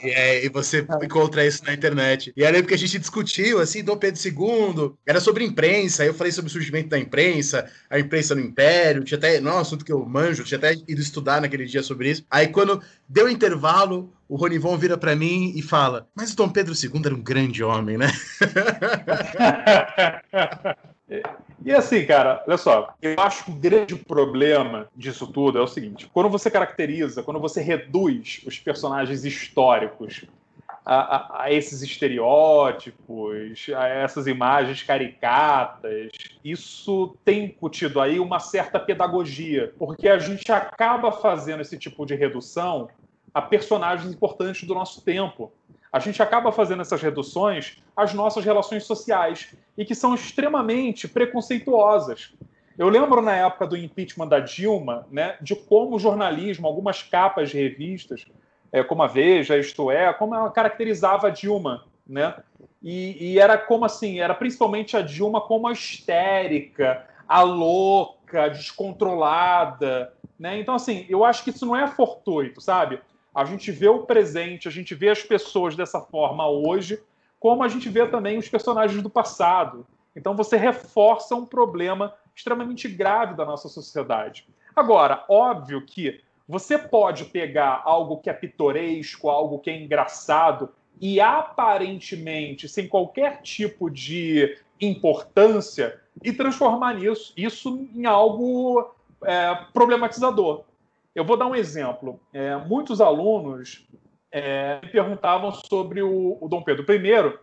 e, 0.02 0.10
é, 0.10 0.44
e 0.44 0.48
você 0.48 0.86
encontra 1.02 1.46
isso 1.46 1.64
na 1.64 1.72
internet. 1.72 2.32
E 2.36 2.44
aí, 2.44 2.62
porque 2.62 2.74
a 2.74 2.78
gente 2.78 2.98
discutiu, 2.98 3.60
assim, 3.60 3.82
Dom 3.82 3.96
Pedro 3.96 4.20
II, 4.22 4.92
era 5.06 5.20
sobre 5.20 5.44
imprensa. 5.44 6.02
Aí 6.02 6.08
eu 6.08 6.14
falei 6.14 6.32
sobre 6.32 6.50
o 6.50 6.52
surgimento 6.52 6.88
da 6.88 6.98
imprensa, 6.98 7.70
a 7.88 7.98
imprensa 7.98 8.34
no 8.34 8.40
Império. 8.40 9.04
Tinha 9.04 9.18
até, 9.18 9.40
não, 9.40 9.52
é 9.52 9.56
um 9.56 9.60
assunto 9.60 9.84
que 9.84 9.92
eu 9.92 10.04
manjo, 10.04 10.44
tinha 10.44 10.58
até 10.58 10.72
ido 10.72 11.00
estudar 11.00 11.40
naquele 11.40 11.64
dia 11.64 11.82
sobre 11.82 12.10
isso. 12.10 12.24
Aí 12.30 12.48
quando 12.48 12.82
deu 13.08 13.28
intervalo, 13.28 14.12
o 14.28 14.36
Ronivon 14.36 14.76
vira 14.76 14.96
para 14.96 15.16
mim 15.16 15.52
e 15.56 15.62
fala: 15.62 16.08
Mas 16.14 16.32
o 16.32 16.36
Dom 16.36 16.48
Pedro 16.48 16.72
II 16.72 17.02
era 17.04 17.14
um 17.14 17.22
grande 17.22 17.64
homem, 17.64 17.98
né? 17.98 18.10
E 21.64 21.72
assim, 21.72 22.06
cara, 22.06 22.42
olha 22.46 22.56
só, 22.56 22.94
eu 23.02 23.16
acho 23.18 23.44
que 23.44 23.50
o 23.50 23.54
grande 23.54 23.96
problema 23.96 24.88
disso 24.94 25.26
tudo 25.26 25.58
é 25.58 25.62
o 25.62 25.66
seguinte: 25.66 26.08
quando 26.12 26.28
você 26.28 26.50
caracteriza, 26.50 27.22
quando 27.22 27.40
você 27.40 27.60
reduz 27.60 28.42
os 28.46 28.58
personagens 28.58 29.24
históricos 29.24 30.24
a, 30.84 30.94
a, 30.94 31.42
a, 31.44 31.52
esses 31.52 31.82
estereótipos, 31.82 33.66
a 33.76 33.86
essas 33.86 34.26
imagens 34.26 34.82
caricatas. 34.82 36.10
Isso 36.44 37.16
tem 37.24 37.44
incutido 37.44 38.00
aí 38.00 38.18
uma 38.18 38.40
certa 38.40 38.80
pedagogia, 38.80 39.72
porque 39.78 40.08
a 40.08 40.18
gente 40.18 40.50
acaba 40.50 41.12
fazendo 41.12 41.60
esse 41.60 41.78
tipo 41.78 42.06
de 42.06 42.14
redução 42.14 42.88
a 43.32 43.40
personagens 43.40 44.12
importantes 44.12 44.66
do 44.66 44.74
nosso 44.74 45.02
tempo. 45.02 45.52
A 45.92 45.98
gente 45.98 46.22
acaba 46.22 46.52
fazendo 46.52 46.82
essas 46.82 47.02
reduções 47.02 47.82
às 47.96 48.14
nossas 48.14 48.44
relações 48.44 48.84
sociais 48.84 49.54
e 49.76 49.84
que 49.84 49.94
são 49.94 50.14
extremamente 50.14 51.08
preconceituosas. 51.08 52.32
Eu 52.78 52.88
lembro 52.88 53.20
na 53.20 53.34
época 53.34 53.66
do 53.66 53.76
impeachment 53.76 54.28
da 54.28 54.40
Dilma, 54.40 55.06
né, 55.10 55.36
de 55.40 55.54
como 55.54 55.96
o 55.96 55.98
jornalismo, 55.98 56.66
algumas 56.66 57.02
capas 57.02 57.50
de 57.50 57.58
revistas, 57.58 58.24
é, 58.72 58.82
como 58.82 59.02
a 59.02 59.06
Veja, 59.06 59.58
isto 59.58 59.90
é, 59.90 60.12
como 60.12 60.34
ela 60.34 60.50
caracterizava 60.50 61.26
a 61.26 61.30
Dilma, 61.30 61.84
né? 62.06 62.34
E, 62.82 63.32
e, 63.32 63.38
era 63.38 63.58
como 63.58 63.84
assim, 63.84 64.20
era 64.20 64.34
principalmente 64.34 64.96
a 64.96 65.02
Dilma 65.02 65.40
como 65.40 65.68
a 65.68 65.72
histérica, 65.72 67.04
a 67.28 67.42
louca, 67.42 68.48
descontrolada, 68.48 70.14
né? 70.38 70.58
Então 70.58 70.74
assim, 70.74 71.04
eu 71.08 71.24
acho 71.24 71.44
que 71.44 71.50
isso 71.50 71.66
não 71.66 71.76
é 71.76 71.86
fortuito, 71.86 72.60
sabe? 72.60 73.00
A 73.34 73.44
gente 73.44 73.70
vê 73.70 73.88
o 73.88 74.04
presente, 74.04 74.68
a 74.68 74.70
gente 74.70 74.94
vê 74.94 75.10
as 75.10 75.22
pessoas 75.22 75.76
dessa 75.76 76.00
forma 76.00 76.48
hoje, 76.48 77.02
como 77.38 77.62
a 77.62 77.68
gente 77.68 77.88
vê 77.88 78.06
também 78.06 78.38
os 78.38 78.48
personagens 78.48 79.02
do 79.02 79.10
passado. 79.10 79.86
Então 80.14 80.34
você 80.36 80.56
reforça 80.56 81.34
um 81.34 81.46
problema 81.46 82.14
extremamente 82.34 82.88
grave 82.88 83.34
da 83.34 83.44
nossa 83.44 83.68
sociedade. 83.68 84.46
Agora, 84.74 85.24
óbvio 85.28 85.84
que 85.84 86.20
você 86.48 86.76
pode 86.76 87.26
pegar 87.26 87.82
algo 87.84 88.18
que 88.18 88.28
é 88.28 88.32
pitoresco, 88.32 89.30
algo 89.30 89.58
que 89.60 89.70
é 89.70 89.80
engraçado, 89.80 90.70
e 91.00 91.20
aparentemente 91.20 92.68
sem 92.68 92.88
qualquer 92.88 93.40
tipo 93.40 93.88
de 93.88 94.58
importância, 94.80 96.00
e 96.22 96.32
transformar 96.32 96.94
nisso, 96.94 97.32
isso 97.36 97.88
em 97.94 98.04
algo 98.04 98.92
é, 99.24 99.54
problematizador. 99.72 100.64
Eu 101.14 101.24
vou 101.24 101.36
dar 101.36 101.46
um 101.46 101.54
exemplo. 101.54 102.20
É, 102.32 102.56
muitos 102.56 103.00
alunos 103.00 103.86
é, 104.30 104.76
perguntavam 104.92 105.52
sobre 105.52 106.02
o, 106.02 106.38
o, 106.40 106.48
Dom 106.48 106.62
Pedro 106.62 106.84
I, 106.92 107.38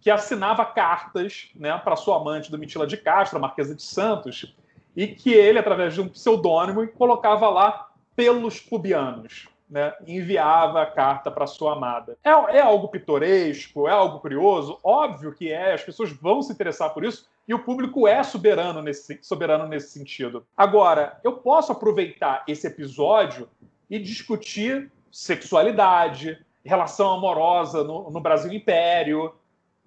que 0.00 0.10
assinava 0.10 0.64
cartas 0.64 1.50
né, 1.54 1.76
para 1.78 1.96
sua 1.96 2.16
amante 2.16 2.50
Domitila 2.50 2.86
de 2.86 2.96
Castro, 2.96 3.38
a 3.38 3.40
Marquesa 3.40 3.74
de 3.74 3.82
Santos, 3.82 4.54
e 4.96 5.08
que 5.08 5.32
ele, 5.32 5.58
através 5.58 5.94
de 5.94 6.00
um 6.00 6.08
pseudônimo, 6.08 6.86
colocava 6.88 7.48
lá 7.48 7.88
pelos 8.14 8.60
pubianos. 8.60 9.48
Né, 9.68 9.92
enviava 10.06 10.80
a 10.80 10.86
carta 10.86 11.30
para 11.30 11.46
sua 11.46 11.74
amada. 11.74 12.16
É, 12.24 12.30
é, 12.30 12.60
algo 12.62 12.88
pitoresco, 12.88 13.86
é 13.86 13.90
algo 13.90 14.18
curioso? 14.18 14.78
Óbvio 14.82 15.34
que 15.34 15.52
é, 15.52 15.74
as 15.74 15.82
pessoas 15.82 16.10
vão 16.10 16.40
se 16.40 16.50
interessar 16.50 16.94
por 16.94 17.04
isso 17.04 17.28
e 17.48 17.54
o 17.54 17.58
público 17.58 18.06
é 18.06 18.22
soberano 18.22 18.82
nesse, 18.82 19.18
soberano 19.22 19.66
nesse 19.66 19.90
sentido. 19.90 20.46
Agora, 20.54 21.18
eu 21.24 21.32
posso 21.38 21.72
aproveitar 21.72 22.44
esse 22.46 22.66
episódio 22.66 23.48
e 23.88 23.98
discutir 23.98 24.92
sexualidade, 25.10 26.38
relação 26.62 27.14
amorosa 27.14 27.82
no, 27.82 28.10
no 28.10 28.20
Brasil 28.20 28.52
Império, 28.52 29.34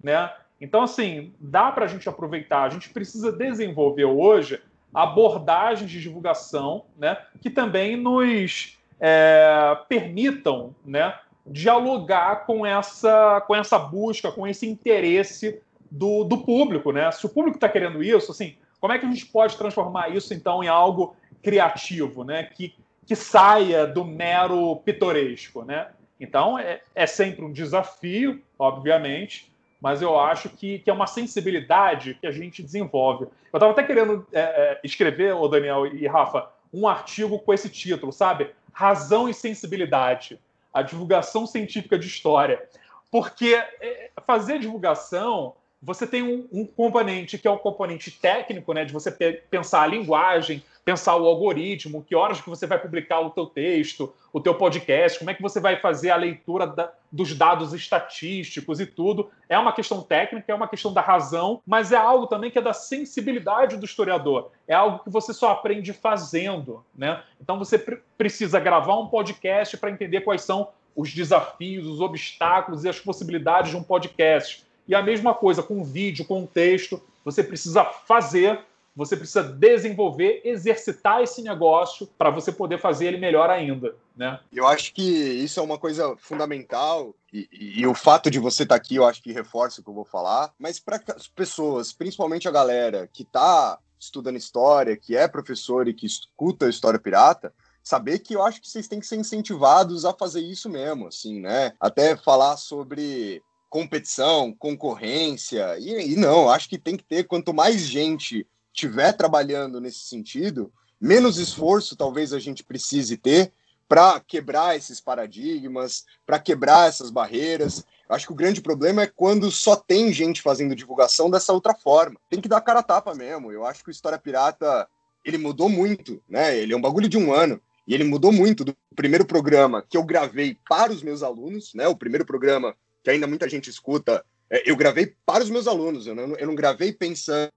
né? 0.02 0.32
Então, 0.60 0.82
assim, 0.82 1.32
dá 1.38 1.70
para 1.70 1.84
a 1.84 1.88
gente 1.88 2.08
aproveitar. 2.08 2.64
A 2.64 2.68
gente 2.68 2.90
precisa 2.90 3.30
desenvolver 3.30 4.04
hoje 4.04 4.60
abordagens 4.92 5.90
de 5.90 6.00
divulgação 6.00 6.84
né, 6.96 7.16
que 7.40 7.48
também 7.48 7.96
nos 7.96 8.78
é, 9.00 9.76
permitam 9.88 10.74
né, 10.84 11.18
dialogar 11.46 12.44
com 12.46 12.66
essa, 12.66 13.40
com 13.46 13.54
essa 13.54 13.78
busca, 13.78 14.30
com 14.30 14.46
esse 14.46 14.68
interesse 14.68 15.60
do, 15.92 16.24
do 16.24 16.38
público. 16.38 16.90
Né? 16.90 17.10
Se 17.12 17.26
o 17.26 17.28
público 17.28 17.58
está 17.58 17.68
querendo 17.68 18.02
isso, 18.02 18.32
assim, 18.32 18.56
como 18.80 18.92
é 18.92 18.98
que 18.98 19.06
a 19.06 19.10
gente 19.10 19.26
pode 19.26 19.56
transformar 19.56 20.08
isso 20.08 20.32
então 20.32 20.64
em 20.64 20.68
algo 20.68 21.14
criativo, 21.42 22.24
né? 22.24 22.44
que, 22.44 22.74
que 23.06 23.14
saia 23.14 23.86
do 23.86 24.04
mero 24.04 24.76
pitoresco? 24.76 25.64
Né? 25.64 25.88
Então, 26.18 26.58
é, 26.58 26.80
é 26.94 27.06
sempre 27.06 27.44
um 27.44 27.52
desafio, 27.52 28.42
obviamente, 28.58 29.52
mas 29.80 30.00
eu 30.00 30.18
acho 30.18 30.48
que, 30.48 30.78
que 30.78 30.88
é 30.88 30.92
uma 30.92 31.06
sensibilidade 31.06 32.14
que 32.14 32.26
a 32.26 32.30
gente 32.30 32.62
desenvolve. 32.62 33.24
Eu 33.52 33.56
estava 33.58 33.72
até 33.72 33.82
querendo 33.82 34.26
é, 34.32 34.40
é, 34.40 34.80
escrever, 34.82 35.34
o 35.34 35.48
Daniel 35.48 35.86
e 35.86 36.06
Rafa, 36.06 36.48
um 36.72 36.88
artigo 36.88 37.38
com 37.40 37.52
esse 37.52 37.68
título, 37.68 38.12
sabe? 38.12 38.50
Razão 38.72 39.28
e 39.28 39.34
sensibilidade, 39.34 40.40
a 40.72 40.80
divulgação 40.80 41.46
científica 41.46 41.98
de 41.98 42.06
história. 42.06 42.62
Porque 43.10 43.54
é, 43.80 44.10
fazer 44.24 44.58
divulgação, 44.58 45.54
você 45.82 46.06
tem 46.06 46.22
um, 46.22 46.46
um 46.52 46.64
componente 46.64 47.36
que 47.36 47.48
é 47.48 47.50
um 47.50 47.58
componente 47.58 48.10
técnico, 48.10 48.72
né, 48.72 48.84
de 48.84 48.92
você 48.92 49.10
pensar 49.50 49.82
a 49.82 49.86
linguagem, 49.86 50.62
pensar 50.84 51.16
o 51.16 51.26
algoritmo, 51.26 52.04
que 52.04 52.14
horas 52.14 52.40
que 52.40 52.48
você 52.48 52.66
vai 52.66 52.78
publicar 52.78 53.20
o 53.20 53.30
teu 53.30 53.46
texto, 53.46 54.12
o 54.32 54.40
teu 54.40 54.54
podcast, 54.54 55.18
como 55.18 55.30
é 55.30 55.34
que 55.34 55.42
você 55.42 55.60
vai 55.60 55.76
fazer 55.80 56.10
a 56.10 56.16
leitura 56.16 56.66
da, 56.66 56.92
dos 57.10 57.34
dados 57.34 57.72
estatísticos 57.72 58.80
e 58.80 58.86
tudo. 58.86 59.30
É 59.48 59.58
uma 59.58 59.72
questão 59.72 60.02
técnica, 60.02 60.50
é 60.50 60.54
uma 60.54 60.68
questão 60.68 60.92
da 60.92 61.00
razão, 61.00 61.60
mas 61.66 61.92
é 61.92 61.96
algo 61.96 62.26
também 62.26 62.50
que 62.50 62.58
é 62.58 62.62
da 62.62 62.72
sensibilidade 62.72 63.76
do 63.76 63.84
historiador. 63.84 64.50
É 64.66 64.74
algo 64.74 65.00
que 65.00 65.10
você 65.10 65.34
só 65.34 65.50
aprende 65.50 65.92
fazendo, 65.92 66.84
né? 66.94 67.22
Então 67.40 67.58
você 67.58 67.78
pr 67.78 67.96
precisa 68.16 68.60
gravar 68.60 68.96
um 69.00 69.08
podcast 69.08 69.76
para 69.76 69.90
entender 69.90 70.20
quais 70.20 70.42
são 70.42 70.68
os 70.94 71.12
desafios, 71.12 71.86
os 71.86 72.00
obstáculos 72.00 72.84
e 72.84 72.88
as 72.88 73.00
possibilidades 73.00 73.72
de 73.72 73.76
um 73.76 73.82
podcast. 73.82 74.64
E 74.86 74.94
a 74.94 75.02
mesma 75.02 75.34
coisa 75.34 75.62
com 75.62 75.84
vídeo, 75.84 76.24
com 76.24 76.46
texto, 76.46 77.00
você 77.24 77.42
precisa 77.42 77.84
fazer 77.84 78.60
você 78.94 79.16
precisa 79.16 79.42
desenvolver, 79.42 80.42
exercitar 80.44 81.22
esse 81.22 81.40
negócio 81.40 82.06
para 82.18 82.30
você 82.30 82.52
poder 82.52 82.78
fazer 82.78 83.06
ele 83.06 83.16
melhor 83.16 83.48
ainda, 83.48 83.96
né? 84.14 84.38
Eu 84.52 84.66
acho 84.66 84.92
que 84.92 85.02
isso 85.02 85.58
é 85.58 85.62
uma 85.62 85.78
coisa 85.78 86.14
fundamental 86.18 87.14
e, 87.32 87.48
e, 87.50 87.80
e 87.80 87.86
o 87.86 87.94
fato 87.94 88.30
de 88.30 88.38
você 88.38 88.64
estar 88.64 88.74
tá 88.74 88.80
aqui, 88.80 88.96
eu 88.96 89.06
acho 89.06 89.22
que 89.22 89.32
reforça 89.32 89.80
o 89.80 89.84
que 89.84 89.88
eu 89.88 89.94
vou 89.94 90.04
falar. 90.04 90.52
Mas 90.58 90.78
para 90.78 91.00
as 91.16 91.26
pessoas, 91.26 91.92
principalmente 91.92 92.46
a 92.46 92.52
galera 92.52 93.08
que 93.10 93.22
está 93.22 93.78
estudando 93.98 94.36
história, 94.36 94.96
que 94.96 95.16
é 95.16 95.26
professor 95.26 95.88
e 95.88 95.94
que 95.94 96.04
escuta 96.04 96.68
história 96.68 97.00
pirata, 97.00 97.54
saber 97.82 98.18
que 98.18 98.34
eu 98.34 98.42
acho 98.42 98.60
que 98.60 98.68
vocês 98.68 98.88
têm 98.88 99.00
que 99.00 99.06
ser 99.06 99.16
incentivados 99.16 100.04
a 100.04 100.12
fazer 100.12 100.40
isso 100.40 100.68
mesmo, 100.68 101.06
assim, 101.06 101.40
né? 101.40 101.72
Até 101.80 102.14
falar 102.14 102.58
sobre 102.58 103.42
competição, 103.72 104.52
concorrência, 104.52 105.78
e, 105.78 106.12
e 106.12 106.14
não, 106.14 106.50
acho 106.50 106.68
que 106.68 106.76
tem 106.76 106.94
que 106.94 107.02
ter 107.02 107.24
quanto 107.24 107.54
mais 107.54 107.80
gente 107.80 108.46
estiver 108.70 109.14
trabalhando 109.14 109.80
nesse 109.80 110.00
sentido, 110.00 110.70
menos 111.00 111.38
esforço 111.38 111.96
talvez 111.96 112.34
a 112.34 112.38
gente 112.38 112.62
precise 112.62 113.16
ter 113.16 113.50
para 113.88 114.20
quebrar 114.20 114.76
esses 114.76 115.00
paradigmas, 115.00 116.04
para 116.26 116.38
quebrar 116.38 116.86
essas 116.86 117.10
barreiras. 117.10 117.82
Acho 118.10 118.26
que 118.26 118.32
o 118.34 118.36
grande 118.36 118.60
problema 118.60 119.04
é 119.04 119.06
quando 119.06 119.50
só 119.50 119.74
tem 119.74 120.12
gente 120.12 120.42
fazendo 120.42 120.76
divulgação 120.76 121.30
dessa 121.30 121.54
outra 121.54 121.74
forma. 121.74 122.20
Tem 122.28 122.42
que 122.42 122.48
dar 122.48 122.60
cara 122.60 122.80
a 122.80 122.82
tapa 122.82 123.14
mesmo. 123.14 123.50
Eu 123.50 123.64
acho 123.64 123.82
que 123.82 123.88
o 123.88 123.90
História 123.90 124.18
Pirata 124.18 124.86
ele 125.24 125.38
mudou 125.38 125.70
muito, 125.70 126.22
né? 126.28 126.54
Ele 126.58 126.74
é 126.74 126.76
um 126.76 126.80
bagulho 126.80 127.08
de 127.08 127.16
um 127.16 127.32
ano. 127.32 127.58
E 127.86 127.94
ele 127.94 128.04
mudou 128.04 128.32
muito 128.32 128.64
do 128.64 128.76
primeiro 128.94 129.24
programa 129.24 129.82
que 129.88 129.96
eu 129.96 130.04
gravei 130.04 130.58
para 130.68 130.92
os 130.92 131.02
meus 131.02 131.22
alunos, 131.22 131.72
né? 131.74 131.88
O 131.88 131.96
primeiro 131.96 132.24
programa 132.24 132.76
que 133.02 133.10
ainda 133.10 133.26
muita 133.26 133.48
gente 133.48 133.68
escuta, 133.68 134.24
é, 134.50 134.70
eu 134.70 134.76
gravei 134.76 135.14
para 135.26 135.42
os 135.42 135.50
meus 135.50 135.66
alunos. 135.66 136.06
Eu 136.06 136.14
não, 136.14 136.36
eu 136.36 136.46
não 136.46 136.54
gravei 136.54 136.92
pensando 136.92 137.50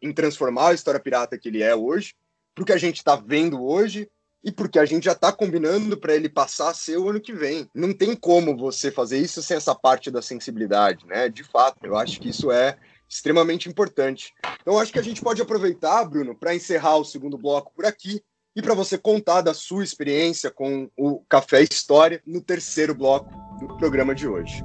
em 0.00 0.12
transformar 0.12 0.68
a 0.68 0.74
história 0.74 1.00
pirata 1.00 1.38
que 1.38 1.48
ele 1.48 1.62
é 1.62 1.74
hoje, 1.74 2.14
porque 2.54 2.72
a 2.72 2.78
gente 2.78 2.98
está 2.98 3.16
vendo 3.16 3.64
hoje 3.64 4.08
e 4.44 4.52
porque 4.52 4.78
a 4.78 4.84
gente 4.84 5.04
já 5.04 5.12
está 5.12 5.32
combinando 5.32 5.96
para 5.96 6.14
ele 6.14 6.28
passar 6.28 6.70
a 6.70 6.74
ser 6.74 6.96
o 6.96 7.08
ano 7.08 7.20
que 7.20 7.32
vem. 7.32 7.68
Não 7.74 7.92
tem 7.92 8.14
como 8.14 8.56
você 8.56 8.90
fazer 8.90 9.18
isso 9.18 9.42
sem 9.42 9.56
essa 9.56 9.74
parte 9.74 10.10
da 10.10 10.22
sensibilidade, 10.22 11.06
né? 11.06 11.28
De 11.28 11.42
fato, 11.42 11.78
eu 11.82 11.96
acho 11.96 12.20
que 12.20 12.28
isso 12.28 12.52
é 12.52 12.78
extremamente 13.08 13.68
importante. 13.68 14.32
Então, 14.60 14.78
acho 14.78 14.92
que 14.92 14.98
a 14.98 15.02
gente 15.02 15.22
pode 15.22 15.42
aproveitar, 15.42 16.04
Bruno, 16.04 16.36
para 16.36 16.54
encerrar 16.54 16.96
o 16.98 17.04
segundo 17.04 17.38
bloco 17.38 17.72
por 17.74 17.84
aqui 17.84 18.22
e 18.54 18.62
para 18.62 18.74
você 18.74 18.98
contar 18.98 19.40
da 19.40 19.54
sua 19.54 19.84
experiência 19.84 20.50
com 20.50 20.90
o 20.96 21.20
Café 21.28 21.62
História 21.62 22.20
no 22.26 22.40
terceiro 22.40 22.94
bloco 22.94 23.30
do 23.60 23.76
programa 23.76 24.14
de 24.14 24.26
hoje. 24.26 24.64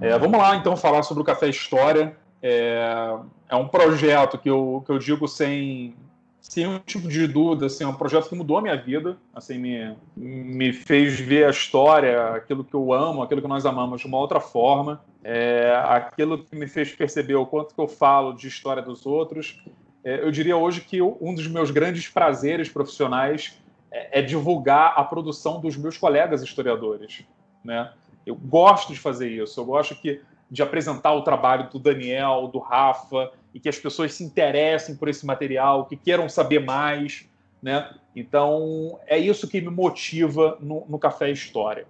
É, 0.00 0.18
vamos 0.18 0.38
lá, 0.38 0.56
então, 0.56 0.76
falar 0.76 1.02
sobre 1.02 1.22
o 1.22 1.26
Café 1.26 1.48
História. 1.48 2.16
É, 2.42 3.18
é 3.48 3.56
um 3.56 3.68
projeto 3.68 4.38
que 4.38 4.48
eu, 4.48 4.82
que 4.86 4.90
eu 4.90 4.98
digo 4.98 5.28
sem, 5.28 5.94
sem 6.40 6.66
um 6.66 6.78
tipo 6.78 7.08
de 7.08 7.26
dúvida, 7.26 7.66
assim, 7.66 7.84
é 7.84 7.86
um 7.86 7.94
projeto 7.94 8.28
que 8.28 8.34
mudou 8.34 8.58
a 8.58 8.62
minha 8.62 8.76
vida, 8.76 9.18
assim, 9.34 9.58
me, 9.58 9.96
me 10.16 10.72
fez 10.72 11.18
ver 11.18 11.46
a 11.46 11.50
história, 11.50 12.30
aquilo 12.30 12.64
que 12.64 12.74
eu 12.74 12.92
amo, 12.92 13.22
aquilo 13.22 13.42
que 13.42 13.48
nós 13.48 13.66
amamos 13.66 14.00
de 14.00 14.06
uma 14.06 14.18
outra 14.18 14.40
forma, 14.40 15.02
é, 15.22 15.74
aquilo 15.86 16.38
que 16.38 16.56
me 16.56 16.66
fez 16.66 16.92
perceber 16.92 17.34
o 17.34 17.44
quanto 17.44 17.74
que 17.74 17.80
eu 17.80 17.88
falo 17.88 18.32
de 18.32 18.46
história 18.46 18.82
dos 18.82 19.04
outros. 19.04 19.62
É, 20.04 20.22
eu 20.22 20.30
diria 20.30 20.56
hoje 20.56 20.80
que 20.80 21.02
um 21.02 21.34
dos 21.34 21.46
meus 21.46 21.70
grandes 21.70 22.08
prazeres 22.08 22.68
profissionais 22.68 23.58
é, 23.90 24.20
é 24.20 24.22
divulgar 24.22 24.94
a 24.96 25.04
produção 25.04 25.60
dos 25.60 25.76
meus 25.76 25.98
colegas 25.98 26.42
historiadores, 26.42 27.24
né? 27.64 27.92
Eu 28.24 28.36
gosto 28.36 28.92
de 28.92 28.98
fazer 28.98 29.30
isso, 29.30 29.58
eu 29.58 29.64
gosto 29.64 29.94
que 29.94 30.20
de 30.50 30.62
apresentar 30.62 31.12
o 31.12 31.22
trabalho 31.22 31.68
do 31.70 31.78
Daniel, 31.78 32.48
do 32.50 32.58
Rafa, 32.58 33.30
e 33.54 33.60
que 33.60 33.68
as 33.68 33.78
pessoas 33.78 34.14
se 34.14 34.24
interessem 34.24 34.96
por 34.96 35.08
esse 35.08 35.24
material, 35.24 35.86
que 35.86 35.96
queiram 35.96 36.28
saber 36.28 36.60
mais, 36.60 37.28
né? 37.62 37.94
Então, 38.14 38.98
é 39.06 39.18
isso 39.18 39.48
que 39.48 39.60
me 39.60 39.70
motiva 39.70 40.58
no, 40.60 40.84
no 40.88 40.98
Café 40.98 41.30
História. 41.30 41.86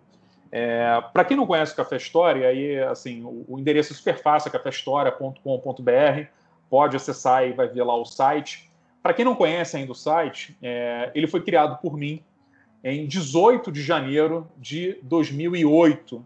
É, 0.50 1.02
Para 1.12 1.24
quem 1.24 1.36
não 1.36 1.46
conhece 1.46 1.72
o 1.72 1.76
Café 1.76 1.96
História, 1.96 2.48
aí, 2.48 2.78
assim, 2.80 3.22
o, 3.22 3.44
o 3.48 3.58
endereço 3.58 3.92
é 3.92 3.96
super 3.96 4.16
fácil, 4.16 4.48
é 4.48 4.52
caféhistoria.com.br, 4.52 6.26
pode 6.70 6.96
acessar 6.96 7.46
e 7.46 7.52
vai 7.52 7.68
ver 7.68 7.82
lá 7.82 7.94
o 7.96 8.04
site. 8.04 8.70
Para 9.02 9.12
quem 9.12 9.24
não 9.24 9.34
conhece 9.34 9.76
ainda 9.76 9.92
o 9.92 9.94
site, 9.94 10.56
é, 10.62 11.10
ele 11.14 11.26
foi 11.26 11.42
criado 11.42 11.80
por 11.80 11.96
mim 11.96 12.22
em 12.82 13.06
18 13.06 13.72
de 13.72 13.82
janeiro 13.82 14.48
de 14.56 14.98
2008, 15.02 16.24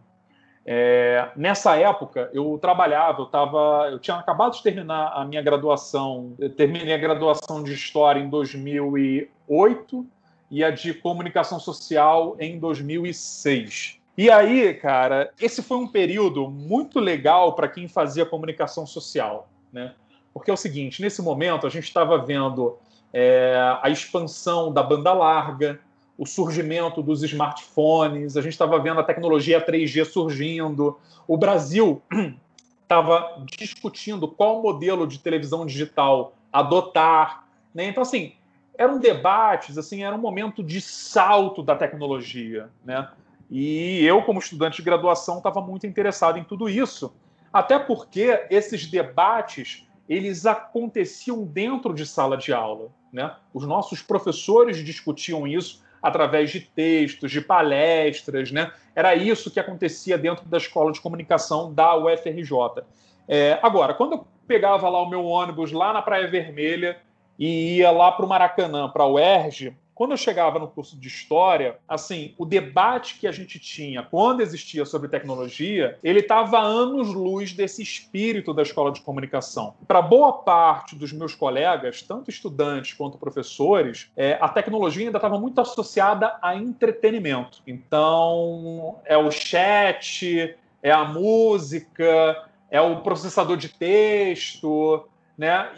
é, 0.64 1.28
nessa 1.34 1.76
época, 1.76 2.30
eu 2.32 2.56
trabalhava, 2.60 3.22
eu, 3.22 3.26
tava, 3.26 3.88
eu 3.90 3.98
tinha 3.98 4.16
acabado 4.16 4.52
de 4.52 4.62
terminar 4.62 5.12
a 5.14 5.24
minha 5.24 5.42
graduação, 5.42 6.34
terminei 6.56 6.94
a 6.94 6.98
graduação 6.98 7.62
de 7.62 7.72
História 7.72 8.20
em 8.20 8.28
2008 8.28 10.06
e 10.50 10.62
a 10.62 10.70
de 10.70 10.94
Comunicação 10.94 11.58
Social 11.58 12.36
em 12.38 12.58
2006. 12.58 13.98
E 14.16 14.30
aí, 14.30 14.74
cara, 14.74 15.32
esse 15.40 15.62
foi 15.62 15.78
um 15.78 15.88
período 15.88 16.48
muito 16.48 17.00
legal 17.00 17.54
para 17.54 17.66
quem 17.66 17.88
fazia 17.88 18.26
comunicação 18.26 18.86
social, 18.86 19.48
né? 19.72 19.94
Porque 20.32 20.50
é 20.50 20.54
o 20.54 20.56
seguinte, 20.56 21.02
nesse 21.02 21.20
momento 21.22 21.66
a 21.66 21.70
gente 21.70 21.84
estava 21.84 22.18
vendo 22.18 22.78
é, 23.12 23.56
a 23.82 23.90
expansão 23.90 24.72
da 24.72 24.82
banda 24.82 25.12
larga, 25.12 25.80
o 26.22 26.26
surgimento 26.26 27.02
dos 27.02 27.20
smartphones, 27.24 28.36
a 28.36 28.40
gente 28.40 28.52
estava 28.52 28.78
vendo 28.78 29.00
a 29.00 29.02
tecnologia 29.02 29.60
3G 29.60 30.04
surgindo, 30.04 30.96
o 31.26 31.36
Brasil 31.36 32.00
estava 32.80 33.44
discutindo 33.58 34.28
qual 34.28 34.62
modelo 34.62 35.04
de 35.04 35.18
televisão 35.18 35.66
digital 35.66 36.36
adotar. 36.52 37.48
Né? 37.74 37.86
Então, 37.86 38.04
assim, 38.04 38.34
eram 38.78 39.00
debates, 39.00 39.76
assim, 39.76 40.04
era 40.04 40.14
um 40.14 40.20
momento 40.20 40.62
de 40.62 40.80
salto 40.80 41.60
da 41.60 41.74
tecnologia. 41.74 42.70
Né? 42.84 43.08
E 43.50 44.04
eu, 44.04 44.22
como 44.22 44.38
estudante 44.38 44.76
de 44.76 44.82
graduação, 44.82 45.38
estava 45.38 45.60
muito 45.60 45.88
interessado 45.88 46.38
em 46.38 46.44
tudo 46.44 46.68
isso, 46.68 47.12
até 47.52 47.80
porque 47.80 48.46
esses 48.48 48.86
debates 48.86 49.88
eles 50.08 50.46
aconteciam 50.46 51.42
dentro 51.42 51.92
de 51.92 52.06
sala 52.06 52.36
de 52.36 52.52
aula. 52.52 52.90
Né? 53.12 53.34
Os 53.52 53.66
nossos 53.66 54.02
professores 54.02 54.84
discutiam 54.84 55.48
isso 55.48 55.82
através 56.02 56.50
de 56.50 56.60
textos, 56.60 57.30
de 57.30 57.40
palestras, 57.40 58.50
né? 58.50 58.72
Era 58.94 59.14
isso 59.14 59.50
que 59.50 59.60
acontecia 59.60 60.18
dentro 60.18 60.44
da 60.46 60.58
escola 60.58 60.92
de 60.92 61.00
comunicação 61.00 61.72
da 61.72 61.94
UFRJ. 61.96 62.82
É, 63.28 63.58
agora, 63.62 63.94
quando 63.94 64.12
eu 64.12 64.26
pegava 64.46 64.88
lá 64.88 65.00
o 65.00 65.08
meu 65.08 65.24
ônibus 65.24 65.70
lá 65.72 65.92
na 65.92 66.02
Praia 66.02 66.26
Vermelha 66.26 66.98
e 67.38 67.78
ia 67.78 67.90
lá 67.90 68.10
para 68.12 68.26
o 68.26 68.28
Maracanã, 68.28 68.88
para 68.88 69.04
o 69.04 69.14
UERJ, 69.14 69.74
quando 70.02 70.10
eu 70.10 70.16
chegava 70.16 70.58
no 70.58 70.66
curso 70.66 70.98
de 70.98 71.06
história, 71.06 71.78
assim, 71.86 72.34
o 72.36 72.44
debate 72.44 73.20
que 73.20 73.28
a 73.28 73.30
gente 73.30 73.60
tinha 73.60 74.02
quando 74.02 74.40
existia 74.40 74.84
sobre 74.84 75.08
tecnologia, 75.08 75.96
ele 76.02 76.18
estava 76.18 76.58
anos-luz 76.58 77.52
desse 77.52 77.84
espírito 77.84 78.52
da 78.52 78.62
escola 78.62 78.90
de 78.90 79.00
comunicação. 79.00 79.76
Para 79.86 80.02
boa 80.02 80.32
parte 80.32 80.96
dos 80.96 81.12
meus 81.12 81.36
colegas, 81.36 82.02
tanto 82.02 82.30
estudantes 82.30 82.94
quanto 82.94 83.16
professores, 83.16 84.10
é, 84.16 84.36
a 84.40 84.48
tecnologia 84.48 85.06
ainda 85.06 85.18
estava 85.18 85.38
muito 85.38 85.60
associada 85.60 86.36
a 86.42 86.56
entretenimento. 86.56 87.62
Então, 87.64 88.98
é 89.04 89.16
o 89.16 89.30
chat, 89.30 90.56
é 90.82 90.90
a 90.90 91.04
música, 91.04 92.48
é 92.68 92.80
o 92.80 93.02
processador 93.02 93.56
de 93.56 93.68
texto, 93.68 95.06
né? 95.38 95.70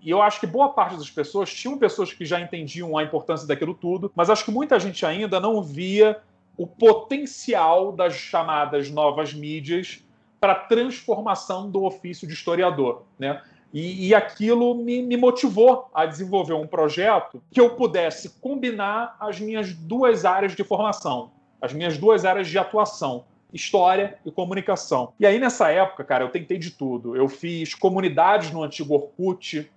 E 0.00 0.10
eu 0.10 0.22
acho 0.22 0.40
que 0.40 0.46
boa 0.46 0.70
parte 0.70 0.96
das 0.96 1.10
pessoas 1.10 1.52
tinham 1.52 1.76
pessoas 1.76 2.12
que 2.12 2.24
já 2.24 2.40
entendiam 2.40 2.96
a 2.96 3.02
importância 3.02 3.46
daquilo 3.46 3.74
tudo, 3.74 4.10
mas 4.14 4.30
acho 4.30 4.44
que 4.44 4.50
muita 4.50 4.78
gente 4.78 5.04
ainda 5.04 5.40
não 5.40 5.62
via 5.62 6.20
o 6.56 6.66
potencial 6.66 7.92
das 7.92 8.14
chamadas 8.14 8.90
novas 8.90 9.32
mídias 9.32 10.04
para 10.40 10.54
transformação 10.54 11.70
do 11.70 11.84
ofício 11.84 12.26
de 12.26 12.34
historiador, 12.34 13.02
né? 13.18 13.42
E, 13.72 14.08
e 14.08 14.14
aquilo 14.14 14.74
me, 14.74 15.02
me, 15.02 15.16
motivou 15.16 15.90
a 15.92 16.06
desenvolver 16.06 16.54
um 16.54 16.66
projeto 16.66 17.42
que 17.50 17.60
eu 17.60 17.70
pudesse 17.70 18.30
combinar 18.40 19.16
as 19.20 19.38
minhas 19.38 19.74
duas 19.74 20.24
áreas 20.24 20.56
de 20.56 20.64
formação, 20.64 21.30
as 21.60 21.72
minhas 21.72 21.98
duas 21.98 22.24
áreas 22.24 22.48
de 22.48 22.58
atuação, 22.58 23.24
história 23.52 24.18
e 24.24 24.30
comunicação. 24.30 25.12
E 25.20 25.26
aí, 25.26 25.38
nessa 25.38 25.70
época, 25.70 26.02
cara, 26.02 26.24
eu 26.24 26.30
tentei 26.30 26.56
de 26.56 26.70
tudo. 26.70 27.14
Eu 27.14 27.28
fiz 27.28 27.74
comunidades 27.74 28.50
no 28.50 28.62
antigo 28.62 28.94
Orkut, 28.94 29.70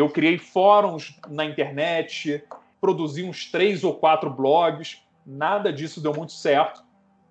eu 0.00 0.10
criei 0.10 0.36
fóruns 0.36 1.18
na 1.26 1.44
internet, 1.44 2.44
produzi 2.80 3.24
uns 3.24 3.50
três 3.50 3.82
ou 3.82 3.94
quatro 3.94 4.28
blogs. 4.28 5.02
Nada 5.24 5.72
disso 5.72 6.02
deu 6.02 6.12
muito 6.12 6.32
certo, 6.32 6.84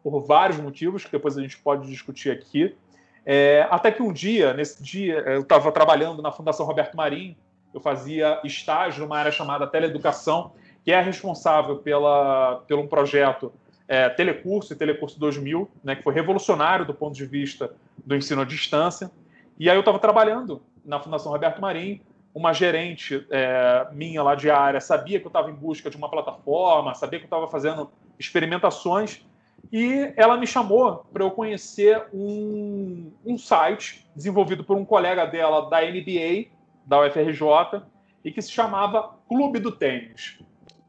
por 0.04 0.20
vários 0.22 0.60
motivos, 0.60 1.06
que 1.06 1.12
depois 1.12 1.38
a 1.38 1.42
gente 1.42 1.58
pode 1.60 1.88
discutir 1.88 2.32
aqui. 2.32 2.76
É, 3.24 3.68
até 3.70 3.92
que 3.92 4.02
um 4.02 4.12
dia, 4.12 4.54
nesse 4.54 4.82
dia, 4.82 5.20
eu 5.20 5.42
estava 5.42 5.72
trabalhando 5.72 6.22
na 6.22 6.32
Fundação 6.32 6.66
Roberto 6.66 6.98
Marinho, 6.98 7.36
eu 7.72 7.80
fazia 7.80 8.40
estágio 8.44 9.04
numa 9.04 9.18
área 9.18 9.32
chamada 9.32 9.68
Teleeducação, 9.68 10.54
que 10.84 10.92
é 10.92 11.00
responsável 11.02 11.78
pela, 11.78 12.64
pelo 12.68 12.82
um 12.82 12.88
projeto 12.88 13.52
é, 13.88 14.10
Telecurso 14.10 14.74
e 14.74 14.76
Telecurso 14.76 15.20
2000, 15.20 15.70
né, 15.84 15.96
que 15.96 16.02
foi 16.04 16.14
revolucionário 16.14 16.86
do 16.86 16.94
ponto 16.94 17.16
de 17.16 17.26
vista 17.26 17.72
do 18.04 18.16
ensino 18.16 18.42
à 18.42 18.46
distância. 18.46 19.12
E 19.60 19.70
aí 19.70 19.76
eu 19.76 19.82
estava 19.82 20.00
trabalhando 20.00 20.62
na 20.84 21.00
Fundação 21.00 21.32
Roberto 21.32 21.62
Marinho, 21.62 22.00
uma 22.36 22.52
gerente 22.52 23.26
é, 23.32 23.88
minha 23.94 24.22
lá 24.22 24.36
de 24.36 24.52
área 24.52 24.82
sabia 24.82 25.22
que 25.22 25.26
eu 25.26 25.30
estava 25.30 25.50
em 25.50 25.54
busca 25.54 25.90
de 25.90 25.96
uma 25.96 26.10
plataforma, 26.10 26.94
sabia 26.94 27.18
que 27.18 27.24
eu 27.24 27.28
estava 27.28 27.48
fazendo 27.48 27.90
experimentações, 28.20 29.26
e 29.72 30.14
ela 30.18 30.36
me 30.36 30.46
chamou 30.46 31.06
para 31.14 31.24
eu 31.24 31.32
conhecer 31.32 32.04
um, 32.14 33.10
um 33.26 33.38
site 33.38 34.06
desenvolvido 34.14 34.66
por 34.66 34.76
um 34.76 34.84
colega 34.84 35.26
dela 35.26 35.70
da 35.70 35.80
NBA, 35.82 36.48
da 36.86 37.00
UFRJ, 37.00 37.82
e 38.24 38.32
que 38.32 38.42
se 38.42 38.52
chamava 38.52 39.16
Clube 39.30 39.60
do 39.60 39.72
Tênis. 39.72 40.38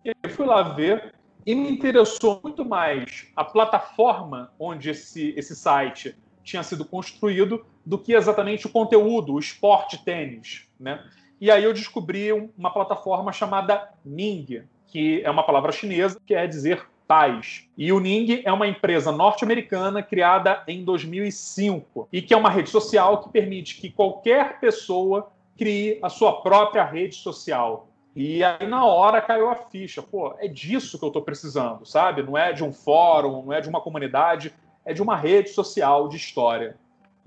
Eu 0.04 0.30
fui 0.30 0.46
lá 0.46 0.62
ver 0.62 1.14
e 1.46 1.54
me 1.54 1.70
interessou 1.70 2.40
muito 2.42 2.64
mais 2.64 3.28
a 3.36 3.44
plataforma 3.44 4.52
onde 4.58 4.90
esse, 4.90 5.32
esse 5.36 5.54
site 5.54 6.16
tinha 6.42 6.62
sido 6.64 6.84
construído 6.84 7.64
do 7.84 7.98
que 7.98 8.14
exatamente 8.14 8.66
o 8.66 8.70
conteúdo, 8.70 9.34
o 9.34 9.38
esporte 9.38 10.04
tênis, 10.04 10.68
né? 10.78 11.04
E 11.40 11.50
aí 11.50 11.64
eu 11.64 11.72
descobri 11.72 12.32
uma 12.32 12.70
plataforma 12.70 13.32
chamada 13.32 13.90
Ning, 14.04 14.62
que 14.86 15.20
é 15.22 15.30
uma 15.30 15.42
palavra 15.42 15.72
chinesa 15.72 16.18
que 16.18 16.34
quer 16.34 16.48
dizer 16.48 16.86
paz. 17.06 17.68
E 17.76 17.92
o 17.92 18.00
Ning 18.00 18.42
é 18.44 18.52
uma 18.52 18.66
empresa 18.66 19.12
norte-americana 19.12 20.02
criada 20.02 20.62
em 20.66 20.84
2005 20.84 22.08
e 22.12 22.20
que 22.20 22.34
é 22.34 22.36
uma 22.36 22.50
rede 22.50 22.70
social 22.70 23.22
que 23.22 23.30
permite 23.30 23.80
que 23.80 23.90
qualquer 23.90 24.58
pessoa 24.60 25.30
crie 25.56 25.98
a 26.02 26.08
sua 26.08 26.40
própria 26.40 26.84
rede 26.84 27.14
social. 27.14 27.88
E 28.14 28.42
aí 28.42 28.66
na 28.66 28.84
hora 28.84 29.20
caiu 29.20 29.50
a 29.50 29.54
ficha, 29.54 30.02
pô, 30.02 30.34
é 30.38 30.48
disso 30.48 30.98
que 30.98 31.04
eu 31.04 31.08
estou 31.08 31.22
precisando, 31.22 31.84
sabe? 31.84 32.22
Não 32.22 32.36
é 32.36 32.52
de 32.52 32.64
um 32.64 32.72
fórum, 32.72 33.42
não 33.44 33.52
é 33.52 33.60
de 33.60 33.68
uma 33.68 33.80
comunidade, 33.80 34.54
é 34.84 34.94
de 34.94 35.02
uma 35.02 35.16
rede 35.16 35.50
social 35.50 36.08
de 36.08 36.16
história. 36.16 36.76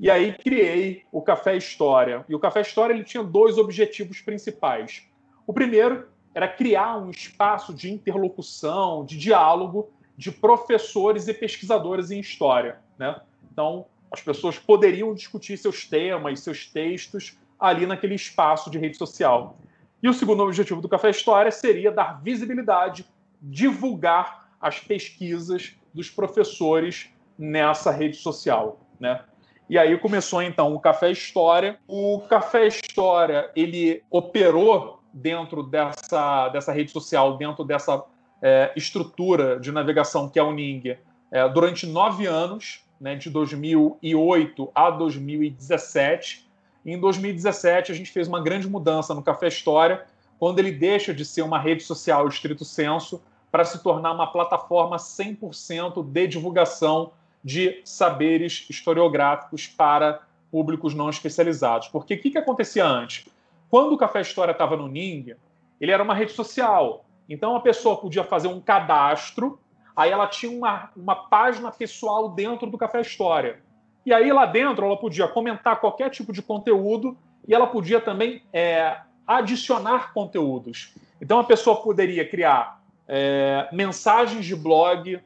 E 0.01 0.09
aí 0.09 0.33
criei 0.33 1.03
o 1.11 1.21
Café 1.21 1.57
História. 1.57 2.25
E 2.29 2.33
o 2.33 2.39
Café 2.39 2.61
História 2.61 2.93
ele 2.93 3.03
tinha 3.03 3.21
dois 3.21 3.57
objetivos 3.57 4.21
principais. 4.21 5.03
O 5.45 5.51
primeiro 5.51 6.07
era 6.33 6.47
criar 6.47 6.97
um 6.97 7.09
espaço 7.09 7.73
de 7.73 7.91
interlocução, 7.91 9.03
de 9.03 9.17
diálogo 9.17 9.91
de 10.15 10.31
professores 10.31 11.27
e 11.27 11.33
pesquisadores 11.33 12.11
em 12.11 12.19
história. 12.19 12.79
Né? 12.97 13.19
Então, 13.51 13.85
as 14.11 14.21
pessoas 14.21 14.57
poderiam 14.57 15.13
discutir 15.13 15.57
seus 15.57 15.85
temas, 15.85 16.41
seus 16.41 16.65
textos 16.65 17.37
ali 17.59 17.85
naquele 17.85 18.15
espaço 18.15 18.69
de 18.69 18.77
rede 18.77 18.97
social. 18.97 19.57
E 20.01 20.07
o 20.07 20.13
segundo 20.13 20.43
objetivo 20.43 20.81
do 20.81 20.89
Café 20.89 21.09
História 21.09 21.51
seria 21.51 21.91
dar 21.91 22.21
visibilidade, 22.21 23.05
divulgar 23.41 24.49
as 24.61 24.79
pesquisas 24.79 25.75
dos 25.93 26.09
professores 26.09 27.09
nessa 27.37 27.91
rede 27.91 28.17
social. 28.17 28.79
Né? 28.99 29.23
E 29.69 29.77
aí 29.77 29.95
começou 29.99 30.41
então 30.41 30.73
o 30.73 30.79
Café 30.79 31.11
História. 31.11 31.77
O 31.87 32.21
Café 32.27 32.65
História 32.65 33.51
ele 33.55 34.01
operou 34.09 34.99
dentro 35.13 35.61
dessa, 35.61 36.49
dessa 36.49 36.71
rede 36.73 36.89
social, 36.89 37.37
dentro 37.37 37.63
dessa 37.63 38.03
é, 38.41 38.71
estrutura 38.75 39.59
de 39.59 39.71
navegação 39.71 40.27
que 40.27 40.39
é 40.39 40.43
o 40.43 40.51
Ning, 40.51 40.97
é, 41.31 41.47
durante 41.49 41.85
nove 41.85 42.25
anos, 42.25 42.83
né, 42.99 43.15
de 43.15 43.29
2008 43.29 44.71
a 44.73 44.89
2017. 44.89 46.49
E 46.83 46.91
em 46.91 46.99
2017 46.99 47.91
a 47.91 47.95
gente 47.95 48.09
fez 48.09 48.27
uma 48.27 48.41
grande 48.41 48.67
mudança 48.67 49.13
no 49.13 49.21
Café 49.21 49.49
História, 49.49 50.03
quando 50.39 50.57
ele 50.57 50.71
deixa 50.71 51.13
de 51.13 51.23
ser 51.23 51.43
uma 51.43 51.59
rede 51.59 51.83
social 51.83 52.27
estrito 52.27 52.65
senso 52.65 53.21
para 53.51 53.63
se 53.63 53.83
tornar 53.83 54.13
uma 54.13 54.31
plataforma 54.31 54.97
100% 54.97 56.03
de 56.03 56.27
divulgação 56.27 57.11
de 57.43 57.81
saberes 57.85 58.65
historiográficos 58.69 59.67
para 59.67 60.21
públicos 60.51 60.93
não 60.93 61.09
especializados. 61.09 61.87
Porque 61.87 62.15
o 62.15 62.21
que, 62.21 62.31
que 62.31 62.37
acontecia 62.37 62.85
antes? 62.85 63.25
Quando 63.69 63.93
o 63.93 63.97
Café 63.97 64.21
História 64.21 64.51
estava 64.51 64.75
no 64.75 64.87
Ning, 64.87 65.35
ele 65.79 65.91
era 65.91 66.03
uma 66.03 66.13
rede 66.13 66.31
social. 66.31 67.05
Então 67.29 67.55
a 67.55 67.61
pessoa 67.61 67.97
podia 67.97 68.23
fazer 68.23 68.47
um 68.47 68.59
cadastro, 68.59 69.59
aí 69.95 70.11
ela 70.11 70.27
tinha 70.27 70.51
uma, 70.51 70.89
uma 70.95 71.15
página 71.15 71.71
pessoal 71.71 72.29
dentro 72.29 72.69
do 72.69 72.77
Café 72.77 73.01
História. 73.01 73.61
E 74.05 74.13
aí 74.13 74.31
lá 74.31 74.45
dentro 74.45 74.85
ela 74.85 74.97
podia 74.97 75.27
comentar 75.27 75.79
qualquer 75.79 76.09
tipo 76.09 76.33
de 76.33 76.41
conteúdo 76.41 77.15
e 77.47 77.53
ela 77.53 77.67
podia 77.67 78.01
também 78.01 78.41
é, 78.51 78.97
adicionar 79.27 80.13
conteúdos. 80.13 80.95
Então 81.21 81.39
a 81.39 81.43
pessoa 81.43 81.81
poderia 81.81 82.27
criar 82.27 82.81
é, 83.07 83.69
mensagens 83.71 84.45
de 84.45 84.55
blog, 84.55 85.19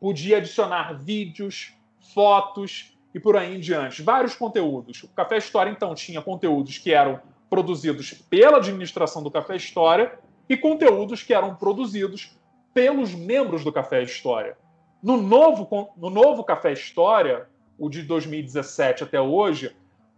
podia 0.00 0.38
adicionar 0.38 0.94
vídeos, 0.94 1.72
fotos 2.14 2.96
e 3.14 3.20
por 3.20 3.36
aí 3.36 3.56
em 3.56 3.60
diante. 3.60 4.02
Vários 4.02 4.34
conteúdos. 4.34 5.02
O 5.02 5.08
Café 5.08 5.38
História, 5.38 5.70
então, 5.70 5.94
tinha 5.94 6.22
conteúdos 6.22 6.78
que 6.78 6.92
eram 6.92 7.20
produzidos 7.50 8.12
pela 8.12 8.58
administração 8.58 9.22
do 9.22 9.30
Café 9.30 9.56
História 9.56 10.18
e 10.48 10.56
conteúdos 10.56 11.22
que 11.22 11.34
eram 11.34 11.54
produzidos 11.54 12.36
pelos 12.72 13.14
membros 13.14 13.64
do 13.64 13.72
Café 13.72 14.02
História. 14.02 14.56
No 15.02 15.16
novo, 15.16 15.92
no 15.96 16.10
novo 16.10 16.44
Café 16.44 16.72
História, 16.72 17.48
o 17.78 17.88
de 17.88 18.02
2017 18.02 19.04
até 19.04 19.20
hoje, 19.20 19.74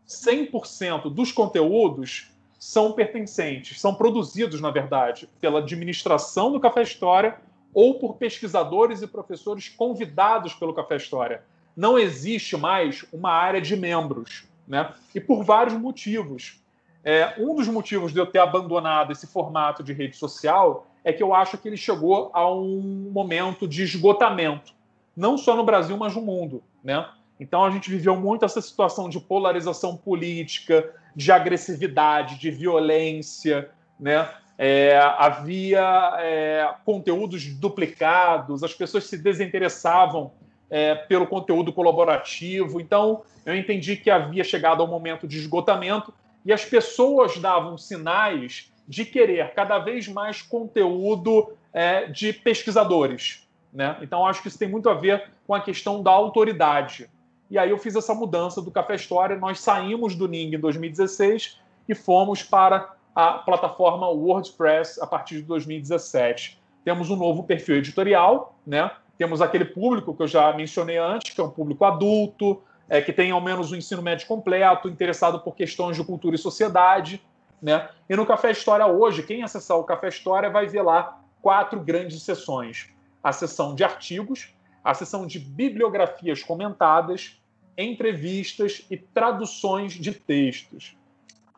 100% 0.06 1.12
dos 1.12 1.30
conteúdos 1.30 2.30
são 2.58 2.92
pertencentes, 2.92 3.80
são 3.80 3.94
produzidos, 3.94 4.60
na 4.60 4.70
verdade, 4.70 5.28
pela 5.40 5.60
administração 5.60 6.52
do 6.52 6.60
Café 6.60 6.82
História 6.82 7.40
ou 7.72 7.98
por 7.98 8.16
pesquisadores 8.16 9.02
e 9.02 9.06
professores 9.06 9.68
convidados 9.68 10.54
pelo 10.54 10.74
Café 10.74 10.96
História. 10.96 11.42
Não 11.76 11.98
existe 11.98 12.56
mais 12.56 13.04
uma 13.12 13.30
área 13.30 13.60
de 13.60 13.76
membros, 13.76 14.44
né? 14.66 14.92
E 15.14 15.20
por 15.20 15.44
vários 15.44 15.74
motivos. 15.74 16.60
É, 17.02 17.34
um 17.38 17.54
dos 17.54 17.66
motivos 17.66 18.12
de 18.12 18.18
eu 18.18 18.26
ter 18.26 18.40
abandonado 18.40 19.12
esse 19.12 19.26
formato 19.26 19.82
de 19.82 19.92
rede 19.92 20.16
social 20.16 20.86
é 21.02 21.12
que 21.12 21.22
eu 21.22 21.34
acho 21.34 21.56
que 21.56 21.66
ele 21.66 21.76
chegou 21.76 22.30
a 22.34 22.50
um 22.52 23.10
momento 23.10 23.66
de 23.66 23.82
esgotamento, 23.82 24.74
não 25.16 25.38
só 25.38 25.56
no 25.56 25.64
Brasil, 25.64 25.96
mas 25.96 26.14
no 26.14 26.20
mundo, 26.20 26.62
né? 26.84 27.08
Então 27.38 27.64
a 27.64 27.70
gente 27.70 27.88
viveu 27.88 28.14
muito 28.16 28.44
essa 28.44 28.60
situação 28.60 29.08
de 29.08 29.18
polarização 29.18 29.96
política, 29.96 30.92
de 31.16 31.32
agressividade, 31.32 32.38
de 32.38 32.50
violência, 32.50 33.70
né? 33.98 34.28
É, 34.62 34.94
havia 35.16 36.18
é, 36.18 36.74
conteúdos 36.84 37.46
duplicados, 37.46 38.62
as 38.62 38.74
pessoas 38.74 39.04
se 39.04 39.16
desinteressavam 39.16 40.32
é, 40.68 40.94
pelo 40.94 41.26
conteúdo 41.26 41.72
colaborativo. 41.72 42.78
Então, 42.78 43.22
eu 43.46 43.56
entendi 43.56 43.96
que 43.96 44.10
havia 44.10 44.44
chegado 44.44 44.82
ao 44.82 44.86
momento 44.86 45.26
de 45.26 45.38
esgotamento 45.38 46.12
e 46.44 46.52
as 46.52 46.62
pessoas 46.62 47.38
davam 47.38 47.78
sinais 47.78 48.70
de 48.86 49.06
querer 49.06 49.54
cada 49.54 49.78
vez 49.78 50.06
mais 50.06 50.42
conteúdo 50.42 51.54
é, 51.72 52.08
de 52.08 52.30
pesquisadores. 52.30 53.48
Né? 53.72 53.96
Então, 54.02 54.26
acho 54.26 54.42
que 54.42 54.48
isso 54.48 54.58
tem 54.58 54.68
muito 54.68 54.90
a 54.90 54.94
ver 54.94 55.30
com 55.46 55.54
a 55.54 55.60
questão 55.62 56.02
da 56.02 56.10
autoridade. 56.10 57.08
E 57.50 57.56
aí 57.56 57.70
eu 57.70 57.78
fiz 57.78 57.96
essa 57.96 58.14
mudança 58.14 58.60
do 58.60 58.70
Café 58.70 58.94
História. 58.94 59.36
Nós 59.36 59.58
saímos 59.58 60.14
do 60.14 60.28
Ning 60.28 60.54
em 60.54 60.60
2016 60.60 61.58
e 61.88 61.94
fomos 61.94 62.42
para 62.42 62.99
a 63.14 63.32
plataforma 63.34 64.08
WordPress 64.08 65.00
a 65.00 65.06
partir 65.06 65.36
de 65.36 65.42
2017. 65.42 66.60
Temos 66.84 67.10
um 67.10 67.16
novo 67.16 67.44
perfil 67.44 67.76
editorial, 67.76 68.58
né? 68.66 68.90
Temos 69.18 69.42
aquele 69.42 69.64
público 69.64 70.14
que 70.14 70.22
eu 70.22 70.28
já 70.28 70.52
mencionei 70.52 70.96
antes, 70.96 71.34
que 71.34 71.40
é 71.40 71.44
um 71.44 71.50
público 71.50 71.84
adulto, 71.84 72.62
é, 72.88 73.00
que 73.00 73.12
tem 73.12 73.30
ao 73.30 73.40
menos 73.40 73.70
o 73.70 73.74
um 73.74 73.76
ensino 73.76 74.00
médio 74.00 74.26
completo, 74.26 74.88
interessado 74.88 75.40
por 75.40 75.54
questões 75.54 75.96
de 75.96 76.04
cultura 76.04 76.34
e 76.34 76.38
sociedade, 76.38 77.22
né? 77.60 77.88
E 78.08 78.16
no 78.16 78.24
Café 78.24 78.50
História 78.50 78.86
hoje, 78.86 79.22
quem 79.22 79.42
acessar 79.42 79.76
o 79.76 79.84
Café 79.84 80.08
História 80.08 80.48
vai 80.48 80.66
ver 80.66 80.82
lá 80.82 81.20
quatro 81.42 81.78
grandes 81.80 82.22
sessões: 82.22 82.88
a 83.22 83.32
sessão 83.32 83.74
de 83.74 83.84
artigos, 83.84 84.54
a 84.82 84.94
sessão 84.94 85.26
de 85.26 85.38
bibliografias 85.38 86.42
comentadas, 86.42 87.38
entrevistas 87.76 88.86
e 88.90 88.96
traduções 88.96 89.92
de 89.92 90.12
textos. 90.12 90.96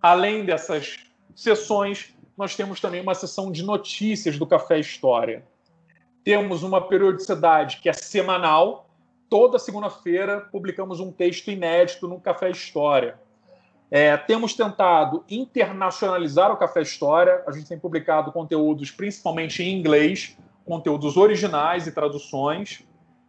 Além 0.02 0.44
dessas 0.44 0.96
sessões, 1.34 2.14
nós 2.36 2.56
temos 2.56 2.80
também 2.80 3.00
uma 3.00 3.14
sessão 3.14 3.52
de 3.52 3.62
notícias 3.62 4.38
do 4.38 4.46
Café 4.46 4.78
História. 4.78 5.44
Temos 6.24 6.62
uma 6.62 6.80
periodicidade 6.80 7.78
que 7.78 7.88
é 7.88 7.92
semanal. 7.92 8.88
Toda 9.28 9.58
segunda-feira 9.58 10.40
publicamos 10.40 11.00
um 11.00 11.10
texto 11.10 11.50
inédito 11.50 12.06
no 12.06 12.20
Café 12.20 12.50
História. 12.50 13.18
É, 13.90 14.16
temos 14.16 14.54
tentado 14.54 15.22
internacionalizar 15.28 16.50
o 16.50 16.56
Café 16.56 16.80
História. 16.80 17.42
A 17.46 17.52
gente 17.52 17.68
tem 17.68 17.78
publicado 17.78 18.32
conteúdos 18.32 18.90
principalmente 18.90 19.62
em 19.62 19.78
inglês, 19.78 20.36
conteúdos 20.64 21.16
originais 21.16 21.86
e 21.86 21.92
traduções. 21.92 22.82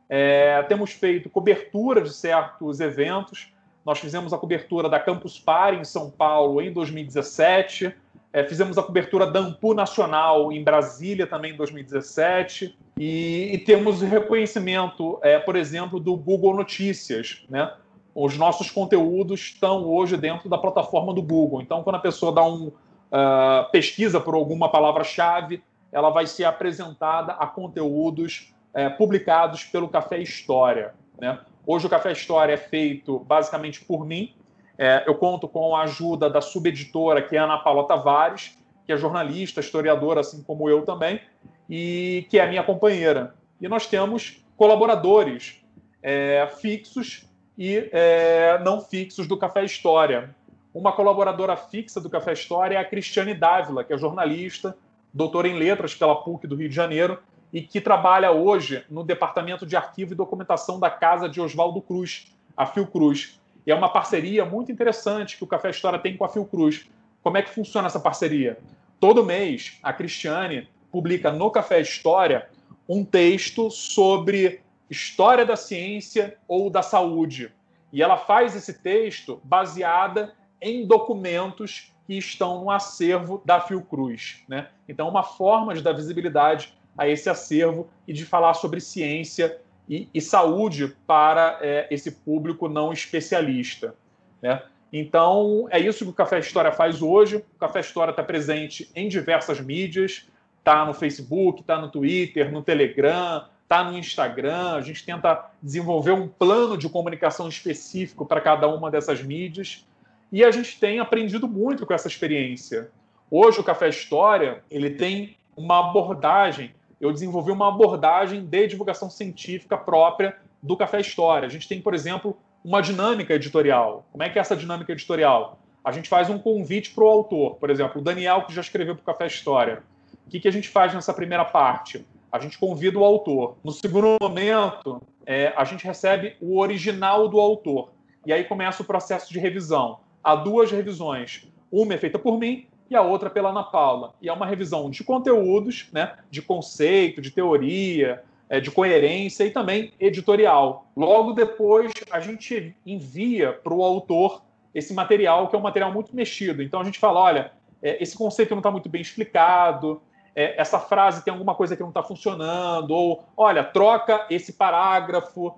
É, 0.07 0.61
temos 0.63 0.91
feito 0.91 1.29
cobertura 1.29 2.01
de 2.01 2.13
certos 2.13 2.79
eventos. 2.79 3.51
Nós 3.85 3.99
fizemos 3.99 4.33
a 4.33 4.37
cobertura 4.37 4.87
da 4.87 4.99
Campus 4.99 5.39
Party 5.39 5.81
em 5.81 5.83
São 5.83 6.09
Paulo 6.09 6.61
em 6.61 6.71
2017. 6.71 7.93
É, 8.31 8.43
fizemos 8.43 8.77
a 8.77 8.83
cobertura 8.83 9.27
da 9.27 9.39
Ampu 9.39 9.73
Nacional 9.73 10.51
em 10.51 10.63
Brasília 10.63 11.27
também 11.27 11.53
em 11.53 11.57
2017. 11.57 12.77
E, 12.97 13.51
e 13.53 13.57
temos 13.59 14.01
reconhecimento, 14.01 15.19
é, 15.21 15.37
por 15.37 15.55
exemplo, 15.55 15.99
do 15.99 16.15
Google 16.15 16.55
Notícias. 16.55 17.45
Né? 17.49 17.71
Os 18.15 18.37
nossos 18.37 18.71
conteúdos 18.71 19.39
estão 19.39 19.85
hoje 19.85 20.17
dentro 20.17 20.49
da 20.49 20.57
plataforma 20.57 21.13
do 21.13 21.21
Google. 21.21 21.61
Então, 21.61 21.83
quando 21.83 21.97
a 21.97 21.99
pessoa 21.99 22.31
dá 22.31 22.43
um 22.43 22.67
uh, 22.67 23.69
pesquisa 23.71 24.19
por 24.19 24.33
alguma 24.33 24.69
palavra-chave, 24.69 25.61
ela 25.91 26.09
vai 26.09 26.25
ser 26.25 26.45
apresentada 26.45 27.33
a 27.33 27.45
conteúdos 27.45 28.53
é, 28.73 28.89
publicados 28.89 29.63
pelo 29.63 29.87
Café 29.87 30.17
História. 30.17 30.95
Né? 31.19 31.39
Hoje 31.65 31.87
o 31.87 31.89
Café 31.89 32.11
História 32.11 32.53
é 32.53 32.57
feito 32.57 33.19
basicamente 33.19 33.83
por 33.85 34.05
mim. 34.05 34.35
É, 34.77 35.03
eu 35.07 35.15
conto 35.15 35.47
com 35.47 35.75
a 35.75 35.83
ajuda 35.83 36.29
da 36.29 36.41
subeditora, 36.41 37.21
que 37.21 37.37
é 37.37 37.39
Ana 37.39 37.57
Paula 37.57 37.87
Tavares, 37.87 38.57
que 38.85 38.91
é 38.91 38.97
jornalista, 38.97 39.61
historiadora, 39.61 40.19
assim 40.19 40.43
como 40.43 40.69
eu 40.69 40.83
também, 40.83 41.21
e 41.69 42.25
que 42.29 42.37
é 42.37 42.47
minha 42.49 42.63
companheira. 42.63 43.33
E 43.61 43.67
nós 43.69 43.87
temos 43.87 44.43
colaboradores 44.57 45.63
é, 46.01 46.45
fixos 46.59 47.25
e 47.57 47.89
é, 47.93 48.59
não 48.63 48.81
fixos 48.81 49.25
do 49.25 49.37
Café 49.37 49.63
História. 49.63 50.35
Uma 50.73 50.91
colaboradora 50.91 51.55
fixa 51.55 52.01
do 52.01 52.09
Café 52.09 52.33
História 52.33 52.75
é 52.75 52.79
a 52.79 52.85
Cristiane 52.85 53.33
Dávila, 53.33 53.83
que 53.83 53.93
é 53.93 53.97
jornalista, 53.97 54.75
doutora 55.13 55.47
em 55.47 55.57
letras 55.57 55.95
pela 55.95 56.15
PUC 56.15 56.47
do 56.47 56.55
Rio 56.55 56.67
de 56.67 56.75
Janeiro, 56.75 57.19
e 57.53 57.61
que 57.61 57.79
trabalha 57.79 58.31
hoje 58.31 58.83
no 58.89 59.03
Departamento 59.03 59.63
de 59.63 59.75
Arquivo 59.75 60.13
e 60.13 60.15
Documentação 60.15 60.79
da 60.79 60.89
Casa 60.89 61.29
de 61.29 61.39
Oswaldo 61.39 61.79
Cruz, 61.79 62.33
a 62.57 62.65
Fiocruz. 62.65 63.39
E 63.65 63.71
é 63.71 63.75
uma 63.75 63.89
parceria 63.89 64.43
muito 64.43 64.71
interessante 64.71 65.37
que 65.37 65.43
o 65.43 65.47
Café 65.47 65.69
História 65.69 65.99
tem 65.99 66.17
com 66.17 66.25
a 66.25 66.29
Fiocruz. 66.29 66.89
Como 67.21 67.37
é 67.37 67.43
que 67.43 67.51
funciona 67.51 67.87
essa 67.87 67.99
parceria? 67.99 68.57
Todo 68.99 69.23
mês, 69.23 69.77
a 69.83 69.93
Cristiane 69.93 70.67
publica 70.91 71.31
no 71.31 71.51
Café 71.51 71.79
História 71.79 72.49
um 72.89 73.05
texto 73.05 73.69
sobre 73.69 74.61
história 74.89 75.45
da 75.45 75.55
ciência 75.55 76.37
ou 76.47 76.71
da 76.71 76.81
saúde. 76.81 77.51
E 77.91 78.01
ela 78.01 78.17
faz 78.17 78.55
esse 78.55 78.81
texto 78.81 79.39
baseada 79.43 80.33
em 80.59 80.87
documentos 80.87 81.93
que 82.07 82.17
estão 82.17 82.63
no 82.63 82.71
acervo 82.71 83.41
da 83.45 83.61
Fiocruz. 83.61 84.43
Né? 84.47 84.69
Então, 84.89 85.07
uma 85.07 85.23
forma 85.23 85.73
de 85.73 85.81
dar 85.81 85.93
visibilidade 85.93 86.73
a 86.97 87.07
esse 87.07 87.29
acervo 87.29 87.87
e 88.07 88.13
de 88.13 88.25
falar 88.25 88.53
sobre 88.53 88.79
ciência 88.79 89.57
e, 89.89 90.07
e 90.13 90.21
saúde 90.21 90.95
para 91.05 91.59
é, 91.61 91.87
esse 91.91 92.11
público 92.11 92.69
não 92.69 92.93
especialista. 92.93 93.95
Né? 94.41 94.61
Então, 94.91 95.67
é 95.71 95.79
isso 95.79 96.05
que 96.05 96.11
o 96.11 96.13
Café 96.13 96.39
História 96.39 96.71
faz 96.71 97.01
hoje. 97.01 97.37
O 97.37 97.59
Café 97.59 97.79
História 97.79 98.11
está 98.11 98.23
presente 98.23 98.89
em 98.95 99.07
diversas 99.07 99.59
mídias, 99.59 100.27
está 100.59 100.85
no 100.85 100.93
Facebook, 100.93 101.61
está 101.61 101.79
no 101.79 101.89
Twitter, 101.89 102.51
no 102.51 102.61
Telegram, 102.61 103.45
está 103.63 103.83
no 103.83 103.97
Instagram, 103.97 104.75
a 104.75 104.81
gente 104.81 105.03
tenta 105.03 105.49
desenvolver 105.61 106.11
um 106.11 106.27
plano 106.27 106.77
de 106.77 106.87
comunicação 106.87 107.49
específico 107.49 108.23
para 108.23 108.39
cada 108.39 108.67
uma 108.67 108.91
dessas 108.91 109.23
mídias. 109.23 109.83
E 110.31 110.43
a 110.43 110.51
gente 110.51 110.79
tem 110.79 110.99
aprendido 110.99 111.47
muito 111.47 111.85
com 111.85 111.93
essa 111.93 112.07
experiência. 112.07 112.91
Hoje 113.31 113.59
o 113.59 113.63
Café 113.63 113.89
História 113.89 114.63
ele 114.69 114.91
tem 114.91 115.35
uma 115.57 115.89
abordagem. 115.89 116.73
Eu 117.03 117.11
desenvolvi 117.11 117.51
uma 117.51 117.67
abordagem 117.67 118.45
de 118.45 118.65
divulgação 118.65 119.09
científica 119.09 119.77
própria 119.77 120.37
do 120.61 120.77
Café 120.77 121.01
História. 121.01 121.45
A 121.45 121.49
gente 121.49 121.67
tem, 121.67 121.81
por 121.81 121.93
exemplo, 121.93 122.37
uma 122.63 122.79
dinâmica 122.81 123.33
editorial. 123.33 124.05
Como 124.09 124.23
é 124.23 124.29
que 124.29 124.39
é 124.39 124.41
essa 124.41 124.55
dinâmica 124.55 124.93
editorial? 124.93 125.59
A 125.83 125.91
gente 125.91 126.07
faz 126.07 126.29
um 126.29 126.39
convite 126.39 126.91
para 126.91 127.03
o 127.03 127.07
autor, 127.09 127.55
por 127.55 127.69
exemplo, 127.69 127.99
o 127.99 128.01
Daniel, 128.01 128.43
que 128.43 128.53
já 128.53 128.61
escreveu 128.61 128.95
para 128.95 129.01
o 129.01 129.05
Café 129.05 129.27
História. 129.27 129.83
O 130.25 130.29
que, 130.29 130.39
que 130.39 130.47
a 130.47 130.51
gente 130.51 130.69
faz 130.69 130.93
nessa 130.93 131.13
primeira 131.13 131.43
parte? 131.43 132.07
A 132.31 132.39
gente 132.39 132.57
convida 132.57 132.97
o 132.97 133.03
autor. 133.03 133.57
No 133.65 133.73
segundo 133.73 134.15
momento, 134.21 135.01
é, 135.25 135.51
a 135.57 135.65
gente 135.65 135.83
recebe 135.83 136.37
o 136.39 136.57
original 136.57 137.27
do 137.27 137.37
autor. 137.37 137.89
E 138.25 138.31
aí 138.31 138.45
começa 138.45 138.81
o 138.81 138.85
processo 138.85 139.29
de 139.29 139.39
revisão. 139.39 139.99
Há 140.23 140.37
duas 140.37 140.71
revisões. 140.71 141.51
Uma 141.69 141.95
é 141.95 141.97
feita 141.97 142.17
por 142.17 142.39
mim 142.39 142.65
e 142.93 142.95
a 142.95 143.01
outra 143.01 143.29
pela 143.29 143.49
Ana 143.49 143.63
Paula. 143.63 144.13
E 144.21 144.29
é 144.29 144.33
uma 144.33 144.45
revisão 144.45 144.89
de 144.89 145.03
conteúdos, 145.03 145.89
né, 145.91 146.13
de 146.29 146.41
conceito, 146.41 147.21
de 147.21 147.31
teoria, 147.31 148.23
é, 148.49 148.59
de 148.59 148.69
coerência 148.69 149.43
e 149.43 149.51
também 149.51 149.91
editorial. 149.99 150.85
Logo 150.95 151.33
depois, 151.33 151.91
a 152.11 152.19
gente 152.19 152.75
envia 152.85 153.51
para 153.51 153.73
o 153.73 153.83
autor 153.83 154.43
esse 154.75 154.93
material, 154.93 155.47
que 155.47 155.55
é 155.55 155.59
um 155.59 155.63
material 155.63 155.91
muito 155.91 156.15
mexido. 156.15 156.61
Então 156.61 156.79
a 156.79 156.83
gente 156.83 156.99
fala: 156.99 157.19
olha, 157.19 157.51
é, 157.81 158.01
esse 158.01 158.15
conceito 158.15 158.51
não 158.51 158.59
está 158.59 158.69
muito 158.69 158.89
bem 158.89 159.01
explicado, 159.01 160.01
é, 160.35 160.59
essa 160.59 160.79
frase 160.79 161.23
tem 161.23 161.31
alguma 161.31 161.55
coisa 161.55 161.75
que 161.75 161.81
não 161.81 161.89
está 161.89 162.03
funcionando, 162.03 162.91
ou 162.91 163.23
olha, 163.35 163.63
troca 163.63 164.25
esse 164.29 164.53
parágrafo, 164.53 165.55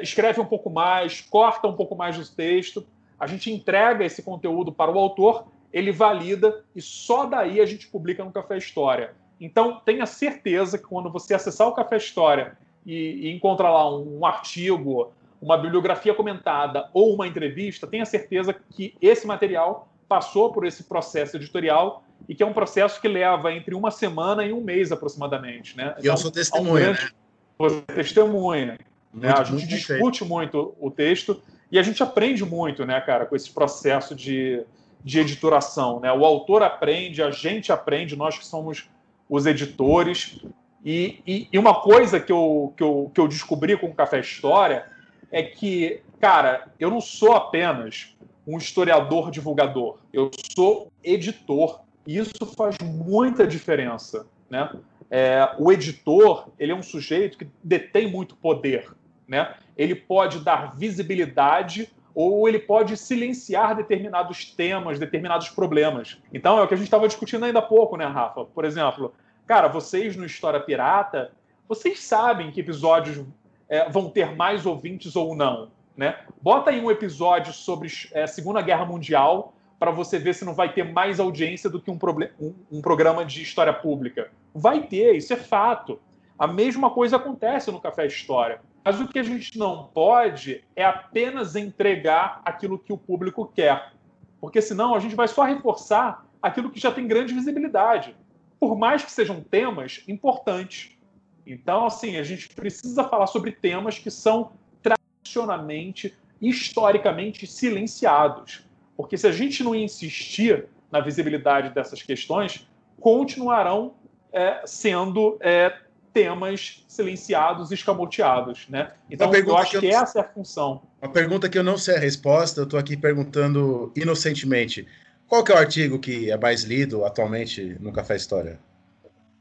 escreve 0.00 0.40
um 0.40 0.46
pouco 0.46 0.70
mais, 0.70 1.20
corta 1.20 1.68
um 1.68 1.74
pouco 1.74 1.94
mais 1.94 2.16
do 2.16 2.26
texto. 2.26 2.86
A 3.20 3.26
gente 3.26 3.52
entrega 3.52 4.06
esse 4.06 4.22
conteúdo 4.22 4.72
para 4.72 4.90
o 4.90 4.98
autor, 4.98 5.44
ele 5.76 5.92
valida 5.92 6.64
e 6.74 6.80
só 6.80 7.26
daí 7.26 7.60
a 7.60 7.66
gente 7.66 7.86
publica 7.88 8.24
no 8.24 8.32
Café 8.32 8.56
História. 8.56 9.12
Então, 9.38 9.78
tenha 9.84 10.06
certeza 10.06 10.78
que 10.78 10.84
quando 10.84 11.10
você 11.10 11.34
acessar 11.34 11.68
o 11.68 11.74
Café 11.74 11.98
História 11.98 12.56
e, 12.86 13.28
e 13.28 13.30
encontrar 13.30 13.70
lá 13.70 13.94
um, 13.94 14.20
um 14.20 14.24
artigo, 14.24 15.12
uma 15.38 15.58
bibliografia 15.58 16.14
comentada 16.14 16.88
ou 16.94 17.14
uma 17.14 17.28
entrevista, 17.28 17.86
tenha 17.86 18.06
certeza 18.06 18.54
que 18.54 18.96
esse 19.02 19.26
material 19.26 19.86
passou 20.08 20.50
por 20.50 20.64
esse 20.64 20.84
processo 20.84 21.36
editorial 21.36 22.02
e 22.26 22.34
que 22.34 22.42
é 22.42 22.46
um 22.46 22.54
processo 22.54 22.98
que 22.98 23.06
leva 23.06 23.52
entre 23.52 23.74
uma 23.74 23.90
semana 23.90 24.46
e 24.46 24.54
um 24.54 24.62
mês 24.62 24.90
aproximadamente. 24.90 25.76
Né? 25.76 25.94
E 25.98 26.00
então, 26.00 26.14
eu 26.14 26.16
sou 26.16 26.30
testemunha, 26.30 26.70
um 26.70 26.94
grande... 26.94 27.04
né? 27.04 27.10
Você 27.58 27.84
é 27.88 27.92
testemunha. 27.92 28.78
Né? 29.12 29.30
A 29.30 29.44
gente 29.44 29.66
discute 29.66 30.24
muito 30.24 30.74
o 30.80 30.90
texto 30.90 31.42
e 31.70 31.78
a 31.78 31.82
gente 31.82 32.02
aprende 32.02 32.46
muito, 32.46 32.86
né, 32.86 32.98
cara, 33.00 33.26
com 33.26 33.36
esse 33.36 33.50
processo 33.50 34.14
de, 34.14 34.64
de 35.06 35.20
editoração. 35.20 36.00
Né? 36.00 36.12
O 36.12 36.24
autor 36.24 36.64
aprende, 36.64 37.22
a 37.22 37.30
gente 37.30 37.70
aprende, 37.70 38.16
nós 38.16 38.36
que 38.36 38.44
somos 38.44 38.90
os 39.28 39.46
editores. 39.46 40.44
E, 40.84 41.20
e, 41.24 41.48
e, 41.52 41.58
uma 41.60 41.80
coisa 41.80 42.18
que 42.18 42.32
eu, 42.32 42.74
que, 42.76 42.82
eu, 42.82 43.12
que 43.14 43.20
eu 43.20 43.28
descobri 43.28 43.78
com 43.78 43.86
o 43.86 43.94
Café 43.94 44.18
História 44.18 44.86
é 45.30 45.44
que, 45.44 46.00
cara, 46.20 46.72
eu 46.80 46.90
não 46.90 47.00
sou 47.00 47.34
apenas 47.34 48.16
um 48.44 48.58
historiador 48.58 49.30
divulgador, 49.30 49.98
eu 50.12 50.28
sou 50.56 50.90
editor. 51.04 51.82
E 52.04 52.18
isso 52.18 52.44
faz 52.56 52.76
muita 52.82 53.46
diferença. 53.46 54.26
Né? 54.50 54.68
É, 55.08 55.54
o 55.56 55.70
editor 55.70 56.48
ele 56.58 56.72
é 56.72 56.74
um 56.74 56.82
sujeito 56.82 57.38
que 57.38 57.48
detém 57.62 58.10
muito 58.10 58.34
poder. 58.34 58.92
Né? 59.28 59.54
Ele 59.76 59.94
pode 59.94 60.40
dar 60.40 60.76
visibilidade 60.76 61.92
ou 62.16 62.48
ele 62.48 62.58
pode 62.58 62.96
silenciar 62.96 63.76
determinados 63.76 64.46
temas, 64.46 64.98
determinados 64.98 65.50
problemas. 65.50 66.18
Então 66.32 66.58
é 66.58 66.62
o 66.62 66.66
que 66.66 66.72
a 66.72 66.76
gente 66.78 66.86
estava 66.86 67.06
discutindo 67.06 67.44
ainda 67.44 67.58
há 67.58 67.62
pouco, 67.62 67.94
né, 67.94 68.06
Rafa? 68.06 68.46
Por 68.46 68.64
exemplo, 68.64 69.12
cara, 69.46 69.68
vocês 69.68 70.16
no 70.16 70.24
História 70.24 70.58
Pirata, 70.58 71.30
vocês 71.68 72.00
sabem 72.00 72.50
que 72.50 72.60
episódios 72.60 73.22
é, 73.68 73.86
vão 73.90 74.08
ter 74.08 74.34
mais 74.34 74.64
ouvintes 74.64 75.14
ou 75.14 75.36
não, 75.36 75.68
né? 75.94 76.18
Bota 76.40 76.70
aí 76.70 76.80
um 76.80 76.90
episódio 76.90 77.52
sobre 77.52 77.90
é, 78.12 78.26
Segunda 78.26 78.62
Guerra 78.62 78.86
Mundial 78.86 79.52
para 79.78 79.90
você 79.90 80.18
ver 80.18 80.34
se 80.34 80.42
não 80.42 80.54
vai 80.54 80.72
ter 80.72 80.90
mais 80.90 81.20
audiência 81.20 81.68
do 81.68 81.82
que 81.82 81.90
um, 81.90 81.98
um, 82.40 82.54
um 82.72 82.80
programa 82.80 83.26
de 83.26 83.42
história 83.42 83.74
pública. 83.74 84.30
Vai 84.54 84.84
ter, 84.84 85.14
isso 85.14 85.34
é 85.34 85.36
fato. 85.36 86.00
A 86.38 86.46
mesma 86.46 86.88
coisa 86.88 87.16
acontece 87.16 87.70
no 87.70 87.78
Café 87.78 88.06
História. 88.06 88.60
Mas 88.86 89.00
o 89.00 89.08
que 89.08 89.18
a 89.18 89.22
gente 89.24 89.58
não 89.58 89.88
pode 89.88 90.62
é 90.76 90.84
apenas 90.84 91.56
entregar 91.56 92.40
aquilo 92.44 92.78
que 92.78 92.92
o 92.92 92.96
público 92.96 93.44
quer. 93.52 93.92
Porque 94.40 94.62
senão 94.62 94.94
a 94.94 95.00
gente 95.00 95.16
vai 95.16 95.26
só 95.26 95.42
reforçar 95.42 96.24
aquilo 96.40 96.70
que 96.70 96.78
já 96.78 96.92
tem 96.92 97.08
grande 97.08 97.34
visibilidade. 97.34 98.14
Por 98.60 98.78
mais 98.78 99.04
que 99.04 99.10
sejam 99.10 99.40
temas 99.40 100.04
importantes. 100.06 100.96
Então, 101.44 101.84
assim, 101.84 102.16
a 102.16 102.22
gente 102.22 102.48
precisa 102.50 103.02
falar 103.02 103.26
sobre 103.26 103.50
temas 103.50 103.98
que 103.98 104.08
são 104.08 104.52
tradicionalmente, 104.80 106.16
historicamente 106.40 107.44
silenciados. 107.44 108.64
Porque 108.96 109.18
se 109.18 109.26
a 109.26 109.32
gente 109.32 109.64
não 109.64 109.74
insistir 109.74 110.68
na 110.92 111.00
visibilidade 111.00 111.70
dessas 111.70 112.04
questões, 112.04 112.68
continuarão 113.00 113.94
é, 114.32 114.62
sendo 114.64 115.38
é, 115.40 115.76
temas 116.16 116.82
silenciados, 116.88 117.70
escamoteados, 117.70 118.66
né? 118.70 118.92
Então, 119.10 119.30
eu 119.34 119.56
acho 119.58 119.72
que, 119.72 119.80
que 119.80 119.86
eu... 119.88 120.00
essa 120.00 120.18
é 120.18 120.22
a 120.22 120.24
função. 120.24 120.80
Uma 121.02 121.12
pergunta 121.12 121.46
que 121.46 121.58
eu 121.58 121.62
não 121.62 121.76
sei 121.76 121.94
a 121.94 122.00
resposta, 122.00 122.60
eu 122.60 122.64
estou 122.64 122.80
aqui 122.80 122.96
perguntando 122.96 123.92
inocentemente. 123.94 124.88
Qual 125.28 125.44
que 125.44 125.52
é 125.52 125.54
o 125.54 125.58
artigo 125.58 125.98
que 125.98 126.30
é 126.30 126.36
mais 126.38 126.64
lido 126.64 127.04
atualmente 127.04 127.76
no 127.80 127.92
Café 127.92 128.16
História? 128.16 128.58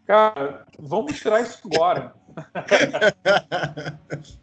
Cara, 0.05 0.65
vamos 0.77 1.17
tirar 1.17 1.39
isso 1.39 1.61
agora. 1.73 2.13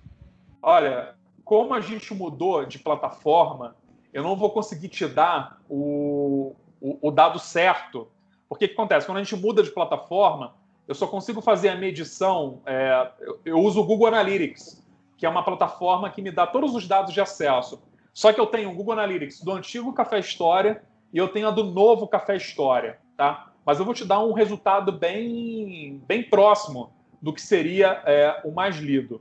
Olha, 0.62 1.14
como 1.44 1.74
a 1.74 1.82
gente 1.82 2.14
mudou 2.14 2.64
de 2.64 2.78
plataforma, 2.78 3.76
eu 4.10 4.22
não 4.22 4.36
vou 4.36 4.48
conseguir 4.48 4.88
te 4.88 5.06
dar 5.06 5.60
o, 5.68 6.56
o, 6.80 7.08
o 7.08 7.10
dado 7.10 7.38
certo. 7.38 8.08
Porque 8.48 8.64
o 8.64 8.68
que 8.68 8.74
acontece? 8.74 9.04
Quando 9.04 9.18
a 9.18 9.22
gente 9.22 9.36
muda 9.36 9.62
de 9.62 9.70
plataforma, 9.70 10.54
eu 10.86 10.94
só 10.94 11.06
consigo 11.06 11.40
fazer 11.40 11.68
a 11.68 11.76
medição. 11.76 12.60
É, 12.66 13.10
eu, 13.20 13.40
eu, 13.44 13.58
uso 13.58 13.80
o 13.80 13.84
Google 13.84 14.08
Analytics, 14.08 14.82
que 15.16 15.24
é 15.24 15.28
uma 15.28 15.44
plataforma 15.44 16.10
que 16.10 16.20
me 16.20 16.30
dá 16.30 16.46
todos 16.46 16.74
os 16.74 16.86
dados 16.86 17.14
de 17.14 17.20
acesso. 17.20 17.82
Só 18.12 18.32
que 18.32 18.40
eu 18.40 18.46
tenho 18.46 18.70
o 18.70 18.74
Google 18.74 18.94
Analytics 18.94 19.42
do 19.42 19.52
antigo 19.52 19.92
Café 19.92 20.18
História 20.18 20.82
e 21.12 21.18
eu 21.18 21.28
tenho 21.28 21.48
a 21.48 21.50
do 21.50 21.64
novo 21.64 22.06
Café 22.06 22.36
História, 22.36 22.98
tá? 23.16 23.52
Mas 23.64 23.78
eu 23.78 23.84
vou 23.84 23.94
te 23.94 24.04
dar 24.04 24.20
um 24.20 24.32
resultado 24.32 24.90
bem, 24.90 26.02
bem 26.06 26.22
próximo 26.22 26.92
do 27.20 27.32
que 27.32 27.40
seria 27.40 28.02
é, 28.04 28.40
o 28.44 28.50
mais 28.50 28.76
lido. 28.76 29.20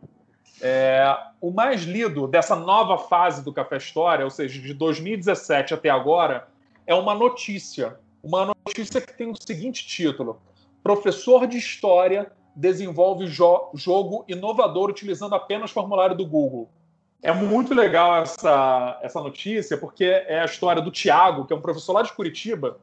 É, 0.60 1.18
o 1.40 1.52
mais 1.52 1.84
lido 1.84 2.28
dessa 2.28 2.56
nova 2.56 2.98
fase 2.98 3.44
do 3.44 3.54
Café 3.54 3.78
História, 3.78 4.26
ou 4.26 4.32
seja, 4.32 4.60
de 4.60 4.74
2017 4.74 5.74
até 5.74 5.90
agora, 5.90 6.48
é 6.86 6.94
uma 6.96 7.16
notícia. 7.16 7.98
Uma 8.24 8.46
notícia 8.46 9.02
que 9.02 9.14
tem 9.14 9.30
o 9.30 9.36
seguinte 9.36 9.86
título: 9.88 10.40
Professor 10.84 11.46
de 11.48 11.58
História 11.58 12.32
desenvolve 12.56 13.28
jo 13.28 13.70
jogo 13.74 14.26
inovador 14.28 14.90
utilizando 14.90 15.36
apenas 15.36 15.72
formulário 15.72 16.16
do 16.16 16.26
Google. 16.26 16.70
É 17.22 17.32
muito 17.32 17.74
legal 17.74 18.24
essa, 18.24 19.00
essa 19.02 19.22
notícia, 19.22 19.78
porque 19.78 20.06
é 20.06 20.42
a 20.42 20.46
história 20.46 20.82
do 20.82 20.90
Tiago, 20.90 21.46
que 21.46 21.54
é 21.54 21.56
um 21.56 21.62
professor 21.62 21.94
lá 21.94 22.02
de 22.02 22.12
Curitiba. 22.14 22.80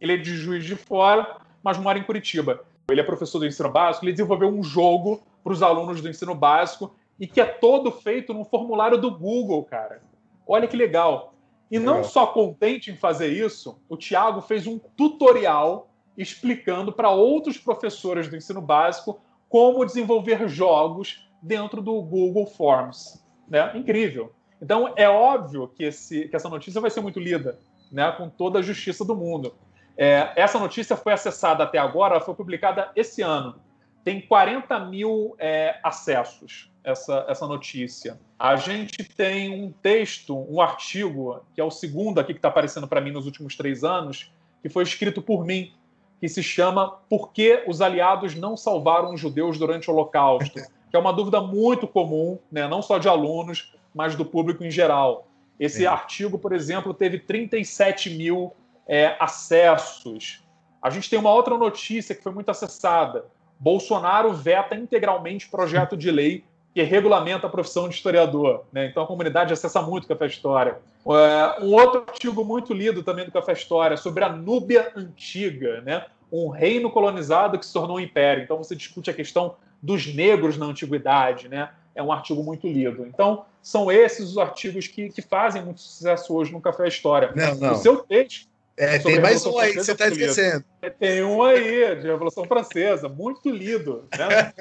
Ele 0.00 0.14
é 0.14 0.16
de 0.16 0.34
Juiz 0.36 0.64
de 0.64 0.74
Fora, 0.74 1.36
mas 1.62 1.78
mora 1.78 1.98
em 1.98 2.02
Curitiba. 2.02 2.64
Ele 2.90 3.00
é 3.00 3.04
professor 3.04 3.38
do 3.38 3.46
ensino 3.46 3.70
básico, 3.70 4.04
ele 4.04 4.12
desenvolveu 4.12 4.48
um 4.48 4.62
jogo 4.62 5.22
para 5.42 5.52
os 5.52 5.62
alunos 5.62 6.00
do 6.00 6.08
ensino 6.08 6.34
básico 6.34 6.94
e 7.18 7.26
que 7.26 7.40
é 7.40 7.44
todo 7.44 7.90
feito 7.92 8.34
num 8.34 8.44
formulário 8.44 8.98
do 8.98 9.10
Google, 9.10 9.64
cara. 9.64 10.02
Olha 10.46 10.66
que 10.66 10.76
legal. 10.76 11.34
E 11.70 11.78
não 11.78 12.04
só 12.04 12.26
contente 12.26 12.90
em 12.90 12.96
fazer 12.96 13.28
isso, 13.28 13.80
o 13.88 13.96
Tiago 13.96 14.40
fez 14.40 14.66
um 14.66 14.78
tutorial 14.78 15.88
explicando 16.16 16.92
para 16.92 17.10
outros 17.10 17.58
professores 17.58 18.28
do 18.28 18.36
ensino 18.36 18.60
básico 18.60 19.20
como 19.48 19.84
desenvolver 19.84 20.48
jogos 20.48 21.28
dentro 21.42 21.80
do 21.82 22.00
Google 22.02 22.46
Forms. 22.46 23.24
Né? 23.48 23.72
Incrível. 23.76 24.32
Então, 24.60 24.92
é 24.96 25.08
óbvio 25.08 25.68
que, 25.68 25.84
esse, 25.84 26.28
que 26.28 26.34
essa 26.36 26.48
notícia 26.48 26.80
vai 26.80 26.90
ser 26.90 27.00
muito 27.00 27.20
lida, 27.20 27.58
né? 27.92 28.10
com 28.12 28.28
toda 28.28 28.58
a 28.58 28.62
justiça 28.62 29.04
do 29.04 29.14
mundo. 29.14 29.54
É, 29.96 30.32
essa 30.36 30.58
notícia 30.58 30.96
foi 30.96 31.12
acessada 31.12 31.64
até 31.64 31.78
agora, 31.78 32.20
foi 32.20 32.34
publicada 32.34 32.90
esse 32.96 33.22
ano. 33.22 33.60
Tem 34.04 34.20
40 34.20 34.78
mil 34.80 35.34
é, 35.38 35.78
acessos 35.82 36.70
essa, 36.84 37.26
essa 37.28 37.46
notícia. 37.46 38.20
A 38.38 38.54
gente 38.54 39.02
tem 39.02 39.50
um 39.50 39.72
texto, 39.72 40.46
um 40.48 40.60
artigo, 40.60 41.44
que 41.54 41.60
é 41.60 41.64
o 41.64 41.70
segundo 41.70 42.20
aqui 42.20 42.32
que 42.32 42.38
está 42.38 42.48
aparecendo 42.48 42.86
para 42.86 43.00
mim 43.00 43.10
nos 43.10 43.26
últimos 43.26 43.56
três 43.56 43.82
anos, 43.82 44.32
que 44.62 44.68
foi 44.68 44.84
escrito 44.84 45.20
por 45.20 45.44
mim, 45.44 45.72
que 46.20 46.28
se 46.28 46.42
chama 46.42 46.88
Por 47.08 47.32
que 47.32 47.64
os 47.66 47.80
aliados 47.80 48.34
não 48.34 48.56
salvaram 48.56 49.14
os 49.14 49.20
judeus 49.20 49.58
durante 49.58 49.90
o 49.90 49.94
Holocausto? 49.94 50.60
que 50.90 50.96
é 50.96 50.98
uma 50.98 51.12
dúvida 51.12 51.40
muito 51.40 51.86
comum, 51.86 52.38
né, 52.50 52.66
não 52.68 52.80
só 52.80 52.98
de 52.98 53.08
alunos, 53.08 53.74
mas 53.94 54.14
do 54.14 54.24
público 54.24 54.64
em 54.64 54.70
geral. 54.70 55.26
Esse 55.58 55.84
é. 55.84 55.88
artigo, 55.88 56.38
por 56.38 56.52
exemplo, 56.52 56.94
teve 56.94 57.18
37 57.18 58.10
mil 58.10 58.52
é, 58.86 59.16
acessos. 59.18 60.44
A 60.80 60.90
gente 60.90 61.10
tem 61.10 61.18
uma 61.18 61.32
outra 61.32 61.56
notícia 61.56 62.14
que 62.14 62.22
foi 62.22 62.32
muito 62.32 62.50
acessada. 62.50 63.26
Bolsonaro 63.58 64.32
veta 64.32 64.76
integralmente 64.76 65.48
projeto 65.48 65.96
de 65.96 66.10
lei 66.10 66.44
que 66.76 66.82
regulamenta 66.82 67.46
a 67.46 67.48
profissão 67.48 67.88
de 67.88 67.94
historiador. 67.94 68.66
Né? 68.70 68.84
Então 68.84 69.02
a 69.02 69.06
comunidade 69.06 69.50
acessa 69.50 69.80
muito 69.80 70.04
o 70.04 70.08
Café 70.08 70.26
História. 70.26 70.76
É, 71.06 71.64
um 71.64 71.72
outro 71.72 72.04
artigo 72.06 72.44
muito 72.44 72.74
lido 72.74 73.02
também 73.02 73.24
do 73.24 73.32
Café 73.32 73.54
História 73.54 73.96
sobre 73.96 74.22
a 74.22 74.28
Núbia 74.28 74.92
Antiga, 74.94 75.80
né? 75.80 76.04
um 76.30 76.50
reino 76.50 76.90
colonizado 76.90 77.58
que 77.58 77.64
se 77.64 77.72
tornou 77.72 77.96
um 77.96 78.00
império. 78.00 78.44
Então 78.44 78.58
você 78.58 78.76
discute 78.76 79.08
a 79.08 79.14
questão 79.14 79.56
dos 79.80 80.14
negros 80.14 80.58
na 80.58 80.66
antiguidade, 80.66 81.48
né? 81.48 81.70
É 81.94 82.02
um 82.02 82.12
artigo 82.12 82.42
muito 82.42 82.66
lido. 82.66 83.06
Então, 83.06 83.46
são 83.62 83.90
esses 83.90 84.32
os 84.32 84.36
artigos 84.36 84.86
que, 84.86 85.08
que 85.08 85.22
fazem 85.22 85.64
muito 85.64 85.80
sucesso 85.80 86.34
hoje 86.34 86.52
no 86.52 86.60
Café 86.60 86.88
História. 86.88 87.32
Não, 87.34 87.54
não. 87.54 87.72
O 87.72 87.76
seu 87.76 87.96
texto. 88.02 88.50
É, 88.76 88.98
tem 88.98 89.18
mais 89.18 89.46
um 89.46 89.58
aí 89.58 89.72
que 89.72 89.82
você 89.82 89.92
está 89.92 90.08
esquecendo. 90.08 90.62
Tem 90.98 91.24
um 91.24 91.42
aí, 91.42 91.96
de 91.96 92.06
Revolução 92.06 92.44
Francesa, 92.44 93.08
muito 93.08 93.48
lido. 93.48 94.06
Né? 94.18 94.52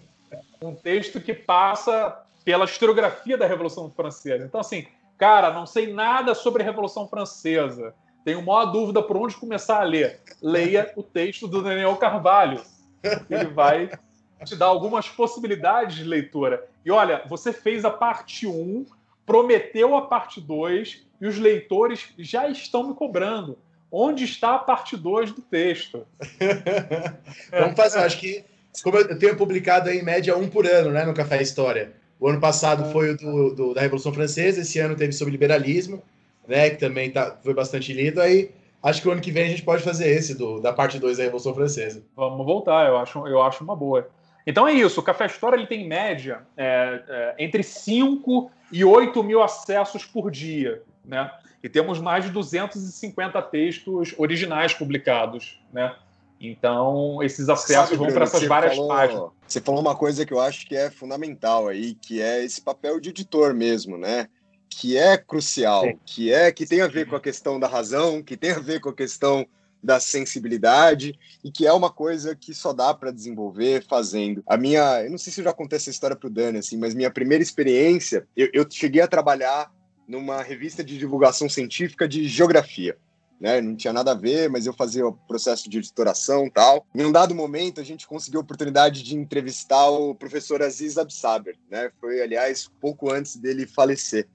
um 0.66 0.74
texto 0.74 1.20
que 1.20 1.34
passa 1.34 2.22
pela 2.44 2.64
historiografia 2.64 3.36
da 3.36 3.46
Revolução 3.46 3.90
Francesa. 3.90 4.44
Então, 4.44 4.60
assim, 4.60 4.86
cara, 5.18 5.52
não 5.52 5.66
sei 5.66 5.92
nada 5.92 6.34
sobre 6.34 6.62
a 6.62 6.66
Revolução 6.66 7.08
Francesa. 7.08 7.94
Tenho 8.24 8.42
maior 8.42 8.66
dúvida 8.66 9.02
por 9.02 9.16
onde 9.16 9.36
começar 9.36 9.80
a 9.80 9.84
ler. 9.84 10.20
Leia 10.40 10.92
o 10.96 11.02
texto 11.02 11.46
do 11.46 11.62
Daniel 11.62 11.96
Carvalho. 11.96 12.62
Ele 13.28 13.46
vai 13.46 13.90
te 14.44 14.56
dar 14.56 14.66
algumas 14.66 15.08
possibilidades 15.08 15.96
de 15.96 16.04
leitura. 16.04 16.66
E 16.84 16.90
olha, 16.90 17.22
você 17.26 17.52
fez 17.52 17.84
a 17.84 17.90
parte 17.90 18.46
1, 18.46 18.86
prometeu 19.24 19.96
a 19.96 20.02
parte 20.02 20.40
2 20.40 21.06
e 21.20 21.26
os 21.26 21.38
leitores 21.38 22.08
já 22.18 22.48
estão 22.48 22.88
me 22.88 22.94
cobrando. 22.94 23.58
Onde 23.90 24.24
está 24.24 24.56
a 24.56 24.58
parte 24.58 24.96
2 24.96 25.32
do 25.32 25.40
texto? 25.40 26.06
Vamos 27.50 27.76
fazer, 27.76 28.00
acho 28.00 28.18
que 28.18 28.44
como 28.82 28.98
eu 28.98 29.18
tenho 29.18 29.36
publicado 29.36 29.88
aí, 29.88 29.98
em 29.98 30.04
média 30.04 30.36
um 30.36 30.48
por 30.48 30.66
ano, 30.66 30.90
né, 30.90 31.04
no 31.04 31.14
Café 31.14 31.40
História. 31.40 31.92
O 32.18 32.28
ano 32.28 32.40
passado 32.40 32.90
foi 32.92 33.10
o 33.10 33.16
do, 33.16 33.54
do, 33.54 33.74
da 33.74 33.80
Revolução 33.80 34.12
Francesa, 34.12 34.60
esse 34.60 34.78
ano 34.78 34.96
teve 34.96 35.12
sobre 35.12 35.32
liberalismo, 35.32 36.02
né, 36.46 36.70
que 36.70 36.76
também 36.76 37.10
tá, 37.10 37.36
foi 37.42 37.54
bastante 37.54 37.92
lido. 37.92 38.20
Aí 38.20 38.50
acho 38.82 39.02
que 39.02 39.08
o 39.08 39.12
ano 39.12 39.20
que 39.20 39.30
vem 39.30 39.44
a 39.44 39.48
gente 39.48 39.62
pode 39.62 39.82
fazer 39.82 40.08
esse, 40.08 40.34
do, 40.34 40.60
da 40.60 40.72
parte 40.72 40.98
2 40.98 41.18
da 41.18 41.24
Revolução 41.24 41.54
Francesa. 41.54 42.02
Vamos 42.16 42.44
voltar, 42.44 42.88
eu 42.88 42.96
acho, 42.96 43.26
eu 43.26 43.42
acho 43.42 43.62
uma 43.62 43.76
boa. 43.76 44.08
Então 44.46 44.68
é 44.68 44.72
isso, 44.72 45.00
o 45.00 45.02
Café 45.02 45.26
História 45.26 45.56
ele 45.56 45.66
tem 45.66 45.84
em 45.84 45.88
média 45.88 46.42
é, 46.56 47.02
é, 47.08 47.34
entre 47.38 47.62
5 47.62 48.50
e 48.70 48.84
8 48.84 49.22
mil 49.22 49.42
acessos 49.42 50.04
por 50.04 50.30
dia, 50.30 50.82
né? 51.04 51.30
E 51.62 51.68
temos 51.68 51.98
mais 51.98 52.26
de 52.26 52.30
250 52.30 53.40
textos 53.42 54.14
originais 54.18 54.74
publicados, 54.74 55.58
né? 55.72 55.94
Então, 56.50 57.22
esses 57.22 57.48
acessos 57.48 57.90
Sabe, 57.90 57.96
vão 57.96 58.12
para 58.12 58.24
essas 58.24 58.44
várias 58.44 58.74
falou, 58.74 58.88
páginas. 58.88 59.30
Você 59.46 59.60
falou 59.60 59.80
uma 59.80 59.96
coisa 59.96 60.26
que 60.26 60.32
eu 60.32 60.40
acho 60.40 60.66
que 60.66 60.76
é 60.76 60.90
fundamental 60.90 61.68
aí, 61.68 61.94
que 61.94 62.20
é 62.20 62.44
esse 62.44 62.60
papel 62.60 63.00
de 63.00 63.10
editor 63.10 63.54
mesmo, 63.54 63.96
né? 63.96 64.28
Que 64.68 64.96
é 64.96 65.16
crucial, 65.16 65.84
Sim. 65.84 65.98
que 66.04 66.32
é 66.32 66.50
que 66.50 66.66
tem 66.66 66.80
a 66.80 66.88
ver 66.88 67.06
com 67.06 67.16
a 67.16 67.20
questão 67.20 67.58
da 67.58 67.66
razão, 67.66 68.22
que 68.22 68.36
tem 68.36 68.50
a 68.50 68.58
ver 68.58 68.80
com 68.80 68.88
a 68.88 68.94
questão 68.94 69.46
da 69.82 70.00
sensibilidade 70.00 71.18
e 71.44 71.52
que 71.52 71.66
é 71.66 71.72
uma 71.72 71.90
coisa 71.90 72.34
que 72.34 72.54
só 72.54 72.72
dá 72.72 72.94
para 72.94 73.10
desenvolver 73.10 73.84
fazendo. 73.86 74.42
A 74.46 74.56
minha, 74.56 75.02
eu 75.04 75.10
não 75.10 75.18
sei 75.18 75.30
se 75.32 75.40
eu 75.40 75.44
já 75.44 75.52
contei 75.52 75.76
essa 75.76 75.90
história 75.90 76.16
para 76.16 76.26
o 76.26 76.30
Dani, 76.30 76.58
assim, 76.58 76.78
mas 76.78 76.94
minha 76.94 77.10
primeira 77.10 77.42
experiência, 77.42 78.26
eu, 78.34 78.48
eu 78.52 78.66
cheguei 78.68 79.02
a 79.02 79.06
trabalhar 79.06 79.70
numa 80.08 80.42
revista 80.42 80.82
de 80.82 80.98
divulgação 80.98 81.48
científica 81.48 82.08
de 82.08 82.26
geografia 82.26 82.96
né? 83.40 83.60
Não 83.60 83.76
tinha 83.76 83.92
nada 83.92 84.12
a 84.12 84.14
ver, 84.14 84.48
mas 84.48 84.66
eu 84.66 84.72
fazia 84.72 85.06
o 85.06 85.12
processo 85.12 85.68
de 85.68 85.78
editoração 85.78 86.48
tal. 86.48 86.86
Em 86.94 87.04
um 87.04 87.12
dado 87.12 87.34
momento, 87.34 87.80
a 87.80 87.84
gente 87.84 88.06
conseguiu 88.06 88.40
a 88.40 88.42
oportunidade 88.42 89.02
de 89.02 89.16
entrevistar 89.16 89.88
o 89.88 90.14
professor 90.14 90.62
Aziz 90.62 90.96
Absaber, 90.96 91.56
né? 91.70 91.90
Foi, 92.00 92.20
aliás, 92.20 92.70
pouco 92.80 93.12
antes 93.12 93.36
dele 93.36 93.66
falecer. 93.66 94.26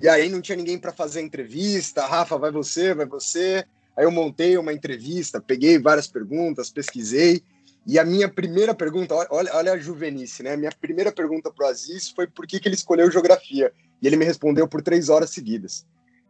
E 0.00 0.08
aí 0.08 0.28
não 0.28 0.40
tinha 0.40 0.56
ninguém 0.56 0.78
para 0.78 0.92
fazer 0.92 1.20
a 1.20 1.22
entrevista. 1.22 2.06
Rafa, 2.06 2.36
vai 2.36 2.50
você, 2.50 2.94
vai 2.94 3.06
você. 3.06 3.64
Aí 3.96 4.04
eu 4.04 4.10
montei 4.10 4.56
uma 4.58 4.72
entrevista, 4.72 5.40
peguei 5.40 5.78
várias 5.78 6.08
perguntas, 6.08 6.70
pesquisei. 6.70 7.42
E 7.86 7.98
a 7.98 8.04
minha 8.04 8.28
primeira 8.28 8.74
pergunta, 8.74 9.14
olha, 9.30 9.54
olha 9.54 9.72
a 9.72 9.78
juvenice, 9.78 10.42
né? 10.42 10.54
A 10.54 10.56
minha 10.56 10.72
primeira 10.80 11.12
pergunta 11.12 11.52
para 11.52 11.66
o 11.66 11.68
Aziz 11.68 12.08
foi 12.08 12.26
por 12.26 12.46
que, 12.46 12.58
que 12.58 12.66
ele 12.66 12.74
escolheu 12.74 13.10
geografia. 13.10 13.72
E 14.00 14.06
ele 14.06 14.16
me 14.16 14.24
respondeu 14.24 14.66
por 14.66 14.82
três 14.82 15.08
horas 15.08 15.30
seguidas. 15.30 15.86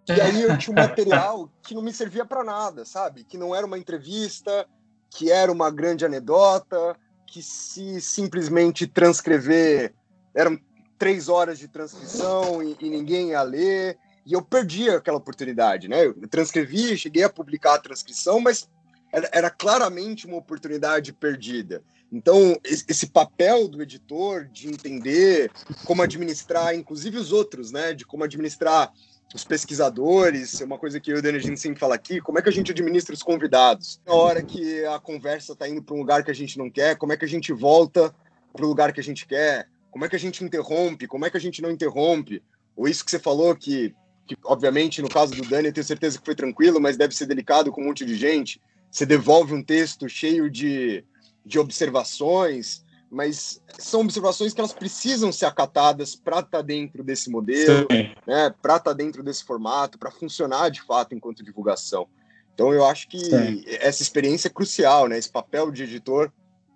E 0.08 0.20
aí 0.20 0.42
eu 0.42 0.56
tinha 0.58 0.72
um 0.76 0.80
material 0.82 1.50
que 1.62 1.74
não 1.74 1.82
me 1.82 1.92
servia 1.92 2.24
para 2.24 2.44
nada, 2.44 2.84
sabe? 2.84 3.24
Que 3.24 3.38
não 3.38 3.54
era 3.54 3.66
uma 3.66 3.78
entrevista, 3.78 4.66
que 5.10 5.30
era 5.30 5.50
uma 5.50 5.70
grande 5.70 6.04
anedota, 6.04 6.96
que 7.26 7.42
se 7.42 8.00
simplesmente 8.00 8.86
transcrever 8.86 9.94
eram 10.34 10.58
três 10.98 11.28
horas 11.28 11.58
de 11.58 11.68
transcrição 11.68 12.62
e, 12.62 12.76
e 12.80 12.90
ninguém 12.90 13.30
ia 13.30 13.42
ler. 13.42 13.98
E 14.26 14.32
eu 14.32 14.42
perdi 14.42 14.88
aquela 14.88 15.18
oportunidade, 15.18 15.88
né? 15.88 16.06
Eu 16.06 16.28
transcrevi, 16.28 16.96
cheguei 16.96 17.24
a 17.24 17.30
publicar 17.30 17.74
a 17.74 17.80
transcrição, 17.80 18.40
mas 18.40 18.68
era, 19.12 19.28
era 19.32 19.50
claramente 19.50 20.26
uma 20.26 20.36
oportunidade 20.36 21.12
perdida. 21.12 21.82
Então, 22.10 22.58
esse 22.64 23.08
papel 23.08 23.68
do 23.68 23.82
editor 23.82 24.44
de 24.46 24.68
entender 24.68 25.50
como 25.84 26.02
administrar, 26.02 26.74
inclusive 26.74 27.18
os 27.18 27.32
outros, 27.32 27.70
né? 27.70 27.92
De 27.92 28.04
como 28.04 28.24
administrar 28.24 28.92
os 29.34 29.42
pesquisadores, 29.42 30.60
é 30.60 30.64
uma 30.64 30.78
coisa 30.78 31.00
que 31.00 31.10
eu 31.10 31.16
e 31.16 31.18
o 31.18 31.22
Dani, 31.22 31.38
a 31.38 31.40
gente 31.40 31.58
sempre 31.58 31.80
fala 31.80 31.96
aqui, 31.96 32.20
como 32.20 32.38
é 32.38 32.42
que 32.42 32.48
a 32.48 32.52
gente 32.52 32.70
administra 32.70 33.12
os 33.12 33.22
convidados? 33.22 34.00
Na 34.06 34.14
hora 34.14 34.40
que 34.40 34.84
a 34.84 35.00
conversa 35.00 35.54
está 35.54 35.68
indo 35.68 35.82
para 35.82 35.96
um 35.96 35.98
lugar 35.98 36.22
que 36.22 36.30
a 36.30 36.34
gente 36.34 36.56
não 36.56 36.70
quer, 36.70 36.96
como 36.96 37.12
é 37.12 37.16
que 37.16 37.24
a 37.24 37.28
gente 37.28 37.52
volta 37.52 38.14
para 38.52 38.64
o 38.64 38.68
lugar 38.68 38.92
que 38.92 39.00
a 39.00 39.02
gente 39.02 39.26
quer? 39.26 39.68
Como 39.90 40.04
é 40.04 40.08
que 40.08 40.14
a 40.14 40.20
gente 40.20 40.44
interrompe? 40.44 41.08
Como 41.08 41.26
é 41.26 41.30
que 41.30 41.36
a 41.36 41.40
gente 41.40 41.60
não 41.60 41.72
interrompe? 41.72 42.40
Ou 42.76 42.86
isso 42.86 43.04
que 43.04 43.10
você 43.10 43.18
falou 43.18 43.56
que, 43.56 43.92
que 44.24 44.36
obviamente, 44.44 45.02
no 45.02 45.08
caso 45.08 45.34
do 45.34 45.42
Dani, 45.48 45.66
eu 45.66 45.72
tenho 45.72 45.84
certeza 45.84 46.16
que 46.16 46.24
foi 46.24 46.36
tranquilo, 46.36 46.80
mas 46.80 46.96
deve 46.96 47.12
ser 47.12 47.26
delicado 47.26 47.72
com 47.72 47.80
um 47.80 47.86
monte 47.86 48.06
de 48.06 48.14
gente. 48.14 48.62
Você 48.88 49.04
devolve 49.04 49.52
um 49.52 49.64
texto 49.64 50.08
cheio 50.08 50.48
de, 50.48 51.04
de 51.44 51.58
observações, 51.58 52.83
mas 53.14 53.62
são 53.78 54.00
observações 54.00 54.52
que 54.52 54.60
elas 54.60 54.72
precisam 54.72 55.30
ser 55.30 55.46
acatadas 55.46 56.16
para 56.16 56.40
estar 56.40 56.58
tá 56.58 56.62
dentro 56.62 57.02
desse 57.04 57.30
modelo, 57.30 57.86
né, 58.26 58.52
para 58.60 58.76
estar 58.76 58.90
tá 58.90 58.92
dentro 58.92 59.22
desse 59.22 59.44
formato, 59.44 59.98
para 59.98 60.10
funcionar 60.10 60.68
de 60.68 60.82
fato 60.82 61.14
enquanto 61.14 61.44
divulgação. 61.44 62.08
Então 62.52 62.72
eu 62.72 62.84
acho 62.84 63.08
que 63.08 63.18
Sim. 63.18 63.64
essa 63.80 64.02
experiência 64.02 64.48
é 64.48 64.50
crucial, 64.50 65.08
né? 65.08 65.18
Esse 65.18 65.30
papel 65.30 65.70
de 65.70 65.84
editor, 65.84 66.30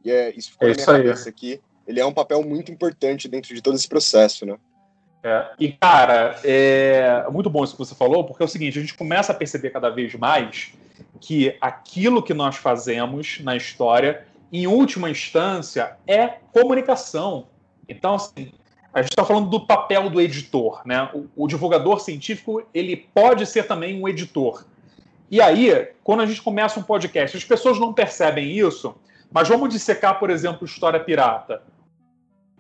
e 0.05 0.11
é, 0.11 0.33
isso 0.37 0.53
ficou 0.53 0.69
é 0.69 0.71
na 0.71 0.77
minha 0.77 0.87
cabeça 0.87 1.29
aqui, 1.29 1.61
ele 1.87 2.01
é 2.01 2.07
um 2.07 2.13
papel 2.13 2.43
muito 2.43 2.71
importante 2.71 3.29
dentro 3.29 3.55
de 3.55 3.61
todo 3.63 3.77
esse 3.77 3.89
processo, 3.89 4.47
né? 4.47 4.57
É, 5.23 5.51
e, 5.59 5.73
cara, 5.73 6.39
é 6.45 7.25
muito 7.31 7.51
bom 7.51 7.65
isso 7.65 7.73
que 7.73 7.79
você 7.79 7.95
falou, 7.95 8.25
porque 8.25 8.43
é 8.43 8.47
o 8.47 8.49
seguinte, 8.49 8.79
a 8.79 8.81
gente 8.81 8.95
começa 8.95 9.33
a 9.33 9.35
perceber 9.35 9.71
cada 9.71 9.91
vez 9.91 10.15
mais 10.15 10.73
que 11.21 11.57
aquilo 11.61 12.23
que 12.23 12.33
nós 12.33 12.57
fazemos 12.57 13.41
na 13.41 13.57
história 13.57 14.28
em 14.53 14.67
última 14.67 15.11
instância, 15.11 15.97
é 16.07 16.27
comunicação. 16.53 17.49
Então, 17.89 18.15
assim, 18.15 18.53
a 18.93 19.03
gente 19.03 19.13
está 19.13 19.25
falando 19.25 19.51
do 19.51 19.67
papel 19.67 20.09
do 20.09 20.21
editor, 20.21 20.83
né? 20.85 21.11
O, 21.15 21.45
o, 21.45 21.47
divulgador 21.47 22.01
científico 22.01 22.63
ele 22.73 22.97
pode 22.97 23.47
ser 23.47 23.67
também 23.67 24.01
um 24.01 24.09
editor. 24.09 24.65
E 25.31 25.41
aí, 25.41 25.89
quando 26.03 26.21
a 26.21 26.27
gente 26.27 26.41
começa 26.41 26.81
um 26.81 26.83
podcast, 26.83 27.37
as 27.37 27.45
pessoas 27.45 27.79
não 27.79 27.93
percebem 27.93 28.51
isso, 28.51 28.95
mas 29.31 29.49
vamos 29.49 29.69
dissecar, 29.69 30.19
por 30.19 30.31
exemplo, 30.31 30.65
História 30.65 30.99
Pirata. 30.99 31.63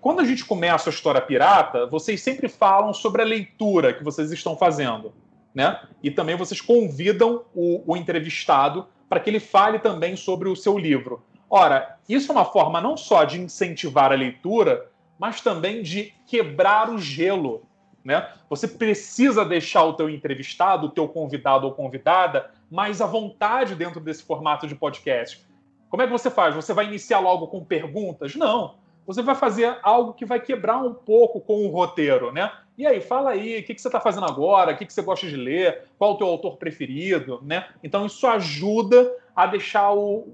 Quando 0.00 0.20
a 0.20 0.24
gente 0.24 0.44
começa 0.44 0.90
a 0.90 0.92
História 0.92 1.20
Pirata, 1.20 1.86
vocês 1.86 2.20
sempre 2.20 2.48
falam 2.48 2.92
sobre 2.92 3.22
a 3.22 3.24
leitura 3.24 3.92
que 3.92 4.04
vocês 4.04 4.30
estão 4.30 4.56
fazendo, 4.56 5.12
né? 5.54 5.80
E 6.02 6.10
também 6.10 6.36
vocês 6.36 6.60
convidam 6.60 7.44
o, 7.54 7.82
o 7.86 7.96
entrevistado 7.96 8.86
para 9.08 9.18
que 9.18 9.30
ele 9.30 9.40
fale 9.40 9.78
também 9.78 10.14
sobre 10.14 10.48
o 10.48 10.54
seu 10.54 10.78
livro. 10.78 11.22
Ora, 11.50 11.98
isso 12.08 12.30
é 12.30 12.34
uma 12.34 12.44
forma 12.44 12.80
não 12.80 12.96
só 12.96 13.24
de 13.24 13.40
incentivar 13.40 14.12
a 14.12 14.16
leitura, 14.16 14.90
mas 15.18 15.40
também 15.40 15.82
de 15.82 16.12
quebrar 16.26 16.90
o 16.90 16.98
gelo. 16.98 17.62
Né? 18.04 18.26
Você 18.48 18.68
precisa 18.68 19.44
deixar 19.44 19.84
o 19.84 19.94
teu 19.94 20.08
entrevistado, 20.08 20.86
o 20.86 20.90
teu 20.90 21.08
convidado 21.08 21.66
ou 21.66 21.72
convidada, 21.72 22.50
mais 22.70 23.00
à 23.00 23.06
vontade 23.06 23.74
dentro 23.74 24.00
desse 24.00 24.22
formato 24.22 24.66
de 24.66 24.74
podcast. 24.74 25.44
Como 25.90 26.02
é 26.02 26.06
que 26.06 26.12
você 26.12 26.30
faz? 26.30 26.54
Você 26.54 26.72
vai 26.72 26.86
iniciar 26.86 27.20
logo 27.20 27.46
com 27.46 27.64
perguntas? 27.64 28.34
Não. 28.34 28.74
Você 29.06 29.22
vai 29.22 29.34
fazer 29.34 29.78
algo 29.82 30.12
que 30.12 30.26
vai 30.26 30.38
quebrar 30.38 30.76
um 30.78 30.92
pouco 30.92 31.40
com 31.40 31.64
o 31.64 31.70
roteiro, 31.70 32.30
né? 32.30 32.52
E 32.76 32.86
aí, 32.86 33.00
fala 33.00 33.30
aí, 33.30 33.58
o 33.58 33.64
que, 33.64 33.74
que 33.74 33.80
você 33.80 33.88
está 33.88 33.98
fazendo 33.98 34.26
agora? 34.26 34.72
O 34.72 34.76
que, 34.76 34.84
que 34.84 34.92
você 34.92 35.02
gosta 35.02 35.26
de 35.26 35.34
ler? 35.34 35.84
Qual 35.98 36.12
o 36.12 36.16
teu 36.16 36.26
autor 36.26 36.58
preferido? 36.58 37.40
Né? 37.42 37.66
Então, 37.82 38.06
isso 38.06 38.26
ajuda 38.26 39.10
a 39.38 39.46
deixar 39.46 39.92
o, 39.92 40.26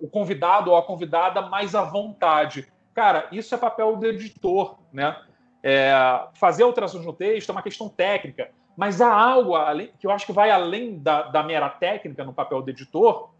o, 0.00 0.08
convidado 0.08 0.70
ou 0.70 0.76
a 0.76 0.82
convidada 0.84 1.42
mais 1.42 1.74
à 1.74 1.82
vontade. 1.82 2.72
Cara, 2.94 3.26
isso 3.32 3.52
é 3.52 3.58
papel 3.58 3.96
do 3.96 4.06
editor, 4.06 4.78
né? 4.92 5.20
É, 5.60 5.92
fazer 6.34 6.62
alterações 6.62 7.04
no 7.04 7.12
texto 7.12 7.48
é 7.48 7.52
uma 7.52 7.64
questão 7.64 7.88
técnica, 7.88 8.52
mas 8.76 9.00
há 9.00 9.12
algo 9.12 9.56
além, 9.56 9.90
que 9.98 10.06
eu 10.06 10.12
acho 10.12 10.24
que 10.24 10.32
vai 10.32 10.52
além 10.52 11.00
da, 11.00 11.22
da 11.22 11.42
mera 11.42 11.68
técnica 11.68 12.22
no 12.22 12.32
papel 12.32 12.62
do 12.62 12.70
editor, 12.70 13.30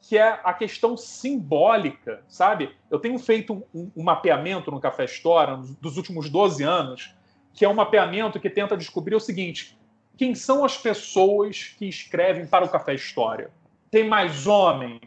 que 0.00 0.16
é 0.16 0.40
a 0.42 0.54
questão 0.54 0.96
simbólica, 0.96 2.24
sabe? 2.26 2.74
Eu 2.90 2.98
tenho 2.98 3.18
feito 3.18 3.62
um, 3.74 3.90
um 3.94 4.02
mapeamento 4.02 4.70
no 4.70 4.80
Café 4.80 5.04
História 5.04 5.58
dos 5.78 5.98
últimos 5.98 6.30
12 6.30 6.64
anos, 6.64 7.14
que 7.52 7.66
é 7.66 7.68
um 7.68 7.74
mapeamento 7.74 8.40
que 8.40 8.48
tenta 8.48 8.78
descobrir 8.78 9.14
o 9.14 9.20
seguinte: 9.20 9.78
quem 10.16 10.34
são 10.34 10.64
as 10.64 10.78
pessoas 10.78 11.74
que 11.78 11.86
escrevem 11.86 12.46
para 12.46 12.64
o 12.64 12.70
Café 12.70 12.94
História? 12.94 13.50
Tem 13.94 14.02
mais 14.02 14.44
homens? 14.48 14.98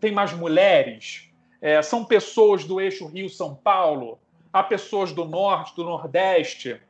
Tem 0.00 0.10
mais 0.10 0.32
mulheres? 0.32 1.30
É, 1.62 1.80
são 1.82 2.04
pessoas 2.04 2.64
do 2.64 2.80
eixo 2.80 3.06
Rio-São 3.06 3.54
Paulo? 3.54 4.18
Há 4.52 4.60
pessoas 4.60 5.12
do 5.12 5.24
Norte, 5.24 5.76
do 5.76 5.84
Nordeste? 5.84 6.80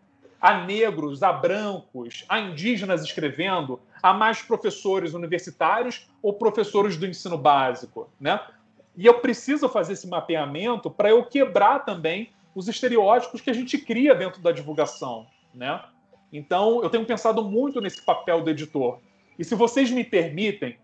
Há 0.41 0.65
negros, 0.65 1.23
há 1.23 1.31
brancos, 1.35 2.25
há 2.31 2.41
indígenas 2.41 3.05
escrevendo? 3.05 3.79
Há 4.03 4.15
mais 4.15 4.41
professores 4.41 5.13
universitários 5.13 6.09
ou 6.23 6.33
professores 6.33 6.97
do 6.97 7.07
ensino 7.07 7.37
básico? 7.37 8.09
Né? 8.19 8.41
E 8.97 9.05
eu 9.05 9.21
preciso 9.21 9.69
fazer 9.69 9.93
esse 9.93 10.09
mapeamento 10.09 10.91
para 10.91 11.11
eu 11.11 11.27
quebrar 11.27 11.81
também 11.81 12.31
os 12.55 12.69
estereótipos 12.69 13.43
que 13.43 13.51
a 13.51 13.55
gente 13.55 13.77
cria 13.77 14.15
dentro 14.15 14.41
da 14.41 14.51
divulgação. 14.51 15.27
Né? 15.55 15.79
Então, 16.33 16.83
eu 16.83 16.89
tenho 16.89 17.05
pensado 17.05 17.45
muito 17.45 17.83
nesse 17.83 18.01
papel 18.01 18.41
do 18.41 18.49
editor. 18.49 18.99
E 19.39 19.45
se 19.45 19.55
vocês 19.55 19.91
me 19.91 20.05
permitem, 20.05 20.79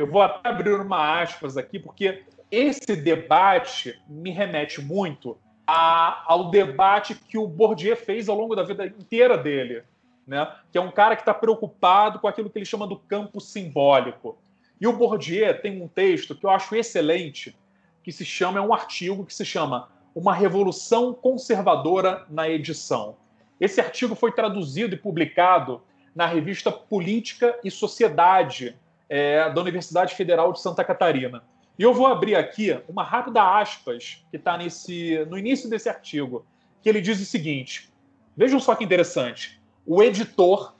eu 0.00 0.06
vou 0.06 0.22
até 0.22 0.48
abrir 0.48 0.80
uma 0.80 1.20
aspas 1.20 1.58
aqui, 1.58 1.78
porque 1.78 2.24
esse 2.50 2.96
debate 2.96 4.00
me 4.08 4.30
remete 4.30 4.80
muito 4.80 5.36
a, 5.66 6.24
ao 6.26 6.50
debate 6.50 7.14
que 7.14 7.36
o 7.36 7.46
Bourdieu 7.46 7.94
fez 7.94 8.28
ao 8.28 8.36
longo 8.36 8.56
da 8.56 8.62
vida 8.62 8.86
inteira 8.86 9.36
dele, 9.36 9.82
né? 10.26 10.50
que 10.72 10.78
é 10.78 10.80
um 10.80 10.90
cara 10.90 11.14
que 11.14 11.22
está 11.22 11.34
preocupado 11.34 12.18
com 12.18 12.26
aquilo 12.26 12.48
que 12.48 12.58
ele 12.58 12.64
chama 12.64 12.86
do 12.86 12.96
campo 12.96 13.40
simbólico. 13.40 14.38
E 14.80 14.86
o 14.86 14.92
Bourdieu 14.92 15.60
tem 15.60 15.82
um 15.82 15.86
texto 15.86 16.34
que 16.34 16.46
eu 16.46 16.50
acho 16.50 16.74
excelente, 16.74 17.54
que 18.02 18.10
se 18.10 18.24
chama, 18.24 18.58
é 18.58 18.62
um 18.62 18.72
artigo 18.72 19.26
que 19.26 19.34
se 19.34 19.44
chama 19.44 19.90
Uma 20.14 20.34
Revolução 20.34 21.12
Conservadora 21.12 22.24
na 22.30 22.48
Edição. 22.48 23.16
Esse 23.60 23.82
artigo 23.82 24.14
foi 24.14 24.32
traduzido 24.32 24.94
e 24.94 24.98
publicado 24.98 25.82
na 26.14 26.24
revista 26.24 26.72
Política 26.72 27.58
e 27.62 27.70
Sociedade 27.70 28.74
é, 29.10 29.50
da 29.50 29.60
Universidade 29.60 30.14
Federal 30.14 30.52
de 30.52 30.60
Santa 30.60 30.84
Catarina. 30.84 31.42
E 31.76 31.82
eu 31.82 31.92
vou 31.92 32.06
abrir 32.06 32.36
aqui 32.36 32.80
uma 32.88 33.02
rápida 33.02 33.42
aspas 33.58 34.24
que 34.30 34.36
está 34.36 34.56
no 34.56 35.36
início 35.36 35.68
desse 35.68 35.88
artigo, 35.88 36.46
que 36.80 36.88
ele 36.88 37.00
diz 37.00 37.20
o 37.20 37.24
seguinte: 37.24 37.92
vejam 38.36 38.60
só 38.60 38.76
que 38.76 38.84
interessante. 38.84 39.60
O 39.84 40.00
editor 40.02 40.76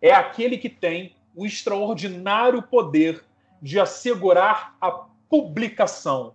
é 0.00 0.12
aquele 0.12 0.56
que 0.56 0.68
tem 0.68 1.16
o 1.34 1.44
extraordinário 1.44 2.62
poder 2.62 3.24
de 3.60 3.80
assegurar 3.80 4.76
a 4.80 4.90
publicação, 5.28 6.34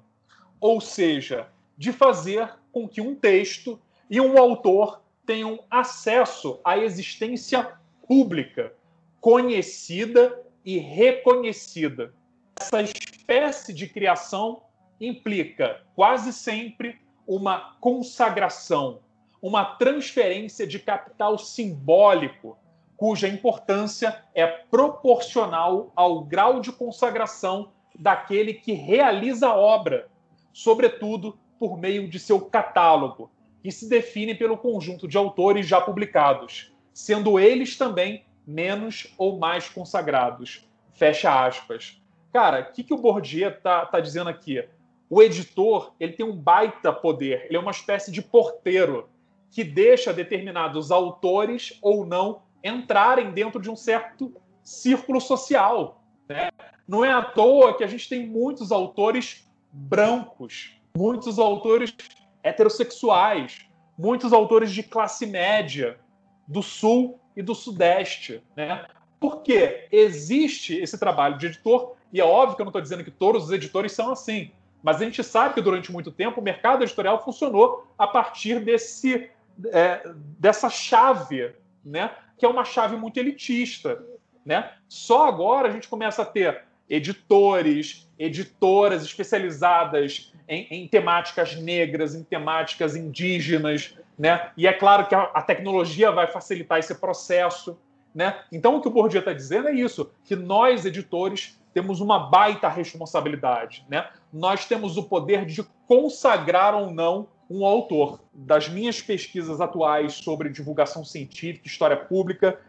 ou 0.60 0.82
seja, 0.82 1.48
de 1.78 1.94
fazer 1.94 2.52
com 2.72 2.88
que 2.88 3.00
um 3.00 3.16
texto 3.16 3.80
e 4.10 4.20
um 4.20 4.38
autor 4.38 5.02
tenham 5.26 5.60
acesso 5.70 6.60
à 6.64 6.78
existência 6.78 7.74
pública, 8.08 8.74
conhecida 9.22 10.47
e 10.68 10.80
reconhecida. 10.80 12.14
Essa 12.60 12.82
espécie 12.82 13.74
de 13.74 13.88
criação 13.88 14.64
implica 15.00 15.82
quase 15.96 16.34
sempre 16.34 17.00
uma 17.26 17.78
consagração, 17.80 19.00
uma 19.42 19.64
transferência 19.64 20.68
de 20.68 20.78
capital 20.78 21.38
simbólico, 21.38 22.58
cuja 22.98 23.30
importância 23.30 24.22
é 24.36 24.46
proporcional 24.46 25.94
ao 25.96 26.26
grau 26.26 26.60
de 26.60 26.74
consagração 26.74 27.72
daquele 27.98 28.54
que 28.54 28.74
realiza 28.74 29.48
a 29.48 29.56
obra, 29.56 30.10
sobretudo 30.52 31.40
por 31.58 31.78
meio 31.78 32.10
de 32.10 32.20
seu 32.20 32.42
catálogo, 32.42 33.32
que 33.64 33.72
se 33.72 33.88
define 33.88 34.36
pelo 34.36 34.58
conjunto 34.58 35.08
de 35.08 35.16
autores 35.18 35.66
já 35.66 35.80
publicados, 35.80 36.74
sendo 36.94 37.40
eles 37.40 37.78
também 37.78 38.26
menos 38.48 39.14
ou 39.18 39.38
mais 39.38 39.68
consagrados. 39.68 40.66
Fecha 40.94 41.46
aspas. 41.46 42.02
Cara, 42.32 42.62
o 42.62 42.74
que, 42.74 42.84
que 42.84 42.94
o 42.94 42.98
Bourdieu 42.98 43.60
tá, 43.60 43.86
tá 43.86 44.00
dizendo 44.00 44.30
aqui? 44.30 44.64
O 45.10 45.22
editor 45.22 45.94
ele 46.00 46.14
tem 46.14 46.26
um 46.26 46.36
baita 46.36 46.92
poder, 46.94 47.46
ele 47.46 47.58
é 47.58 47.60
uma 47.60 47.72
espécie 47.72 48.12
de 48.12 48.22
porteiro 48.22 49.10
que 49.50 49.64
deixa 49.64 50.14
determinados 50.14 50.92
autores 50.92 51.78
ou 51.82 52.06
não 52.06 52.42
entrarem 52.64 53.32
dentro 53.32 53.62
de 53.62 53.70
um 53.70 53.76
certo 53.76 54.34
círculo 54.64 55.22
social. 55.22 56.04
Né? 56.28 56.50
Não 56.88 57.04
é 57.04 57.12
à 57.12 57.22
toa 57.22 57.76
que 57.76 57.84
a 57.84 57.88
gente 57.88 58.10
tem 58.10 58.28
muitos 58.28 58.72
autores 58.72 59.50
brancos, 59.72 60.78
muitos 60.96 61.40
autores 61.40 61.96
heterossexuais, 62.44 63.66
muitos 63.98 64.34
autores 64.34 64.72
de 64.72 64.84
classe 64.84 65.26
média 65.26 66.00
do 66.48 66.62
sul 66.62 67.20
e 67.38 67.44
do 67.44 67.54
sudeste, 67.54 68.42
né? 68.56 68.86
Porque 69.20 69.88
existe 69.92 70.76
esse 70.76 70.98
trabalho 70.98 71.38
de 71.38 71.46
editor, 71.46 71.96
e 72.12 72.20
é 72.20 72.26
óbvio 72.26 72.56
que 72.56 72.62
eu 72.62 72.66
não 72.66 72.72
estou 72.72 72.82
dizendo 72.82 73.04
que 73.04 73.12
todos 73.12 73.46
os 73.46 73.52
editores 73.52 73.92
são 73.92 74.12
assim, 74.12 74.52
mas 74.82 75.00
a 75.00 75.06
gente 75.06 75.24
sabe 75.24 75.54
que 75.54 75.62
durante 75.62 75.92
muito 75.92 76.12
tempo 76.12 76.42
o 76.42 76.44
mercado 76.44 76.84
editorial 76.84 77.24
funcionou 77.24 77.88
a 77.98 78.08
partir 78.08 78.60
desse, 78.60 79.30
é, 79.68 80.02
dessa 80.40 80.70
chave, 80.70 81.54
né? 81.86 82.12
Que 82.38 82.46
é 82.46 82.50
uma 82.50 82.66
chave 82.66 82.96
muito 82.96 83.18
elitista, 83.18 84.04
né? 84.44 84.72
Só 84.90 85.28
agora 85.28 85.68
a 85.68 85.72
gente 85.72 85.88
começa 85.88 86.24
a 86.24 86.26
ter 86.26 86.64
editores, 86.90 88.10
editoras 88.18 89.04
especializadas 89.04 90.34
em, 90.48 90.68
em, 90.72 90.88
temáticas 90.88 91.56
negras, 91.56 92.16
em 92.16 92.24
temáticas 92.24 92.96
indígenas, 92.96 93.96
né? 94.18 94.52
E 94.58 94.68
é 94.68 94.74
claro 94.74 95.08
que 95.08 95.16
a, 95.16 95.24
a 95.34 95.42
tecnologia 95.42 96.12
vai 96.12 96.28
facilitar 96.28 96.80
esse 96.80 96.96
processo, 96.96 97.78
né? 98.14 98.40
Então 98.52 98.76
o 98.76 98.82
que 98.82 98.88
o 98.88 98.92
Bourdieu 98.92 99.20
está 99.20 99.34
dizendo 99.34 99.68
é 99.68 99.74
isso, 99.74 100.12
que 100.24 100.36
nós 100.36 100.86
editores 100.86 101.60
temos 101.74 102.02
uma 102.02 102.18
baita 102.18 102.68
responsabilidade, 102.68 103.86
né? 103.88 104.08
Nós 104.34 104.66
temos 104.66 104.98
o 104.98 105.04
poder 105.04 105.46
de 105.46 105.64
consagrar 105.88 106.74
ou 106.74 106.92
não 106.92 107.28
um 107.50 107.66
autor. 107.66 108.20
Das 108.34 108.68
minhas 108.68 109.02
pesquisas 109.02 109.62
atuais 109.62 110.16
sobre 110.16 110.50
divulgação 110.50 111.06
científica, 111.06 111.68
história 111.68 111.96
pública, 111.96 112.60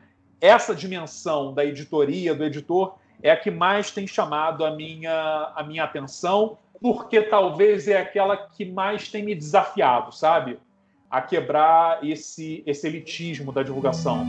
essa 0.40 0.74
dimensão 0.74 1.52
da 1.52 1.64
editoria, 1.64 2.34
do 2.34 2.44
editor, 2.44 2.96
é 3.20 3.30
a 3.30 3.36
que 3.36 3.50
mais 3.50 3.90
tem 3.90 4.06
chamado 4.06 4.64
a 4.64 4.70
minha, 4.70 5.52
a 5.56 5.64
minha 5.64 5.82
atenção 5.82 6.58
porque 6.80 7.22
talvez 7.22 7.88
é 7.88 7.98
aquela 7.98 8.36
que 8.36 8.64
mais 8.64 9.08
tem 9.08 9.24
me 9.24 9.34
desafiado, 9.34 10.12
sabe? 10.14 10.58
A 11.10 11.22
quebrar 11.22 12.04
esse, 12.04 12.62
esse 12.66 12.86
elitismo 12.86 13.52
da 13.52 13.62
divulgação. 13.62 14.26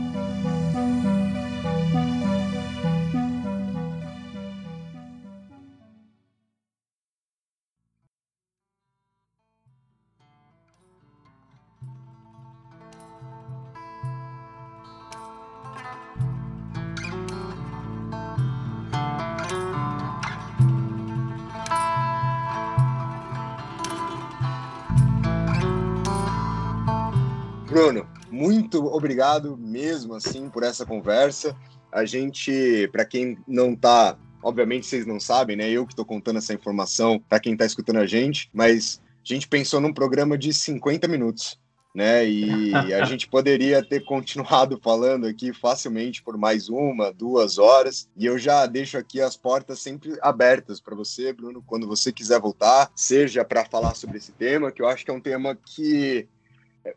Muito 28.80 28.94
obrigado 28.94 29.56
mesmo 29.56 30.14
assim 30.14 30.48
por 30.48 30.62
essa 30.62 30.86
conversa. 30.86 31.56
A 31.92 32.04
gente, 32.04 32.88
para 32.92 33.04
quem 33.04 33.38
não 33.46 33.74
tá, 33.74 34.16
obviamente 34.42 34.86
vocês 34.86 35.06
não 35.06 35.20
sabem, 35.20 35.56
né? 35.56 35.68
Eu 35.70 35.86
que 35.86 35.92
estou 35.92 36.04
contando 36.04 36.38
essa 36.38 36.54
informação 36.54 37.18
para 37.28 37.40
quem 37.40 37.52
está 37.52 37.66
escutando 37.66 37.98
a 37.98 38.06
gente, 38.06 38.48
mas 38.52 39.00
a 39.24 39.32
gente 39.32 39.48
pensou 39.48 39.80
num 39.80 39.92
programa 39.92 40.38
de 40.38 40.52
50 40.52 41.06
minutos, 41.08 41.58
né? 41.94 42.26
E 42.26 42.72
a 42.94 43.04
gente 43.06 43.28
poderia 43.28 43.84
ter 43.84 44.04
continuado 44.04 44.78
falando 44.82 45.26
aqui 45.26 45.52
facilmente 45.52 46.22
por 46.22 46.38
mais 46.38 46.68
uma, 46.68 47.12
duas 47.12 47.58
horas. 47.58 48.08
E 48.16 48.24
eu 48.24 48.38
já 48.38 48.66
deixo 48.66 48.96
aqui 48.96 49.20
as 49.20 49.36
portas 49.36 49.80
sempre 49.80 50.16
abertas 50.22 50.80
para 50.80 50.94
você, 50.94 51.32
Bruno, 51.32 51.62
quando 51.66 51.86
você 51.86 52.12
quiser 52.12 52.40
voltar, 52.40 52.90
seja 52.94 53.44
para 53.44 53.64
falar 53.64 53.94
sobre 53.94 54.18
esse 54.18 54.32
tema, 54.32 54.72
que 54.72 54.80
eu 54.80 54.88
acho 54.88 55.04
que 55.04 55.10
é 55.10 55.14
um 55.14 55.20
tema 55.20 55.56
que 55.56 56.28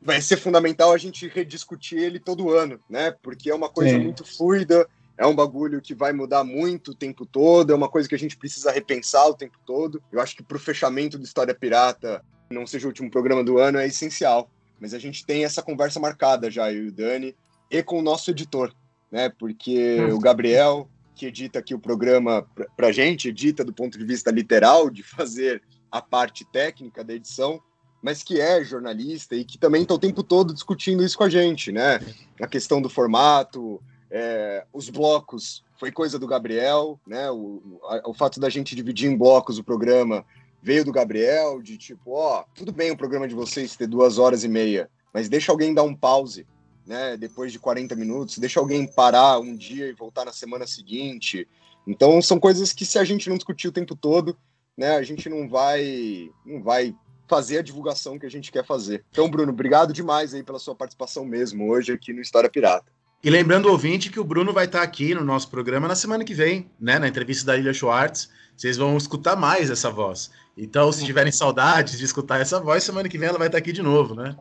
vai 0.01 0.21
ser 0.21 0.37
fundamental 0.37 0.91
a 0.91 0.97
gente 0.97 1.27
rediscutir 1.27 1.99
ele 1.99 2.19
todo 2.19 2.51
ano, 2.51 2.79
né? 2.89 3.11
Porque 3.21 3.49
é 3.49 3.55
uma 3.55 3.69
coisa 3.69 3.95
Sim. 3.95 4.03
muito 4.03 4.25
fluida, 4.25 4.87
é 5.17 5.25
um 5.25 5.35
bagulho 5.35 5.81
que 5.81 5.93
vai 5.93 6.11
mudar 6.11 6.43
muito 6.43 6.91
o 6.91 6.95
tempo 6.95 7.25
todo, 7.25 7.71
é 7.71 7.75
uma 7.75 7.89
coisa 7.89 8.07
que 8.09 8.15
a 8.15 8.19
gente 8.19 8.37
precisa 8.37 8.71
repensar 8.71 9.27
o 9.27 9.33
tempo 9.33 9.57
todo. 9.65 10.01
Eu 10.11 10.19
acho 10.19 10.35
que 10.35 10.43
para 10.43 10.57
o 10.57 10.59
fechamento 10.59 11.17
do 11.17 11.23
História 11.23 11.53
Pirata, 11.53 12.23
não 12.49 12.65
seja 12.65 12.85
o 12.85 12.89
último 12.89 13.11
programa 13.11 13.43
do 13.43 13.57
ano, 13.57 13.77
é 13.77 13.87
essencial. 13.87 14.49
Mas 14.79 14.93
a 14.93 14.99
gente 14.99 15.25
tem 15.25 15.45
essa 15.45 15.61
conversa 15.61 15.99
marcada 15.99 16.49
já, 16.49 16.71
eu 16.71 16.85
e 16.85 16.87
o 16.87 16.91
Dani, 16.91 17.35
e 17.69 17.81
com 17.83 17.99
o 17.99 18.01
nosso 18.01 18.31
editor, 18.31 18.73
né? 19.11 19.29
Porque 19.29 20.01
o 20.11 20.19
Gabriel, 20.19 20.89
que 21.15 21.27
edita 21.27 21.59
aqui 21.59 21.73
o 21.73 21.79
programa 21.79 22.47
pra, 22.55 22.65
pra 22.75 22.91
gente, 22.91 23.29
edita 23.29 23.63
do 23.63 23.73
ponto 23.73 23.97
de 23.97 24.05
vista 24.05 24.31
literal, 24.31 24.89
de 24.89 25.03
fazer 25.03 25.61
a 25.91 26.01
parte 26.01 26.43
técnica 26.51 27.03
da 27.03 27.13
edição, 27.13 27.61
mas 28.03 28.21
que 28.21 28.41
é 28.41 28.61
jornalista 28.61 29.33
e 29.33 29.45
que 29.45 29.57
também 29.57 29.83
está 29.83 29.93
o 29.93 29.99
tempo 29.99 30.21
todo 30.21 30.53
discutindo 30.53 31.01
isso 31.01 31.17
com 31.17 31.23
a 31.23 31.29
gente, 31.29 31.71
né? 31.71 32.01
A 32.39 32.45
questão 32.45 32.81
do 32.81 32.89
formato, 32.89 33.81
é, 34.11 34.65
os 34.73 34.89
blocos, 34.89 35.63
foi 35.79 35.89
coisa 35.89 36.19
do 36.19 36.27
Gabriel, 36.27 36.99
né? 37.07 37.31
O, 37.31 37.79
a, 37.85 38.09
o 38.09 38.13
fato 38.13 38.41
da 38.41 38.49
gente 38.49 38.75
dividir 38.75 39.09
em 39.09 39.17
blocos 39.17 39.57
o 39.57 39.63
programa 39.63 40.25
veio 40.61 40.83
do 40.83 40.91
Gabriel, 40.91 41.61
de 41.61 41.77
tipo, 41.77 42.11
ó, 42.11 42.43
tudo 42.53 42.73
bem 42.73 42.91
o 42.91 42.97
programa 42.97 43.25
de 43.25 43.33
vocês 43.33 43.75
ter 43.77 43.87
duas 43.87 44.17
horas 44.17 44.43
e 44.43 44.49
meia, 44.49 44.89
mas 45.13 45.29
deixa 45.29 45.51
alguém 45.53 45.73
dar 45.73 45.83
um 45.83 45.95
pause, 45.95 46.45
né? 46.85 47.15
Depois 47.15 47.53
de 47.53 47.59
40 47.59 47.95
minutos, 47.95 48.37
deixa 48.37 48.59
alguém 48.59 48.85
parar 48.85 49.39
um 49.39 49.55
dia 49.55 49.87
e 49.87 49.93
voltar 49.93 50.25
na 50.25 50.33
semana 50.33 50.67
seguinte. 50.67 51.47
Então 51.87 52.21
são 52.21 52.37
coisas 52.37 52.73
que 52.73 52.85
se 52.85 52.99
a 52.99 53.05
gente 53.05 53.29
não 53.29 53.37
discutir 53.37 53.69
o 53.69 53.73
tempo 53.73 53.95
todo, 53.95 54.37
né, 54.77 54.95
a 54.97 55.03
gente 55.03 55.29
não 55.29 55.47
vai, 55.47 56.29
não 56.45 56.61
vai 56.61 56.95
fazer 57.33 57.57
a 57.57 57.63
divulgação 57.63 58.19
que 58.19 58.27
a 58.27 58.29
gente 58.29 58.51
quer 58.51 58.63
fazer. 58.63 59.03
Então, 59.09 59.27
Bruno, 59.27 59.51
obrigado 59.51 59.91
demais 59.91 60.35
aí 60.35 60.43
pela 60.43 60.59
sua 60.59 60.75
participação 60.75 61.25
mesmo 61.25 61.67
hoje 61.67 61.91
aqui 61.91 62.13
no 62.13 62.21
História 62.21 62.47
Pirata. 62.47 62.85
E 63.23 63.29
lembrando 63.29 63.65
o 63.65 63.71
ouvinte 63.71 64.11
que 64.11 64.19
o 64.19 64.23
Bruno 64.23 64.53
vai 64.53 64.65
estar 64.65 64.83
aqui 64.83 65.15
no 65.15 65.23
nosso 65.23 65.49
programa 65.49 65.87
na 65.87 65.95
semana 65.95 66.23
que 66.23 66.33
vem, 66.35 66.69
né? 66.79 66.99
Na 66.99 67.07
entrevista 67.07 67.43
da 67.43 67.57
Ilha 67.57 67.73
Schwartz. 67.73 68.29
Vocês 68.55 68.77
vão 68.77 68.95
escutar 68.95 69.35
mais 69.35 69.71
essa 69.71 69.89
voz. 69.89 70.29
Então, 70.55 70.91
se 70.91 71.03
tiverem 71.03 71.31
saudades 71.31 71.97
de 71.97 72.05
escutar 72.05 72.39
essa 72.39 72.59
voz, 72.59 72.83
semana 72.83 73.09
que 73.09 73.17
vem 73.17 73.29
ela 73.29 73.39
vai 73.39 73.47
estar 73.47 73.57
aqui 73.57 73.71
de 73.71 73.81
novo, 73.81 74.13
né? 74.13 74.35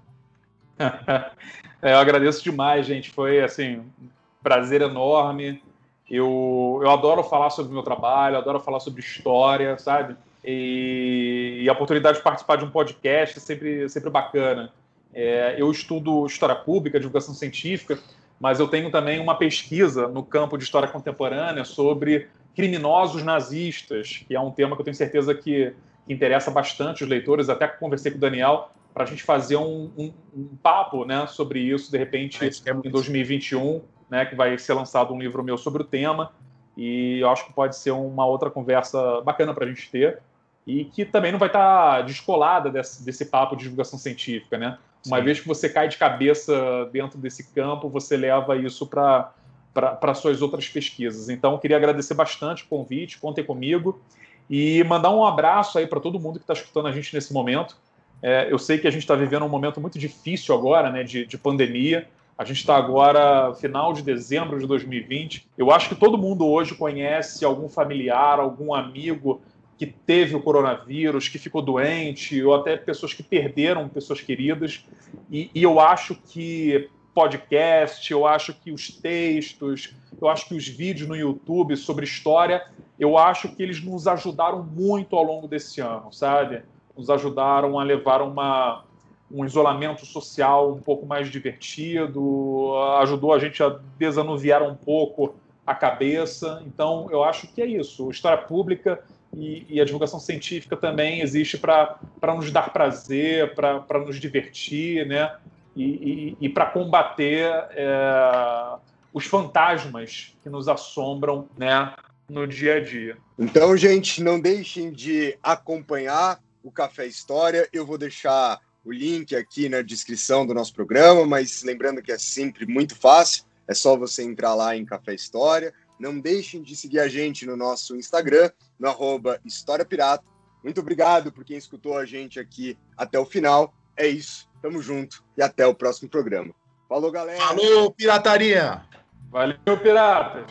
é, 1.81 1.95
eu 1.95 1.99
agradeço 1.99 2.45
demais, 2.45 2.85
gente. 2.85 3.11
Foi 3.11 3.41
assim, 3.41 3.77
um 3.79 4.09
prazer 4.43 4.83
enorme. 4.83 5.63
Eu, 6.11 6.79
eu 6.83 6.91
adoro 6.91 7.25
falar 7.25 7.49
sobre 7.49 7.71
o 7.71 7.75
meu 7.75 7.83
trabalho, 7.83 8.37
adoro 8.37 8.61
falar 8.61 8.81
sobre 8.81 9.01
história, 9.01 9.79
sabe? 9.79 10.15
E, 10.45 11.61
e 11.63 11.69
a 11.69 11.73
oportunidade 11.73 12.19
de 12.19 12.25
participar 12.25 12.57
de 12.57 12.65
um 12.65 12.71
podcast 12.71 13.39
é 13.39 13.41
sempre, 13.41 13.89
sempre 13.89 14.11
bacana. 14.11 14.73
É, 15.15 15.55
eu 15.59 15.71
estudo 15.71 16.27
história 16.27 16.55
pública, 16.55 16.99
divulgação 16.99 17.35
científica, 17.35 17.99
mas 18.41 18.59
eu 18.59 18.67
tenho 18.67 18.91
também 18.91 19.21
uma 19.21 19.37
pesquisa 19.37 20.09
no 20.09 20.25
campo 20.25 20.57
de 20.59 20.65
história 20.65 20.89
contemporânea 20.89 21.65
sobre 21.65 22.29
criminosos 22.57 23.23
nazistas, 23.23 24.25
que 24.27 24.35
é 24.35 24.41
um 24.41 24.51
tema 24.51 24.75
que 24.75 24.81
eu 24.81 24.85
tenho 24.85 24.97
certeza 24.97 25.35
que, 25.35 25.75
que 26.07 26.13
interessa 26.13 26.51
bastante 26.51 27.05
os 27.05 27.09
leitores. 27.09 27.49
Até 27.49 27.69
conversei 27.69 28.11
com 28.11 28.19
o 28.19 28.21
Daniel 28.21 28.71
para 28.93 29.05
a 29.05 29.07
gente 29.07 29.23
fazer 29.23 29.57
um, 29.57 29.91
um, 29.97 30.13
um, 30.37 30.57
papo 30.63 31.05
né, 31.05 31.27
sobre 31.27 31.61
isso, 31.61 31.91
de 31.91 31.97
repente, 31.97 32.45
é, 32.45 32.49
é 32.49 32.75
em 32.85 32.91
2021, 32.91 33.81
né, 34.11 34.27
que 34.27 34.35
vai 34.35 34.59
ser 34.59 34.75
lançado 34.75 35.15
um 35.15 35.19
livro 35.19 35.43
meu 35.43 35.57
sobre 35.57 35.83
o 35.83 35.85
tema. 35.85 36.33
E 36.77 37.21
eu 37.21 37.31
acho 37.31 37.47
que 37.47 37.53
pode 37.53 37.77
ser 37.77 37.91
uma 37.91 38.27
outra 38.27 38.51
conversa 38.51 39.21
bacana 39.23 39.55
para 39.55 39.65
a 39.65 39.69
gente 39.69 39.91
ter 39.91 40.21
e 40.67 40.85
que 40.85 41.05
também 41.05 41.33
não 41.33 41.39
vai 41.39 41.49
estar 41.49 41.97
tá 41.97 42.03
descolada 42.03 42.71
desse, 42.71 43.05
desse 43.05 43.27
papo 43.27 43.57
de 43.57 43.65
divulgação 43.65 43.99
científica, 43.99 44.57
né? 44.57 44.79
Uma 45.07 45.19
Sim. 45.19 45.25
vez 45.25 45.41
que 45.41 45.49
você 45.49 45.69
cai 45.69 45.89
de 45.89 45.97
cabeça 45.97 46.89
dentro 46.93 47.19
desse 47.19 47.53
campo, 47.53 47.89
você 47.89 48.17
leva 48.17 48.57
isso 48.57 48.87
para 48.87 49.33
para 49.73 50.13
suas 50.13 50.43
outras 50.43 50.69
pesquisas. 50.69 51.31
Então, 51.31 51.57
queria 51.59 51.79
agradecer 51.79 52.13
bastante 52.13 52.63
o 52.63 52.67
convite, 52.67 53.19
contem 53.19 53.43
comigo 53.43 54.01
e 54.49 54.85
mandar 54.85 55.11
um 55.11 55.25
abraço 55.25 55.79
aí 55.79 55.87
para 55.87 55.99
todo 55.99 56.21
mundo 56.21 56.39
que 56.39 56.45
está 56.45 56.53
escutando 56.53 56.89
a 56.89 56.93
gente 56.93 57.15
nesse 57.15 57.33
momento. 57.33 57.77
É, 58.23 58.53
eu 58.53 58.59
sei 58.59 58.79
que 58.79 58.87
a 58.87 58.91
gente 58.91 59.01
está 59.01 59.15
vivendo 59.15 59.45
um 59.45 59.49
momento 59.49 59.81
muito 59.81 59.99
difícil 59.99 60.55
agora, 60.55 60.91
né, 60.91 61.03
de, 61.03 61.25
de 61.25 61.39
pandemia. 61.39 62.07
A 62.37 62.45
gente 62.45 62.59
está 62.59 62.77
agora 62.77 63.55
final 63.55 63.93
de 63.93 64.03
dezembro 64.03 64.59
de 64.59 64.67
2020. 64.67 65.49
Eu 65.57 65.71
acho 65.71 65.89
que 65.89 65.95
todo 65.95 66.19
mundo 66.19 66.47
hoje 66.47 66.75
conhece 66.75 67.45
algum 67.45 67.69
familiar, 67.69 68.39
algum 68.39 68.75
amigo 68.75 69.41
que 69.79 69.87
teve 69.87 70.35
o 70.37 70.41
coronavírus, 70.41 71.29
que 71.29 71.39
ficou 71.39 71.63
doente, 71.63 72.43
ou 72.43 72.55
até 72.55 72.77
pessoas 72.77 73.13
que 73.13 73.23
perderam 73.23 73.89
pessoas 73.89 74.21
queridas. 74.21 74.85
E, 75.31 75.51
e, 75.55 75.63
eu 75.63 75.81
acho 75.81 76.15
que 76.15 76.89
podcast, 77.15 78.11
eu 78.11 78.27
acho 78.27 78.55
que 78.55 78.71
os 78.71 78.89
textos, 78.89 79.95
eu 80.21 80.29
acho 80.29 80.47
que 80.47 80.55
os 80.55 80.67
vídeos 80.67 81.09
no 81.09 81.17
YouTube 81.17 81.77
sobre 81.77 82.05
história, 82.05 82.65
eu 82.99 83.19
acho 83.19 83.55
que 83.55 83.63
eles 83.63 83.83
nos 83.83 84.07
ajudaram 84.07 84.63
muito 84.63 85.17
ao 85.17 85.25
longo 85.25 85.49
desse 85.49 85.81
ano, 85.81 86.13
sabe? 86.13 86.63
Nos 86.97 87.11
ajudaram 87.11 87.79
a 87.79 87.83
levar 87.83 88.23
uma, 88.23 88.85
um 89.31 89.45
isolamento 89.45 90.07
social 90.07 90.73
um 90.73 90.81
pouco 90.81 91.07
mais 91.07 91.29
divertido, 91.29 92.75
ajudou 93.01 93.33
a 93.33 93.39
gente 93.39 93.63
a 93.63 93.79
desanuviar 93.99 94.63
um 94.63 94.77
pouco 94.77 95.35
a 95.67 95.75
cabeça. 95.75 96.63
Então, 96.67 97.09
eu 97.11 97.25
acho 97.25 97.47
que 97.49 97.63
é 97.63 97.67
isso. 97.67 98.11
História 98.11 98.39
pública 98.39 99.03
e, 99.37 99.67
e 99.69 99.81
a 99.81 99.85
divulgação 99.85 100.21
científica 100.21 100.77
também 100.77 101.21
existe 101.21 101.57
para 101.57 101.99
nos 102.35 102.51
dar 102.51 102.73
prazer, 102.73 103.55
para 103.55 103.99
nos 104.05 104.21
divertir, 104.21 105.07
né? 105.07 105.35
E, 105.75 105.85
e, 105.85 106.37
e 106.43 106.49
para 106.49 106.67
combater 106.67 107.51
é, 107.71 108.77
os 109.13 109.25
fantasmas 109.25 110.37
que 110.43 110.51
nos 110.51 110.69
assombram, 110.69 111.49
né? 111.57 111.95
No 112.29 112.47
dia 112.47 112.77
a 112.77 112.81
dia. 112.81 113.17
Então, 113.39 113.77
gente, 113.77 114.23
não 114.23 114.41
deixem 114.41 114.93
de 114.93 115.37
acompanhar 115.43 116.41
o 116.63 116.71
Café 116.71 117.07
História. 117.07 117.69
Eu 117.73 117.85
vou 117.85 117.99
deixar 117.99 118.61
o 118.85 118.93
link 118.93 119.35
aqui 119.35 119.69
na 119.69 119.83
descrição 119.83 120.47
do 120.47 120.55
nosso 120.55 120.75
programa, 120.75 121.25
mas 121.27 121.63
lembrando 121.63 122.03
que 122.03 122.13
é 122.13 122.19
sempre 122.19 122.67
muito 122.67 122.97
fácil, 122.97 123.45
é 123.67 123.75
só 123.75 123.97
você 123.97 124.23
entrar 124.23 124.55
lá 124.55 124.77
em 124.77 124.85
Café 124.85 125.15
História. 125.15 125.73
Não 126.03 126.19
deixem 126.19 126.61
de 126.61 126.75
seguir 126.75 126.99
a 126.99 127.07
gente 127.07 127.47
no 127.47 127.57
nosso 127.57 127.95
Instagram, 127.95 128.51
no 128.77 128.89
arroba 128.89 129.39
História 129.45 129.85
Pirata. 129.85 130.25
Muito 130.65 130.81
obrigado 130.81 131.31
por 131.31 131.45
quem 131.45 131.57
escutou 131.57 131.97
a 131.97 132.05
gente 132.05 132.41
aqui 132.41 132.77
até 132.97 133.21
o 133.21 133.25
final. 133.25 133.73
É 133.97 134.09
isso, 134.09 134.51
tamo 134.61 134.83
junto 134.83 135.23
e 135.39 135.43
até 135.43 135.65
o 135.65 135.73
próximo 135.73 136.11
programa. 136.11 136.53
Falou, 136.89 137.13
galera! 137.13 137.39
Falou, 137.39 137.93
pirataria! 137.93 138.83
Valeu, 139.31 139.79
piratas! 139.81 140.51